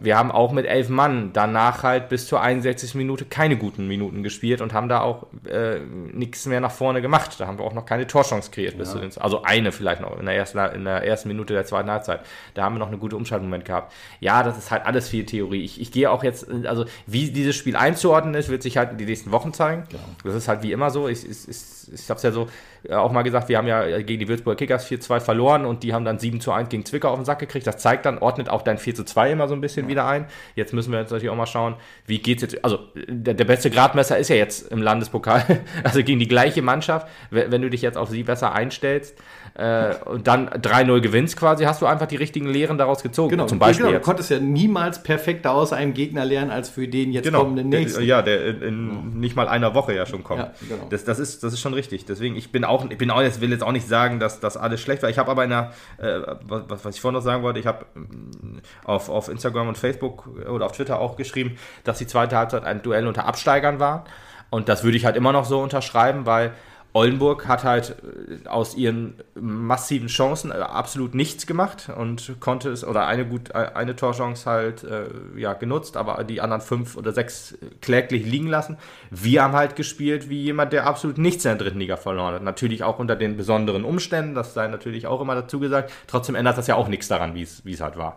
Wir 0.00 0.18
haben 0.18 0.30
auch 0.30 0.52
mit 0.52 0.66
elf 0.66 0.88
Mann 0.88 1.30
danach 1.32 1.82
halt 1.82 2.08
bis 2.08 2.26
zur 2.26 2.40
61. 2.40 2.94
Minute 2.94 3.24
keine 3.24 3.56
guten 3.56 3.86
Minuten 3.86 4.22
gespielt 4.22 4.60
und 4.60 4.72
haben 4.72 4.88
da 4.88 5.00
auch 5.00 5.26
äh, 5.48 5.78
nichts 5.78 6.46
mehr 6.46 6.60
nach 6.60 6.70
vorne 6.70 7.02
gemacht. 7.02 7.38
Da 7.38 7.46
haben 7.46 7.58
wir 7.58 7.64
auch 7.64 7.74
noch 7.74 7.86
keine 7.86 8.06
Torchance 8.06 8.50
kreiert. 8.50 8.78
Bis 8.78 8.90
zu 8.90 8.98
den, 8.98 9.10
also 9.18 9.42
eine 9.42 9.72
vielleicht 9.72 10.00
noch 10.00 10.18
in 10.18 10.26
der, 10.26 10.36
ersten, 10.36 10.58
in 10.74 10.84
der 10.84 11.04
ersten 11.04 11.28
Minute 11.28 11.54
der 11.54 11.64
zweiten 11.64 11.90
Halbzeit. 11.90 12.20
Da 12.54 12.64
haben 12.64 12.74
wir 12.74 12.78
noch 12.78 12.88
eine 12.88 12.98
gute 12.98 13.16
Umschaltmoment 13.16 13.64
gehabt. 13.64 13.92
Ja, 14.20 14.42
das 14.42 14.58
ist 14.58 14.70
halt 14.70 14.86
alles 14.86 15.08
viel 15.08 15.24
Theorie. 15.26 15.64
Ich, 15.64 15.80
ich 15.80 15.92
gehe 15.92 16.10
auch 16.10 16.24
jetzt, 16.24 16.48
also 16.66 16.84
wie 17.06 17.30
dieses 17.30 17.56
Spiel 17.56 17.76
einzuordnen 17.76 18.34
ist, 18.34 18.48
wird 18.48 18.62
sich 18.62 18.76
halt 18.76 18.92
in 18.92 18.98
die 18.98 19.06
nächsten 19.06 19.32
Wochen 19.32 19.52
zeigen. 19.52 19.84
Das 20.24 20.34
ist 20.34 20.48
halt 20.48 20.62
wie 20.62 20.72
immer 20.72 20.90
so. 20.90 21.08
Ich, 21.08 21.28
ich, 21.28 21.48
ich, 21.48 21.92
ich 21.92 22.10
habe 22.10 22.16
es 22.16 22.22
ja 22.22 22.32
so 22.32 22.44
äh, 22.44 22.46
auch 22.90 23.12
mal 23.12 23.22
gesagt, 23.22 23.48
wir 23.48 23.58
haben 23.58 23.66
ja 23.66 24.00
gegen 24.00 24.18
die 24.18 24.28
Würzburger 24.28 24.56
Kickers 24.56 24.90
4-2 24.90 25.20
verloren 25.20 25.64
und 25.64 25.82
die 25.82 25.94
haben 25.94 26.04
dann 26.04 26.18
7 26.18 26.40
zu 26.40 26.52
1 26.52 26.68
gegen 26.68 26.84
Zwickau 26.84 27.10
auf 27.10 27.18
den 27.18 27.24
Sack 27.24 27.38
gekriegt. 27.38 27.66
Das 27.66 27.78
zeigt 27.78 28.06
dann, 28.06 28.18
ordnet 28.18 28.48
auch 28.48 28.62
dein 28.62 28.78
4 28.78 28.94
zu 28.94 29.04
2 29.04 29.32
immer 29.32 29.48
so 29.48 29.54
ein 29.54 29.60
bisschen 29.60 29.88
wieder 29.88 30.06
ein. 30.06 30.26
Jetzt 30.54 30.72
müssen 30.72 30.92
wir 30.92 31.00
jetzt 31.00 31.10
natürlich 31.10 31.30
auch 31.30 31.36
mal 31.36 31.46
schauen, 31.46 31.76
wie 32.06 32.18
geht's 32.18 32.42
jetzt. 32.42 32.64
Also 32.64 32.78
der, 32.94 33.34
der 33.34 33.44
beste 33.44 33.70
Gradmesser 33.70 34.18
ist 34.18 34.28
ja 34.28 34.36
jetzt 34.36 34.72
im 34.72 34.82
Landespokal, 34.82 35.60
also 35.84 36.02
gegen 36.02 36.18
die 36.18 36.28
gleiche 36.28 36.62
Mannschaft. 36.62 37.06
Wenn 37.30 37.62
du 37.62 37.70
dich 37.70 37.82
jetzt 37.82 37.96
auf 37.96 38.08
sie 38.08 38.24
besser 38.24 38.52
einstellst 38.52 39.16
äh, 39.54 39.94
und 40.06 40.26
dann 40.26 40.48
3-0 40.48 41.00
gewinnst 41.00 41.36
quasi, 41.36 41.64
hast 41.64 41.82
du 41.82 41.86
einfach 41.86 42.06
die 42.06 42.16
richtigen 42.16 42.48
Lehren 42.48 42.78
daraus 42.78 43.02
gezogen. 43.02 43.30
Genau, 43.30 43.46
zum 43.46 43.58
Beispiel 43.58 43.86
genau, 43.86 43.98
du 43.98 44.04
konntest 44.04 44.30
ja 44.30 44.38
niemals 44.38 45.02
perfekter 45.02 45.52
aus 45.52 45.74
einem 45.74 45.92
Gegner 45.92 46.24
lernen, 46.24 46.50
als 46.50 46.70
für 46.70 46.88
den 46.88 47.12
jetzt 47.12 47.24
Genau, 47.24 47.40
kommenden 47.40 47.68
nächsten. 47.68 48.02
Ja, 48.02 48.22
der 48.22 48.46
in, 48.46 48.62
in 48.62 49.20
nicht 49.20 49.36
mal 49.36 49.48
einer 49.48 49.74
Woche 49.74 49.94
ja 49.94 50.06
schon 50.06 50.24
kommt. 50.24 50.40
Ja, 50.40 50.52
genau. 50.68 50.86
das, 50.88 51.04
das, 51.04 51.18
ist, 51.18 51.44
das 51.44 51.52
ist 51.52 51.60
schon 51.60 51.74
richtig. 51.74 52.06
Deswegen, 52.06 52.34
ich 52.34 52.50
bin 52.50 52.64
auch, 52.64 52.88
ich 52.88 52.96
bin 52.96 53.10
auch 53.10 53.20
jetzt, 53.20 53.42
will 53.42 53.50
jetzt 53.50 53.62
auch 53.62 53.72
nicht 53.72 53.86
sagen, 53.86 54.20
dass 54.20 54.40
das 54.40 54.56
alles 54.56 54.80
schlecht 54.80 55.02
war. 55.02 55.10
Ich 55.10 55.18
habe 55.18 55.30
aber 55.30 55.44
in 55.44 55.50
der, 55.50 55.72
äh, 55.98 56.20
was, 56.46 56.84
was 56.84 56.94
ich 56.94 57.00
vorhin 57.02 57.16
noch 57.16 57.24
sagen 57.24 57.42
wollte, 57.42 57.60
ich 57.60 57.66
habe 57.66 57.84
ähm, 57.94 58.62
auf, 58.84 59.10
auf 59.10 59.28
Instagram 59.28 59.68
und 59.68 59.76
Facebook 59.76 60.28
oder 60.48 60.64
auf 60.64 60.72
Twitter 60.72 60.98
auch 60.98 61.16
geschrieben, 61.16 61.58
dass 61.84 61.98
die 61.98 62.06
zweite 62.06 62.36
Halbzeit 62.36 62.64
ein 62.64 62.80
Duell 62.80 63.06
unter 63.06 63.26
Absteigern 63.26 63.80
war. 63.80 64.04
Und 64.48 64.68
das 64.68 64.82
würde 64.84 64.96
ich 64.96 65.04
halt 65.04 65.16
immer 65.16 65.32
noch 65.32 65.44
so 65.44 65.60
unterschreiben, 65.60 66.26
weil 66.26 66.52
Oldenburg 66.94 67.48
hat 67.48 67.64
halt 67.64 67.96
äh, 68.44 68.48
aus 68.48 68.74
ihren 68.74 69.14
massiven 69.34 70.08
Chancen 70.08 70.50
äh, 70.50 70.54
absolut 70.54 71.14
nichts 71.14 71.46
gemacht 71.46 71.90
und 71.96 72.36
konnte 72.40 72.70
es, 72.70 72.84
oder 72.84 73.06
eine 73.06 73.26
gut, 73.26 73.50
äh, 73.50 73.70
eine 73.74 73.96
Torchance 73.96 74.48
halt 74.48 74.84
äh, 74.84 75.06
ja, 75.36 75.54
genutzt, 75.54 75.96
aber 75.96 76.22
die 76.24 76.40
anderen 76.40 76.60
fünf 76.60 76.96
oder 76.96 77.12
sechs 77.12 77.56
kläglich 77.80 78.26
liegen 78.26 78.48
lassen. 78.48 78.76
Wir 79.10 79.42
haben 79.42 79.54
halt 79.54 79.76
gespielt 79.76 80.28
wie 80.28 80.42
jemand, 80.42 80.72
der 80.72 80.86
absolut 80.86 81.18
nichts 81.18 81.44
in 81.44 81.50
der 81.50 81.58
dritten 81.58 81.80
Liga 81.80 81.96
verloren 81.96 82.34
hat. 82.34 82.42
Natürlich 82.42 82.84
auch 82.84 82.98
unter 82.98 83.16
den 83.16 83.36
besonderen 83.36 83.84
Umständen, 83.84 84.34
das 84.34 84.52
sei 84.52 84.68
natürlich 84.68 85.06
auch 85.06 85.20
immer 85.20 85.34
dazu 85.34 85.60
gesagt. 85.60 85.92
Trotzdem 86.06 86.34
ändert 86.34 86.58
das 86.58 86.66
ja 86.66 86.74
auch 86.74 86.88
nichts 86.88 87.08
daran, 87.08 87.34
wie 87.34 87.42
es 87.42 87.80
halt 87.80 87.96
war. 87.96 88.16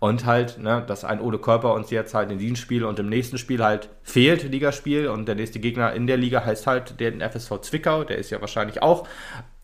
Und 0.00 0.26
halt, 0.26 0.58
ne, 0.58 0.84
dass 0.86 1.04
ein 1.04 1.20
Ole 1.20 1.38
Körper 1.38 1.74
uns 1.74 1.90
jetzt 1.90 2.14
halt 2.14 2.30
in 2.30 2.38
diesem 2.38 2.56
Spiel 2.56 2.84
und 2.84 2.98
im 2.98 3.08
nächsten 3.08 3.36
Spiel 3.36 3.64
halt 3.64 3.88
fehlt, 4.02 4.44
Ligaspiel. 4.44 5.08
Und 5.08 5.26
der 5.26 5.34
nächste 5.34 5.58
Gegner 5.58 5.92
in 5.92 6.06
der 6.06 6.16
Liga 6.16 6.44
heißt 6.44 6.66
halt 6.66 7.00
den 7.00 7.20
FSV 7.20 7.60
Zwickau. 7.62 8.04
Der 8.04 8.18
ist 8.18 8.30
ja 8.30 8.40
wahrscheinlich 8.40 8.80
auch 8.80 9.06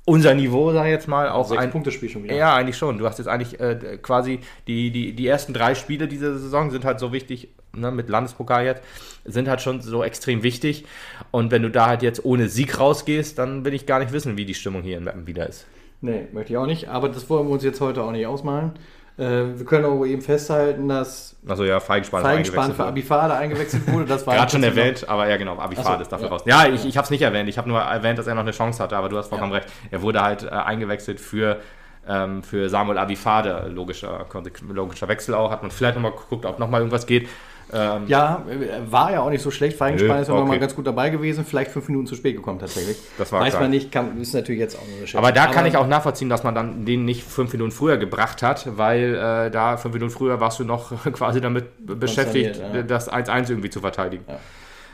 unser 0.06 0.34
Niveau, 0.34 0.72
sag 0.72 0.86
ich 0.86 0.90
jetzt 0.90 1.08
mal. 1.08 1.28
Auch 1.28 1.48
Sechs 1.48 1.60
ein 1.60 1.70
Punkte 1.70 1.90
Spiel 1.90 2.08
schon 2.08 2.24
wieder. 2.24 2.34
Ja, 2.34 2.54
eigentlich 2.54 2.76
schon. 2.76 2.98
Du 2.98 3.06
hast 3.06 3.18
jetzt 3.18 3.28
eigentlich 3.28 3.60
äh, 3.60 3.98
quasi 4.02 4.40
die, 4.66 4.90
die, 4.90 5.12
die 5.14 5.26
ersten 5.26 5.54
drei 5.54 5.74
Spiele 5.74 6.08
dieser 6.08 6.36
Saison 6.38 6.70
sind 6.70 6.84
halt 6.84 7.00
so 7.00 7.12
wichtig, 7.12 7.48
ne, 7.72 7.90
mit 7.90 8.08
Landespokal 8.08 8.64
jetzt, 8.64 8.82
sind 9.24 9.48
halt 9.48 9.60
schon 9.60 9.80
so 9.80 10.02
extrem 10.04 10.42
wichtig. 10.42 10.84
Und 11.30 11.50
wenn 11.50 11.62
du 11.62 11.70
da 11.70 11.86
halt 11.86 12.02
jetzt 12.02 12.24
ohne 12.24 12.48
Sieg 12.48 12.78
rausgehst, 12.78 13.38
dann 13.38 13.64
will 13.64 13.74
ich 13.74 13.86
gar 13.86 13.98
nicht 13.98 14.12
wissen, 14.12 14.36
wie 14.36 14.44
die 14.44 14.54
Stimmung 14.54 14.82
hier 14.82 14.98
in 14.98 15.04
Meppen 15.04 15.26
wieder 15.26 15.48
ist. 15.48 15.66
Nee, 16.00 16.26
möchte 16.32 16.52
ich 16.52 16.58
auch 16.58 16.66
nicht, 16.66 16.88
aber 16.88 17.08
das 17.08 17.30
wollen 17.30 17.46
wir 17.46 17.54
uns 17.54 17.64
jetzt 17.64 17.80
heute 17.80 18.02
auch 18.02 18.10
nicht 18.10 18.26
ausmalen. 18.26 18.72
Äh, 19.16 19.58
wir 19.58 19.64
können 19.64 19.84
auch 19.84 20.04
eben 20.04 20.22
festhalten, 20.22 20.88
dass 20.88 21.36
Also 21.46 21.64
ja, 21.64 21.78
Feigenspan, 21.78 22.22
Feigenspan 22.22 22.58
eingewechselt 22.58 22.76
für. 22.76 22.86
Abifade 22.86 23.34
eingewechselt 23.34 23.92
wurde. 23.92 24.06
Das 24.06 24.26
war 24.26 24.34
Gerade 24.34 24.50
schon 24.50 24.62
erwähnt, 24.64 25.08
aber 25.08 25.28
ja 25.28 25.36
genau, 25.36 25.56
Abifade 25.56 25.98
so, 25.98 26.02
ist 26.02 26.12
dafür 26.12 26.26
ja. 26.26 26.32
raus. 26.32 26.42
Ja, 26.46 26.66
ich, 26.66 26.84
ich 26.84 26.96
habe 26.96 27.04
es 27.04 27.10
nicht 27.10 27.22
erwähnt. 27.22 27.48
Ich 27.48 27.56
habe 27.56 27.68
nur 27.68 27.80
erwähnt, 27.80 28.18
dass 28.18 28.26
er 28.26 28.34
noch 28.34 28.42
eine 28.42 28.50
Chance 28.50 28.82
hatte, 28.82 28.96
aber 28.96 29.08
du 29.08 29.16
hast 29.16 29.28
vollkommen 29.28 29.52
recht. 29.52 29.68
Er 29.92 30.02
wurde 30.02 30.20
halt 30.22 30.42
äh, 30.42 30.48
eingewechselt 30.48 31.20
für, 31.20 31.60
ähm, 32.08 32.42
für 32.42 32.68
Samuel 32.68 32.98
Abifade. 32.98 33.68
Logischer, 33.68 34.26
logischer 34.68 35.06
Wechsel 35.06 35.34
auch. 35.34 35.52
Hat 35.52 35.62
man 35.62 35.70
vielleicht 35.70 35.94
nochmal 35.94 36.12
geguckt, 36.12 36.44
ob 36.44 36.58
nochmal 36.58 36.80
irgendwas 36.80 37.06
geht. 37.06 37.28
Ähm, 37.72 38.04
Ja, 38.06 38.44
war 38.88 39.12
ja 39.12 39.20
auch 39.20 39.30
nicht 39.30 39.42
so 39.42 39.50
schlecht. 39.50 39.76
Feigenspan 39.76 40.16
Nö, 40.16 40.22
ist 40.22 40.28
ja 40.28 40.34
okay. 40.34 40.48
mal 40.48 40.58
ganz 40.58 40.74
gut 40.74 40.86
dabei 40.86 41.10
gewesen. 41.10 41.44
Vielleicht 41.44 41.70
fünf 41.70 41.88
Minuten 41.88 42.06
zu 42.06 42.14
spät 42.14 42.36
gekommen 42.36 42.58
tatsächlich. 42.58 42.96
Das 43.18 43.32
war 43.32 43.40
Weiß 43.40 43.50
klar. 43.50 43.62
man 43.62 43.70
nicht, 43.70 43.90
kann, 43.90 44.20
ist 44.20 44.34
natürlich 44.34 44.60
jetzt 44.60 44.76
auch 44.76 44.86
nur 44.86 44.96
eine 44.98 45.06
Schätzung. 45.06 45.18
Aber 45.18 45.32
da 45.32 45.46
kann 45.46 45.66
ich 45.66 45.76
auch 45.76 45.86
nachvollziehen, 45.86 46.28
dass 46.28 46.44
man 46.44 46.54
dann 46.54 46.84
den 46.84 47.04
nicht 47.04 47.24
fünf 47.24 47.52
Minuten 47.52 47.72
früher 47.72 47.96
gebracht 47.96 48.42
hat, 48.42 48.76
weil 48.76 49.14
äh, 49.14 49.50
da 49.50 49.76
fünf 49.76 49.94
Minuten 49.94 50.12
früher 50.12 50.40
warst 50.40 50.60
du 50.60 50.64
noch 50.64 50.92
quasi 51.12 51.40
damit 51.40 51.66
beschäftigt, 51.78 52.56
ja. 52.56 52.82
das 52.82 53.10
1-1 53.10 53.50
irgendwie 53.50 53.70
zu 53.70 53.80
verteidigen. 53.80 54.24
Ja. 54.28 54.38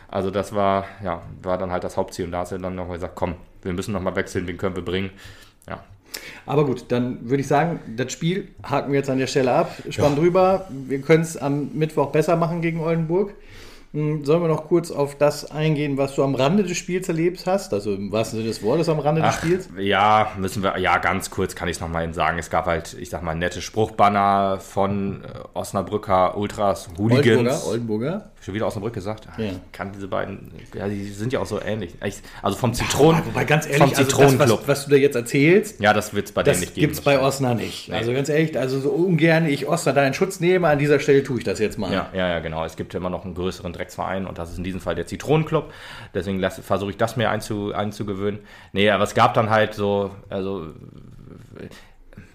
Also 0.08 0.30
das 0.30 0.54
war, 0.54 0.86
ja, 1.04 1.22
war 1.42 1.56
dann 1.56 1.70
halt 1.70 1.84
das 1.84 1.96
Hauptziel. 1.96 2.24
Und 2.24 2.32
da 2.32 2.38
hast 2.38 2.52
du 2.52 2.58
dann 2.58 2.74
noch 2.74 2.90
gesagt, 2.90 3.14
komm, 3.14 3.36
wir 3.62 3.72
müssen 3.72 3.92
noch 3.92 4.00
mal 4.00 4.16
wechseln, 4.16 4.46
wen 4.46 4.56
können 4.56 4.74
wir 4.74 4.84
bringen. 4.84 5.10
Ja. 5.68 5.84
Aber 6.46 6.64
gut, 6.64 6.86
dann 6.88 7.28
würde 7.28 7.40
ich 7.42 7.46
sagen, 7.48 7.80
das 7.96 8.12
Spiel 8.12 8.48
haken 8.62 8.92
wir 8.92 8.98
jetzt 8.98 9.10
an 9.10 9.18
der 9.18 9.26
Stelle 9.26 9.52
ab. 9.52 9.72
Spann 9.90 10.16
drüber. 10.16 10.66
Wir 10.70 11.00
können 11.00 11.22
es 11.22 11.36
am 11.36 11.70
Mittwoch 11.74 12.10
besser 12.10 12.36
machen 12.36 12.60
gegen 12.62 12.80
Oldenburg. 12.80 13.34
Hm, 13.92 14.24
Sollen 14.24 14.40
wir 14.40 14.48
noch 14.48 14.68
kurz 14.68 14.92
auf 14.92 15.18
das 15.18 15.50
eingehen, 15.50 15.98
was 15.98 16.14
du 16.14 16.22
am 16.22 16.36
Rande 16.36 16.62
des 16.62 16.76
Spiels 16.76 17.08
erlebt 17.08 17.44
hast? 17.46 17.74
Also 17.74 17.92
im 17.94 18.12
wahrsten 18.12 18.38
Sinne 18.38 18.48
des 18.48 18.62
Wortes 18.62 18.88
am 18.88 19.00
Rande 19.00 19.20
des 19.20 19.34
Spiels? 19.34 19.68
Ja, 19.78 20.30
müssen 20.38 20.62
wir, 20.62 20.78
ja, 20.78 20.98
ganz 20.98 21.30
kurz 21.30 21.56
kann 21.56 21.68
ich 21.68 21.76
es 21.76 21.80
nochmal 21.80 22.04
eben 22.04 22.12
sagen. 22.12 22.38
Es 22.38 22.50
gab 22.50 22.66
halt, 22.66 22.96
ich 23.00 23.10
sag 23.10 23.22
mal, 23.24 23.34
nette 23.34 23.60
Spruchbanner 23.60 24.58
von 24.60 25.24
äh, 25.24 25.26
Osnabrücker 25.54 26.36
Ultras, 26.36 26.88
Hooligans. 26.98 27.66
Oldenburger, 27.66 27.66
Oldenburger. 27.66 28.30
Schon 28.42 28.54
wieder 28.54 28.66
Osnabrück 28.66 28.94
gesagt? 28.94 29.28
Ah, 29.28 29.40
Ja. 29.40 29.48
Ich 29.50 29.72
kann 29.72 29.92
diese 29.92 30.08
beiden, 30.08 30.50
ja, 30.74 30.88
die 30.88 31.04
sind 31.08 31.32
ja 31.32 31.40
auch 31.40 31.46
so 31.46 31.60
ähnlich. 31.60 31.94
Ich- 32.04 32.22
Also 32.40 32.56
vom 32.56 32.72
Zitronen, 32.72 33.22
Wobei 33.26 33.44
ganz 33.44 33.66
ehrlich, 33.66 33.98
also 33.98 34.16
das, 34.16 34.38
was, 34.38 34.66
was 34.68 34.84
du 34.86 34.90
da 34.92 34.96
jetzt 34.96 35.14
erzählst, 35.14 35.78
ja, 35.80 35.92
das 35.92 36.14
wird 36.14 36.26
es 36.26 36.32
bei 36.32 36.42
denen 36.42 36.60
nicht 36.60 36.74
geben. 36.74 36.86
gibt 36.86 36.94
es 36.98 37.00
bei 37.02 37.20
Osna 37.20 37.54
nicht. 37.54 37.92
Also 37.92 38.12
ganz 38.14 38.28
ehrlich, 38.30 38.58
also 38.58 38.80
so 38.80 38.90
ungern 38.90 39.44
ich 39.46 39.68
Osna 39.68 39.92
da 39.92 40.06
in 40.06 40.14
Schutz 40.14 40.40
nehme, 40.40 40.68
an 40.68 40.78
dieser 40.78 41.00
Stelle 41.00 41.22
tue 41.22 41.38
ich 41.38 41.44
das 41.44 41.58
jetzt 41.58 41.78
mal. 41.78 41.92
Ja, 41.92 42.08
ja, 42.14 42.28
ja, 42.28 42.38
genau. 42.38 42.64
Es 42.64 42.76
gibt 42.76 42.94
ja 42.94 42.98
immer 43.00 43.10
noch 43.10 43.24
einen 43.26 43.34
größeren 43.34 43.72
Drecksverein 43.74 44.26
und 44.26 44.38
das 44.38 44.50
ist 44.52 44.58
in 44.58 44.64
diesem 44.64 44.80
Fall 44.80 44.94
der 44.94 45.06
Zitronenclub. 45.06 45.72
Deswegen 46.14 46.40
versuche 46.62 46.90
ich 46.90 46.96
das 46.96 47.16
mir 47.16 47.28
einzu, 47.30 47.74
einzugewöhnen. 47.74 48.40
Nee, 48.72 48.88
aber 48.90 49.04
es 49.04 49.14
gab 49.14 49.34
dann 49.34 49.50
halt 49.50 49.74
so, 49.74 50.12
also 50.30 50.68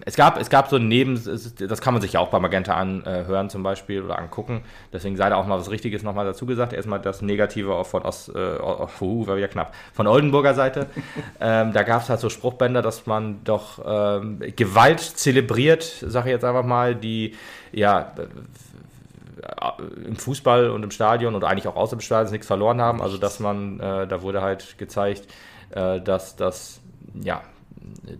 es 0.06 0.14
gab, 0.16 0.40
es 0.40 0.48
gab 0.48 0.68
so 0.68 0.78
neben, 0.78 1.14
es- 1.14 1.54
das 1.56 1.80
kann 1.80 1.92
man 1.92 2.00
sich 2.00 2.12
ja 2.14 2.20
auch 2.20 2.28
bei 2.28 2.38
Magenta 2.38 2.74
anhören 2.74 3.50
zum 3.50 3.62
Beispiel 3.62 4.02
oder 4.02 4.18
angucken. 4.18 4.62
Deswegen 4.92 5.16
sei 5.16 5.28
da 5.28 5.36
auch 5.36 5.46
mal 5.46 5.58
was 5.58 5.68
Richtiges 5.70 6.02
nochmal 6.04 6.24
dazu 6.24 6.46
gesagt. 6.46 6.72
Erstmal 6.72 7.00
das 7.00 7.22
Negative 7.22 7.84
von 7.84 8.02
Ost, 8.02 8.28
äh, 8.28 8.32
uh, 8.32 9.26
war 9.26 9.36
wieder 9.36 9.48
knapp, 9.48 9.74
von 9.92 10.06
Oldenburger 10.06 10.54
Seite. 10.54 10.86
ähm, 11.40 11.72
da 11.72 11.82
gab 11.82 12.02
es 12.02 12.08
halt 12.08 12.20
so 12.20 12.30
Spruchbänder, 12.30 12.82
dass 12.82 13.06
man 13.06 13.42
doch 13.44 13.80
ähm, 13.84 14.38
Gewalt 14.54 15.00
zelebriert, 15.00 15.82
sage 15.82 16.28
ich 16.30 16.34
jetzt 16.34 16.44
einfach 16.44 16.64
mal, 16.64 16.94
die 16.94 17.34
ja 17.72 18.12
im 20.04 20.16
Fußball 20.16 20.70
und 20.70 20.82
im 20.82 20.90
Stadion 20.90 21.34
oder 21.34 21.48
eigentlich 21.48 21.68
auch 21.68 21.76
außer 21.76 21.96
dem 21.96 22.00
Stadion 22.00 22.32
nichts 22.32 22.46
verloren 22.46 22.80
haben. 22.80 23.02
Also 23.02 23.18
dass 23.18 23.40
man, 23.40 23.80
äh, 23.80 24.06
da 24.06 24.22
wurde 24.22 24.40
halt 24.42 24.78
gezeigt, 24.78 25.26
äh, 25.70 26.00
dass 26.00 26.36
das, 26.36 26.80
ja, 27.14 27.42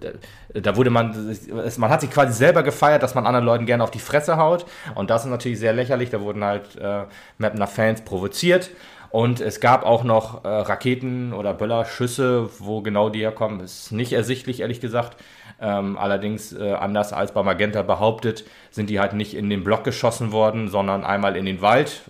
da, 0.00 0.61
da 0.61 0.76
wurde 0.76 0.90
man, 0.90 1.36
man 1.76 1.90
hat 1.90 2.00
sich 2.00 2.11
quasi 2.11 2.32
selber 2.32 2.62
gefeiert, 2.62 3.02
dass 3.02 3.14
man 3.14 3.26
anderen 3.26 3.46
Leuten 3.46 3.66
gerne 3.66 3.84
auf 3.84 3.90
die 3.90 3.98
Fresse 3.98 4.36
haut. 4.36 4.66
Und 4.94 5.11
das 5.11 5.24
ist 5.24 5.30
natürlich 5.30 5.59
sehr 5.59 5.72
lächerlich. 5.72 6.11
Da 6.11 6.20
wurden 6.20 6.44
halt 6.44 6.76
äh, 6.76 7.04
Mapner 7.38 7.66
Fans 7.66 8.02
provoziert. 8.02 8.70
Und 9.11 9.40
es 9.40 9.61
gab 9.61 9.84
auch 9.84 10.04
noch 10.04 10.44
äh, 10.44 10.48
Raketen 10.48 11.32
oder 11.32 11.54
Böllerschüsse, 11.54 12.50
wo 12.59 12.82
genau 12.82 13.09
die 13.09 13.20
herkommen, 13.20 13.61
ist 13.61 13.92
nicht 13.92 14.12
ersichtlich, 14.12 14.61
ehrlich 14.61 14.80
gesagt. 14.80 15.16
Ähm, 15.61 15.96
allerdings, 15.96 16.52
äh, 16.52 16.72
anders 16.72 17.12
als 17.12 17.32
bei 17.32 17.42
Magenta 17.42 17.82
behauptet, 17.82 18.44
sind 18.70 18.90
die 18.90 19.00
halt 19.00 19.14
nicht 19.14 19.34
in 19.34 19.48
den 19.48 19.64
Block 19.64 19.84
geschossen 19.84 20.32
worden, 20.32 20.68
sondern 20.68 21.04
einmal 21.04 21.36
in 21.36 21.46
den 21.46 21.62
Wald 21.62 22.02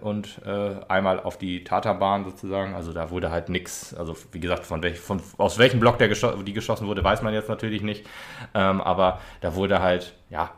und 0.00 0.40
äh, 0.44 0.76
einmal 0.88 1.20
auf 1.20 1.38
die 1.38 1.64
Taterbahn 1.64 2.24
sozusagen. 2.24 2.74
Also 2.74 2.92
da 2.92 3.10
wurde 3.10 3.30
halt 3.30 3.48
nichts, 3.48 3.94
also 3.94 4.16
wie 4.32 4.40
gesagt, 4.40 4.66
von, 4.66 4.82
welch, 4.82 4.98
von 4.98 5.22
aus 5.38 5.58
welchem 5.58 5.80
Block 5.80 5.98
der 5.98 6.08
gescho 6.08 6.42
die 6.42 6.52
geschossen 6.52 6.86
wurde, 6.86 7.04
weiß 7.04 7.22
man 7.22 7.32
jetzt 7.32 7.48
natürlich 7.48 7.82
nicht. 7.82 8.06
Ähm, 8.54 8.80
aber 8.80 9.20
da 9.40 9.54
wurde 9.54 9.80
halt, 9.80 10.14
ja, 10.28 10.50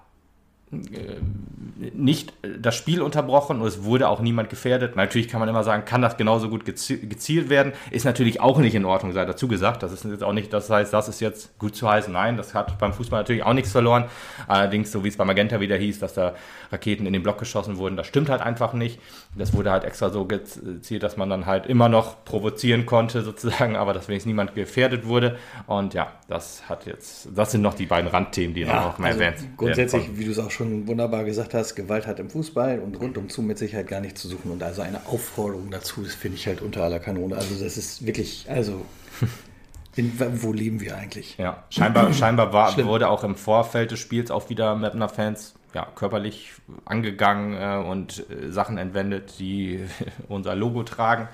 nicht 1.95 2.33
das 2.59 2.75
Spiel 2.75 3.03
unterbrochen 3.03 3.61
und 3.61 3.67
es 3.67 3.85
wurde 3.85 4.09
auch 4.09 4.21
niemand 4.21 4.49
gefährdet. 4.49 4.97
Natürlich 4.97 5.29
kann 5.29 5.41
man 5.41 5.49
immer 5.49 5.65
sagen, 5.65 5.85
kann 5.85 6.01
das 6.01 6.17
genauso 6.17 6.49
gut 6.49 6.65
gezi- 6.65 7.07
gezielt 7.07 7.51
werden. 7.51 7.73
Ist 7.91 8.05
natürlich 8.05 8.41
auch 8.41 8.59
nicht 8.59 8.75
in 8.75 8.85
Ordnung, 8.85 9.13
sei 9.13 9.25
dazu 9.25 9.49
gesagt. 9.49 9.83
Das 9.83 9.93
ist 9.93 10.05
jetzt 10.05 10.23
auch 10.23 10.33
nicht, 10.33 10.53
das 10.53 10.71
heißt, 10.71 10.93
das 10.93 11.09
ist 11.09 11.21
jetzt 11.21 11.59
gut 11.59 11.77
zu 11.77 11.91
heißen. 11.91 12.13
Nein, 12.13 12.37
das 12.37 12.55
hat 12.55 12.79
beim 12.79 12.93
Fußball 12.95 13.21
natürlich 13.21 13.43
auch 13.43 13.53
nichts 13.53 13.73
verloren. 13.73 14.05
Allerdings, 14.49 14.91
so 14.93 15.05
wie 15.05 15.09
es 15.09 15.17
bei 15.17 15.25
Magenta 15.25 15.61
wieder 15.61 15.77
hieß, 15.77 15.99
dass 15.99 16.15
da 16.15 16.35
Raketen 16.71 17.05
in 17.05 17.13
den 17.13 17.23
Block 17.23 17.39
geschossen 17.39 17.77
wurden, 17.77 17.97
das 17.97 18.07
stimmt 18.07 18.31
halt 18.31 18.41
einfach 18.41 18.73
nicht. 18.73 18.99
Das 19.37 19.55
wurde 19.55 19.71
halt 19.71 19.85
extra 19.85 20.11
so 20.11 20.27
gezielt, 20.27 21.03
dass 21.03 21.17
man 21.17 21.31
dann 21.31 21.47
halt 21.47 21.67
immer 21.67 21.89
noch 21.89 22.25
provozieren 22.25 22.85
konnte, 22.85 23.23
sozusagen, 23.23 23.77
aber 23.77 23.95
dass 23.95 24.09
wenigstens 24.09 24.29
niemand 24.29 24.55
gefährdet 24.55 25.07
wurde. 25.07 25.39
Und 25.67 25.95
ja, 25.95 26.13
das 26.29 26.69
hat 26.69 26.87
jetzt, 26.87 27.29
das 27.35 27.53
sind 27.53 27.63
noch 27.63 27.75
die 27.75 27.87
beiden 27.87 28.11
Randthemen, 28.11 28.55
die 28.55 28.65
noch 28.65 28.99
mal 28.99 29.09
also 29.09 29.21
erwähnt 29.21 29.41
werden 29.41 29.53
grundsätzlich, 29.57 30.19
wie 30.19 30.25
du 30.25 30.31
es 30.31 30.39
auch 30.39 30.51
schon 30.51 30.87
wunderbar 30.87 31.25
gesagt 31.25 31.55
hast, 31.55 31.75
Gewalt 31.75 32.07
hat 32.07 32.19
im 32.19 32.31
Fußball 32.31 32.81
und 32.81 33.01
rundum 33.01 33.29
zu 33.29 33.43
mit 33.43 33.59
Sicherheit 33.59 33.87
gar 33.87 34.01
nichts 34.01 34.21
zu 34.21 34.29
suchen. 34.29 34.51
Und 34.51 34.63
also 34.63 34.83
eine 34.83 35.07
Aufforderung 35.07 35.71
dazu, 35.71 36.03
das 36.03 36.15
finde 36.15 36.37
ich 36.37 36.47
halt 36.47 36.63
unter 36.63 36.83
aller 36.83 36.99
Kanone. 36.99 37.37
Also 37.37 37.63
das 37.63 37.77
ist 37.77 38.07
wirklich, 38.07 38.47
also 38.49 38.85
in, 39.97 40.13
wo 40.43 40.53
leben 40.53 40.81
wir 40.81 40.97
eigentlich? 40.97 41.37
Ja, 41.39 41.65
scheinbar, 41.71 42.13
scheinbar 42.13 42.53
war, 42.53 42.77
wurde 42.85 43.09
auch 43.09 43.25
im 43.25 43.37
Vorfeld 43.37 43.91
des 43.91 43.99
Spiels 43.99 44.31
auch 44.31 44.51
wieder 44.51 44.75
Mapner 44.75 45.09
Fans 45.09 45.55
ja, 45.75 45.87
körperlich 45.95 46.53
angegangen 46.85 47.55
äh, 47.55 47.89
und 47.89 48.25
äh, 48.31 48.51
Sachen 48.51 48.79
entwendet, 48.79 49.39
die 49.39 49.85
unser 50.29 50.55
Logo 50.55 50.83
tragen 50.83 51.29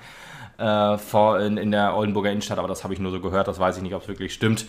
äh, 0.57 0.97
vor, 0.97 1.39
in, 1.39 1.57
in 1.57 1.71
der 1.71 1.95
Oldenburger 1.95 2.31
Innenstadt, 2.31 2.59
aber 2.59 2.67
das 2.67 2.83
habe 2.83 2.93
ich 2.93 2.99
nur 2.99 3.11
so 3.11 3.19
gehört, 3.19 3.47
das 3.47 3.59
weiß 3.59 3.77
ich 3.77 3.83
nicht, 3.83 3.95
ob 3.95 4.03
es 4.03 4.07
wirklich 4.07 4.33
stimmt. 4.33 4.65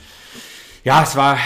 Ja, 0.85 1.03
es 1.03 1.16
war 1.16 1.39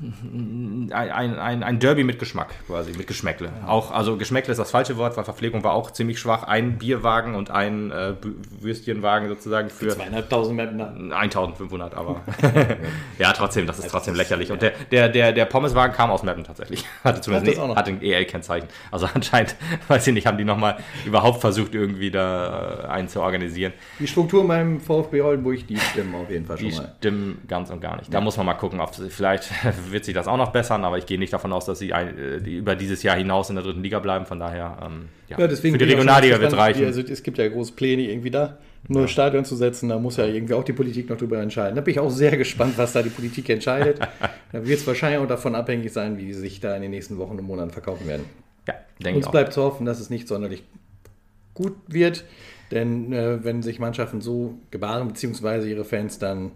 ein, 0.00 0.92
ein, 0.92 1.38
ein, 1.38 1.62
ein 1.62 1.78
Derby 1.78 2.04
mit 2.04 2.18
Geschmack 2.18 2.54
quasi, 2.66 2.92
mit 2.92 3.06
Geschmäckle. 3.06 3.52
Auch, 3.66 3.90
also 3.90 4.16
Geschmäckle 4.16 4.52
ist 4.52 4.58
das 4.58 4.70
falsche 4.70 4.96
Wort, 4.96 5.16
weil 5.16 5.24
Verpflegung 5.24 5.62
war 5.62 5.72
auch 5.72 5.90
ziemlich 5.92 6.18
schwach. 6.18 6.42
Ein 6.44 6.78
Bierwagen 6.78 7.34
und 7.34 7.50
ein 7.50 7.90
äh, 7.90 8.14
Würstchenwagen 8.60 9.28
sozusagen 9.28 9.70
für 9.70 9.90
Zweieinhalbtausend 9.90 10.56
Mapner. 10.56 11.14
1500, 11.14 11.94
aber 11.94 12.22
ja, 13.18 13.32
trotzdem, 13.32 13.66
das 13.66 13.78
ist 13.78 13.90
trotzdem 13.90 14.14
lächerlich. 14.14 14.50
Und 14.50 14.62
der, 14.62 14.72
der, 14.90 15.08
der, 15.08 15.32
der 15.32 15.44
Pommeswagen 15.44 15.94
kam 15.94 16.10
aus 16.10 16.22
Meppen 16.22 16.44
tatsächlich. 16.44 16.84
Hatte 17.04 17.20
zumindest 17.20 17.58
noch. 17.58 17.76
hatte 17.76 17.90
ein 17.90 18.02
EL-Kennzeichen. 18.02 18.68
Also 18.90 19.08
anscheinend, 19.14 19.56
weiß 19.88 20.06
ich 20.06 20.14
nicht, 20.14 20.26
haben 20.26 20.38
die 20.38 20.44
nochmal 20.44 20.78
überhaupt 21.04 21.40
versucht, 21.40 21.74
irgendwie 21.74 22.10
da 22.10 22.84
äh, 22.84 22.86
einen 22.88 23.08
zu 23.08 23.20
organisieren. 23.20 23.72
Die 23.98 24.06
Struktur 24.06 24.46
beim 24.46 24.80
VfB 24.80 25.20
Oldenburg, 25.20 25.66
die 25.66 25.78
stimmen 25.78 26.14
auf 26.14 26.30
jeden 26.30 26.46
Fall 26.46 26.58
schon 26.58 26.68
Die 26.68 26.76
mal. 26.76 26.94
stimmen 26.98 27.42
ganz 27.48 27.70
und 27.70 27.80
gar 27.80 27.96
nicht. 27.96 28.12
Da 28.12 28.20
muss 28.20 28.36
man 28.36 28.46
mal 28.46 28.54
gucken, 28.54 28.80
ob 28.80 28.94
sie, 28.94 29.10
vielleicht 29.10 29.50
wird 29.90 30.04
sich 30.04 30.14
das 30.14 30.26
auch 30.28 30.36
noch 30.36 30.52
bessern, 30.52 30.84
aber 30.84 30.98
ich 30.98 31.06
gehe 31.06 31.18
nicht 31.18 31.32
davon 31.32 31.52
aus, 31.52 31.64
dass 31.66 31.78
sie 31.78 31.92
ein, 31.92 32.18
äh, 32.18 32.40
die 32.40 32.56
über 32.56 32.76
dieses 32.76 33.02
Jahr 33.02 33.16
hinaus 33.16 33.48
in 33.50 33.56
der 33.56 33.64
dritten 33.64 33.82
Liga 33.82 33.98
bleiben. 33.98 34.26
Von 34.26 34.38
daher, 34.40 34.78
ähm, 34.84 35.08
ja, 35.28 35.38
Ja, 35.38 35.46
deswegen 35.46 35.74
für 35.74 35.78
die 35.78 35.84
ich 35.84 35.92
Regionalliga 35.92 36.40
wird 36.40 36.52
es 36.52 36.58
reichen. 36.58 36.84
Also 36.84 37.00
es 37.00 37.22
gibt 37.22 37.38
ja 37.38 37.48
große 37.48 37.72
Pläne 37.72 38.02
irgendwie 38.02 38.30
da, 38.30 38.58
ein 38.88 38.92
neues 38.92 39.10
Stadion 39.10 39.44
zu 39.44 39.56
setzen. 39.56 39.88
Da 39.88 39.98
muss 39.98 40.16
ja 40.16 40.26
irgendwie 40.26 40.54
auch 40.54 40.64
die 40.64 40.72
Politik 40.72 41.08
noch 41.08 41.16
drüber 41.16 41.40
entscheiden. 41.40 41.74
Da 41.76 41.80
bin 41.82 41.92
ich 41.92 42.00
auch 42.00 42.10
sehr 42.10 42.36
gespannt, 42.36 42.74
was 42.76 42.92
da 42.92 43.02
die 43.02 43.10
Politik 43.10 43.48
entscheidet. 43.48 43.98
da 44.52 44.66
wird 44.66 44.78
es 44.80 44.86
wahrscheinlich 44.86 45.20
auch 45.20 45.28
davon 45.28 45.54
abhängig 45.54 45.92
sein, 45.92 46.18
wie 46.18 46.32
sie 46.32 46.40
sich 46.40 46.60
da 46.60 46.74
in 46.76 46.82
den 46.82 46.90
nächsten 46.90 47.18
Wochen 47.18 47.38
und 47.38 47.44
Monaten 47.44 47.70
verkaufen 47.70 48.06
werden. 48.06 48.24
ja, 48.68 48.74
denke 48.98 49.10
ich 49.10 49.16
Uns 49.16 49.26
auch. 49.26 49.32
bleibt 49.32 49.52
zu 49.52 49.62
hoffen, 49.62 49.86
dass 49.86 50.00
es 50.00 50.10
nicht 50.10 50.28
sonderlich 50.28 50.62
gut 51.54 51.74
wird, 51.86 52.24
denn 52.72 53.12
äh, 53.12 53.44
wenn 53.44 53.62
sich 53.62 53.78
Mannschaften 53.78 54.20
so 54.20 54.58
gebaren, 54.70 55.08
beziehungsweise 55.08 55.68
ihre 55.68 55.84
Fans, 55.84 56.18
dann 56.18 56.50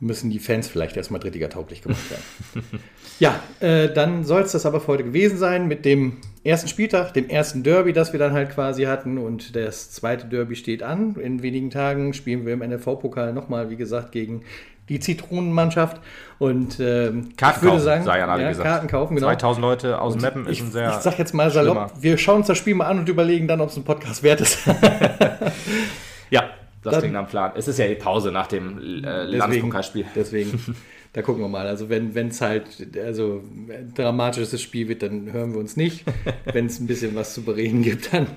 müssen 0.00 0.30
die 0.30 0.38
Fans 0.38 0.66
vielleicht 0.66 0.96
erstmal 0.96 1.20
drittliga-tauglich 1.20 1.82
gemacht 1.82 2.10
werden. 2.10 2.80
ja, 3.18 3.38
äh, 3.60 3.92
dann 3.92 4.24
soll 4.24 4.42
es 4.42 4.52
das 4.52 4.64
aber 4.66 4.80
für 4.80 4.88
heute 4.88 5.04
gewesen 5.04 5.36
sein 5.38 5.68
mit 5.68 5.84
dem 5.84 6.16
ersten 6.42 6.68
Spieltag, 6.68 7.12
dem 7.12 7.28
ersten 7.28 7.62
Derby, 7.62 7.92
das 7.92 8.12
wir 8.12 8.18
dann 8.18 8.32
halt 8.32 8.50
quasi 8.50 8.84
hatten 8.84 9.18
und 9.18 9.54
das 9.54 9.90
zweite 9.90 10.26
Derby 10.26 10.56
steht 10.56 10.82
an. 10.82 11.16
In 11.16 11.42
wenigen 11.42 11.70
Tagen 11.70 12.14
spielen 12.14 12.46
wir 12.46 12.54
im 12.54 12.60
NFV-Pokal 12.60 13.32
nochmal, 13.34 13.68
wie 13.70 13.76
gesagt, 13.76 14.12
gegen 14.12 14.42
die 14.88 14.98
Zitronenmannschaft 14.98 16.00
und 16.38 16.80
ähm, 16.80 17.28
Karten 17.36 17.58
ich 17.58 17.62
würde 17.62 17.76
kaufen, 17.76 18.04
sagen, 18.04 18.08
alle 18.08 18.42
ja, 18.42 18.48
gesagt. 18.48 18.68
Karten 18.68 18.86
kaufen, 18.88 19.14
genau. 19.14 19.28
2000 19.28 19.62
Leute 19.62 20.00
aus 20.00 20.16
Meppen 20.16 20.46
ist 20.46 20.52
Ich, 20.52 20.62
ein 20.62 20.72
sehr 20.72 20.88
ich 20.88 20.96
sag 20.96 21.16
jetzt 21.18 21.32
mal 21.32 21.50
salopp, 21.50 21.76
schlimmer- 21.76 22.02
wir 22.02 22.18
schauen 22.18 22.38
uns 22.38 22.48
das 22.48 22.58
Spiel 22.58 22.74
mal 22.74 22.86
an 22.86 22.98
und 22.98 23.08
überlegen 23.08 23.46
dann, 23.46 23.60
ob 23.60 23.68
es 23.68 23.76
ein 23.76 23.84
Podcast 23.84 24.22
wert 24.22 24.40
ist. 24.40 24.58
Ja, 26.30 26.44
das 26.82 26.92
Dann- 26.92 27.00
klingt 27.02 27.16
am 27.16 27.26
Plan. 27.26 27.52
Es 27.56 27.68
ist 27.68 27.78
ja 27.78 27.86
die 27.88 27.94
Pause 27.94 28.30
nach 28.32 28.46
dem 28.46 29.04
äh, 29.04 29.24
Landespokalspiel. 29.24 30.04
Deswegen 30.14 30.58
Da 31.12 31.22
gucken 31.22 31.42
wir 31.42 31.48
mal. 31.48 31.66
Also 31.66 31.90
wenn 31.90 32.14
es 32.28 32.40
halt 32.40 32.66
also 32.96 33.42
ein 33.68 33.92
dramatisches 33.96 34.62
Spiel 34.62 34.86
wird, 34.88 35.02
dann 35.02 35.32
hören 35.32 35.52
wir 35.52 35.58
uns 35.58 35.76
nicht. 35.76 36.04
wenn 36.44 36.66
es 36.66 36.78
ein 36.78 36.86
bisschen 36.86 37.16
was 37.16 37.34
zu 37.34 37.42
bereden 37.42 37.82
gibt, 37.82 38.12
dann 38.12 38.28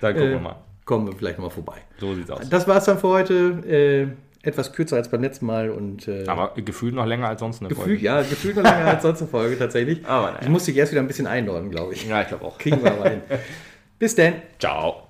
Dann 0.00 0.14
gucken 0.14 0.28
äh, 0.30 0.32
wir 0.32 0.40
mal. 0.40 0.56
kommen 0.86 1.06
wir 1.06 1.14
vielleicht 1.14 1.36
nochmal 1.36 1.50
vorbei. 1.50 1.76
So 1.98 2.14
sieht's 2.14 2.30
aus. 2.30 2.48
Das 2.48 2.66
war's 2.66 2.86
dann 2.86 2.98
für 2.98 3.08
heute. 3.08 3.34
Äh, 3.68 4.16
etwas 4.42 4.72
kürzer 4.72 4.96
als 4.96 5.10
beim 5.10 5.20
letzten 5.20 5.44
Mal 5.44 5.68
und 5.68 6.08
äh, 6.08 6.24
Aber 6.26 6.54
gefühlt 6.54 6.94
noch 6.94 7.04
länger 7.04 7.28
als 7.28 7.40
sonst 7.40 7.60
eine 7.60 7.68
Gefühl, 7.68 7.84
Folge. 7.84 8.02
ja, 8.02 8.22
gefühlt 8.22 8.56
noch 8.56 8.62
länger 8.64 8.86
als 8.86 9.02
sonst 9.02 9.20
eine 9.20 9.28
Folge 9.28 9.58
tatsächlich. 9.58 10.06
Aber 10.06 10.28
naja. 10.28 10.38
Ich 10.44 10.48
muss 10.48 10.64
dich 10.64 10.78
erst 10.78 10.92
wieder 10.92 11.02
ein 11.02 11.06
bisschen 11.08 11.26
einordnen, 11.26 11.70
glaube 11.70 11.92
ich. 11.92 12.08
Ja, 12.08 12.22
ich 12.22 12.28
glaube 12.28 12.46
auch. 12.46 12.56
Kriegen 12.56 12.82
wir 12.82 12.92
aber 12.92 13.10
hin. 13.10 13.20
Bis 13.98 14.14
denn. 14.14 14.36
Ciao. 14.58 15.09